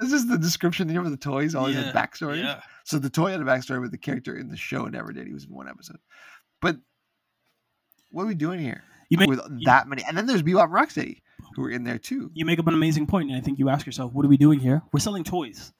This 0.00 0.12
is 0.12 0.28
the 0.28 0.38
description. 0.38 0.88
You 0.88 0.94
remember 0.96 1.10
the 1.10 1.16
toys 1.20 1.56
always 1.56 1.74
Yeah, 1.74 1.90
had 1.90 1.92
backstories? 1.92 2.44
Yeah. 2.44 2.60
So 2.84 3.00
the 3.00 3.10
toy 3.10 3.32
had 3.32 3.40
a 3.40 3.44
backstory, 3.44 3.82
but 3.82 3.90
the 3.90 3.98
character 3.98 4.36
in 4.36 4.48
the 4.48 4.56
show 4.56 4.84
never 4.84 5.12
did. 5.12 5.26
He 5.26 5.32
was 5.32 5.42
in 5.46 5.52
one 5.52 5.68
episode. 5.68 5.96
But 6.60 6.76
what 8.10 8.22
are 8.22 8.26
we 8.26 8.34
doing 8.34 8.60
here 8.60 8.82
You 9.08 9.18
make 9.18 9.28
with 9.28 9.40
that 9.64 9.88
many? 9.88 10.02
And 10.06 10.16
then 10.16 10.26
there's 10.26 10.42
Bebop 10.42 10.70
Rocksteady, 10.70 11.22
who 11.54 11.64
are 11.64 11.70
in 11.70 11.84
there 11.84 11.98
too. 11.98 12.30
you 12.34 12.44
make 12.44 12.58
up 12.58 12.66
an 12.66 12.74
amazing 12.74 13.06
point, 13.06 13.30
and 13.30 13.38
I 13.38 13.40
think 13.40 13.58
you 13.58 13.68
ask 13.68 13.86
yourself, 13.86 14.12
what 14.12 14.24
are 14.24 14.28
we 14.28 14.36
doing 14.36 14.60
here? 14.60 14.82
We're 14.92 15.00
selling 15.00 15.24
toys, 15.24 15.72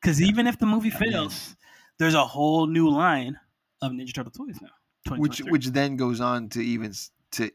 because 0.00 0.20
even 0.22 0.46
if 0.46 0.58
the 0.58 0.66
movie 0.66 0.90
fails, 0.90 1.56
there's 1.98 2.14
a 2.14 2.24
whole 2.24 2.66
new 2.66 2.88
line 2.90 3.38
of 3.82 3.92
Ninja 3.92 4.14
Turtle 4.14 4.32
toys 4.32 4.58
now. 4.60 5.16
which 5.16 5.38
which 5.40 5.66
then 5.68 5.96
goes 5.96 6.20
on 6.20 6.48
to 6.50 6.64
even 6.64 6.92
to 7.32 7.50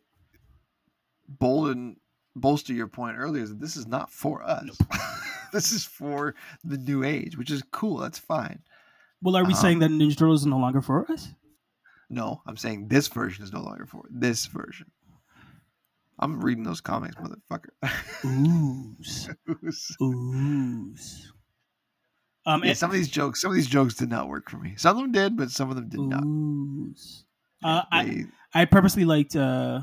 bolden 1.27 1.97
bolster 2.36 2.73
your 2.73 2.88
point 2.88 3.17
earlier 3.17 3.45
that 3.45 3.59
this 3.59 3.75
is 3.75 3.88
not 3.88 4.09
for 4.09 4.43
us. 4.43 4.77
this 5.53 5.71
is 5.71 5.86
for 5.86 6.36
the 6.63 6.77
new 6.77 7.03
age, 7.03 7.38
which 7.38 7.51
is 7.51 7.63
cool. 7.71 7.97
That's 7.97 8.19
fine. 8.19 8.59
well, 9.21 9.36
are 9.36 9.43
we 9.43 9.53
um, 9.53 9.59
saying 9.59 9.80
that 9.80 9.91
Ninja 9.91 10.17
Turtles 10.17 10.41
is 10.41 10.47
no 10.47 10.57
longer 10.57 10.82
for 10.82 11.09
us? 11.11 11.30
No, 12.10 12.41
I'm 12.47 12.57
saying 12.57 12.88
this 12.88 13.07
version 13.07 13.43
is 13.43 13.53
no 13.53 13.62
longer 13.62 13.86
for 13.86 14.03
this 14.10 14.45
version. 14.47 14.88
I'm 16.18 16.41
reading 16.41 16.64
those 16.64 16.82
comics, 16.82 17.16
motherfucker. 17.16 17.70
Ooze, 18.26 19.30
ooze. 20.01 21.32
Um, 22.45 22.64
yeah, 22.64 22.70
and- 22.72 22.78
some 22.78 22.89
of 22.89 22.95
these 22.95 23.07
jokes, 23.10 23.41
some 23.41 23.51
of 23.51 23.55
these 23.55 23.68
jokes 23.68 23.93
did 23.93 24.10
not 24.10 24.28
work 24.28 24.49
for 24.49 24.57
me. 24.57 24.74
Some 24.78 24.97
of 24.97 25.03
them 25.03 25.12
did, 25.12 25.38
but 25.38 25.51
some 25.51 25.70
of 25.70 25.76
them 25.76 25.88
did 25.89 25.99
not. 26.01 26.24
ooze. 26.26 27.26
Uh, 27.64 27.84
I, 27.91 28.26
I 28.53 28.66
purposely 28.66 29.05
liked 29.05 29.36
uh, 29.36 29.82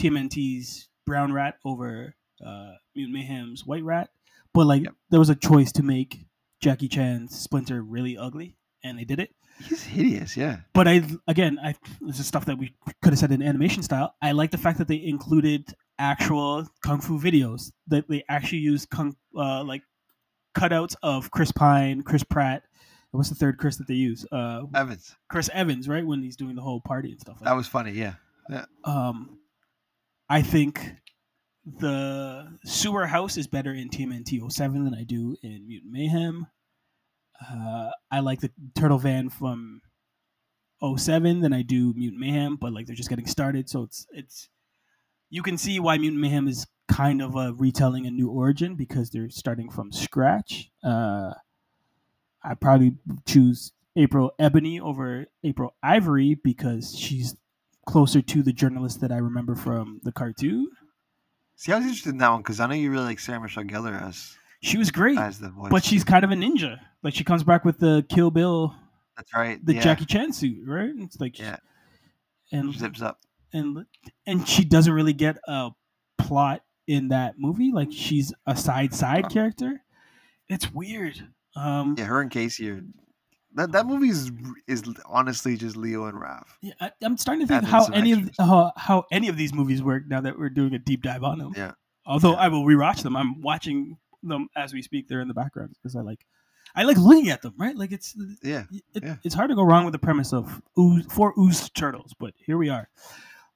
TMNT's 0.00 0.88
Brown 1.06 1.32
Rat 1.32 1.56
over 1.64 2.14
uh, 2.44 2.72
Mutant 2.94 3.14
Mayhem's 3.14 3.66
White 3.66 3.84
Rat, 3.84 4.10
but 4.52 4.66
like 4.66 4.84
Yep. 4.84 4.94
there 5.10 5.20
was 5.20 5.30
a 5.30 5.34
choice 5.34 5.72
to 5.72 5.82
make 5.82 6.24
Jackie 6.60 6.88
Chan's 6.88 7.38
Splinter 7.38 7.82
really 7.82 8.16
ugly, 8.16 8.56
and 8.82 8.98
they 8.98 9.04
did 9.04 9.18
it. 9.20 9.34
He's 9.62 9.84
hideous. 9.84 10.36
Yeah, 10.36 10.58
But 10.72 10.88
I 10.88 11.02
again, 11.26 11.58
I 11.62 11.74
this 12.00 12.18
is 12.18 12.26
stuff 12.26 12.46
that 12.46 12.58
we 12.58 12.74
could 13.02 13.12
have 13.12 13.18
said 13.18 13.32
in 13.32 13.42
animation 13.42 13.82
style. 13.82 14.14
I 14.22 14.32
like 14.32 14.50
the 14.50 14.58
fact 14.58 14.78
that 14.78 14.88
they 14.88 15.02
included 15.02 15.74
actual 15.98 16.66
kung 16.84 17.00
fu 17.00 17.20
videos 17.20 17.72
that 17.88 18.08
they 18.08 18.24
actually 18.28 18.58
used 18.58 18.90
kung 18.90 19.16
uh, 19.36 19.62
like 19.64 19.82
cutouts 20.56 20.94
of 21.02 21.30
Chris 21.30 21.52
Pine, 21.52 22.02
Chris 22.02 22.24
Pratt. 22.24 22.62
What's 23.10 23.28
the 23.28 23.36
third 23.36 23.58
Chris 23.58 23.76
that 23.76 23.86
they 23.86 23.94
use? 23.94 24.26
Uh, 24.32 24.62
Evans. 24.74 25.14
Chris 25.28 25.48
Evans, 25.52 25.88
right? 25.88 26.04
When 26.04 26.22
he's 26.22 26.36
doing 26.36 26.56
the 26.56 26.62
whole 26.62 26.80
party 26.80 27.12
and 27.12 27.20
stuff 27.20 27.36
like 27.36 27.44
That 27.44 27.54
was 27.54 27.68
funny. 27.68 27.92
Yeah, 27.92 28.14
um, 28.84 29.38
I 30.28 30.42
think 30.42 30.80
the 31.64 32.58
sewer 32.64 33.06
house 33.06 33.36
is 33.36 33.46
better 33.46 33.72
in 33.72 33.88
TMNT 33.88 34.50
07 34.50 34.84
than 34.84 34.94
I 34.94 35.04
do 35.04 35.36
in 35.42 35.66
Mutant 35.66 35.92
Mayhem. 35.92 36.46
Uh, 37.40 37.90
I 38.10 38.20
like 38.20 38.40
the 38.40 38.50
turtle 38.74 38.98
van 38.98 39.28
from 39.28 39.82
07 40.96 41.40
than 41.40 41.52
I 41.52 41.62
do 41.62 41.92
Mutant 41.94 42.20
Mayhem, 42.20 42.56
but 42.56 42.72
like 42.72 42.86
they're 42.86 42.96
just 42.96 43.08
getting 43.08 43.26
started, 43.26 43.68
so 43.68 43.82
it's 43.82 44.06
it's 44.12 44.48
you 45.30 45.42
can 45.42 45.58
see 45.58 45.80
why 45.80 45.98
Mutant 45.98 46.20
Mayhem 46.20 46.46
is 46.46 46.66
kind 46.88 47.22
of 47.22 47.34
a 47.34 47.52
retelling 47.54 48.06
a 48.06 48.10
new 48.10 48.28
origin 48.28 48.76
because 48.76 49.10
they're 49.10 49.30
starting 49.30 49.70
from 49.70 49.92
scratch. 49.92 50.70
Uh, 50.82 51.32
I 52.42 52.54
probably 52.54 52.96
choose 53.26 53.72
April 53.96 54.32
Ebony 54.38 54.78
over 54.78 55.26
April 55.42 55.74
Ivory 55.82 56.34
because 56.34 56.96
she's 56.96 57.36
closer 57.86 58.20
to 58.22 58.42
the 58.42 58.52
journalist 58.52 59.00
that 59.00 59.12
I 59.12 59.16
remember 59.16 59.54
from 59.54 60.00
the 60.04 60.12
cartoon. 60.12 60.68
See, 61.56 61.72
I 61.72 61.76
was 61.76 61.84
interested 61.84 62.10
in 62.10 62.18
that 62.18 62.30
one 62.30 62.40
because 62.40 62.60
I 62.60 62.66
know 62.66 62.74
you 62.74 62.90
really 62.90 63.04
like 63.04 63.20
Sarah 63.20 63.40
Michelle 63.40 63.64
Gellar 63.64 64.00
as 64.02 64.36
She 64.64 64.78
was 64.78 64.90
great, 64.90 65.18
as 65.18 65.38
the 65.38 65.50
voice. 65.50 65.70
but 65.70 65.84
she's 65.84 66.04
kind 66.04 66.24
of 66.24 66.30
a 66.30 66.34
ninja. 66.34 66.78
Like 67.02 67.14
she 67.14 67.22
comes 67.24 67.44
back 67.44 67.64
with 67.64 67.78
the 67.78 68.04
Kill 68.08 68.30
Bill, 68.30 68.74
that's 69.16 69.32
right. 69.34 69.64
the 69.64 69.74
yeah. 69.74 69.80
Jackie 69.82 70.06
Chan 70.06 70.32
suit, 70.32 70.66
right? 70.66 70.90
It's 70.98 71.20
like, 71.20 71.38
Yeah. 71.38 71.56
and 72.52 72.72
zips 72.74 73.02
up. 73.02 73.20
and 73.52 73.84
and 74.26 74.48
she 74.48 74.64
doesn't 74.64 74.92
really 74.92 75.12
get 75.12 75.36
a 75.46 75.70
plot 76.18 76.62
in 76.86 77.08
that 77.08 77.34
movie. 77.38 77.72
Like 77.72 77.92
she's 77.92 78.32
a 78.46 78.56
side 78.56 78.94
side 78.94 79.24
Huh. 79.24 79.30
character. 79.30 79.82
It's 80.48 80.72
weird. 80.72 81.28
Um, 81.56 81.94
Yeah, 81.98 82.04
her 82.06 82.20
and 82.20 82.30
Casey 82.30 82.70
are. 82.70 82.82
That 83.56 83.70
that 83.72 83.86
movie 83.86 84.08
is 84.08 84.32
is 84.66 84.82
honestly 85.06 85.56
just 85.56 85.76
Leo 85.76 86.06
and 86.06 86.18
Raph. 86.20 86.46
yeah, 86.60 86.72
I, 86.80 86.90
I'm 87.02 87.16
starting 87.16 87.46
to 87.46 87.52
think 87.52 87.64
how 87.64 87.84
any 87.86 88.12
of 88.12 88.30
how, 88.38 88.72
how 88.76 89.04
any 89.12 89.28
of 89.28 89.36
these 89.36 89.54
movies 89.54 89.80
work 89.82 90.04
now 90.08 90.20
that 90.22 90.36
we're 90.38 90.48
doing 90.50 90.74
a 90.74 90.78
deep 90.78 91.02
dive 91.02 91.22
on 91.22 91.38
them. 91.38 91.52
Yeah. 91.56 91.72
Although 92.06 92.32
Yeah. 92.32 92.38
I 92.38 92.48
will 92.48 92.64
rewatch 92.64 93.02
them. 93.02 93.14
I'm 93.16 93.40
watching 93.42 93.96
them 94.28 94.48
as 94.56 94.72
we 94.72 94.82
speak. 94.82 95.08
They're 95.08 95.20
in 95.20 95.28
the 95.28 95.34
background 95.34 95.74
because 95.74 95.96
I 95.96 96.00
like 96.00 96.24
I 96.74 96.82
like 96.82 96.96
looking 96.96 97.28
at 97.30 97.42
them. 97.42 97.54
Right, 97.56 97.76
like 97.76 97.92
it's 97.92 98.16
Yeah, 98.42 98.64
it, 98.94 99.02
Yeah. 99.02 99.16
it's 99.22 99.34
hard 99.34 99.50
to 99.50 99.54
go 99.54 99.62
wrong 99.62 99.84
with 99.84 99.92
the 99.92 99.98
premise 99.98 100.32
of 100.32 100.60
ooze, 100.78 101.06
four 101.12 101.32
ooze 101.38 101.68
turtles. 101.70 102.14
But 102.18 102.34
here 102.36 102.58
we 102.58 102.68
are. 102.68 102.88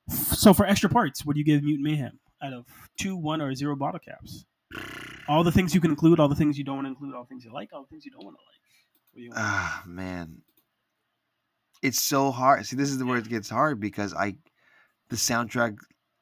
So 0.08 0.54
for 0.54 0.64
extra 0.66 0.88
parts, 0.88 1.24
what 1.26 1.34
do 1.34 1.40
you 1.40 1.44
give 1.44 1.62
Mutant 1.62 1.84
Mayhem 1.84 2.18
out 2.42 2.52
of 2.52 2.66
two, 2.96 3.16
one, 3.16 3.40
or 3.42 3.54
zero 3.54 3.76
bottle 3.76 4.00
caps? 4.00 4.46
All 5.28 5.44
the 5.44 5.52
things 5.52 5.74
you 5.74 5.80
can 5.80 5.90
include, 5.90 6.18
all 6.20 6.28
the 6.28 6.34
things 6.34 6.56
you 6.56 6.64
don't 6.64 6.76
want 6.76 6.86
to 6.86 6.90
include, 6.90 7.14
all 7.14 7.24
the 7.24 7.28
things 7.28 7.44
you 7.44 7.52
like, 7.52 7.70
all 7.72 7.82
the 7.82 7.88
things 7.88 8.04
you 8.06 8.10
don't 8.12 8.24
want 8.24 8.36
to 8.36 8.42
like. 8.42 9.32
Ah 9.36 9.82
man, 9.86 10.42
it's 11.82 12.00
so 12.00 12.30
hard. 12.30 12.64
See, 12.66 12.76
this 12.76 12.88
is 12.90 12.98
the 12.98 13.04
where 13.06 13.18
it 13.18 13.28
gets 13.28 13.48
hard 13.50 13.80
because 13.80 14.14
I, 14.14 14.36
the 15.08 15.16
soundtrack, 15.16 15.76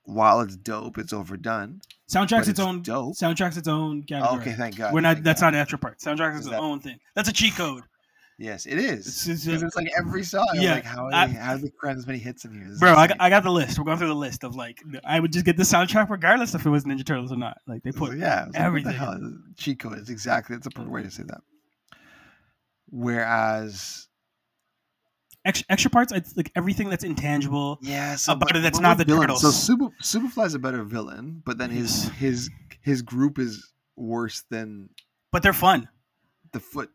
while 0.06 0.40
it's 0.40 0.56
dope, 0.56 0.98
it's 0.98 1.12
overdone. 1.12 1.80
Soundtrack's 2.08 2.48
its, 2.48 2.58
it's 2.58 2.60
own. 2.60 2.82
dope. 2.82 3.14
Soundtrack's 3.16 3.56
its 3.56 3.68
own 3.68 4.02
category. 4.04 4.40
okay, 4.40 4.52
thank 4.52 4.76
God. 4.76 4.94
We're 4.94 5.00
not. 5.00 5.14
thank 5.16 5.24
That's 5.24 5.40
God. 5.40 5.52
not 5.52 5.60
extra 5.60 5.78
part. 5.78 5.98
Soundtrack's 5.98 6.34
is 6.36 6.40
Is 6.40 6.46
its 6.46 6.52
that- 6.52 6.60
own 6.60 6.80
thing. 6.80 6.98
That's 7.14 7.28
a 7.28 7.32
cheat 7.32 7.54
code. 7.54 7.82
Yes, 8.38 8.66
it 8.66 8.78
is. 8.78 9.06
It's, 9.06 9.26
it's, 9.46 9.62
it's 9.62 9.76
like 9.76 9.88
every 9.98 10.22
song. 10.22 10.46
Yeah, 10.54 10.74
like, 10.74 10.84
how, 10.84 11.08
I- 11.10 11.26
they, 11.26 11.32
how 11.32 11.56
do 11.56 11.62
they 11.62 11.70
cram 11.70 11.96
this 11.96 12.06
many 12.06 12.18
hits 12.18 12.44
in 12.44 12.52
here? 12.52 12.68
This 12.68 12.78
bro, 12.78 12.94
I 12.94 13.06
got, 13.06 13.16
I 13.18 13.30
got 13.30 13.42
the 13.44 13.50
list. 13.50 13.78
We're 13.78 13.86
going 13.86 13.96
through 13.96 14.08
the 14.08 14.14
list 14.14 14.44
of 14.44 14.54
like 14.54 14.82
I 15.04 15.18
would 15.20 15.32
just 15.32 15.46
get 15.46 15.56
the 15.56 15.62
soundtrack 15.62 16.10
regardless 16.10 16.54
if 16.54 16.66
it 16.66 16.70
was 16.70 16.84
Ninja 16.84 17.04
Turtles 17.04 17.32
or 17.32 17.36
not. 17.38 17.56
Like 17.66 17.82
they 17.82 17.92
So, 17.92 17.98
put 17.98 18.18
yeah, 18.18 18.44
was 18.46 18.54
like, 18.54 18.62
everything. 18.62 18.92
What 18.98 19.20
the 19.20 19.20
hell? 19.26 19.38
Cheat 19.56 19.78
code. 19.78 19.98
It's 19.98 20.10
exactly. 20.10 20.54
That's 20.54 20.66
a 20.66 20.70
perfect 20.70 20.92
way 20.92 21.02
to 21.02 21.10
say 21.10 21.22
that. 21.24 21.40
Whereas, 22.90 24.06
extra, 25.47 25.66
extra 25.70 25.90
parts. 25.90 26.12
It's 26.12 26.36
like 26.36 26.51
everything 26.56 26.90
that's 26.90 27.05
intangible. 27.05 27.78
yeah, 27.82 28.16
so 28.16 28.32
About 28.32 28.48
but- 28.48 28.56
it, 28.56 28.60
that's 28.60 28.78
but 28.78 28.82
not 28.82 28.98
the 28.98 29.05
villains- 29.05 29.23
Turtles. 29.40 29.43
So 29.43 29.51
Super 29.51 29.89
Superfly's 30.02 30.55
a 30.55 30.59
better 30.59 30.82
villain, 30.85 31.43
but 31.44 31.59
then 31.59 31.70
his 31.70 32.05
Yes. 32.06 32.14
his 32.16 32.51
his 32.82 33.02
group 33.02 33.39
is 33.39 33.73
worse 33.97 34.43
than 34.51 34.90
But 35.32 35.43
they're 35.43 35.52
fun. 35.52 35.89
the 36.52 36.60
foot. 36.60 36.90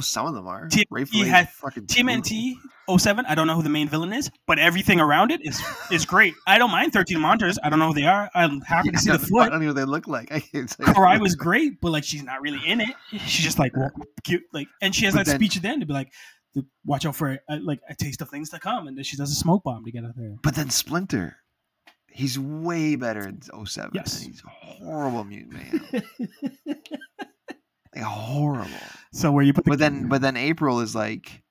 Some 0.00 0.26
of 0.26 0.32
them 0.34 0.46
are. 0.46 0.68
T- 0.68 0.86
Ray 0.90 1.04
he 1.04 1.28
had- 1.28 1.50
fucking 1.50 1.84
brutal. 1.84 2.04
TMNT 2.06 2.54
07, 2.88 3.26
I 3.28 3.34
don't 3.34 3.46
know 3.46 3.54
who 3.56 3.62
the 3.62 3.68
main 3.68 3.88
villain 3.88 4.12
is, 4.14 4.30
but 4.46 4.58
everything 4.58 5.00
around 5.00 5.30
it 5.30 5.40
is 5.44 5.60
is 5.90 6.06
great. 6.06 6.32
I 6.46 6.56
don't 6.58 6.70
mind 6.70 6.94
13 6.94 7.20
monitors. 7.20 7.58
I 7.62 7.68
don't 7.68 7.78
know 7.78 7.88
who 7.88 7.94
they 7.94 8.06
are. 8.06 8.30
I'm 8.34 8.62
happy 8.62 8.90
to 8.90 8.98
see 8.98 9.10
Yeah, 9.10 9.18
the 9.18 9.36
I 9.38 9.48
don't 9.50 9.60
know 9.60 9.66
what 9.66 9.76
they 9.76 9.84
look 9.84 10.06
like. 10.08 10.32
I 10.32 10.40
can't 10.40 10.70
tell. 10.70 10.86
Karai 10.94 11.20
was 11.20 11.34
great, 11.34 11.80
but 11.82 11.90
like 11.92 12.04
she's 12.04 12.22
not 12.22 12.40
really 12.40 12.66
in 12.66 12.80
it. 12.80 12.94
She's 13.10 13.44
just 13.44 13.58
like 13.58 13.76
well, 13.76 13.90
cute, 14.24 14.44
like, 14.54 14.68
and 14.80 14.94
she 14.94 15.04
has 15.04 15.12
But 15.12 15.26
that 15.26 15.32
then- 15.32 15.40
speech 15.40 15.56
at 15.56 15.62
the 15.62 15.68
end 15.68 15.82
to 15.82 15.86
be 15.86 15.92
like, 15.92 16.10
to 16.54 16.64
"Watch 16.84 17.06
out 17.06 17.16
for 17.16 17.38
a, 17.48 17.58
like 17.60 17.80
a 17.88 17.94
taste 17.94 18.20
of 18.22 18.28
things 18.28 18.50
to 18.50 18.58
come," 18.58 18.86
and 18.86 18.96
then 18.96 19.04
she 19.04 19.16
does 19.16 19.30
a 19.30 19.34
smoke 19.34 19.62
bomb 19.64 19.84
to 19.84 19.90
get 19.90 20.04
out 20.04 20.16
there. 20.16 20.36
But 20.42 20.54
then 20.54 20.70
Splinter, 20.70 21.36
he's 22.08 22.38
way 22.38 22.96
better 22.96 23.26
in 23.26 23.40
07. 23.42 23.90
Yes. 23.94 24.20
he's 24.20 24.42
a 24.44 24.48
horrible 24.48 25.24
mutant 25.24 25.52
man. 25.52 26.02
like 27.94 28.04
horrible. 28.04 28.70
So 29.12 29.32
where 29.32 29.44
you 29.44 29.52
put 29.52 29.64
the 29.64 29.70
But 29.70 29.78
then, 29.78 30.08
but 30.08 30.22
then 30.22 30.36
April 30.36 30.80
is 30.80 30.94
like, 30.94 31.42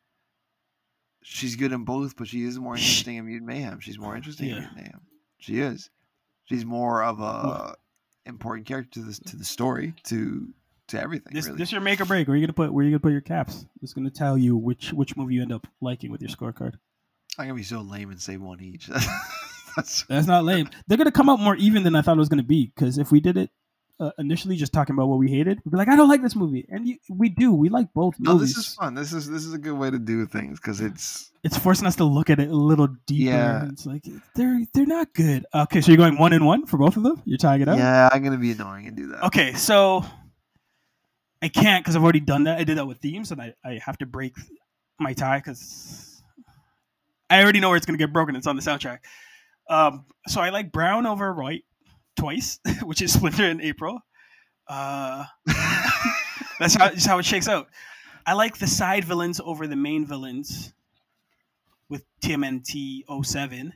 she's 1.23 1.55
good 1.55 1.71
in 1.71 1.83
both, 1.83 2.15
but 2.15 2.27
she 2.27 2.43
is 2.43 2.57
more 2.59 2.75
interesting 2.75 3.17
in 3.17 3.25
Mutant 3.25 3.47
Mayhem. 3.47 3.79
She's 3.79 3.99
more 3.99 4.15
interesting 4.15 4.47
Yeah. 4.49 4.53
in 4.55 4.59
Mutant 4.61 4.77
Mayhem. 4.77 5.01
She 5.39 5.59
is. 5.59 5.89
She's 6.45 6.65
more 6.65 7.03
of 7.03 7.19
a 7.21 7.75
important 8.25 8.67
character 8.67 8.99
to 8.99 9.05
this 9.05 9.19
to 9.19 9.35
the 9.35 9.43
story 9.45 9.93
to 10.03 10.47
to 10.91 11.01
everything. 11.01 11.33
This 11.33 11.47
really. 11.47 11.57
this 11.57 11.71
your 11.71 11.81
make 11.81 11.99
or 11.99 12.05
break. 12.05 12.27
Where 12.27 12.37
you 12.37 12.45
gonna 12.45 12.53
put 12.53 12.71
where 12.73 12.85
you 12.85 12.91
gonna 12.91 12.99
put 12.99 13.11
your 13.11 13.21
caps? 13.21 13.65
It's 13.81 13.93
gonna 13.93 14.09
tell 14.09 14.37
you 14.37 14.55
which 14.55 14.93
which 14.93 15.17
movie 15.17 15.35
you 15.35 15.41
end 15.41 15.51
up 15.51 15.67
liking 15.81 16.11
with 16.11 16.21
your 16.21 16.29
scorecard. 16.29 16.75
I'm 17.37 17.45
gonna 17.45 17.55
be 17.55 17.63
so 17.63 17.81
lame 17.81 18.09
and 18.11 18.21
say 18.21 18.37
one 18.37 18.61
each. 18.61 18.87
That's 19.75 20.03
That's 20.03 20.27
not 20.27 20.43
lame. 20.43 20.69
They're 20.87 20.97
gonna 20.97 21.11
come 21.11 21.29
out 21.29 21.39
more 21.39 21.55
even 21.55 21.83
than 21.83 21.95
I 21.95 22.01
thought 22.01 22.17
it 22.17 22.19
was 22.19 22.29
gonna 22.29 22.43
be. 22.43 22.71
Because 22.75 22.97
if 22.97 23.11
we 23.11 23.19
did 23.19 23.37
it 23.37 23.49
uh, 23.99 24.11
initially, 24.17 24.55
just 24.55 24.73
talking 24.73 24.95
about 24.95 25.07
what 25.07 25.19
we 25.19 25.29
hated, 25.29 25.59
we'd 25.63 25.71
be 25.71 25.77
like, 25.77 25.87
I 25.87 25.95
don't 25.95 26.09
like 26.09 26.23
this 26.23 26.35
movie, 26.35 26.65
and 26.69 26.87
you, 26.87 26.97
we 27.09 27.29
do. 27.29 27.53
We 27.53 27.69
like 27.69 27.93
both 27.93 28.15
no, 28.19 28.33
movies. 28.33 28.55
this 28.55 28.67
is 28.67 28.73
fun. 28.75 28.95
This 28.95 29.13
is 29.13 29.29
this 29.29 29.45
is 29.45 29.53
a 29.53 29.57
good 29.59 29.73
way 29.73 29.89
to 29.91 29.99
do 29.99 30.25
things 30.25 30.59
because 30.59 30.81
it's 30.81 31.31
It's 31.43 31.57
forcing 31.57 31.87
us 31.87 31.95
to 31.97 32.03
look 32.03 32.29
at 32.29 32.39
it 32.39 32.49
a 32.49 32.55
little 32.55 32.87
deeper. 33.05 33.31
Yeah. 33.31 33.69
It's 33.69 33.85
like 33.85 34.03
they're 34.35 34.61
they're 34.73 34.85
not 34.85 35.13
good. 35.13 35.45
Okay, 35.53 35.81
so 35.81 35.91
you're 35.91 35.97
going 35.97 36.17
one 36.17 36.33
and 36.33 36.45
one 36.45 36.65
for 36.65 36.77
both 36.77 36.97
of 36.97 37.03
them. 37.03 37.21
You're 37.25 37.37
tying 37.37 37.61
it 37.61 37.69
up. 37.69 37.77
yeah. 37.77 38.09
I'm 38.11 38.23
gonna 38.23 38.37
be 38.37 38.51
annoying 38.51 38.87
and 38.87 38.97
do 38.97 39.07
that. 39.09 39.23
Okay, 39.27 39.53
so 39.53 40.03
I 41.41 41.47
can't 41.47 41.83
because 41.83 41.95
I've 41.95 42.03
already 42.03 42.19
done 42.19 42.43
that. 42.43 42.59
I 42.59 42.63
did 42.63 42.77
that 42.77 42.85
with 42.87 42.99
themes, 42.99 43.31
and 43.31 43.41
I, 43.41 43.53
I 43.65 43.79
have 43.83 43.97
to 43.99 44.05
break 44.05 44.35
my 44.99 45.13
tie 45.13 45.39
because 45.39 46.21
I 47.29 47.41
already 47.41 47.59
know 47.59 47.69
where 47.69 47.77
it's 47.77 47.85
going 47.85 47.97
to 47.97 48.03
get 48.03 48.13
broken. 48.13 48.35
It's 48.35 48.47
on 48.47 48.55
the 48.55 48.61
soundtrack. 48.61 48.99
Um, 49.69 50.05
so 50.27 50.41
I 50.41 50.49
like 50.49 50.71
Brown 50.71 51.05
over 51.05 51.33
White 51.33 51.63
twice, 52.15 52.59
which 52.83 53.01
is 53.01 53.13
Splinter 53.13 53.45
in 53.45 53.61
April. 53.61 53.99
Uh, 54.67 55.25
that's 56.59 56.75
how, 56.75 56.89
just 56.89 57.07
how 57.07 57.17
it 57.19 57.25
shakes 57.25 57.47
out. 57.47 57.67
I 58.25 58.33
like 58.33 58.57
the 58.57 58.67
side 58.67 59.03
villains 59.03 59.41
over 59.43 59.65
the 59.67 59.75
main 59.75 60.05
villains 60.05 60.73
with 61.89 62.03
TMNT 62.23 63.03
07. 63.25 63.73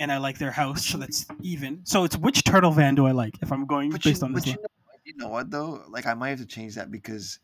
And 0.00 0.10
I 0.10 0.18
like 0.18 0.38
their 0.38 0.50
house, 0.50 0.84
so 0.86 0.98
that's 0.98 1.24
even. 1.40 1.80
So 1.84 2.04
it's 2.04 2.16
which 2.16 2.42
turtle 2.44 2.72
van 2.72 2.96
do 2.96 3.06
I 3.06 3.12
like 3.12 3.34
if 3.42 3.52
I'm 3.52 3.64
going 3.64 3.90
But, 3.90 4.02
based 4.02 4.22
you, 4.22 4.26
on 4.26 4.32
this 4.32 4.46
you, 4.46 4.52
one? 4.52 4.62
know, 4.62 4.68
you 5.04 5.14
know 5.16 5.28
what 5.28 5.50
though? 5.50 5.82
Like 5.88 6.06
I 6.06 6.14
might 6.14 6.30
have 6.30 6.38
to 6.40 6.46
change 6.46 6.74
that 6.76 6.90
because 6.90 7.38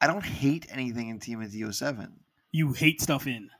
I 0.00 0.06
don't 0.06 0.24
hate 0.24 0.66
anything 0.70 1.08
in 1.08 1.18
TMNT 1.18 1.72
07. 1.74 2.12
You 2.52 2.72
hate 2.72 3.00
stuff 3.00 3.26
in. 3.26 3.50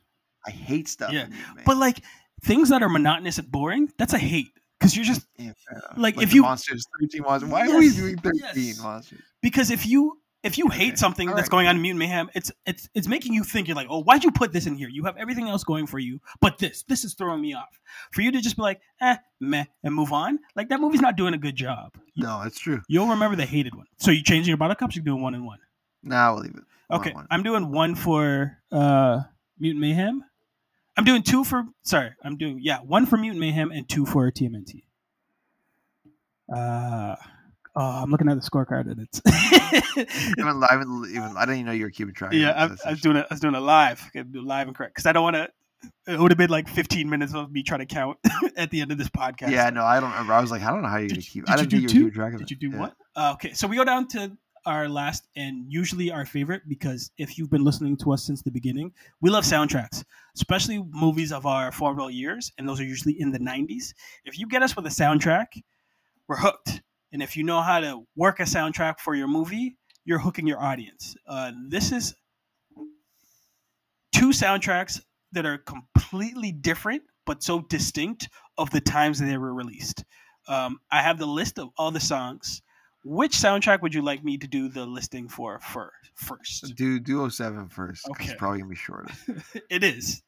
I 0.46 0.50
hate 0.50 0.88
stuff. 0.88 1.12
Yeah, 1.12 1.26
in 1.26 1.34
But 1.64 1.76
like 1.76 2.02
things 2.42 2.68
that 2.68 2.82
are 2.82 2.88
monotonous 2.88 3.38
and 3.38 3.50
boring, 3.50 3.90
that's 3.98 4.12
a 4.12 4.18
hate. 4.18 4.52
Because 4.78 4.94
you're 4.94 5.04
just 5.06 5.26
Yeah, 5.38 5.52
enough. 5.70 5.84
like, 5.96 6.20
if 6.20 6.34
you- 6.34 6.42
monsters, 6.42 6.84
13 7.00 7.22
monsters. 7.22 7.50
Why 7.50 7.66
are 7.66 7.78
we 7.78 7.90
doing 7.90 8.18
13 8.18 8.40
yes. 8.54 8.82
monsters? 8.82 9.20
because 9.40 9.70
if 9.70 9.86
you 9.86 10.20
if 10.47 10.56
you 10.59 10.68
hate 10.68 10.93
Okay, 10.93 10.97
something 10.97 11.28
all 11.28 11.35
that's 11.35 11.47
right. 11.47 11.51
going 11.51 11.66
on 11.66 11.77
in 11.77 11.82
Mutant 11.82 11.98
Mayhem, 11.98 12.31
it's 12.35 12.51
it's 12.64 12.89
it's 12.94 13.06
making 13.09 13.35
you 13.35 13.44
think 13.44 13.68
you're 13.68 13.77
like, 13.77 13.89
oh, 13.90 14.02
why'd 14.02 14.24
you 14.24 14.31
put 14.31 14.52
this 14.52 14.66
in 14.66 14.74
here? 14.77 14.89
You 14.89 15.05
have 15.05 15.16
everything 15.16 15.48
else 15.48 15.64
going 15.64 15.86
for 15.86 15.98
you, 15.98 16.20
but 16.40 16.59
this 16.59 16.82
this 16.85 17.05
is 17.05 17.14
throwing 17.14 17.40
me 17.43 17.55
off. 17.55 17.81
For 18.12 18.23
you 18.23 18.32
to 18.32 18.40
just 18.40 18.56
be 18.56 18.62
like, 18.62 18.81
eh, 19.01 19.16
meh, 19.40 19.64
and 19.82 19.94
move 19.94 20.12
on, 20.12 20.39
like 20.55 20.68
that 20.70 20.81
movie's 20.81 21.01
not 21.01 21.16
doing 21.16 21.35
a 21.35 21.39
good 21.39 21.56
job. 21.56 21.93
No, 22.16 22.43
it's 22.43 22.59
true. 22.59 22.81
You'll 22.89 23.09
remember 23.09 23.36
the 23.36 23.47
hated 23.47 23.74
one. 23.74 23.86
So 23.98 24.10
you 24.10 24.23
changing 24.23 24.48
your 24.48 24.56
bottle 24.56 24.77
cups? 24.77 24.97
You're 24.97 25.05
doing 25.05 25.23
one 25.23 25.35
and 25.35 25.44
one. 25.44 25.59
Nah, 26.02 26.32
we'll 26.32 26.43
leave 26.43 26.55
it. 26.55 26.64
One 26.89 27.01
Okay, 27.01 27.12
one. 27.12 27.27
I'm 27.31 27.43
doing 27.43 27.70
one 27.73 27.94
for 27.94 28.59
uh 28.73 29.23
Mutant 29.59 29.81
Mayhem. 29.81 30.24
I'm 30.97 31.05
doing 31.05 31.23
two 31.23 31.44
for 31.44 31.64
sorry, 31.82 32.12
I'm 32.23 32.36
doing 32.36 32.60
yeah, 32.62 32.78
one 32.78 33.06
for 33.06 33.16
Mutant 33.16 33.40
Mayhem 33.40 33.70
and 33.73 33.89
two 33.89 34.06
for 34.06 34.31
TMNT. 34.31 34.85
Uh 36.55 37.16
oh, 37.76 37.80
I'm 38.02 38.10
looking 38.10 38.28
at 38.28 38.40
the 38.40 38.48
scorecard 38.50 38.90
and 38.90 39.00
it's 39.00 39.20
I 39.26 39.30
haven't, 40.36 40.62
I 40.64 40.66
haven't 40.72 41.06
even. 41.10 41.22
I 41.36 41.40
didn't 41.44 41.54
even 41.56 41.66
know 41.66 41.72
you 41.72 41.84
were 41.84 41.90
keeping 41.90 42.14
track. 42.14 42.32
yeah, 42.32 42.52
I, 42.84 42.88
I 42.88 42.90
was 42.92 43.00
doing 43.00 43.16
it. 43.16 43.26
I 43.30 43.34
was 43.34 43.40
doing 43.40 43.54
it 43.54 43.60
live. 43.60 44.02
I 44.14 44.22
do 44.22 44.42
live 44.42 44.66
and 44.68 44.76
correct 44.76 44.94
because 44.94 45.06
I 45.06 45.12
don't 45.12 45.22
want 45.22 45.36
to. 45.36 45.48
It 46.08 46.18
would 46.18 46.30
have 46.32 46.38
been 46.38 46.50
like 46.50 46.68
15 46.68 47.08
minutes 47.08 47.34
of 47.34 47.52
me 47.52 47.62
trying 47.62 47.80
to 47.80 47.86
count 47.86 48.18
at 48.56 48.70
the 48.70 48.80
end 48.80 48.90
of 48.92 48.98
this 48.98 49.08
podcast. 49.10 49.50
Yeah, 49.50 49.70
no, 49.70 49.84
I 49.84 50.00
don't 50.00 50.10
remember. 50.10 50.32
I 50.32 50.40
was 50.40 50.50
like, 50.50 50.62
I 50.62 50.70
don't 50.70 50.82
know 50.82 50.88
how 50.88 50.96
you're 50.96 51.08
Did 51.08 51.16
gonna 51.16 51.22
keep. 51.22 51.44
did 51.44 51.54
I 51.54 51.60
you 51.60 51.66
didn't 51.66 51.86
do 51.88 51.98
you 51.98 52.04
two? 52.06 52.10
track 52.10 52.32
of 52.32 52.38
Did 52.40 52.44
it. 52.46 52.50
you 52.50 52.70
do 52.70 52.76
Yeah. 52.76 52.80
what? 52.80 52.94
Uh, 53.14 53.30
okay, 53.34 53.52
so 53.52 53.66
we 53.68 53.76
go 53.76 53.84
down 53.84 54.08
to 54.08 54.32
our 54.64 54.88
last 54.88 55.28
and 55.36 55.64
usually 55.70 56.10
our 56.10 56.24
favorite 56.24 56.62
because 56.66 57.10
if 57.18 57.38
you've 57.38 57.50
been 57.50 57.62
listening 57.62 57.96
to 57.98 58.10
us 58.12 58.24
since 58.24 58.42
the 58.42 58.50
beginning, 58.50 58.90
we 59.20 59.30
love 59.30 59.44
soundtracks, 59.44 60.02
especially 60.34 60.82
movies 60.90 61.30
of 61.30 61.46
our 61.46 61.70
formative 61.70 62.10
years, 62.12 62.50
and 62.58 62.68
those 62.68 62.80
are 62.80 62.84
usually 62.84 63.20
in 63.20 63.30
the 63.30 63.38
90s. 63.38 63.92
If 64.24 64.38
you 64.40 64.48
get 64.48 64.62
us 64.62 64.74
with 64.74 64.86
a 64.86 64.90
soundtrack, 64.90 65.46
we're 66.26 66.36
hooked. 66.38 66.80
And 67.12 67.22
if 67.22 67.36
you 67.36 67.44
know 67.44 67.60
how 67.62 67.80
to 67.80 68.02
work 68.16 68.40
a 68.40 68.44
soundtrack 68.44 68.98
for 68.98 69.14
your 69.14 69.28
movie, 69.28 69.76
you're 70.04 70.18
hooking 70.18 70.46
your 70.46 70.60
audience. 70.60 71.14
Uh, 71.26 71.52
this 71.68 71.92
is 71.92 72.14
two 74.14 74.30
soundtracks 74.30 75.00
that 75.32 75.46
are 75.46 75.58
completely 75.58 76.52
different 76.52 77.02
but 77.26 77.42
so 77.42 77.60
distinct 77.60 78.28
of 78.56 78.70
the 78.70 78.80
times 78.80 79.18
that 79.18 79.26
they 79.26 79.36
were 79.36 79.52
released. 79.52 80.04
Um, 80.48 80.78
I 80.90 81.02
have 81.02 81.18
the 81.18 81.26
list 81.26 81.58
of 81.58 81.68
all 81.76 81.90
the 81.90 82.00
songs. 82.00 82.62
Which 83.04 83.32
soundtrack 83.32 83.82
would 83.82 83.94
you 83.94 84.02
like 84.02 84.24
me 84.24 84.38
to 84.38 84.48
do 84.48 84.68
the 84.68 84.86
listing 84.86 85.28
for 85.28 85.60
fir- 85.60 85.92
first? 86.14 86.74
Do 86.76 86.98
do 86.98 87.28
07 87.28 87.68
first. 87.68 88.08
Okay. 88.08 88.24
It's 88.24 88.34
probably 88.34 88.60
gonna 88.60 88.70
be 88.70 88.76
shorter. 88.76 89.12
it 89.70 89.84
is. 89.84 90.22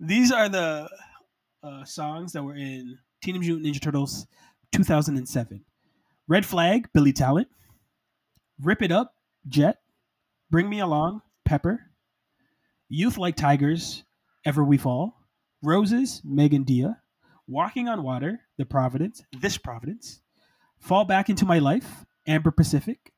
These 0.00 0.32
are 0.32 0.48
the 0.48 0.88
uh, 1.62 1.84
songs 1.84 2.32
that 2.32 2.42
were 2.42 2.56
in 2.56 2.98
Teenage 3.22 3.42
Mutant 3.42 3.66
Ninja 3.66 3.80
Turtles 3.80 4.26
2007. 4.72 5.64
Red 6.30 6.46
Flag, 6.46 6.88
Billy 6.94 7.12
Talent. 7.12 7.48
Rip 8.62 8.82
It 8.82 8.92
Up, 8.92 9.14
Jet. 9.48 9.78
Bring 10.48 10.70
Me 10.70 10.78
Along, 10.78 11.22
Pepper. 11.44 11.90
Youth 12.88 13.18
Like 13.18 13.34
Tigers, 13.34 14.04
Ever 14.44 14.62
We 14.62 14.78
Fall. 14.78 15.26
Roses, 15.60 16.22
Meg 16.24 16.54
and 16.54 16.64
Dia. 16.64 17.02
Walking 17.48 17.88
on 17.88 18.04
Water, 18.04 18.42
The 18.58 18.64
Providence, 18.64 19.24
This 19.40 19.58
Providence. 19.58 20.20
Fall 20.78 21.04
Back 21.04 21.30
Into 21.30 21.44
My 21.44 21.58
Life, 21.58 22.04
Amber 22.28 22.52
Pacific. 22.52 23.12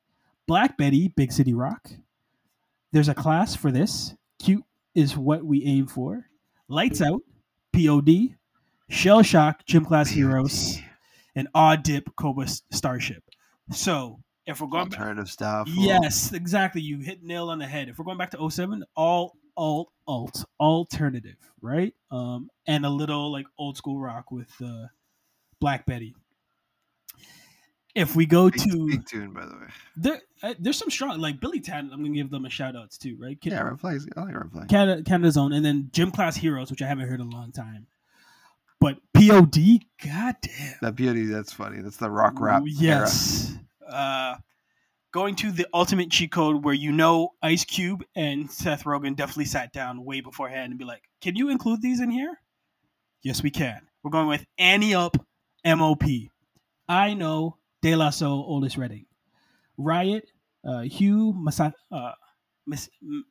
Black 0.46 0.78
Betty, 0.78 1.08
Big 1.08 1.32
City 1.32 1.52
Rock. 1.52 1.90
There's 2.92 3.10
a 3.10 3.14
class 3.14 3.54
for 3.54 3.70
this. 3.70 4.14
Cute 4.42 4.64
is 4.94 5.18
what 5.18 5.44
we 5.44 5.62
aim 5.64 5.86
for. 5.86 6.30
Lights 6.66 7.02
Out, 7.02 7.20
POD. 7.74 8.36
Shell 8.88 9.22
Shock, 9.22 9.66
Gym 9.66 9.84
Class 9.84 10.08
Heroes. 10.08 10.78
And 11.34 11.48
Odd 11.54 11.82
Dip, 11.82 12.14
Cobra 12.16 12.46
Starship. 12.46 13.22
So, 13.70 14.20
if 14.46 14.60
we're 14.60 14.66
going 14.68 14.88
back. 14.88 14.98
Alternative 15.00 15.30
stuff. 15.30 15.66
or- 15.68 15.70
Yes, 15.72 16.32
exactly. 16.32 16.82
You 16.82 16.98
hit 16.98 17.22
nail 17.22 17.48
on 17.48 17.58
the 17.58 17.66
head. 17.66 17.88
If 17.88 17.98
we're 17.98 18.04
going 18.04 18.18
back 18.18 18.30
to 18.32 18.50
07, 18.50 18.84
all 18.96 19.36
alt 19.56 19.92
alt 20.06 20.44
alternative, 20.58 21.36
right? 21.60 21.94
Um, 22.10 22.50
and 22.66 22.84
a 22.86 22.90
little 22.90 23.30
like 23.30 23.46
old 23.58 23.76
school 23.76 24.00
rock 24.00 24.30
with 24.30 24.50
uh, 24.64 24.86
Black 25.60 25.86
Betty. 25.86 26.14
If 27.94 28.16
we 28.16 28.24
go 28.24 28.48
Big, 28.48 28.60
to 28.62 28.86
big 28.88 29.06
tune, 29.06 29.32
by 29.34 29.44
the 29.44 29.52
way. 29.52 29.66
there, 29.96 30.20
uh, 30.42 30.54
there's 30.58 30.78
some 30.78 30.88
strong 30.88 31.20
like 31.20 31.40
Billy 31.40 31.60
Tan. 31.60 31.90
I'm 31.92 32.02
gonna 32.02 32.14
give 32.14 32.30
them 32.30 32.46
a 32.46 32.50
shout 32.50 32.74
outs 32.74 32.96
too, 32.96 33.18
right? 33.20 33.36
Yeah, 33.42 33.60
red 33.60 33.78
flags. 33.80 34.06
I 34.16 34.22
like 34.22 34.34
red. 34.34 34.68
Canada, 34.70 35.02
Canada's 35.02 35.36
own, 35.36 35.52
and 35.52 35.62
then 35.64 35.90
Gym 35.92 36.10
Class 36.10 36.34
Heroes, 36.36 36.70
which 36.70 36.80
I 36.80 36.86
haven't 36.86 37.06
heard 37.06 37.20
in 37.20 37.26
a 37.26 37.30
long 37.30 37.52
time. 37.52 37.86
But 38.82 38.98
POD, 39.14 39.84
goddamn. 40.04 40.74
That 40.82 40.96
beauty. 40.96 41.26
That's 41.26 41.52
funny. 41.52 41.80
That's 41.80 41.98
the 41.98 42.10
rock 42.10 42.40
rap. 42.40 42.62
Ooh. 42.62 42.66
Yes. 42.66 43.54
Uh, 43.88 44.34
going 45.12 45.36
to 45.36 45.52
the 45.52 45.68
ultimate 45.72 46.10
cheat 46.10 46.32
code 46.32 46.64
where 46.64 46.74
you 46.74 46.90
know 46.90 47.28
Ice 47.42 47.64
Cube 47.64 48.02
and 48.16 48.50
Seth 48.50 48.82
Rogen 48.82 49.14
definitely 49.14 49.44
sat 49.44 49.72
down 49.72 50.04
way 50.04 50.20
beforehand 50.20 50.72
and 50.72 50.78
be 50.80 50.84
like, 50.84 51.02
"Can 51.20 51.36
you 51.36 51.48
include 51.48 51.80
these 51.80 52.00
in 52.00 52.10
here?" 52.10 52.40
Yes, 53.22 53.40
we 53.40 53.50
can. 53.50 53.82
We're 54.02 54.10
going 54.10 54.26
with 54.26 54.44
Ante 54.58 54.96
Up, 54.96 55.16
MOP. 55.64 56.02
I 56.88 57.14
know 57.14 57.58
De 57.82 57.94
La 57.94 58.10
Soul, 58.10 58.44
Oldest 58.48 58.76
Redding, 58.76 59.06
Riot, 59.78 60.28
uh, 60.66 60.80
Hugh 60.80 61.32
Masa- 61.38 61.74
uh, 61.92 62.12
Mis- 62.66 62.90
M- 63.00 63.24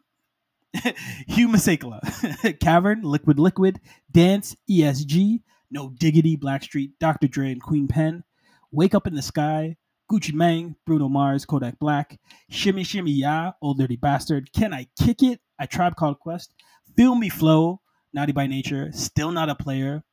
Hugh 1.28 1.48
Masekela, 1.48 2.60
Cavern, 2.60 3.02
Liquid 3.04 3.40
Liquid, 3.40 3.80
Dance, 4.12 4.56
ESG, 4.70 5.42
No 5.70 5.90
Diggity, 5.90 6.38
Blackstreet, 6.38 6.92
Dr. 7.00 7.28
Dre, 7.28 7.52
and 7.52 7.62
Queen 7.62 7.88
Pen, 7.88 8.24
Wake 8.72 8.96
Up 8.96 9.08
in 9.08 9.16
the 9.16 9.22
Sky, 9.22 9.78
Gucci 10.12 10.34
Mane, 10.34 10.76
Bruno 10.86 11.10
Mars, 11.10 11.46
Kodak 11.46 11.78
Black, 11.80 12.20
Shimmy 12.50 12.84
Shimmy 12.84 13.12
Ya, 13.12 13.54
Old 13.62 13.80
Dirty 13.80 13.98
Bastard, 13.98 14.52
Can 14.54 14.74
I 14.74 14.88
Kick 15.02 15.24
It, 15.24 15.40
A 15.60 15.68
Tribe 15.68 15.96
Called 15.96 16.20
Quest, 16.20 16.54
Feel 16.96 17.16
Me 17.16 17.30
Flow, 17.30 17.82
Naughty 18.14 18.32
by 18.32 18.48
Nature, 18.48 18.92
Still 18.94 19.32
Not 19.32 19.50
a 19.50 19.56
Player, 19.56 20.04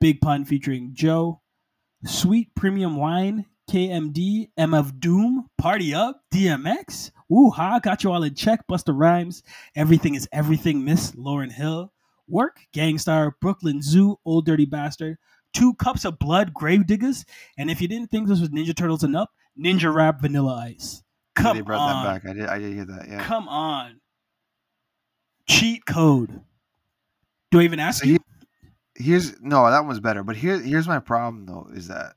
Big 0.00 0.20
Pun 0.20 0.44
featuring 0.44 0.90
Joe, 0.92 1.40
Sweet 2.04 2.54
Premium 2.56 2.96
Wine, 2.96 3.46
KMD, 3.70 4.48
MF 4.58 4.98
Doom, 4.98 5.48
Party 5.56 5.94
Up, 5.94 6.20
DMX, 6.34 7.12
Woo 7.32 7.48
Ha, 7.48 7.78
Got 7.78 8.04
You 8.04 8.12
All 8.12 8.24
in 8.24 8.34
Check, 8.34 8.66
Busta 8.70 8.92
Rhymes, 8.94 9.42
Everything 9.74 10.14
is 10.14 10.28
Everything, 10.32 10.84
Miss 10.84 11.12
Lauryn 11.12 11.50
Hill, 11.50 11.90
Work, 12.28 12.60
Gang 12.74 12.98
Starr, 12.98 13.34
Brooklyn 13.40 13.80
Zoo, 13.80 14.18
Old 14.26 14.44
Dirty 14.44 14.66
Bastard, 14.66 15.16
Two 15.54 15.72
Cups 15.72 16.04
of 16.04 16.18
Blood, 16.18 16.52
Gravediggaz, 16.52 17.24
and 17.56 17.70
if 17.70 17.80
you 17.80 17.88
didn't 17.88 18.10
think 18.10 18.28
this 18.28 18.38
was 18.38 18.50
Ninja 18.50 18.76
Turtles 18.76 19.02
enough, 19.02 19.30
Ninja 19.58 19.92
Rap, 19.94 20.20
Vanilla 20.20 20.56
Ice. 20.56 21.02
Come 21.34 21.56
they 21.56 21.62
brought 21.62 21.80
on. 21.80 22.04
that 22.04 22.22
back. 22.22 22.30
I 22.30 22.34
did. 22.34 22.46
I 22.48 22.58
did 22.58 22.74
hear 22.74 22.84
that. 22.84 23.08
Yeah. 23.08 23.24
Come 23.24 23.48
on. 23.48 24.02
Cheat 25.48 25.86
code. 25.86 26.42
Do 27.50 27.60
I 27.60 27.62
even 27.62 27.80
ask 27.80 28.02
So 28.02 28.10
you? 28.10 28.18
Here's 28.94 29.40
no, 29.40 29.70
that 29.70 29.86
one's 29.86 30.00
better. 30.00 30.22
But 30.22 30.36
here, 30.36 30.60
here's 30.60 30.86
my 30.86 30.98
problem 30.98 31.46
though, 31.46 31.68
is 31.72 31.88
that 31.88 32.12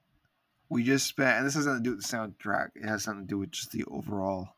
we 0.68 0.84
just 0.84 1.08
spent, 1.08 1.38
and 1.38 1.48
this 1.48 1.54
has 1.56 1.66
nothing 1.66 1.84
to 1.84 1.90
do 1.90 1.96
with 1.96 2.06
the 2.06 2.18
soundtrack. 2.18 2.72
It 2.76 2.86
has 2.86 3.04
something 3.04 3.26
to 3.26 3.30
do 3.30 3.38
with 3.38 3.52
just 3.52 3.72
the 3.72 3.86
overall 3.86 4.50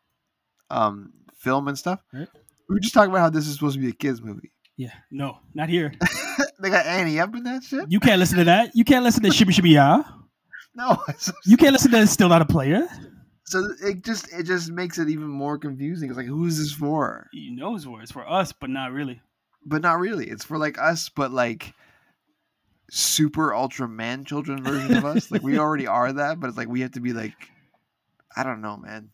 um 0.69 1.13
film 1.37 1.67
and 1.67 1.77
stuff. 1.77 2.01
Right. 2.13 2.27
We 2.69 2.75
were 2.75 2.79
just 2.79 2.93
talking 2.93 3.11
about 3.11 3.19
how 3.21 3.29
this 3.29 3.47
is 3.47 3.53
supposed 3.53 3.75
to 3.75 3.81
be 3.81 3.89
a 3.89 3.93
kids 3.93 4.21
movie. 4.21 4.51
Yeah, 4.75 4.93
no, 5.09 5.39
not 5.53 5.69
here. 5.69 5.93
they 6.59 6.69
got 6.69 6.85
Ante 6.85 7.19
Up 7.19 7.33
in 7.35 7.43
that 7.43 7.63
shit. 7.63 7.89
You 7.89 7.99
can't 7.99 8.19
listen 8.19 8.37
to 8.37 8.43
that. 8.43 8.75
You 8.75 8.83
can't 8.83 9.03
listen 9.03 9.23
to 9.23 9.31
Shimmy 9.31 9.53
Shimmy 9.53 9.71
Ya. 9.71 10.03
No, 10.75 10.95
You 11.45 11.57
can't 11.57 11.73
listen 11.73 11.89
to 11.89 12.05
Still 12.05 12.29
Not 12.29 12.43
a 12.43 12.45
Player. 12.45 12.87
so 13.45 13.67
it 13.83 14.03
just 14.03 14.31
it 14.31 14.43
just 14.43 14.69
makes 14.71 14.99
it 14.99 15.09
even 15.09 15.27
more 15.27 15.57
confusing. 15.57 16.09
It's 16.09 16.17
like 16.17 16.27
who 16.27 16.45
is 16.45 16.59
this 16.59 16.71
for? 16.71 17.27
He 17.31 17.49
knows 17.49 17.87
where 17.87 18.03
it's 18.03 18.11
for 18.11 18.29
us, 18.29 18.51
but 18.51 18.69
not 18.69 18.91
really. 18.91 19.19
But 19.65 19.81
not 19.81 19.97
really. 19.99 20.27
It's 20.29 20.43
for 20.43 20.59
like 20.59 20.77
us, 20.77 21.09
but 21.09 21.31
like 21.31 21.73
super 22.91 23.53
ultra 23.55 23.87
man 23.87 24.23
children 24.23 24.63
version 24.63 24.95
of 24.97 25.05
us. 25.05 25.31
Like 25.31 25.41
we 25.41 25.57
already 25.59 25.87
are 25.87 26.13
that, 26.13 26.39
but 26.39 26.47
it's 26.49 26.57
like 26.57 26.67
we 26.67 26.81
have 26.81 26.91
to 26.91 26.99
be 26.99 27.13
like 27.13 27.33
I 28.35 28.43
don't 28.43 28.61
know, 28.61 28.77
man. 28.77 29.09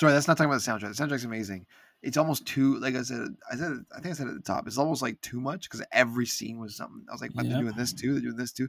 Sorry, 0.00 0.12
that's 0.12 0.26
not 0.28 0.36
talking 0.36 0.50
about 0.50 0.62
the 0.62 0.70
soundtrack. 0.70 0.96
The 0.96 1.04
soundtrack's 1.04 1.24
amazing. 1.24 1.66
It's 2.02 2.16
almost 2.16 2.46
too 2.46 2.78
like 2.80 2.96
I 2.96 3.02
said. 3.02 3.28
I 3.50 3.56
said 3.56 3.72
I 3.96 4.00
think 4.00 4.12
I 4.14 4.16
said 4.16 4.28
at 4.28 4.34
the 4.34 4.40
top. 4.40 4.66
It's 4.66 4.76
almost 4.78 5.00
like 5.02 5.20
too 5.20 5.40
much 5.40 5.62
because 5.70 5.84
every 5.92 6.26
scene 6.26 6.58
was 6.58 6.76
something. 6.76 7.04
I 7.08 7.12
was 7.12 7.22
like, 7.22 7.32
but 7.34 7.44
they're 7.44 7.52
Yep. 7.52 7.60
doing 7.62 7.76
this 7.76 7.92
too. 7.92 8.12
They're 8.12 8.22
doing 8.22 8.36
this 8.36 8.52
too. 8.52 8.68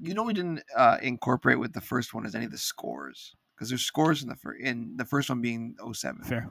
You 0.00 0.14
know, 0.14 0.22
we 0.24 0.32
didn't 0.32 0.62
uh, 0.76 0.98
incorporate 1.02 1.58
with 1.60 1.72
the 1.72 1.80
first 1.80 2.14
one 2.14 2.24
is 2.26 2.34
any 2.34 2.46
of 2.46 2.50
the 2.50 2.58
scores 2.58 3.34
because 3.54 3.68
there's 3.68 3.82
scores 3.84 4.22
in 4.22 4.28
the 4.28 4.36
first 4.36 4.60
in 4.60 4.96
the 4.96 5.04
first 5.04 5.28
one 5.28 5.40
being 5.42 5.76
07. 5.92 6.22
Fair. 6.24 6.48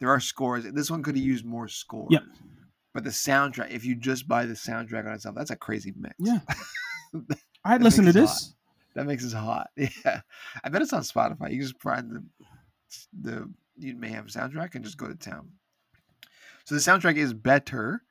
There 0.00 0.10
are 0.10 0.18
scores. 0.20 0.64
This 0.72 0.90
one 0.90 1.02
could 1.02 1.14
have 1.16 1.24
used 1.24 1.44
more 1.44 1.68
scores. 1.68 2.08
Yep. 2.10 2.22
But 2.92 3.04
the 3.04 3.10
soundtrack, 3.10 3.70
if 3.70 3.84
you 3.84 3.94
just 3.94 4.26
buy 4.28 4.44
the 4.46 4.54
soundtrack 4.54 5.06
on 5.06 5.12
itself, 5.12 5.34
that's 5.36 5.50
a 5.50 5.56
crazy 5.56 5.94
mix. 5.96 6.14
Yeah. 6.18 6.40
I'd 7.64 7.82
listen 7.82 8.04
to 8.06 8.12
this. 8.12 8.54
that 8.94 9.06
makes 9.06 9.24
us 9.24 9.32
hot. 9.32 9.68
Yeah, 9.76 10.20
I 10.64 10.68
bet 10.68 10.82
it's 10.82 10.92
on 10.92 11.02
Spotify. 11.02 11.52
You 11.52 11.62
just 11.62 11.80
find 11.80 12.10
the 12.10 12.24
the 13.18 13.50
Mutant 13.76 14.00
Mayhem 14.00 14.26
soundtrack 14.26 14.74
and 14.74 14.84
just 14.84 14.96
go 14.98 15.08
to 15.08 15.14
town. 15.14 15.48
So 16.64 16.74
the 16.74 16.80
soundtrack 16.80 17.16
is 17.16 17.32
better, 17.34 18.02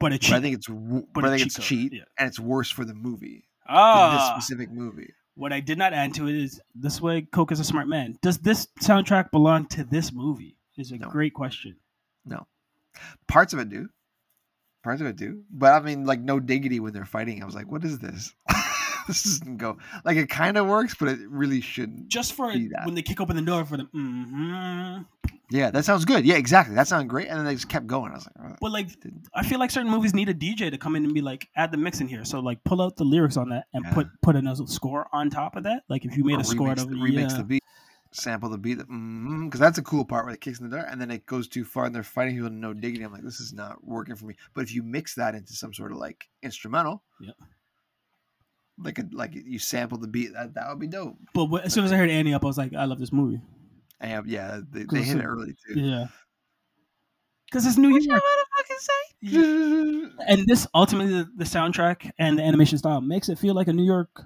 But 0.00 0.12
a 0.12 0.14
but 0.16 0.20
cheap. 0.22 0.34
I 0.34 0.40
think 0.40 0.56
it's 0.56 0.66
but 0.68 1.12
but, 1.12 1.24
a 1.24 1.28
I 1.28 1.30
think 1.36 1.46
it's 1.46 1.58
cheat 1.58 1.92
yeah. 1.92 2.02
and 2.18 2.26
it's 2.28 2.40
worse 2.40 2.70
for 2.70 2.84
the 2.84 2.94
movie. 2.94 3.48
ah, 3.68 4.32
this 4.34 4.44
specific 4.44 4.70
movie. 4.72 5.12
what 5.34 5.52
I 5.52 5.60
did 5.60 5.78
not 5.78 5.92
add 5.92 6.14
to 6.14 6.26
it 6.28 6.34
is 6.34 6.60
this 6.74 7.00
way. 7.00 7.22
Coke 7.22 7.52
is 7.52 7.60
a 7.60 7.64
smart 7.64 7.86
man. 7.88 8.16
Does 8.22 8.38
this 8.38 8.66
soundtrack 8.80 9.30
belong 9.30 9.66
to 9.68 9.84
this 9.84 10.12
movie? 10.12 10.56
Is 10.76 10.90
a 10.92 10.96
No. 10.98 11.08
great 11.08 11.34
question. 11.34 11.76
No, 12.24 12.46
parts 13.28 13.52
of 13.52 13.58
it 13.60 13.68
do. 13.68 13.88
Parts 14.84 15.00
of 15.00 15.06
it 15.08 15.16
do. 15.16 15.42
But 15.50 15.72
I 15.74 15.80
mean, 15.84 16.04
like 16.06 16.20
no 16.20 16.38
diggity 16.40 16.80
when 16.80 16.92
they're 16.92 17.04
fighting. 17.04 17.42
I 17.42 17.46
was 17.46 17.54
like, 17.54 17.70
what 17.70 17.84
is 17.84 17.98
this? 17.98 18.32
this 19.08 19.22
doesn't 19.24 19.56
go 19.56 19.78
like 20.04 20.16
it 20.16 20.28
kind 20.28 20.56
of 20.56 20.66
works, 20.66 20.94
but 20.94 21.08
it 21.08 21.18
really 21.28 21.60
shouldn't. 21.60 22.08
Just 22.08 22.34
for 22.34 22.52
when 22.52 22.94
they 22.94 23.02
kick 23.02 23.20
open 23.20 23.36
the 23.36 23.42
door 23.42 23.64
for 23.64 23.76
the. 23.76 23.84
hmm 23.84 24.98
Yeah, 25.50 25.70
that 25.70 25.84
sounds 25.84 26.04
good. 26.04 26.24
Yeah, 26.24 26.36
exactly. 26.36 26.74
That 26.74 26.86
sounds 26.86 27.08
great. 27.08 27.28
And 27.28 27.38
then 27.38 27.46
they 27.46 27.54
just 27.54 27.68
kept 27.68 27.86
going. 27.86 28.12
I 28.12 28.14
was 28.16 28.26
like, 28.26 28.52
oh, 28.52 28.56
But 28.60 28.70
like, 28.70 28.88
I 29.34 29.42
feel 29.42 29.58
like 29.58 29.70
certain 29.70 29.90
movies 29.90 30.14
need 30.14 30.28
a 30.28 30.34
DJ 30.34 30.70
to 30.70 30.78
come 30.78 30.94
in 30.94 31.04
and 31.04 31.14
be 31.14 31.22
like, 31.22 31.48
add 31.56 31.72
the 31.72 31.78
mix 31.78 32.00
in 32.00 32.08
here. 32.08 32.24
So 32.24 32.40
like, 32.40 32.62
pull 32.64 32.82
out 32.82 32.96
the 32.96 33.04
lyrics 33.04 33.36
on 33.36 33.48
that 33.50 33.64
and 33.72 33.84
Yeah. 33.84 33.94
put 33.94 34.06
put 34.22 34.36
another 34.36 34.66
score 34.66 35.08
on 35.12 35.30
top 35.30 35.56
of 35.56 35.64
that. 35.64 35.82
Like 35.88 36.04
if 36.04 36.16
you 36.16 36.24
made 36.24 36.36
or 36.38 36.40
a 36.40 36.44
score 36.44 36.70
out 36.70 36.78
of 36.78 36.88
remix 36.88 37.30
yeah. 37.30 37.36
the 37.38 37.44
beat, 37.44 37.62
sample 38.12 38.48
the 38.48 38.58
beat, 38.58 38.78
because 38.78 39.60
that's 39.60 39.78
a 39.78 39.82
cool 39.82 40.04
part 40.04 40.24
where 40.24 40.34
it 40.34 40.40
kicks 40.40 40.60
in 40.60 40.68
the 40.68 40.76
door, 40.76 40.86
and 40.86 41.00
then 41.00 41.10
it 41.10 41.26
goes 41.26 41.48
too 41.48 41.64
far, 41.64 41.84
and 41.86 41.94
they're 41.94 42.02
fighting 42.02 42.34
people, 42.34 42.50
no 42.50 42.72
diggity. 42.74 43.04
I'm 43.04 43.12
like, 43.12 43.22
this 43.22 43.40
is 43.40 43.52
not 43.52 43.84
working 43.84 44.16
for 44.16 44.26
me. 44.26 44.34
But 44.54 44.62
if 44.64 44.74
you 44.74 44.82
mix 44.82 45.14
that 45.14 45.34
into 45.34 45.52
some 45.54 45.72
sort 45.74 45.92
of 45.92 45.98
like 45.98 46.28
instrumental, 46.42 47.02
Yep. 47.20 47.34
Like 48.80 48.98
a, 48.98 49.04
like 49.12 49.32
you 49.34 49.58
sample 49.58 49.98
the 49.98 50.06
beat, 50.08 50.32
that, 50.34 50.54
that 50.54 50.68
would 50.68 50.78
be 50.78 50.86
dope. 50.86 51.16
But 51.34 51.46
wh- 51.48 51.64
as 51.64 51.72
soon 51.74 51.84
as 51.84 51.92
I 51.92 51.96
heard 51.96 52.10
Ante 52.10 52.32
Up, 52.32 52.44
I 52.44 52.46
was 52.46 52.58
like, 52.58 52.74
I 52.74 52.84
love 52.84 52.98
this 53.00 53.12
movie. 53.12 53.40
And 54.00 54.26
yeah, 54.28 54.60
they, 54.70 54.84
they 54.84 55.02
hit 55.02 55.16
it 55.18 55.24
early 55.24 55.54
too. 55.66 55.80
Yeah. 55.80 56.06
Because 57.50 57.66
it's 57.66 57.76
New 57.78 57.98
York. 57.98 58.22
Yeah. 59.20 60.08
And 60.28 60.46
this 60.46 60.66
ultimately, 60.74 61.12
the, 61.12 61.28
the 61.36 61.44
soundtrack 61.44 62.10
and 62.18 62.38
the 62.38 62.42
animation 62.42 62.78
style 62.78 63.00
makes 63.00 63.28
it 63.28 63.38
feel 63.38 63.54
like 63.54 63.68
a 63.68 63.72
New 63.72 63.84
York 63.84 64.22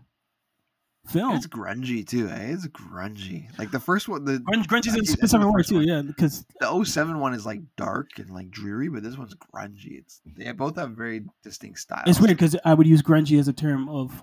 film. 1.06 1.36
It's 1.36 1.46
grungy 1.46 2.06
too. 2.06 2.28
Eh? 2.28 2.52
It's 2.52 2.66
grungy. 2.66 3.46
Like 3.58 3.70
the 3.70 3.80
first 3.80 4.08
one, 4.08 4.24
the 4.24 4.38
Grunge, 4.38 4.66
grunge 4.66 4.86
is 4.88 4.94
I 4.94 4.96
a 4.96 5.00
I 5.00 5.04
specific 5.04 5.46
word 5.46 5.66
too, 5.66 5.76
one- 5.76 5.88
yeah. 5.88 6.02
Because 6.02 6.44
the 6.60 6.84
07 6.84 7.18
one 7.20 7.32
is 7.34 7.46
like 7.46 7.60
dark 7.76 8.10
and 8.18 8.30
like 8.30 8.50
dreary, 8.50 8.88
but 8.88 9.02
this 9.02 9.16
one's 9.16 9.34
grungy. 9.34 9.98
It's 10.00 10.20
they 10.26 10.50
both 10.52 10.76
have 10.76 10.90
very 10.90 11.24
distinct 11.42 11.78
styles. 11.78 12.04
it's 12.08 12.20
weird 12.20 12.36
because 12.36 12.56
I 12.64 12.74
would 12.74 12.86
use 12.86 13.02
grungy 13.02 13.38
as 13.38 13.48
a 13.48 13.52
term 13.52 13.88
of 13.88 14.20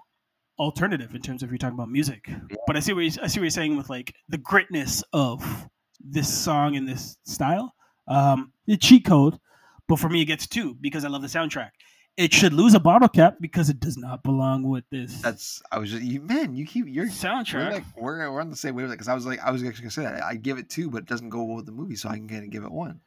alternative 0.60 1.16
in 1.16 1.22
terms 1.22 1.42
of 1.42 1.50
you're 1.50 1.58
talking 1.58 1.76
about 1.76 1.90
music. 1.90 2.30
But 2.68 2.76
I 2.76 2.80
see 2.82 2.94
what 2.94 3.02
you, 3.06 3.12
I 3.22 3.28
see 3.28 3.40
what 3.40 3.44
you're 3.46 3.50
saying 3.50 3.78
with 3.78 3.90
like 3.90 4.14
the 4.28 4.38
gritness 4.38 5.04
of 5.14 5.68
this 6.00 6.32
song 6.32 6.76
and 6.76 6.88
this 6.88 7.18
style. 7.26 7.74
Um, 8.08 8.52
the 8.66 8.76
cheat 8.78 9.06
code, 9.06 9.40
but 9.88 10.00
for 10.00 10.10
me 10.10 10.22
it 10.22 10.26
gets 10.26 10.48
two 10.48 10.76
because 10.82 11.06
I 11.06 11.10
love 11.10 11.22
the 11.22 11.28
soundtrack. 11.28 11.70
It 12.18 12.34
should 12.34 12.52
lose 12.54 12.74
a 12.74 12.80
bottle 12.80 13.08
cap 13.08 13.38
because 13.40 13.70
it 13.70 13.80
does 13.80 13.96
not 13.96 14.24
belong 14.24 14.64
with 14.64 14.84
this 14.92 15.22
That's 15.22 15.62
I 15.72 15.78
was 15.78 15.92
just 15.92 16.04
you 16.04 16.22
man. 16.22 16.56
You 16.56 16.66
keep 16.66 16.86
you're 16.88 17.06
We're, 17.06 17.12
soundtrack. 17.12 17.72
like, 17.72 17.84
we're, 17.96 18.32
we're 18.32 18.42
on 18.42 18.50
the 18.50 18.58
same 18.58 18.76
wavelength 18.76 18.98
because 18.98 19.08
I 19.08 19.14
was 19.14 19.26
like 19.26 19.40
I 19.40 19.52
was 19.52 19.64
actually 19.64 19.84
gonna 19.84 19.92
say 19.92 20.04
that 20.04 20.24
I 20.24 20.36
give 20.36 20.58
it 20.58 20.70
two, 20.70 20.90
but 20.90 21.04
it 21.04 21.06
doesn't 21.06 21.30
go 21.30 21.44
well 21.44 21.56
with 21.58 21.66
the 21.66 21.72
movie, 21.72 21.96
so 21.96 22.10
I 22.10 22.16
can 22.16 22.28
kind 22.28 22.44
of 22.44 22.50
give 22.50 22.64
it 22.64 22.72
one. 22.72 23.00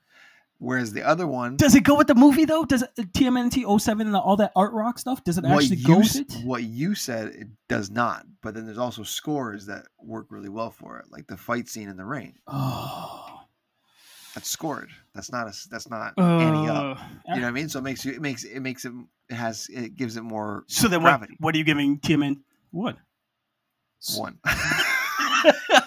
Whereas 0.62 0.93
the 0.93 1.02
other 1.02 1.26
one, 1.26 1.56
Does 1.56 1.74
it 1.74 1.82
go 1.82 1.97
with 1.97 2.06
the 2.06 2.14
movie 2.14 2.44
though? 2.44 2.64
Does 2.64 2.82
it, 2.82 2.94
TMNT 3.12 3.80
07 3.80 4.06
and 4.06 4.14
all 4.14 4.36
that 4.36 4.52
art 4.55 4.72
rock 4.72 4.97
stuff? 4.97 5.24
Does 5.24 5.36
it 5.36 5.43
what 5.44 5.62
actually 5.64 5.78
you 5.78 5.86
go 5.89 5.98
with 5.98 6.14
it? 6.14 6.32
what 6.44 6.62
you 6.62 6.94
said, 6.94 7.28
it 7.34 7.48
does 7.68 7.90
not. 7.90 8.24
But 8.43 8.55
then 8.55 8.64
there's 8.66 8.78
also 8.78 9.02
scores 9.02 9.66
that 9.66 9.86
work 10.01 10.26
really 10.30 10.48
well 10.48 10.70
for 10.70 10.98
it, 11.01 11.06
like 11.10 11.26
the 11.26 11.36
fight 11.36 11.68
scene 11.68 11.89
in 11.89 11.97
the 11.97 12.05
rain. 12.05 12.34
Oh, 12.48 13.40
That's 14.36 14.48
scored. 14.48 14.90
That's 15.14 15.30
not 15.32 15.47
a 15.48 15.68
that's 15.68 15.90
not 15.90 16.14
Ante 16.16 16.68
Up. 16.70 16.97
uh, 16.97 17.02
You 17.28 17.40
know 17.40 17.43
what 17.43 17.48
I 17.48 17.51
mean? 17.51 17.68
So 17.68 17.80
it 17.80 17.82
makes 17.82 18.05
you 18.05 18.12
it 18.12 18.22
makes 18.22 18.44
it 18.44 18.60
makes 18.60 18.84
it 18.84 18.93
it 19.28 19.34
has 19.34 19.68
it 19.68 19.97
gives 19.97 20.16
it 20.16 20.22
more 20.22 20.62
so 20.68 20.86
then 20.89 21.02
what? 21.02 21.09
gravity. 21.10 21.36
What 21.40 21.55
are 21.55 21.59
you 21.59 21.64
giving 21.64 21.98
TMN? 21.98 22.39
What? 22.70 22.97
one. 24.16 24.39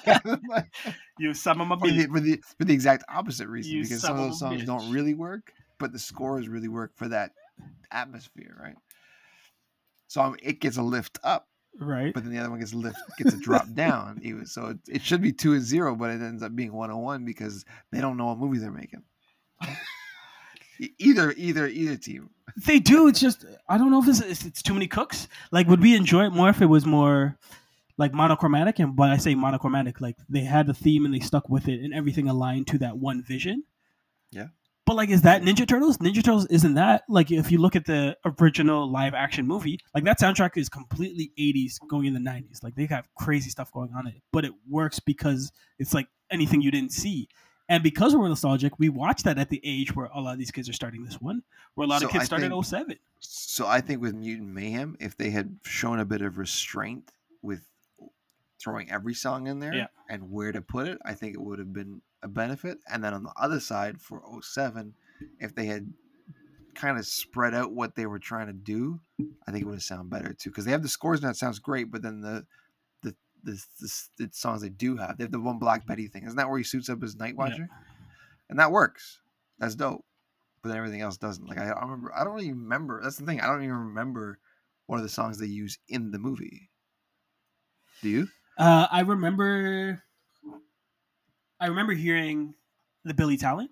You 1.19 1.33
some 1.33 1.61
of 1.61 1.67
my 1.67 1.77
for, 1.77 1.87
the, 1.89 2.07
for 2.07 2.19
the 2.19 2.41
for 2.57 2.65
the 2.65 2.73
exact 2.73 3.03
opposite 3.09 3.47
reason 3.47 3.71
You 3.73 3.83
because 3.83 4.01
some 4.01 4.15
of 4.17 4.21
of 4.23 4.29
those 4.29 4.39
songs 4.39 4.61
bitch. 4.61 4.65
don't 4.65 4.91
really 4.91 5.13
work 5.13 5.53
but 5.79 5.91
the 5.93 5.99
scores 5.99 6.47
really 6.47 6.67
work 6.67 6.91
for 6.95 7.07
that 7.07 7.31
atmosphere 7.91 8.55
right 8.61 8.75
so 10.07 10.21
um, 10.21 10.35
it 10.43 10.59
gets 10.59 10.77
a 10.77 10.81
lift 10.83 11.17
up 11.23 11.47
Right. 11.77 12.13
but 12.13 12.23
then 12.23 12.31
the 12.31 12.39
other 12.39 12.49
one 12.49 12.59
gets 12.59 12.71
a 12.73 12.77
lift 12.77 12.97
gets 13.17 13.33
a 13.33 13.37
drop 13.37 13.65
down 13.73 14.19
even 14.23 14.45
so 14.45 14.67
it, 14.67 14.77
it 14.87 15.01
should 15.01 15.21
be 15.21 15.31
two 15.33 15.53
and 15.53 15.61
zero 15.63 15.95
but 15.95 16.09
it 16.09 16.21
ends 16.21 16.41
up 16.43 16.55
being 16.55 16.71
one 16.73 16.89
and 16.89 17.01
one 17.01 17.25
because 17.25 17.65
they 17.91 17.99
don't 18.01 18.15
know 18.17 18.27
what 18.27 18.37
movie 18.37 18.59
they're 18.59 18.71
making 18.71 19.03
either 20.99 21.33
either 21.37 21.67
either 21.67 21.95
team 21.97 22.29
They 22.65 22.79
do. 22.79 23.07
It's 23.07 23.19
just 23.19 23.45
I 23.67 23.77
don't 23.77 23.91
know 23.91 24.01
if 24.01 24.07
it's, 24.07 24.21
it's, 24.21 24.45
it's 24.45 24.61
too 24.61 24.73
many 24.73 24.87
cooks. 24.87 25.27
Like, 25.51 25.67
would 25.67 25.81
we 25.81 25.95
enjoy 25.95 26.25
it 26.25 26.29
more 26.31 26.49
if 26.49 26.61
it 26.61 26.67
was 26.67 26.85
more 26.85 27.37
like 27.97 28.13
monochromatic? 28.13 28.80
And 28.80 28.97
when 28.97 29.09
I 29.09 29.17
say 29.17 29.35
monochromatic, 29.35 30.01
like 30.01 30.17
they 30.30 30.41
had 30.41 30.67
the 30.67 30.73
theme 30.73 31.05
and 31.05 31.13
they 31.13 31.19
stuck 31.19 31.49
with 31.49 31.67
it, 31.67 31.81
and 31.81 31.93
everything 31.93 32.27
aligned 32.27 32.67
to 32.67 32.77
that 32.80 32.97
one 32.97 33.23
vision. 33.23 33.63
Yeah. 34.31 34.47
But 34.85 34.97
like, 34.97 35.09
is 35.09 35.23
that 35.23 35.41
Ninja 35.41 35.67
Turtles? 35.67 35.97
Ninja 35.97 36.23
Turtles 36.23 36.45
isn't 36.47 36.76
that 36.76 37.03
like 37.09 37.31
if 37.31 37.51
you 37.51 37.57
look 37.57 37.76
at 37.76 37.85
the 37.85 38.15
original 38.39 38.89
live 38.89 39.15
action 39.15 39.47
movie, 39.47 39.80
like 39.95 40.03
that 40.03 40.19
soundtrack 40.19 40.57
is 40.57 40.69
completely 40.69 41.31
'80s 41.39 41.80
going 41.88 42.05
in 42.05 42.13
the 42.13 42.19
'90s. 42.19 42.61
Like 42.63 42.76
they 42.76 42.85
have 42.85 43.07
crazy 43.15 43.49
stuff 43.49 43.72
going 43.72 43.91
on 43.97 44.05
it, 44.05 44.22
but 44.31 44.45
it 44.45 44.51
works 44.69 44.99
because 44.99 45.51
it's 45.80 45.93
like 45.93 46.07
anything 46.30 46.61
you 46.61 46.69
didn't 46.69 46.91
see. 46.91 47.27
And 47.67 47.81
because 47.81 48.15
we're 48.15 48.27
nostalgic, 48.27 48.77
we 48.77 48.89
watch 48.89 49.23
that 49.23 49.39
at 49.39 49.49
the 49.49 49.59
age 49.63 49.95
where 49.95 50.05
a 50.13 50.22
lot 50.22 50.34
of 50.34 50.38
these 50.38 50.51
kids 50.51 50.69
are 50.69 50.73
starting 50.73 51.03
this 51.03 51.19
one, 51.19 51.41
where 51.73 51.85
a 51.85 51.89
lot 51.89 52.03
of 52.03 52.11
kids 52.11 52.22
I 52.22 52.26
started 52.26 52.51
think- 52.51 52.65
07. 52.65 52.97
So 53.22 53.65
I 53.65 53.81
think 53.81 54.01
with 54.01 54.13
Mutant 54.13 54.49
Mayhem, 54.49 54.97
if 54.99 55.17
they 55.17 55.31
had 55.31 55.57
shown 55.63 55.99
a 55.99 56.05
bit 56.05 56.22
of 56.22 56.38
restraint 56.38 57.11
with 57.41 57.63
throwing 58.60 58.90
every 58.91 59.14
song 59.14 59.48
in 59.48 59.60
there 59.60 59.73
Yeah. 59.73 59.88
and 60.10 60.32
where 60.32 60.52
to 60.52 60.61
put 60.61 60.88
it, 60.88 60.98
I 61.06 61.14
think 61.14 61.34
it 61.34 61.41
would 61.41 61.60
have 61.60 61.73
been 61.73 62.02
a 62.23 62.27
benefit. 62.27 62.80
And 62.91 63.03
then 63.03 63.14
on 63.14 63.23
the 63.23 63.34
other 63.36 63.60
side 63.60 63.99
for 64.02 64.22
07, 64.41 64.94
if 65.40 65.53
they 65.56 65.65
had 65.65 65.94
kind 66.73 66.98
of 66.98 67.06
spread 67.06 67.53
out 67.53 67.72
what 67.73 67.95
they 67.95 68.06
were 68.06 68.19
trying 68.19 68.48
to 68.48 68.53
do, 68.53 68.99
I 69.48 69.52
think 69.52 69.64
it 69.64 69.65
would 69.65 69.76
have 69.76 69.84
sounded 69.84 70.10
better 70.10 70.34
too. 70.34 70.49
Because 70.49 70.65
they 70.65 70.72
have 70.72 70.84
the 70.84 70.88
scores 70.90 71.19
and 71.22 71.30
that 71.30 71.36
sounds 71.38 71.60
great, 71.60 71.91
but 71.91 72.02
then 72.02 72.22
the 72.22 72.45
the 73.02 73.15
the, 73.44 73.64
the 73.80 74.03
the 74.18 74.30
songs 74.34 74.61
they 74.61 74.69
do 74.69 74.98
have, 74.98 75.18
they 75.18 75.23
have 75.23 75.32
the 75.32 75.40
one 75.40 75.60
Black 75.60 75.86
Betty 75.86 76.07
thing. 76.07 76.23
Isn't 76.23 76.38
that 76.38 76.49
where 76.49 76.57
he 76.57 76.64
suits 76.64 76.90
up 76.90 77.02
as 77.03 77.15
Nightwatcher? 77.15 77.68
And 78.49 78.60
that 78.60 78.72
works. 78.72 79.19
That's 79.60 79.76
dope 79.76 80.06
but 80.61 80.69
then 80.69 80.77
everything 80.80 81.02
else 81.02 81.15
doesn't. 81.18 81.45
Like 81.48 81.60
I, 81.60 81.69
I 81.69 81.82
remember, 81.84 82.11
I 82.15 82.23
don't 82.23 82.34
really 82.34 82.52
remember. 82.52 82.99
That's 83.03 83.18
the 83.18 83.26
thing. 83.27 83.40
I 83.40 83.45
don't 83.45 83.61
even 83.64 83.76
remember 83.76 84.40
one 84.88 84.98
of 84.98 85.03
the 85.03 85.10
songs 85.10 85.38
they 85.38 85.45
use 85.45 85.77
in 85.88 86.10
the 86.10 86.18
movie. 86.18 86.72
Do 88.02 88.10
you? 88.10 88.27
Uh, 88.57 88.88
I 88.91 89.02
remember, 89.02 90.02
I 91.60 91.68
remember 91.68 91.94
hearing 91.94 92.53
the 93.03 93.14
Billy 93.14 93.38
Talent, 93.38 93.72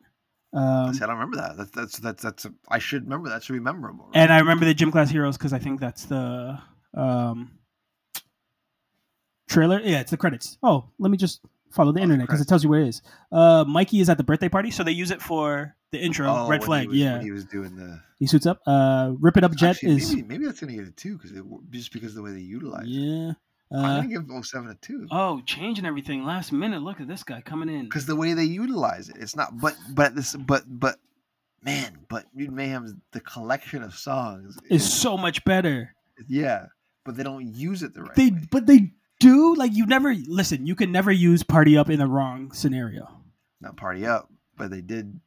Um, 0.54 0.94
See, 0.94 1.02
I 1.04 1.08
don't 1.08 1.16
remember 1.16 1.38
that. 1.38 1.58
That's 1.58 1.72
that's 1.72 1.98
that's 2.00 2.24
that's. 2.24 2.46
A, 2.46 2.54
I 2.70 2.80
should 2.80 3.04
remember 3.04 3.30
that. 3.30 3.44
Should 3.44 3.54
be 3.54 3.60
memorable. 3.60 4.06
right? 4.06 4.16
and 4.18 4.32
I 4.34 4.40
remember 4.40 4.66
the 4.66 4.74
gym 4.74 4.92
class 4.92 5.10
heroes 5.10 5.38
because 5.38 5.54
I 5.54 5.60
think 5.60 5.80
that's 5.80 6.06
the 6.06 6.60
um, 6.94 7.52
trailer. 9.50 9.80
Yeah, 9.84 10.02
it's 10.02 10.12
the 10.12 10.18
credits. 10.18 10.58
Oh, 10.64 10.86
let 11.00 11.10
me 11.12 11.18
just 11.18 11.42
follow 11.72 11.92
the 11.92 12.00
Oh, 12.00 12.04
internet 12.04 12.28
because 12.28 12.42
it 12.42 12.48
tells 12.48 12.64
you 12.64 12.70
where 12.70 12.82
it 12.82 12.88
is. 12.90 13.02
Uh, 13.32 13.64
Mikey 13.68 14.00
is 14.00 14.10
at 14.10 14.18
the 14.18 14.24
birthday 14.24 14.50
party, 14.50 14.70
so 14.72 14.84
they 14.84 14.92
use 14.92 15.12
it 15.12 15.22
for 15.22 15.76
the 15.92 16.00
intro. 16.00 16.28
Oh, 16.30 16.48
red 16.50 16.64
flag. 16.64 16.90
Was, 16.90 16.98
yeah, 16.98 17.22
he 17.22 17.32
was 17.32 17.46
doing 17.46 17.76
the. 17.76 18.00
he 18.20 18.28
suits 18.28 18.46
up. 18.46 18.60
Uh, 18.68 19.14
rip 19.20 19.38
it 19.38 19.44
up. 19.44 19.56
Jet 19.56 19.72
Actually, 19.78 19.94
is 19.96 20.10
maybe, 20.16 20.28
maybe 20.28 20.46
that's 20.46 20.60
gonna 20.60 20.74
get 20.74 20.88
it 20.88 20.98
too, 20.98 21.18
because 21.18 21.32
just 21.72 21.92
because 21.94 22.10
of 22.12 22.16
the 22.18 22.22
way 22.22 22.32
they 22.34 22.40
utilize 22.42 22.86
it. 22.88 23.36
Yeah. 23.72 23.78
I'm 23.80 23.86
Uh, 23.86 23.96
gonna 24.02 24.08
give 24.08 24.46
07 24.46 24.70
a 24.70 24.76
two 24.76 25.08
oh, 25.12 25.42
changing 25.46 25.86
everything 25.86 26.24
last 26.26 26.52
minute. 26.52 26.82
Look 26.82 27.00
at 27.02 27.08
this 27.08 27.24
guy 27.24 27.42
coming 27.42 27.70
in. 27.70 27.86
because 27.86 28.06
the 28.06 28.16
way 28.16 28.34
they 28.34 28.44
utilize 28.44 29.10
it, 29.10 29.18
it's 29.20 29.36
not. 29.36 29.60
But 29.60 29.76
but 29.94 30.16
this 30.16 30.36
but 30.36 30.64
but 30.68 30.98
man, 31.64 31.98
but 32.10 32.26
Mutant 32.36 32.58
Mayhem's 32.58 32.94
the 33.12 33.20
collection 33.22 33.84
of 33.84 33.96
songs 33.96 34.58
Is 34.70 34.92
so 34.92 35.18
much 35.18 35.44
better. 35.46 35.96
yeah, 36.28 36.68
but 37.06 37.16
they 37.18 37.24
don't 37.24 37.48
use 37.54 37.84
it 37.84 37.94
the 37.94 38.04
right 38.04 38.16
They 38.16 38.30
way. 38.32 38.40
but 38.52 38.66
they 38.68 38.92
do 39.20 39.56
like 39.56 39.74
you 39.74 39.86
never 39.86 40.14
listen. 40.14 40.66
You 40.68 40.76
can 40.76 40.92
never 40.92 41.12
use 41.12 41.44
party 41.44 41.78
up 41.78 41.90
in 41.90 42.00
the 42.00 42.08
wrong 42.08 42.52
scenario. 42.52 43.08
Not 43.62 43.78
party 43.78 44.06
up, 44.06 44.30
but 44.58 44.70
they 44.70 44.82
did 44.82 45.20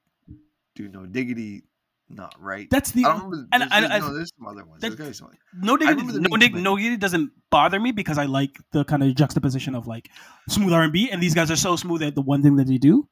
do 0.74 0.88
no 0.88 1.06
diggity, 1.06 1.62
not 2.09 2.35
right. 2.41 2.69
That's 2.70 2.93
the 2.93 3.05
I 3.05 3.09
don't 3.19 3.31
remember. 3.31 3.49
and 3.53 3.62
There's, 3.62 3.73
I- 3.73 3.97
I- 3.97 3.99
no, 3.99 4.15
there's 4.15 4.33
some 4.39 4.47
other 4.47 4.65
ones. 4.65 4.81
that- 4.81 4.97
There's 4.97 4.97
gotta 4.97 5.11
be 5.11 5.15
some. 5.15 5.31
no 5.61 5.77
diggity. 5.77 6.03
No, 6.20 6.37
dig, 6.37 6.55
no 6.55 6.77
diggity 6.77 6.97
doesn't 6.97 7.33
bother 7.51 7.81
me 7.81 7.93
because 7.93 8.19
I 8.19 8.27
like 8.27 8.57
the 8.73 8.85
kind 8.85 9.03
of 9.03 9.15
juxtaposition 9.15 9.74
of 9.74 9.87
like 9.87 10.09
smooth 10.49 10.73
R 10.73 10.83
and 10.85 10.93
B, 10.93 11.11
and 11.11 11.23
these 11.23 11.35
guys 11.35 11.51
are 11.51 11.57
so 11.57 11.74
smooth 11.77 12.03
at 12.03 12.15
the 12.15 12.23
one 12.23 12.43
thing 12.43 12.57
that 12.57 12.66
they 12.69 12.78
do. 12.78 13.09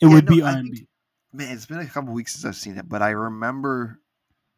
It 0.00 0.06
Yeah, 0.08 0.14
would 0.14 0.24
no, 0.28 0.34
be 0.36 0.42
R 0.42 0.56
and 0.56 0.70
B. 0.72 0.88
Man, 1.32 1.52
it's 1.52 1.66
been 1.66 1.78
a 1.78 1.86
couple 1.86 2.12
weeks 2.12 2.32
since 2.32 2.44
I've 2.44 2.56
seen 2.56 2.76
it, 2.78 2.88
but 2.88 3.02
I 3.02 3.10
remember 3.10 4.00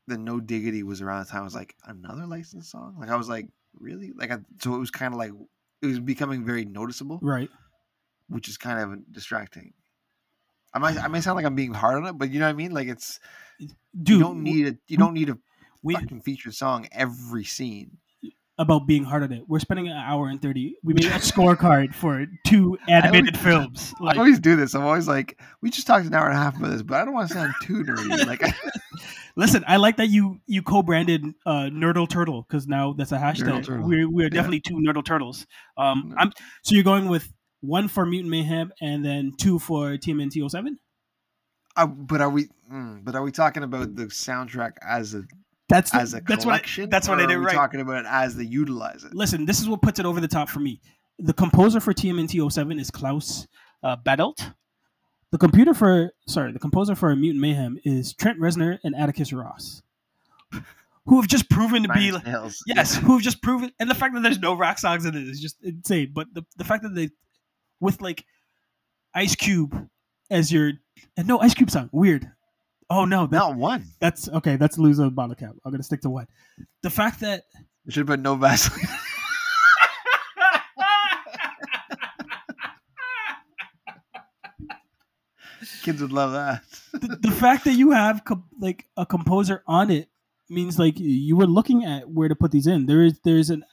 the 0.06 0.16
No 0.18 0.40
Diggity 0.40 0.82
was 0.82 1.00
around 1.02 1.24
the 1.24 1.30
time. 1.30 1.40
I 1.40 1.44
was 1.44 1.54
like, 1.54 1.74
another 1.84 2.26
licensed 2.26 2.70
song? 2.70 2.96
Like 2.98 3.08
I 3.10 3.16
was 3.16 3.28
like, 3.28 3.48
really? 3.78 4.12
Like 4.14 4.30
I, 4.30 4.38
so 4.60 4.74
it 4.74 4.78
was 4.78 4.90
kind 4.90 5.12
of 5.14 5.18
like 5.18 5.32
it 5.82 5.86
was 5.86 6.00
becoming 6.00 6.44
very 6.44 6.64
noticeable, 6.64 7.18
Right. 7.22 7.50
which 8.28 8.48
is 8.48 8.56
kind 8.56 8.78
of 8.78 9.12
distracting. 9.12 9.72
I 10.74 10.78
might 10.78 10.96
I 10.98 11.08
may 11.08 11.20
sound 11.22 11.36
like 11.36 11.46
I'm 11.46 11.54
being 11.54 11.72
hard 11.74 11.96
on 11.96 12.06
it, 12.06 12.12
but 12.18 12.30
you 12.30 12.38
know 12.38 12.46
what 12.46 12.50
I 12.50 12.54
mean? 12.56 12.72
Like 12.72 12.88
it's 12.88 13.18
Dude, 13.58 14.08
you 14.08 14.18
don't 14.20 14.42
need 14.42 14.66
a 14.68 14.76
you 14.88 14.96
don't 14.96 15.14
need 15.14 15.28
a 15.30 15.38
we 15.82 15.94
fucking 15.94 16.20
featured 16.22 16.54
song 16.54 16.86
every 16.92 17.44
scene. 17.44 17.98
about 18.58 18.86
being 18.86 19.04
hard 19.04 19.22
at 19.22 19.32
it. 19.32 19.42
We're 19.46 19.58
spending 19.60 19.86
an 19.88 19.96
hour 19.96 20.28
and 20.28 20.40
thirty. 20.40 20.76
We 20.82 20.94
made 20.94 21.04
a 21.06 21.10
scorecard 21.18 21.94
for 21.94 22.26
two 22.46 22.78
animated 22.88 23.38
films. 23.38 23.94
I 24.02 24.16
always 24.16 24.38
do 24.38 24.56
this. 24.56 24.74
I'm 24.74 24.82
always 24.84 25.06
like, 25.08 25.38
we 25.62 25.70
just 25.70 25.86
talked 25.86 26.06
an 26.06 26.14
hour 26.14 26.26
and 26.28 26.34
a 26.36 26.40
half 26.40 26.56
about 26.56 26.70
this, 26.70 26.82
but 26.82 27.00
I 27.00 27.04
don't 27.04 27.14
want 27.14 27.28
to 27.28 27.34
sound 27.34 27.54
too 27.62 27.84
nerdy. 27.84 28.26
Like 28.26 28.42
listen, 29.36 29.64
I 29.66 29.76
like 29.76 29.96
that 29.98 30.08
you 30.08 30.40
you 30.46 30.62
co-branded 30.62 31.24
uh, 31.44 31.68
Nerdle 31.72 32.08
Turtle 32.08 32.42
because 32.48 32.66
now 32.66 32.92
that's 32.92 33.12
a 33.12 33.18
hashtag. 33.18 33.64
Turtle. 33.64 33.86
We're 33.88 34.08
we're 34.10 34.24
Yeah. 34.24 34.28
definitely 34.30 34.60
two 34.60 34.74
Nerdle 34.74 35.04
Turtles. 35.04 35.46
Um, 35.76 36.14
I'm 36.18 36.32
so 36.62 36.74
you're 36.74 36.84
going 36.84 37.08
with 37.08 37.32
one 37.60 37.88
for 37.88 38.04
Mutant 38.06 38.30
Mayhem 38.30 38.72
and 38.80 39.04
then 39.04 39.32
two 39.38 39.58
for 39.58 39.96
TMNT 39.96 40.48
07? 40.50 40.78
Uh, 41.76 41.86
but 41.86 42.20
are 42.20 42.30
we? 42.30 42.48
Mm, 42.72 43.04
but 43.04 43.14
are 43.14 43.22
we 43.22 43.30
talking 43.32 43.62
about 43.62 43.94
the 43.94 44.06
soundtrack 44.06 44.72
as 44.82 45.14
a 45.14 45.24
That's 45.68 45.90
the, 45.90 45.98
as 45.98 46.14
a 46.14 46.20
that's 46.20 46.44
what 46.44 46.54
I, 46.54 46.58
collection? 46.58 46.90
that's 46.90 47.08
what 47.08 47.20
I 47.20 47.26
did 47.26 47.38
right. 47.38 47.54
Talking 47.54 47.80
about 47.80 48.04
it 48.04 48.06
as 48.08 48.36
they 48.36 48.44
utilize 48.44 49.04
it. 49.04 49.14
Listen, 49.14 49.44
this 49.44 49.60
is 49.60 49.68
what 49.68 49.82
puts 49.82 49.98
it 49.98 50.06
over 50.06 50.20
the 50.20 50.28
top 50.28 50.48
for 50.48 50.60
me. 50.60 50.80
The 51.18 51.32
composer 51.32 51.80
for 51.80 51.92
TMNT 51.94 52.50
07 52.52 52.78
is 52.78 52.90
Klaus 52.90 53.46
uh, 53.82 53.96
Badelt. 53.96 54.54
The 55.32 55.38
computer 55.38 55.74
for 55.74 56.12
sorry, 56.26 56.52
the 56.52 56.58
composer 56.58 56.94
for 56.94 57.14
Mutant 57.14 57.40
Mayhem 57.40 57.78
is 57.84 58.12
Trent 58.14 58.38
Reznor 58.38 58.78
and 58.84 58.94
Atticus 58.94 59.32
Ross, 59.32 59.82
who 61.04 61.20
have 61.20 61.28
just 61.28 61.50
proven 61.50 61.82
to 61.82 61.88
be 61.90 62.10
Nails. 62.24 62.62
yes, 62.66 62.94
who 62.96 63.14
have 63.14 63.22
just 63.22 63.42
proven, 63.42 63.72
and 63.78 63.90
the 63.90 63.94
fact 63.94 64.14
that 64.14 64.22
there's 64.22 64.38
no 64.38 64.54
rock 64.54 64.78
songs 64.78 65.04
in 65.04 65.14
it 65.14 65.28
is 65.28 65.40
just 65.40 65.56
insane. 65.62 66.12
But 66.14 66.28
the 66.32 66.44
the 66.56 66.64
fact 66.64 66.84
that 66.84 66.94
they 66.94 67.10
with 67.80 68.00
like 68.00 68.24
Ice 69.14 69.34
Cube 69.34 69.88
as 70.30 70.52
your 70.52 70.72
and 71.16 71.26
no 71.26 71.38
Ice 71.40 71.54
Cube 71.54 71.70
song 71.70 71.88
weird. 71.92 72.30
Oh 72.88 73.04
no, 73.04 73.26
that, 73.26 73.36
not 73.36 73.56
one. 73.56 73.84
that's 74.00 74.28
okay. 74.28 74.56
That's 74.56 74.78
lose 74.78 74.98
a 74.98 75.10
bottle 75.10 75.34
cap. 75.34 75.54
I'm 75.64 75.72
gonna 75.72 75.82
stick 75.82 76.02
to 76.02 76.10
one. 76.10 76.26
The 76.82 76.90
fact 76.90 77.20
that 77.20 77.44
It 77.86 77.92
should 77.92 78.00
have 78.00 78.06
been 78.06 78.22
no 78.22 78.34
Vaseline. 78.36 78.86
Kids 85.82 86.02
would 86.02 86.12
love 86.12 86.32
that. 86.32 86.62
the, 86.92 87.16
the 87.16 87.30
fact 87.30 87.64
that 87.64 87.74
you 87.74 87.92
have 87.92 88.24
com- 88.24 88.44
like 88.60 88.86
a 88.96 89.06
composer 89.06 89.62
on 89.66 89.90
it 89.90 90.08
means 90.48 90.78
like 90.78 90.98
you 90.98 91.36
were 91.36 91.46
looking 91.46 91.84
at 91.84 92.08
where 92.08 92.28
to 92.28 92.34
put 92.34 92.50
these 92.50 92.66
in. 92.66 92.86
There 92.86 93.02
is 93.02 93.18
there's 93.24 93.50
an 93.50 93.64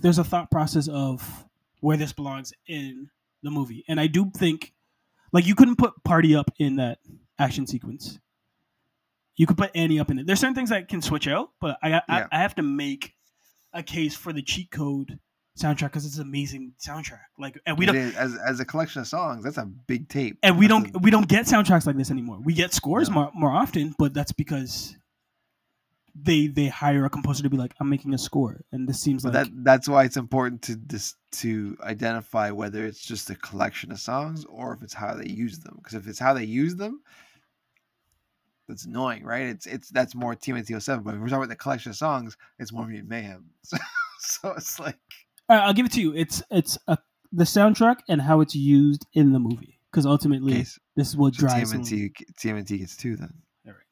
there's 0.00 0.18
a 0.18 0.24
thought 0.24 0.50
process 0.50 0.88
of 0.88 1.44
where 1.80 1.96
this 1.96 2.12
belongs 2.12 2.52
in 2.66 3.10
the 3.42 3.50
movie, 3.50 3.84
and 3.88 4.00
I 4.00 4.06
do 4.08 4.30
think 4.36 4.72
like 5.32 5.46
you 5.46 5.54
couldn't 5.54 5.76
put 5.76 5.92
Party 6.04 6.34
Up 6.34 6.50
in 6.58 6.76
that 6.76 6.98
action 7.38 7.66
sequence. 7.66 8.18
You 9.36 9.46
could 9.46 9.56
put 9.56 9.70
Ante 9.74 9.98
Up 9.98 10.10
in 10.10 10.18
it. 10.18 10.26
There's 10.26 10.40
certain 10.40 10.54
things 10.54 10.70
that 10.70 10.88
can 10.88 11.00
switch 11.02 11.26
out, 11.26 11.50
but 11.60 11.78
I 11.82 11.92
I, 11.94 12.02
Yeah. 12.08 12.26
I 12.30 12.38
have 12.38 12.54
to 12.56 12.62
make 12.62 13.14
a 13.72 13.82
case 13.82 14.14
for 14.14 14.32
the 14.32 14.42
cheat 14.42 14.70
code 14.70 15.18
soundtrack 15.58 15.84
because 15.88 16.04
it's 16.06 16.16
an 16.16 16.22
amazing 16.22 16.72
soundtrack. 16.78 17.20
Like, 17.38 17.58
and 17.66 17.78
we 17.78 17.84
It 17.84 17.86
don't 17.88 17.96
is, 17.96 18.14
as 18.16 18.36
as 18.46 18.60
a 18.60 18.64
collection 18.64 19.00
of 19.00 19.06
songs. 19.08 19.44
That's 19.44 19.56
a 19.58 19.64
big 19.64 20.08
tape. 20.08 20.38
and 20.42 20.58
we 20.58 20.66
That's 20.66 20.82
don't 20.84 20.96
a- 20.96 20.98
we 20.98 21.10
don't 21.10 21.28
get 21.28 21.46
soundtracks 21.46 21.86
like 21.86 21.96
this 21.96 22.10
anymore. 22.10 22.38
We 22.42 22.52
get 22.54 22.72
scores 22.74 23.08
No. 23.08 23.14
more 23.14 23.30
more 23.34 23.50
often, 23.50 23.94
but 23.98 24.12
that's 24.14 24.32
because 24.32 24.96
they 26.14 26.46
they 26.46 26.66
hire 26.68 27.04
a 27.04 27.10
composer 27.10 27.42
to 27.42 27.50
be 27.50 27.56
like, 27.56 27.74
I'm 27.80 27.88
making 27.88 28.12
a 28.14 28.18
score, 28.18 28.60
and 28.70 28.88
this 28.88 29.00
seems 29.00 29.24
like 29.24 29.32
that 29.32 29.48
that's 29.52 29.88
why 29.88 30.04
it's 30.04 30.16
important 30.16 30.62
to 30.62 30.76
dis, 30.76 31.14
to 31.32 31.76
identify 31.82 32.50
whether 32.50 32.84
it's 32.84 33.00
just 33.00 33.30
a 33.30 33.34
collection 33.34 33.92
of 33.92 34.00
songs 34.00 34.44
or 34.44 34.74
if 34.74 34.82
it's 34.82 34.94
how 34.94 35.14
they 35.14 35.28
use 35.28 35.58
them. 35.60 35.74
Because 35.76 35.94
if 35.94 36.06
it's 36.06 36.18
how 36.18 36.34
they 36.34 36.44
use 36.44 36.76
them, 36.76 37.00
that's 38.68 38.84
annoying, 38.84 39.24
right? 39.24 39.46
It's 39.46 39.66
it's 39.66 39.88
that's 39.90 40.14
more 40.14 40.34
TMNT 40.34 40.80
07. 40.80 41.02
But 41.02 41.14
if 41.14 41.20
we're 41.20 41.28
talking 41.28 41.44
about 41.44 41.48
the 41.48 41.56
collection 41.56 41.90
of 41.90 41.96
songs, 41.96 42.36
it's 42.58 42.72
more 42.72 42.86
Mutant 42.86 43.08
Mayhem. 43.08 43.50
So, 43.64 43.78
so 44.18 44.52
it's 44.52 44.78
like 44.78 44.98
right, 45.48 45.60
I'll 45.60 45.72
give 45.72 45.86
it 45.86 45.92
to 45.92 46.00
you. 46.00 46.14
It's 46.14 46.42
it's 46.50 46.78
a, 46.86 46.98
the 47.32 47.44
soundtrack 47.44 47.96
and 48.08 48.20
how 48.20 48.40
it's 48.40 48.54
used 48.54 49.06
in 49.14 49.32
the 49.32 49.40
movie 49.40 49.80
because 49.90 50.06
ultimately 50.06 50.52
okay, 50.52 50.64
so 50.64 50.80
this 50.94 51.08
is 51.08 51.16
what 51.16 51.34
drives. 51.34 51.72
the 51.72 51.78
movie. 51.78 52.10
TMNT 52.10 52.34
TMNT 52.40 52.78
gets 52.78 52.96
two 52.96 53.16
then. 53.16 53.32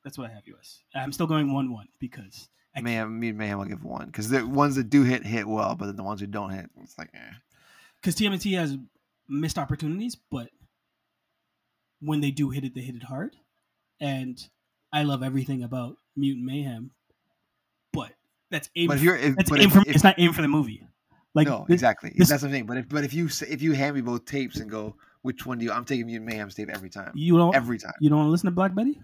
That's 0.05 0.17
what 0.19 0.31
I 0.31 0.35
have 0.35 0.47
you 0.47 0.57
as. 0.61 0.79
I'm 0.95 1.13
still 1.13 1.27
going 1.27 1.53
one 1.53 1.73
one 1.73 1.89
because 1.99 2.49
I 2.77 2.81
Mayhem, 2.81 3.19
Mutant 3.21 3.39
Mayhem, 3.39 3.59
will 3.59 3.65
give 3.67 3.85
one 3.85 4.07
because 4.07 4.29
the 4.29 4.47
ones 4.47 4.77
that 4.77 4.91
do 4.91 5.03
hit 5.03 5.25
hit 5.27 5.47
well, 5.47 5.75
but 5.75 5.87
then 5.87 5.97
the 5.97 6.03
ones 6.05 6.21
who 6.21 6.27
don't 6.27 6.51
hit, 6.51 6.71
it's 6.83 6.97
like 6.99 7.11
eh. 7.15 7.33
because 8.01 8.15
TMNT 8.17 8.57
has 8.59 8.77
missed 9.29 9.59
opportunities, 9.59 10.17
but 10.31 10.49
when 12.01 12.21
they 12.21 12.31
do 12.31 12.51
hit 12.51 12.65
it, 12.65 12.75
they 12.75 12.81
hit 12.81 12.95
it 12.97 13.03
hard. 13.03 13.37
And 14.01 14.43
I 14.93 15.03
love 15.03 15.23
everything 15.23 15.63
about 15.63 15.97
Mutant 16.17 16.47
Mayhem, 16.47 16.91
but 17.93 18.13
that's 18.51 18.71
aim. 18.77 18.89
But 18.89 18.97
if 18.97 19.03
you're 19.03 19.17
if, 19.17 19.37
that's 19.37 19.53
aim 19.53 19.61
if, 19.61 19.73
for, 19.73 19.81
if- 19.81 19.89
it's 19.95 20.05
not 20.05 20.15
aim 20.19 20.33
for 20.33 20.43
the 20.43 20.49
movie. 20.49 20.87
Like 21.35 21.47
no, 21.47 21.65
this- 21.69 21.75
exactly. 21.75 22.13
this- 22.17 22.29
That's 22.29 22.43
the 22.43 22.49
thing. 22.49 22.65
But 22.67 22.79
if 22.79 22.89
but 22.89 23.05
if 23.05 23.13
you 23.15 23.27
if 23.49 23.63
you 23.63 23.73
hand 23.73 23.95
me 23.95 24.01
both 24.01 24.25
tapes 24.25 24.57
and 24.57 24.69
go, 24.71 24.97
which 25.23 25.45
one 25.47 25.59
do 25.59 25.65
you? 25.65 25.71
I'm 25.73 25.85
taking 25.85 26.07
Mutant 26.07 26.27
Mayhem's 26.29 26.55
tape 26.55 26.71
every 26.71 26.91
time. 26.91 27.13
you 27.15 27.37
don't 27.37 27.55
Every 27.55 27.79
time. 27.79 27.93
you 28.01 28.09
don't 28.09 28.19
want 28.19 28.27
to 28.29 28.31
listen 28.33 28.47
to 28.47 28.51
Black 28.53 28.75
Betty. 28.75 28.99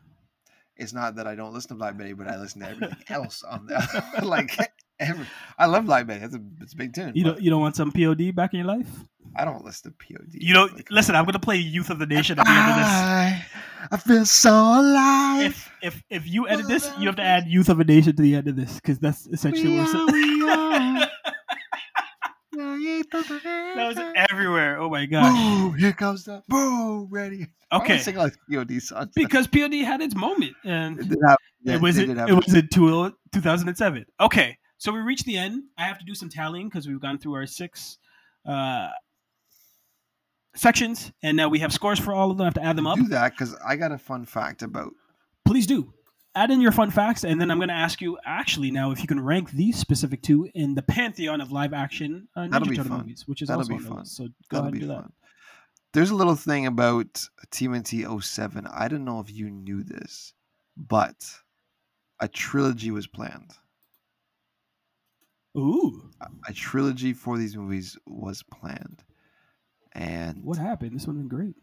It's 0.76 0.92
not 0.92 1.16
that 1.16 1.26
I 1.26 1.34
don't 1.34 1.52
listen 1.54 1.70
to 1.70 1.74
Black 1.76 1.96
Betty, 1.96 2.12
but 2.12 2.28
I 2.28 2.36
listen 2.38 2.60
to 2.60 2.68
everything 2.68 2.96
else 3.08 3.42
on 3.42 3.66
that. 3.66 4.22
like 4.24 4.56
every, 5.00 5.26
I 5.58 5.66
love 5.66 5.86
Black 5.86 6.06
Betty. 6.06 6.24
It's 6.24 6.34
a 6.34 6.40
it's 6.60 6.72
a 6.74 6.76
big 6.76 6.94
tune. 6.94 7.12
You 7.14 7.24
don't 7.24 7.40
you 7.40 7.50
don't 7.50 7.60
want 7.60 7.76
some 7.76 7.90
POD 7.92 8.34
back 8.34 8.52
in 8.54 8.58
your 8.60 8.68
life. 8.68 8.88
I 9.34 9.44
don't 9.44 9.64
listen 9.64 9.92
to 9.92 9.96
POD. 9.98 10.28
You 10.32 10.54
don't 10.54 10.74
Like, 10.74 10.90
listen. 10.90 11.14
I'm 11.14 11.24
gonna 11.24 11.38
play 11.38 11.56
Youth 11.56 11.90
of 11.90 11.98
the 11.98 12.06
Nation 12.06 12.38
at 12.38 12.46
the 12.46 12.50
end 12.52 12.70
of 12.70 12.76
this. 12.76 12.88
I, 13.92 13.96
feel 13.98 14.24
so 14.24 14.50
alive. 14.52 15.46
If 15.46 15.72
if 15.82 16.02
if 16.10 16.26
you 16.28 16.48
edit 16.48 16.68
this, 16.68 16.90
you 16.98 17.06
have 17.06 17.16
to 17.16 17.22
add 17.22 17.46
Youth 17.46 17.68
of 17.68 17.80
a 17.80 17.84
Nation 17.84 18.16
to 18.16 18.22
the 18.22 18.34
end 18.34 18.48
of 18.48 18.56
this 18.56 18.74
because 18.74 18.98
that's 18.98 19.26
essentially 19.26 19.78
what 19.78 19.88
are, 19.94 20.06
we're 20.06 20.12
we 20.12 20.40
saying. 20.40 20.96
are. 20.98 21.10
That 23.12 23.94
was 23.96 23.98
everywhere. 24.30 24.78
Oh 24.78 24.88
my 24.90 25.06
god! 25.06 25.32
Boom! 25.32 25.74
Here 25.78 25.92
comes 25.92 26.24
the 26.24 26.42
boom! 26.48 27.08
Ready? 27.10 27.46
Okay, 27.72 27.98
sing 27.98 28.16
like 28.16 28.34
POD 28.50 28.80
songs. 28.80 29.10
because 29.14 29.46
POD 29.48 29.74
had 29.84 30.00
its 30.00 30.14
moment, 30.14 30.54
and 30.64 30.98
It 31.00 31.08
did 31.08 31.18
have- 31.26 31.38
yeah, 31.62 31.74
it 31.74 31.80
was 31.80 31.98
it, 31.98 32.08
have- 32.16 32.28
it 32.28 32.34
was 32.34 32.54
in 32.54 32.68
two- 32.68 33.12
2007. 33.32 34.06
Okay, 34.20 34.56
so 34.78 34.92
we 34.92 35.00
reached 35.00 35.24
the 35.24 35.36
end. 35.36 35.64
I 35.76 35.82
have 35.82 35.98
to 35.98 36.04
do 36.04 36.14
some 36.14 36.28
tallying 36.28 36.68
because 36.68 36.86
we've 36.86 37.00
gone 37.00 37.18
through 37.18 37.34
our 37.34 37.46
six 37.46 37.98
uh, 38.46 38.90
sections, 40.54 41.12
and 41.22 41.36
now 41.36 41.48
we 41.48 41.58
have 41.58 41.72
scores 41.72 41.98
for 41.98 42.14
all 42.14 42.30
of 42.30 42.38
them. 42.38 42.44
I 42.44 42.46
have 42.46 42.54
to 42.54 42.62
add 42.64 42.76
them 42.76 42.86
up. 42.86 42.96
do 42.98 43.08
that 43.08 43.32
because 43.32 43.54
I 43.66 43.76
got 43.76 43.92
a 43.92 43.98
fun 43.98 44.24
fact 44.24 44.62
about. 44.62 44.92
Please 45.44 45.66
do 45.66 45.92
add 46.36 46.50
in 46.50 46.60
your 46.60 46.72
fun 46.72 46.90
facts, 46.90 47.24
and 47.24 47.40
then 47.40 47.50
I'm 47.50 47.58
going 47.58 47.68
to 47.68 47.74
ask 47.74 48.00
you 48.00 48.18
actually 48.24 48.70
now 48.70 48.90
if 48.92 49.00
you 49.00 49.06
can 49.08 49.18
rank 49.20 49.50
these 49.50 49.78
specific 49.78 50.22
two 50.22 50.48
in 50.54 50.74
the 50.74 50.82
pantheon 50.82 51.40
of 51.40 51.50
live 51.52 51.72
action 51.72 52.28
uh, 52.36 52.46
That'll 52.48 52.66
Ninja 52.66 52.70
be 52.70 52.76
Turtle 52.76 52.90
fun. 52.90 53.00
movies, 53.00 53.24
which 53.26 53.42
is 53.42 53.48
That'll 53.48 53.62
also 53.62 53.76
be 53.76 53.82
fun. 53.82 53.98
list. 53.98 54.16
So 54.16 54.24
go 54.24 54.30
That'll 54.50 54.64
ahead 54.66 54.72
and 54.72 54.80
be 54.80 54.86
do 54.86 54.88
that. 54.88 55.00
fun. 55.02 55.12
there's 55.92 56.10
a 56.10 56.14
little 56.14 56.34
thing 56.36 56.66
about 56.66 57.26
TMNT 57.50 58.22
07. 58.22 58.66
I 58.72 58.88
don't 58.88 59.04
know 59.04 59.20
if 59.20 59.30
you 59.32 59.50
knew 59.50 59.82
this, 59.82 60.32
but 60.76 61.16
a 62.20 62.28
trilogy 62.28 62.90
was 62.90 63.06
planned. 63.06 63.52
Ooh, 65.56 66.10
A 66.46 66.52
trilogy 66.52 67.14
for 67.14 67.38
these 67.38 67.56
movies 67.56 67.96
was 68.06 68.42
planned. 68.42 69.02
And 69.92 70.44
what 70.44 70.58
happened? 70.58 70.94
This 70.94 71.06
would 71.06 71.16
have 71.16 71.28
been 71.28 71.34
great. 71.34 71.54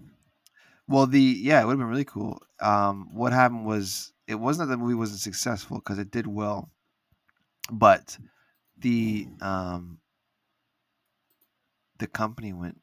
well, 0.87 1.05
the 1.05 1.19
yeah, 1.21 1.61
it 1.61 1.65
would 1.65 1.73
have 1.73 1.79
been 1.79 1.87
really 1.89 2.03
cool. 2.05 2.41
Um, 2.59 3.09
what 3.13 3.33
happened 3.33 3.67
was 3.67 4.11
it 4.27 4.35
wasn't 4.35 4.69
that 4.69 4.73
the 4.75 4.81
movie 4.81 4.93
wasn't 4.95 5.19
successful 5.19 5.77
because 5.77 5.99
it 5.99 6.11
did 6.11 6.27
well, 6.27 6.69
but 7.71 8.17
the 8.77 9.27
um, 9.41 9.99
the 11.99 12.07
company 12.07 12.53
went 12.53 12.79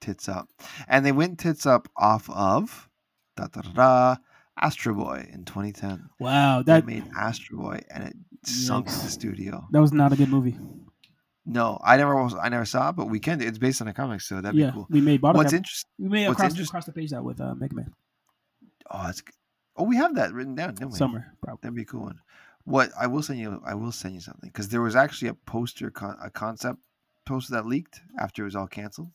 tits 0.00 0.28
up, 0.28 0.48
and 0.88 1.04
they 1.04 1.12
went 1.12 1.38
tits 1.38 1.66
up 1.66 1.88
off 1.96 2.28
of 2.30 2.88
da 3.36 3.46
da 3.46 3.60
da 3.62 3.70
da 3.72 4.16
Astro 4.60 4.94
Boy 4.94 5.28
in 5.32 5.44
2010. 5.44 6.10
Wow, 6.20 6.62
They 6.62 6.72
that 6.74 6.86
made 6.86 7.04
Astro 7.18 7.58
Boy, 7.58 7.80
and 7.90 8.04
it 8.04 8.16
sunk 8.44 8.86
the 8.86 8.92
studio. 8.92 9.66
that 9.70 9.80
was 9.80 9.92
not 9.92 10.12
a 10.12 10.16
good 10.16 10.28
movie. 10.28 10.58
No, 11.44 11.80
I 11.82 11.96
never 11.96 12.14
was, 12.22 12.36
I 12.40 12.48
never 12.50 12.64
saw 12.64 12.90
it, 12.90 12.96
but 12.96 13.06
we 13.10 13.18
can. 13.18 13.40
It's 13.40 13.58
based 13.58 13.82
on 13.82 13.88
a 13.88 13.92
comic, 13.92 14.20
so 14.20 14.40
that'd 14.40 14.58
yeah, 14.58 14.66
be 14.66 14.72
cool. 14.72 14.86
we 14.90 15.00
made 15.00 15.20
What's 15.22 15.52
interesting? 15.52 15.88
we 15.98 16.08
made 16.08 16.26
across, 16.26 16.56
across 16.58 16.84
the 16.86 16.92
page 16.92 17.10
that 17.10 17.24
with 17.24 17.40
uh, 17.40 17.54
Mega 17.54 17.74
Man 17.74 17.92
Oh, 18.90 19.02
that's 19.06 19.22
oh, 19.76 19.84
we 19.84 19.96
have 19.96 20.14
that 20.16 20.32
written 20.32 20.54
down, 20.54 20.74
didn't 20.74 20.92
we? 20.92 20.98
Summer, 20.98 21.34
probably. 21.42 21.60
That'd 21.62 21.76
be 21.76 21.82
a 21.82 21.86
cool 21.86 22.02
one. 22.02 22.20
What 22.64 22.90
I 22.98 23.06
will 23.08 23.22
send 23.22 23.38
you, 23.40 23.60
I 23.64 23.74
will 23.74 23.92
send 23.92 24.14
you 24.14 24.20
something 24.20 24.48
because 24.48 24.68
there 24.68 24.82
was 24.82 24.94
actually 24.94 25.28
a 25.28 25.34
poster, 25.34 25.90
con- 25.90 26.18
a 26.22 26.30
concept 26.30 26.78
poster 27.26 27.54
that 27.54 27.66
leaked 27.66 28.00
after 28.18 28.42
it 28.42 28.46
was 28.46 28.56
all 28.56 28.66
canceled 28.68 29.10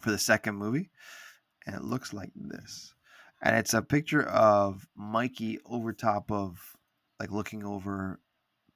for 0.00 0.10
the 0.10 0.18
second 0.18 0.54
movie, 0.56 0.90
and 1.66 1.74
it 1.74 1.82
looks 1.82 2.12
like 2.12 2.30
this. 2.36 2.94
And 3.42 3.56
it's 3.56 3.74
a 3.74 3.82
picture 3.82 4.22
of 4.24 4.86
Mikey 4.96 5.58
over 5.64 5.92
top 5.92 6.30
of, 6.30 6.58
like, 7.20 7.30
looking 7.30 7.64
over 7.64 8.20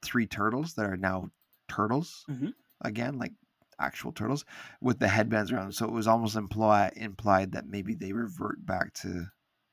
three 0.02 0.26
turtles 0.26 0.74
that 0.74 0.86
are 0.86 0.96
now 0.96 1.30
turtles 1.68 2.24
Mhm. 2.28 2.54
again, 2.80 3.18
like 3.18 3.32
actual 3.78 4.12
turtles 4.12 4.44
with 4.80 4.98
the 4.98 5.08
headbands 5.08 5.50
around. 5.50 5.64
them. 5.66 5.72
So 5.72 5.86
it 5.86 5.92
was 5.92 6.06
almost 6.06 6.36
imply 6.36 6.92
implied 6.96 7.52
that 7.52 7.66
maybe 7.66 7.94
they 7.94 8.12
revert 8.12 8.64
back 8.66 8.92
to 8.94 9.26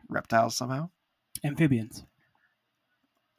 reptiles 0.10 0.56
somehow. 0.58 0.90
Amphibians. 1.44 2.04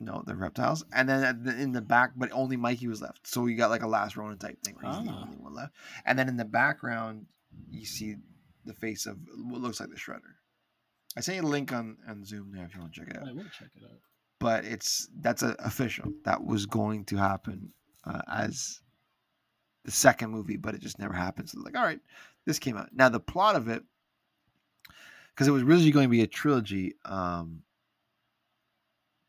No, 0.02 0.22
the 0.26 0.34
reptiles, 0.34 0.82
and 0.94 1.06
then 1.10 1.22
at 1.22 1.44
the, 1.44 1.60
in 1.60 1.72
the 1.72 1.82
back, 1.82 2.12
but 2.16 2.30
only 2.32 2.56
Mikey 2.56 2.88
was 2.88 3.02
left. 3.02 3.26
So 3.26 3.44
you 3.46 3.54
got 3.56 3.68
like 3.68 3.82
a 3.82 3.86
last 3.86 4.16
Ronin 4.16 4.38
type 4.38 4.58
thing 4.62 4.76
where 4.80 4.90
he's 4.90 5.04
the 5.04 5.10
Ah. 5.12 5.24
only 5.24 5.36
one 5.36 5.52
left. 5.54 5.74
And 6.06 6.18
then 6.18 6.26
in 6.26 6.38
the 6.38 6.46
background, 6.46 7.26
you 7.70 7.84
see 7.84 8.16
the 8.64 8.72
face 8.72 9.04
of 9.04 9.18
what 9.44 9.60
looks 9.60 9.78
like 9.78 9.90
the 9.90 9.96
Shredder. 9.96 10.36
I 11.18 11.20
sent 11.20 11.36
you 11.36 11.42
a 11.42 11.46
link 11.46 11.70
on 11.74 11.98
on 12.08 12.24
Zoom 12.24 12.50
there 12.52 12.64
if 12.64 12.74
you 12.74 12.80
want 12.80 12.94
to 12.94 13.00
check 13.00 13.10
it 13.10 13.16
out. 13.18 13.28
I 13.28 13.32
will 13.32 13.42
check 13.58 13.68
it 13.76 13.82
out. 13.84 13.98
But 14.38 14.64
it's 14.64 15.06
that's 15.20 15.42
a, 15.42 15.54
official. 15.58 16.10
That 16.24 16.42
was 16.46 16.64
going 16.64 17.04
to 17.06 17.16
happen 17.16 17.74
uh, 18.06 18.22
as 18.26 18.80
the 19.84 19.90
second 19.90 20.30
movie, 20.30 20.56
but 20.56 20.74
it 20.74 20.80
just 20.80 20.98
never 20.98 21.12
happened. 21.12 21.50
So 21.50 21.60
like, 21.60 21.76
all 21.76 21.84
right, 21.84 22.00
this 22.46 22.58
came 22.58 22.78
out. 22.78 22.88
Now 22.94 23.10
the 23.10 23.20
plot 23.20 23.54
of 23.56 23.68
it, 23.68 23.82
because 25.40 25.48
it 25.48 25.52
was 25.52 25.62
originally 25.62 25.90
going 25.90 26.04
to 26.06 26.10
be 26.10 26.20
a 26.20 26.26
trilogy. 26.26 26.92
Um, 27.06 27.62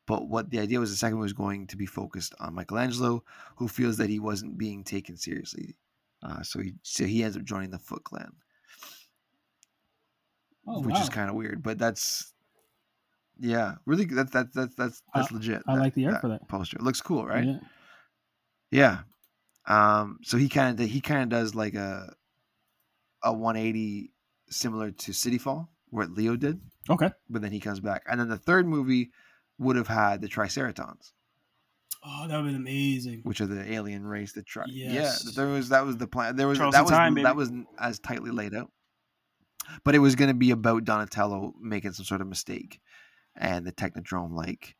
but 0.07 0.27
what 0.27 0.49
the 0.49 0.59
idea 0.59 0.77
was 0.77 0.89
the 0.89 0.97
second 0.97 1.15
one 1.17 1.23
was 1.23 1.31
going 1.31 1.67
to 1.67 1.77
be 1.77 1.85
focused 1.85 2.35
on 2.41 2.53
Michelangelo, 2.53 3.23
who 3.55 3.69
feels 3.69 3.95
that 3.95 4.09
he 4.09 4.19
wasn't 4.19 4.57
being 4.57 4.83
taken 4.83 5.15
seriously. 5.15 5.77
Uh, 6.21 6.43
so 6.43 6.59
he 6.59 6.73
so 6.83 7.05
he 7.05 7.23
ends 7.23 7.37
up 7.37 7.43
joining 7.45 7.69
the 7.71 7.79
Foot 7.79 8.03
Clan, 8.03 8.33
Oh, 10.67 10.81
which 10.81 10.95
wow. 10.95 11.01
is 11.01 11.09
kind 11.09 11.29
of 11.29 11.35
weird. 11.35 11.63
But 11.63 11.77
that's 11.79 12.33
yeah, 13.39 13.75
really 13.85 14.05
that's 14.05 14.31
that's 14.31 14.53
that's 14.53 14.75
that's 14.75 15.01
I- 15.13 15.19
that's 15.21 15.31
legit. 15.31 15.63
I 15.67 15.75
that- 15.75 15.81
like 15.81 15.93
the 15.93 16.07
art 16.07 16.21
for 16.21 16.27
that. 16.27 16.47
poster. 16.47 16.77
It 16.77 16.83
looks 16.83 17.01
cool, 17.01 17.25
right? 17.25 17.45
Yeah. 17.45 17.59
Yeah. 18.71 18.99
Um. 19.65 20.19
So 20.23 20.37
he 20.37 20.49
kind 20.49 20.79
of 20.79 20.85
he 20.89 21.01
kind 21.01 21.23
of 21.23 21.29
does 21.29 21.55
like 21.55 21.73
a 21.75 22.13
a 23.23 23.31
180 23.33 24.11
similar 24.49 24.91
to 24.91 25.13
City 25.13 25.37
Fall, 25.37 25.69
what 25.91 26.09
Leo 26.11 26.35
did, 26.35 26.59
Okay. 26.89 27.11
but 27.29 27.41
then 27.43 27.51
he 27.51 27.59
comes 27.59 27.79
back, 27.79 28.03
and 28.09 28.19
then 28.19 28.27
the 28.29 28.37
third 28.37 28.65
movie 28.67 29.11
would 29.59 29.75
have 29.75 29.87
had 29.87 30.21
the 30.21 30.27
Triceratons. 30.27 31.11
Oh, 32.03 32.27
that 32.27 32.41
would 32.41 32.49
be 32.49 32.55
amazing. 32.55 33.21
which 33.23 33.41
are 33.41 33.45
the 33.45 33.71
alien 33.71 34.03
race 34.07 34.31
that 34.33 34.47
try. 34.47 34.63
Yes. 34.67 35.23
Yeah, 35.23 35.31
there 35.35 35.47
was 35.53 35.69
that 35.69 35.85
was 35.85 35.97
the 35.97 36.07
plan. 36.07 36.35
There 36.35 36.47
was 36.47 36.57
Charles 36.57 36.73
that 36.73 36.81
was 36.81 36.89
time, 36.89 37.13
that 37.15 37.35
wasn't 37.35 37.67
as 37.77 37.99
tightly 37.99 38.31
laid 38.31 38.55
out, 38.55 38.71
but 39.83 39.93
it 39.93 39.99
was 39.99 40.15
going 40.15 40.29
to 40.29 40.33
be 40.33 40.49
about 40.49 40.83
Donatello 40.83 41.53
making 41.61 41.91
some 41.91 42.05
sort 42.05 42.21
of 42.21 42.27
mistake, 42.27 42.79
and 43.35 43.67
the 43.67 43.71
Technodrome 43.71 44.31
like 44.33 44.75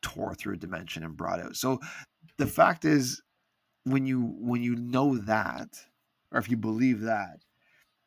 tore 0.00 0.34
through 0.34 0.54
a 0.54 0.58
dimension 0.58 1.02
and 1.04 1.16
brought 1.16 1.40
out. 1.40 1.56
So 1.56 1.80
the 2.38 2.46
fact 2.46 2.84
is, 2.86 3.20
when 3.84 4.06
you 4.06 4.22
when 4.22 4.62
you 4.62 4.76
know 4.76 5.18
that, 5.18 5.68
or 6.32 6.38
if 6.38 6.48
you 6.50 6.56
believe 6.56 7.02
that, 7.02 7.40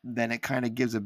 then 0.02 0.32
it 0.32 0.42
kind 0.42 0.64
of 0.64 0.74
gives 0.74 0.96
a 0.96 1.04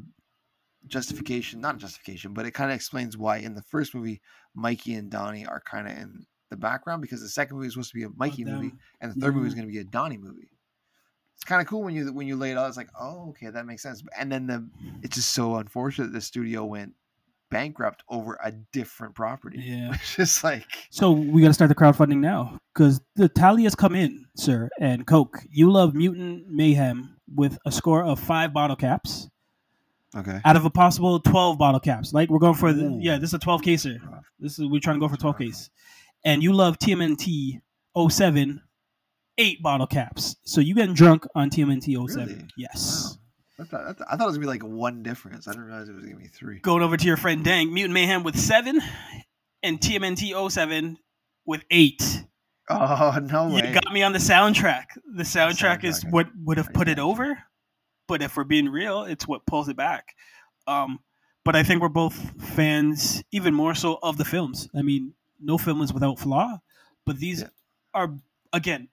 justification, 0.87 1.61
not 1.61 1.79
justification, 1.79 2.33
but 2.33 2.47
it 2.47 2.53
kind 2.53 2.71
of 2.71 2.77
explains 2.77 3.17
why 3.17 3.39
in 3.39 3.55
the 3.55 3.63
first 3.63 3.95
movie 3.95 4.21
Mikey 4.55 4.95
and 4.95 5.11
Donnie 5.11 5.47
are 5.47 5.61
kind 5.61 5.87
of 5.87 5.97
in 5.97 6.27
the 6.51 6.57
background 6.57 7.03
because 7.03 7.21
the 7.21 7.29
second 7.29 7.57
movie 7.57 7.67
is 7.67 7.75
supposed 7.75 7.91
to 7.91 7.99
be 7.99 8.05
a 8.05 8.11
Mikey 8.17 8.45
movie 8.45 8.73
and 9.01 9.11
the 9.13 9.21
third 9.21 9.35
movie 9.35 9.49
is 9.49 9.55
mm-hmm. 9.55 9.63
going 9.63 9.69
to 9.69 9.73
be 9.73 9.81
a 9.81 9.85
Donnie 9.85 10.19
movie. 10.19 10.51
It's 11.35 11.45
kind 11.45 11.61
of 11.61 11.67
cool 11.67 11.83
when 11.83 11.95
you 11.95 12.13
when 12.13 12.27
you 12.27 12.37
lay 12.37 12.53
it 12.53 12.59
out. 12.59 12.69
It's 12.69 12.77
like, 12.77 12.91
oh, 12.99 13.31
okay, 13.31 13.51
that 13.51 13.67
makes 13.67 13.83
sense. 13.83 14.03
And 14.17 14.31
then 14.31 14.47
the 14.47 14.69
it's 15.03 15.17
just 15.17 15.33
so 15.33 15.57
unfortunate 15.57 16.13
the 16.13 16.21
studio 16.21 16.65
went 16.65 16.95
bankrupt 17.51 18.03
over 18.09 18.39
a 18.43 18.53
different 18.73 19.15
property. 19.15 19.59
Yeah. 19.65 19.91
Which 19.91 20.19
is 20.19 20.45
like, 20.45 20.67
So 20.91 21.11
we 21.13 21.41
got 21.41 21.49
to 21.49 21.55
start 21.55 21.69
the 21.69 21.75
crowdfunding 21.75 22.19
now 22.19 22.59
because 22.75 23.01
the 23.17 23.29
tally 23.29 23.65
has 23.65 23.75
come 23.75 23.95
in, 23.95 24.27
sir. 24.37 24.69
And 24.79 25.07
Coke, 25.07 25.39
you 25.51 25.71
love 25.71 25.95
Mutant 25.95 26.49
Mayhem 26.49 27.17
with 27.33 27.59
a 27.65 27.73
score 27.73 28.05
of 28.05 28.21
five 28.21 28.53
bottle 28.53 28.77
caps 28.77 29.29
okay, 30.17 30.41
out 30.45 30.57
of 30.57 30.65
a 30.65 30.71
possible 30.71 31.21
twelve 31.21 31.59
bottle 31.59 31.81
caps. 31.81 32.13
Like 32.13 32.29
we're 32.31 32.39
going 32.39 32.55
for 32.55 32.73
the 32.73 32.85
Ooh. 32.85 32.99
yeah, 33.01 33.19
this 33.19 33.31
is 33.31 33.35
a 33.35 33.39
twelve 33.39 33.63
caser. 33.63 33.99
This 34.39 34.59
is 34.59 34.67
we're 34.69 34.81
trying 34.81 34.97
to 34.97 35.01
go 35.01 35.09
for 35.09 35.17
twelve 35.17 35.39
case. 35.39 35.71
And 36.25 36.43
you 36.43 36.53
love 36.55 36.79
TMNT 36.79 37.61
07 38.09 38.63
eight 39.37 39.63
bottle 39.63 39.87
caps. 39.87 40.37
So 40.45 40.61
you 40.61 40.75
getting 40.75 40.95
drunk 40.95 41.27
on 41.35 41.51
TMNT 41.51 41.97
07. 42.11 42.27
Really? 42.29 42.47
Yes. 42.57 43.19
I 43.61 43.65
thought, 43.65 43.81
I 43.83 43.93
thought 43.93 44.07
I 44.11 44.17
thought 44.17 44.25
it 44.25 44.27
was 44.27 44.37
gonna 44.39 44.47
be 44.47 44.47
like 44.47 44.63
one 44.65 45.03
difference. 45.03 45.47
I 45.47 45.53
didn't 45.53 45.67
realize 45.67 45.89
it 45.89 45.95
was 45.95 46.05
gonna 46.05 46.17
be 46.17 46.27
three. 46.29 46.61
Going 46.61 46.83
over 46.83 46.97
to 46.97 47.07
your 47.07 47.17
friend 47.17 47.45
Dank, 47.45 47.71
Mutant 47.71 47.95
Mayhem 47.95 48.23
with 48.25 48.39
seven, 48.39 48.81
and 49.63 49.79
TMNT 49.81 50.51
07 50.51 50.99
with 51.47 51.63
eight. 51.71 52.25
Oh 52.71 53.19
no 53.23 53.49
You 53.49 53.55
way! 53.57 53.73
got 53.75 53.93
me 53.93 54.03
on 54.03 54.13
the 54.13 54.19
soundtrack. 54.19 54.85
The 55.15 55.23
soundtrack, 55.25 55.85
is 55.85 56.03
soundtrack, 56.03 56.07
I- 56.07 56.11
what 56.11 56.27
would 56.45 56.57
have 56.57 56.73
put 56.73 56.89
it 56.89 56.99
over. 56.99 57.39
But 58.07 58.23
if 58.23 58.37
we're 58.37 58.45
being 58.45 58.69
real, 58.69 59.03
it's 59.05 59.27
what 59.27 59.47
pulls 59.47 59.69
it 59.69 59.77
back. 59.77 60.15
Um, 60.67 60.99
but 61.45 61.57
I 61.57 61.63
think 61.63 61.83
we're 61.83 61.89
both 61.89 62.15
fans, 62.43 63.23
even 63.33 63.55
more 63.55 63.75
so, 63.75 63.99
of 64.03 64.17
the 64.17 64.25
films. 64.25 64.69
I 64.75 64.83
mean, 64.83 65.15
no 65.41 65.59
film 65.59 65.81
is 65.83 65.93
without 65.93 66.19
flaw, 66.19 66.59
but 67.07 67.19
these 67.19 67.43
Yeah. 67.43 67.49
are 67.93 68.15
again 68.53 68.89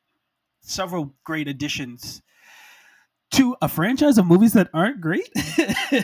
several 0.62 1.14
great 1.24 1.48
additions 1.48 2.22
to 3.32 3.56
a 3.62 3.68
franchise 3.70 4.18
of 4.18 4.26
movies 4.26 4.54
that 4.54 4.70
aren't 4.74 5.00
great. 5.00 5.30
yeah, 5.58 6.04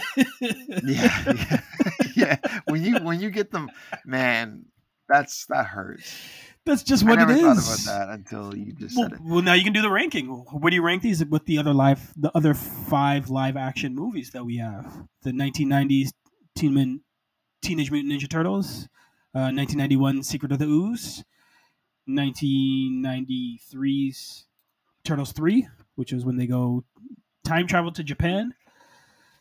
yeah, 0.83 1.61
yeah. 2.15 2.37
When 2.67 2.83
you 2.83 2.97
when 2.99 3.19
you 3.19 3.29
get 3.29 3.51
them, 3.51 3.69
man, 4.05 4.65
that's 5.09 5.45
that 5.47 5.65
hurts. 5.65 6.15
That's 6.67 6.83
just 6.83 7.03
what 7.05 7.19
it 7.19 7.23
is. 7.23 7.23
I 7.23 7.27
never 7.27 7.39
it 7.39 7.41
thought 7.41 7.57
is. 7.57 7.87
about 7.87 8.07
that 8.07 8.13
until 8.13 8.55
you 8.55 8.73
just 8.73 8.95
Well, 8.97 9.09
said 9.09 9.19
it. 9.19 9.23
well, 9.23 9.41
now 9.41 9.53
you 9.53 9.63
can 9.63 9.73
do 9.73 9.81
the 9.81 9.89
ranking. 9.89 10.27
Where 10.27 10.69
do 10.69 10.75
you 10.75 10.83
rank 10.83 11.01
these 11.01 11.23
with 11.25 11.45
the 11.45 11.57
other 11.57 11.73
live, 11.73 12.13
the 12.15 12.31
other 12.35 12.53
five 12.53 13.29
live 13.29 13.57
action 13.57 13.95
movies 13.95 14.31
that 14.31 14.45
we 14.45 14.57
have? 14.57 15.03
The 15.23 15.31
1990s 15.31 16.11
Teen 16.55 17.01
Teenage 17.61 17.91
Mutant 17.91 18.13
Ninja 18.13 18.29
Turtles, 18.29 18.87
uh, 19.33 19.49
1991 19.51 20.23
Secret 20.23 20.51
of 20.51 20.59
the 20.59 20.65
Ooze, 20.65 21.23
1993's 22.09 24.45
Turtles 25.03 25.31
3, 25.31 25.67
which 25.95 26.13
is 26.13 26.25
when 26.25 26.37
they 26.37 26.47
go 26.47 26.83
time 27.45 27.67
travel 27.67 27.91
to 27.93 28.03
Japan. 28.03 28.53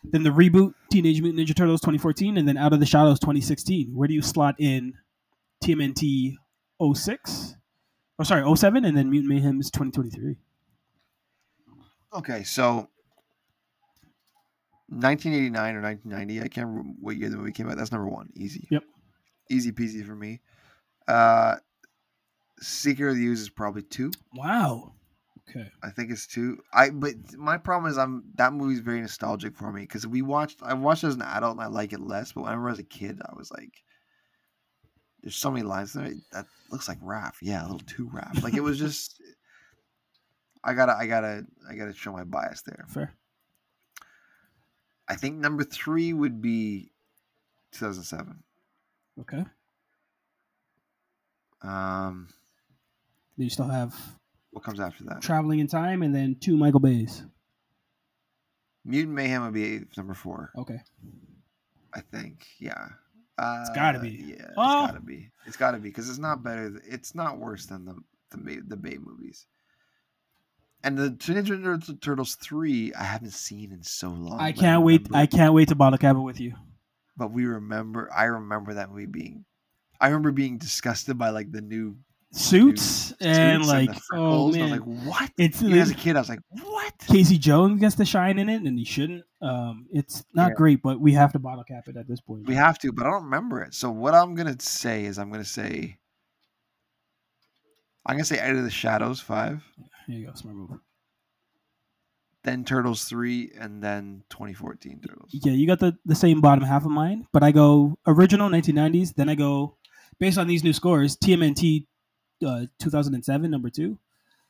Then 0.05 0.23
the 0.23 0.31
reboot 0.31 0.75
Teenage 0.91 1.21
Mutant 1.21 1.49
Ninja 1.49 1.57
Turtles 1.57 1.81
2014, 1.81 2.37
and 2.39 2.47
then 2.47 2.57
Out 2.57 2.73
of 2.73 2.81
the 2.81 2.87
Shadows 2.87 3.19
2016. 3.19 3.95
Where 3.95 4.07
do 4.07 4.15
you 4.15 4.23
slot 4.23 4.55
in 4.59 4.95
TMNT 5.65 6.37
06? 6.81 7.55
Oh, 8.19 8.25
sorry, 8.25 8.57
07, 8.57 8.85
and 8.85 8.97
then 8.97 9.11
Mutant 9.11 9.33
mayhem 9.33 9.61
is 9.61 9.71
2023. 9.71 10.37
Okay, 12.15 12.45
so 12.45 12.89
1989 14.89 15.75
or 15.75 15.83
1990, 15.83 16.41
I 16.41 16.49
can't 16.49 16.67
remember 16.67 16.91
what 17.01 17.17
year 17.17 17.29
the 17.29 17.37
movie 17.37 17.53
came 17.53 17.69
out. 17.69 17.77
That's 17.77 17.93
number 17.93 18.09
one, 18.09 18.31
easy. 18.35 18.67
Yep. 18.71 18.85
Easy 19.51 19.73
peasy 19.73 20.05
for 20.05 20.15
me. 20.15 20.41
Uh, 21.07 21.57
Secret 22.61 23.11
of 23.11 23.17
the 23.17 23.27
Ooze 23.27 23.41
is 23.41 23.51
probably 23.51 23.83
two. 23.83 24.11
Wow. 24.35 24.93
Okay. 25.49 25.71
I 25.83 25.91
think 25.91 26.11
it's 26.11 26.27
two. 26.27 26.59
I 26.73 26.91
but 26.91 27.15
my 27.37 27.57
problem 27.57 27.91
is 27.91 27.99
I'm 27.99 28.25
that 28.35 28.53
movie's 28.53 28.81
very 28.81 29.01
nostalgic 29.01 29.57
for 29.57 29.71
me 29.71 29.83
because 29.83 30.07
we 30.07 30.23
watched 30.23 30.61
I 30.63 30.75
watched 30.75 31.05
it 31.05 31.09
as 31.09 31.15
an 31.15 31.23
adult 31.23 31.53
and 31.57 31.63
I 31.63 31.67
like 31.67 31.93
it 31.93 32.01
less, 32.01 32.33
but 32.33 32.43
whenever 32.45 32.65
was 32.65 32.79
a 32.79 32.85
kid 32.85 33.21
I 33.25 33.33
was 33.37 33.51
like, 33.53 33.83
there's 35.27 35.35
so 35.35 35.51
many 35.51 35.65
lines 35.65 35.93
there 35.93 36.13
that 36.31 36.47
looks 36.71 36.87
like 36.87 37.01
Raph. 37.01 37.33
Yeah, 37.43 37.63
a 37.63 37.67
little 37.67 37.81
too 37.81 38.09
Raph. 38.15 38.45
Like 38.45 38.55
it 38.55 38.63
was 38.63 38.79
just. 38.87 39.21
I 40.63 40.73
gotta, 40.73 40.97
I 40.97 41.09
gotta, 41.09 41.45
I 41.69 41.75
gotta 41.75 41.93
show 41.93 42.13
my 42.13 42.23
bias 42.23 42.63
there. 42.63 42.85
Fair. 42.89 43.13
I 45.09 45.17
think 45.17 45.39
number 45.39 45.65
three 45.65 46.13
would 46.13 46.41
be 46.41 46.93
2007. 47.73 48.37
Okay. 49.21 49.45
Um, 51.63 52.29
you 53.37 53.51
still 53.51 53.67
have 53.67 53.97
what 54.53 54.63
comes 54.63 54.79
after 54.79 55.03
that? 55.07 55.23
Traveling 55.23 55.59
in 55.59 55.67
Time 55.67 56.03
and 56.05 56.15
then 56.15 56.37
two 56.39 56.57
Michael 56.57 56.79
Bays. 56.81 57.25
Mutant 58.85 59.17
Mayhem 59.17 59.43
would 59.45 59.55
be 59.55 59.81
number 59.97 60.15
four. 60.15 60.53
Okay. 60.57 60.79
I 61.93 62.01
think. 62.01 62.47
Yeah. 62.61 62.91
Uh, 63.39 63.59
It's 63.61 63.71
gotta 63.77 63.99
be. 63.99 64.11
Yeah, 64.11 64.35
It's 64.49 64.55
gotta 64.57 65.01
be. 65.01 65.31
It's 65.47 65.57
gotta 65.57 65.79
be 65.79 65.89
because 65.91 66.09
it's 66.09 66.19
not 66.19 66.43
better. 66.43 66.71
th- 66.71 66.83
It's 66.87 67.15
not 67.15 67.39
worse 67.39 67.67
than 67.67 67.85
the 67.85 67.97
the 68.31 68.39
Bay, 68.39 68.59
the 68.67 68.77
Bay 68.77 68.99
movies. 68.99 69.47
And 70.83 70.97
the 70.97 71.11
Teenage 71.11 71.51
Mutant 71.51 71.83
Ninja 71.85 72.01
Turtles 72.01 72.35
three, 72.37 72.93
I 72.95 73.03
haven't 73.05 73.33
seen 73.33 73.73
in 73.73 73.83
so 73.83 74.09
long. 74.09 74.39
I 74.41 74.53
can't 74.53 74.83
wait. 74.83 75.09
I 75.13 75.27
can't 75.27 75.53
wait 75.53 75.69
to 75.69 75.75
bottle 75.75 75.99
cap 75.99 76.17
it 76.17 76.21
with 76.21 76.41
you. 76.41 76.55
But 77.17 77.33
we 77.33 77.47
remember. 77.47 78.11
I 78.15 78.25
remember 78.25 78.75
that 78.75 78.91
movie 78.91 79.07
being. 79.07 79.45
I 80.01 80.09
remember 80.09 80.31
being 80.33 80.59
disgusted 80.59 81.17
by 81.19 81.31
like 81.31 81.51
the 81.51 81.63
new 81.63 81.97
Suits 82.33 82.83
suits 82.83 83.15
and 83.23 83.63
the 83.63 83.67
like, 83.67 83.91
oh 84.13 84.53
man, 84.53 84.61
I 84.61 84.65
was 84.65 84.71
like, 84.73 85.07
what? 85.07 85.31
it's 85.39 85.63
Even 85.63 85.79
as 85.79 85.91
a 85.91 85.95
kid, 85.95 86.17
I 86.17 86.19
was 86.21 86.29
like, 86.29 86.41
what? 86.51 86.76
Casey 87.09 87.39
Jones 87.39 87.81
gets 87.81 87.95
to 87.97 88.05
shine 88.05 88.39
in 88.39 88.49
it, 88.49 88.63
and 88.63 88.79
he 88.79 88.85
shouldn't. 88.85 89.25
Um, 89.41 89.87
it's 89.93 90.25
not 90.35 90.49
Yeah. 90.51 90.55
great, 90.55 90.83
but 90.83 91.01
we 91.01 91.13
have 91.13 91.33
to 91.33 91.39
bottle 91.39 91.65
cap 91.65 91.89
it 91.89 91.97
at 91.97 92.07
this 92.09 92.21
point. 92.21 92.47
We 92.47 92.55
have 92.55 92.79
to, 92.81 92.93
but 92.93 93.07
I 93.07 93.11
don't 93.11 93.25
remember 93.25 93.63
it. 93.63 93.75
So 93.75 93.91
what 93.91 94.15
I'm 94.15 94.35
gonna 94.35 94.61
say 94.61 95.05
is, 95.05 95.19
I'm 95.19 95.31
gonna 95.31 95.45
say. 95.45 95.99
I'm 98.07 98.15
gonna 98.17 98.25
say 98.25 98.39
Out 98.41 98.55
of 98.57 98.63
the 98.65 98.71
Shadows 98.71 99.21
five. 99.21 99.65
Here 100.07 100.19
you 100.21 100.27
go, 100.27 100.35
smart 100.35 100.57
move. 100.57 100.79
then 102.45 102.65
Turtles 102.65 103.03
3, 103.07 103.51
and 103.59 103.83
then 103.83 104.23
2014 104.31 105.01
Turtles. 105.01 105.31
Yeah, 105.33 105.51
you 105.53 105.67
got 105.67 105.81
the 105.81 105.99
the 106.05 106.15
same 106.15 106.41
bottom 106.41 106.63
half 106.63 106.85
of 106.85 106.93
mine, 106.93 107.27
but 107.33 107.43
I 107.43 107.51
go 107.51 107.99
original 108.07 108.49
1990s, 108.49 109.15
then 109.17 109.29
I 109.29 109.35
go 109.35 109.77
based 110.21 110.39
on 110.39 110.47
these 110.47 110.63
new 110.63 110.73
scores, 110.73 111.17
TMNT 111.17 111.87
uh, 112.47 112.67
2007 112.79 113.51
number 113.51 113.69
2. 113.71 113.99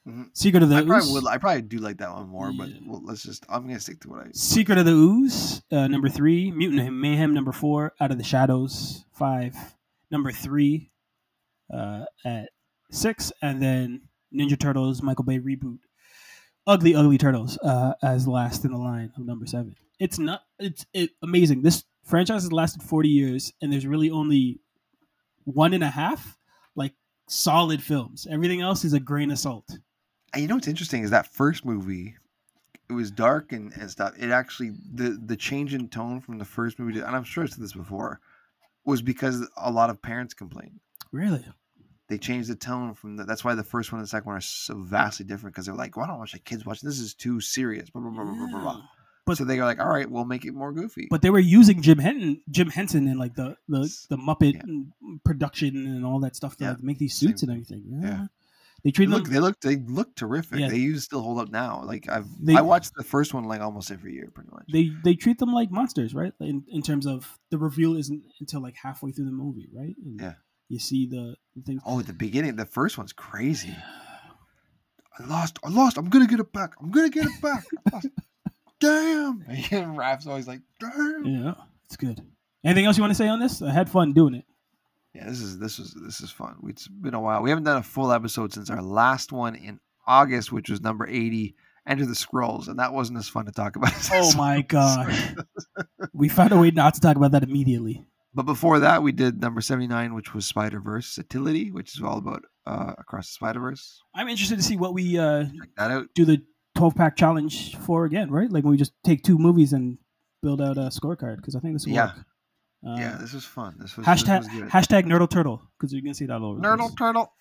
Mhm. 0.07 0.31
Secret 0.35 0.63
of 0.63 0.69
the 0.69 0.77
I 0.77 0.83
probably 0.85 1.09
Ooze. 1.09 1.13
would. 1.15 1.27
I 1.27 1.39
probably 1.39 1.63
do 1.63 1.79
like 1.79 1.99
that 1.99 2.13
one 2.13 2.29
more, 2.29 2.53
but 2.53 2.69
well, 2.87 3.03
let's 3.05 3.23
just. 3.23 3.45
I'm 3.49 3.67
gonna 3.67 3.81
stick 3.81 4.01
to 4.01 4.09
what 4.09 4.27
I. 4.27 4.31
Secret 4.33 4.79
of 4.79 4.85
the 4.85 4.93
Ooze, 4.93 5.63
uh, 5.73 5.89
number 5.89 6.09
three. 6.09 6.53
Mutant 6.53 6.95
Mayhem, 6.95 7.35
number 7.35 7.51
four. 7.53 7.93
Out 8.01 8.13
of 8.13 8.19
the 8.19 8.25
Shadows, 8.25 9.05
five. 9.13 9.57
Number 10.13 10.31
three, 10.31 10.93
uh, 11.75 12.05
at 12.25 12.51
six, 12.93 13.33
and 13.43 13.61
then 13.61 14.03
Ninja 14.33 14.59
Turtles 14.59 15.03
Michael 15.03 15.25
Bay 15.25 15.41
reboot. 15.41 15.79
Ugly, 16.69 16.95
ugly 16.95 17.19
Turtles 17.19 17.59
uh, 17.59 17.95
as 18.03 18.29
last 18.29 18.65
in 18.65 18.71
the 18.73 18.79
line 18.79 19.13
of 19.17 19.27
number 19.27 19.47
seven. 19.47 19.75
It's 19.99 20.21
not. 20.21 20.43
It's 20.61 20.87
it, 20.93 21.11
amazing. 21.23 21.63
This 21.63 21.85
franchise 22.05 22.43
has 22.43 22.53
lasted 22.53 22.83
forty 22.85 23.09
years, 23.09 23.53
and 23.61 23.73
there's 23.73 23.87
really 23.87 24.11
only 24.11 24.61
one 25.43 25.75
and 25.75 25.83
a 25.83 25.91
half 25.91 26.39
like 26.77 26.95
solid 27.29 27.83
films. 27.83 28.29
Everything 28.31 28.61
else 28.61 28.85
is 28.85 28.93
a 28.93 29.01
grain 29.01 29.33
of 29.33 29.39
salt. 29.41 29.79
And 30.33 30.43
you 30.43 30.49
know 30.49 30.57
what's 30.57 30.69
interesting 30.69 31.03
is 31.03 31.11
that 31.11 31.33
first 31.33 31.65
movie. 31.65 32.17
It 32.89 32.93
was 32.93 33.11
dark 33.11 33.53
and, 33.53 33.73
and 33.73 33.91
stuff. 33.91 34.15
It 34.19 34.31
actually 34.31 34.71
the 34.95 35.21
the 35.25 35.37
change 35.37 35.75
in 35.75 35.89
tone 35.89 36.21
from 36.21 36.39
the 36.39 36.45
first 36.45 36.79
movie, 36.79 36.95
to, 37.01 37.07
and 37.07 37.17
I'm 37.17 37.25
sure 37.25 37.43
I 37.43 37.47
said 37.47 37.63
this 37.63 37.73
before, 37.73 38.21
was 38.85 39.03
because 39.03 39.49
a 39.57 39.71
lot 39.73 39.91
of 39.91 40.01
parents 40.01 40.35
complained. 40.35 40.79
Really, 41.11 41.45
They 42.09 42.19
changed 42.19 42.49
the 42.49 42.55
tone 42.55 42.95
from 42.95 43.17
the. 43.17 43.25
That's 43.25 43.45
why 43.45 43.55
the 43.57 43.65
first 43.65 43.91
one 43.91 43.99
and 43.99 44.05
the 44.07 44.11
second 44.11 44.27
one 44.27 44.37
are 44.37 44.41
so 44.41 44.79
vastly 44.79 45.27
different 45.27 45.55
because 45.55 45.67
they're 45.67 45.75
like, 45.75 45.97
"Why 45.97 46.07
don't 46.07 46.17
I 46.17 46.19
watch 46.19 46.33
the 46.33 46.39
kids 46.39 46.65
watch? 46.65 46.81
This 46.81 47.01
is 47.01 47.15
too 47.15 47.41
serious." 47.41 47.91
Blah 47.91 48.03
blah 48.03 48.11
blah 48.13 48.25
blah 48.25 48.35
blah 48.35 48.47
blah. 48.49 48.61
blah. 48.61 48.83
But- 49.25 49.39
so 49.39 49.45
they 49.45 49.59
are 49.59 49.65
like, 49.65 49.81
"All 49.81 49.89
right, 49.89 50.09
we'll 50.09 50.25
make 50.25 50.45
it 50.45 50.53
more 50.55 50.73
goofy." 50.73 51.09
but 51.11 51.23
they 51.23 51.31
were 51.31 51.41
using 51.41 51.83
Jim 51.83 51.99
Henson, 51.99 52.41
Jim 52.49 52.69
Henson, 52.71 53.09
and 53.09 53.19
like 53.19 53.35
the 53.35 53.57
the, 53.69 53.81
the 54.11 54.17
Muppet 54.17 54.55
Yeah. 54.55 55.15
production 55.25 55.77
and 55.77 56.05
all 56.07 56.21
that 56.21 56.37
stuff 56.37 56.57
to 56.59 56.65
Yeah. 56.65 56.71
like 56.71 56.83
make 56.85 56.99
these 56.99 57.15
Same 57.19 57.31
suits 57.31 57.43
and 57.43 57.51
everything. 57.51 57.83
Yeah. 57.89 58.09
Yeah. 58.09 58.27
They 58.87 58.93
treat 58.93 59.09
look, 59.09 59.25
them. 59.25 59.33
they 59.33 59.41
look 59.41 59.61
they 59.61 59.77
look 59.77 60.15
terrific. 60.15 60.61
Yeah. 60.61 60.69
They 60.69 60.77
use 60.79 61.03
still 61.03 61.21
hold 61.21 61.41
up 61.41 61.51
now. 61.51 61.83
Like 61.85 62.09
I've 62.09 62.29
They- 62.41 62.55
I 62.55 62.61
watched 62.61 62.95
the 62.95 63.03
first 63.03 63.35
one 63.35 63.43
like 63.45 63.61
almost 63.61 63.91
every 63.91 64.13
year, 64.15 64.31
pretty 64.33 64.51
much. 64.53 64.67
They 64.73 64.93
they 65.03 65.15
treat 65.15 65.39
them 65.39 65.53
like 65.53 65.73
monsters, 65.73 66.15
right? 66.15 66.33
In 66.39 66.63
in 66.69 66.83
terms 66.83 67.05
of 67.05 67.37
the 67.51 67.59
reveal 67.59 67.97
isn't 67.97 68.23
until 68.39 68.63
like 68.63 68.77
halfway 68.81 69.11
through 69.11 69.25
the 69.25 69.33
movie, 69.33 69.69
right? 69.75 69.97
And 70.05 70.21
Yeah. 70.21 70.35
You 70.69 70.79
see 70.79 71.07
the, 71.07 71.35
the 71.57 71.63
things. 71.63 71.83
oh, 71.85 72.01
the 72.03 72.13
beginning, 72.13 72.55
the 72.55 72.65
first 72.67 72.97
one's 72.97 73.13
crazy. 73.13 73.75
I 75.19 75.25
lost. 75.27 75.59
I 75.65 75.69
lost. 75.71 75.99
I'm 75.99 76.09
gonna 76.09 76.29
get 76.29 76.39
it 76.39 76.53
back. 76.53 76.75
I'm 76.81 76.93
gonna 76.93 77.09
get 77.11 77.27
it 77.27 77.41
back. 77.43 77.65
Damn. 78.79 79.45
And 79.73 79.97
Raph's 79.99 80.27
always 80.29 80.47
like, 80.47 80.61
damn. 80.79 81.25
Yeah. 81.25 81.43
Yeah, 81.45 81.55
it's 81.87 81.97
good. 81.97 82.21
Anything 82.65 82.85
else 82.87 82.97
you 82.97 83.03
want 83.03 83.13
to 83.13 83.17
say 83.17 83.27
on 83.29 83.41
this? 83.41 83.63
I 83.63 83.73
had 83.73 83.91
fun 83.91 84.13
doing 84.13 84.35
it. 84.35 84.45
This 85.25 85.41
is 85.41 85.59
this 85.59 85.79
is 85.79 85.95
this 86.05 86.21
is 86.21 86.31
fun. 86.31 86.57
It's 86.69 86.89
been 86.89 87.15
a 87.15 87.21
while. 87.21 87.43
We 87.43 87.51
haven't 87.51 87.65
done 87.65 87.79
a 87.79 87.83
full 87.83 88.13
episode 88.13 88.53
since 88.53 88.71
our 88.71 88.83
last 88.83 89.33
one 89.33 89.55
in 89.55 89.81
August, 90.07 90.53
which 90.53 90.69
was 90.71 90.81
number 90.81 91.07
eighty. 91.07 91.55
Enter 91.89 92.05
the 92.05 92.17
Scrolls, 92.17 92.67
and 92.67 92.81
that 92.81 92.93
wasn't 92.93 93.19
as 93.19 93.29
fun 93.29 93.47
to 93.47 93.53
talk 93.53 93.77
about. 93.77 93.93
as 93.95 94.11
Oh 94.13 94.37
my 94.37 94.61
gosh, 94.63 95.35
we 96.13 96.29
found 96.29 96.51
a 96.53 96.59
way 96.59 96.73
not 96.73 96.95
to 96.95 97.01
talk 97.01 97.17
about 97.17 97.31
that 97.33 97.45
immediately. 97.45 98.05
But 98.35 98.43
before 98.45 98.81
that, 98.81 99.03
we 99.03 99.13
did 99.13 99.41
number 99.41 99.61
79, 99.61 100.13
which 100.13 100.35
was 100.35 100.45
Spider 100.45 100.81
Verse 100.81 101.07
Satility, 101.07 101.71
which 101.71 101.97
is 101.97 102.03
all 102.03 102.19
about 102.19 102.43
uh, 102.67 102.93
Across 102.99 103.29
the 103.29 103.33
Spider 103.35 103.61
Verse. 103.61 104.03
I'm 104.15 104.29
interested 104.29 104.57
to 104.57 104.63
see 104.65 104.77
what 104.77 104.95
we 104.95 105.17
uh, 105.17 105.45
Check 105.45 105.71
that 105.79 105.91
out. 105.93 106.09
do 106.15 106.25
the 106.25 106.43
12 106.75 106.95
pack 106.97 107.17
challenge 107.17 107.77
for 107.77 108.05
again, 108.05 108.31
right? 108.31 108.51
Like 108.51 108.65
when 108.65 108.73
we 108.73 108.77
just 108.77 108.93
take 109.05 109.23
two 109.23 109.39
movies 109.39 109.73
and 109.73 109.97
build 110.43 110.61
out 110.61 110.77
a 110.77 110.91
scorecard 110.91 111.37
because 111.37 111.55
I 111.57 111.61
think 111.61 111.75
this 111.77 111.87
will 111.87 111.95
Yeah. 111.95 112.15
work. 112.17 112.27
Uh, 112.87 112.97
yeah, 112.99 113.17
this 113.21 113.33
was 113.33 113.45
fun. 113.45 113.77
This 113.79 113.97
was, 113.97 114.07
hashtag 114.07 114.43
this 114.43 114.49
was 114.53 114.61
good. 114.61 114.69
hashtag 114.71 115.05
Nerdle 115.05 115.29
Turtle 115.31 115.63
because 115.79 115.93
you're 115.93 116.03
gonna 116.03 116.15
see 116.15 116.27
that 116.27 116.41
all 116.41 116.53
over. 116.53 116.61
Nerdle 116.61 116.79
place. 116.89 116.95
Turtle. 116.99 117.33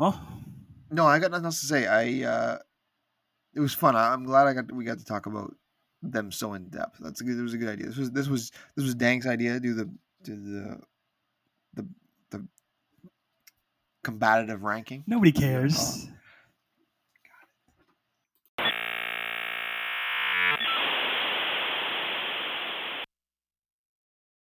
Oh, 0.00 0.20
No, 0.90 1.06
I 1.06 1.18
got 1.18 1.30
nothing 1.30 1.46
else 1.46 1.60
to 1.60 1.66
say. 1.66 1.86
I 1.86 2.26
uh, 2.28 2.58
it 3.54 3.60
was 3.60 3.74
fun. 3.74 3.96
I, 3.96 4.12
I'm 4.12 4.24
glad 4.24 4.46
I 4.46 4.52
got 4.54 4.70
we 4.72 4.84
got 4.84 4.98
to 4.98 5.04
talk 5.04 5.26
about 5.26 5.54
them 6.02 6.30
so 6.30 6.54
in 6.54 6.68
depth. 6.68 6.98
That's 7.00 7.20
a 7.20 7.24
good. 7.24 7.38
It 7.38 7.42
was 7.42 7.54
a 7.54 7.58
good 7.58 7.68
idea. 7.68 7.86
This 7.86 7.96
was 7.96 8.10
this 8.12 8.28
was 8.28 8.52
this 8.76 8.84
was 8.84 8.94
Dang's 8.94 9.26
idea. 9.26 9.54
to 9.54 9.60
Do 9.60 9.74
the 9.74 9.90
do 10.22 10.36
the 10.36 10.80
the 11.74 11.88
the 12.30 12.46
combative 14.04 14.62
ranking. 14.62 15.04
nobody 15.06 15.32
cares. 15.32 16.06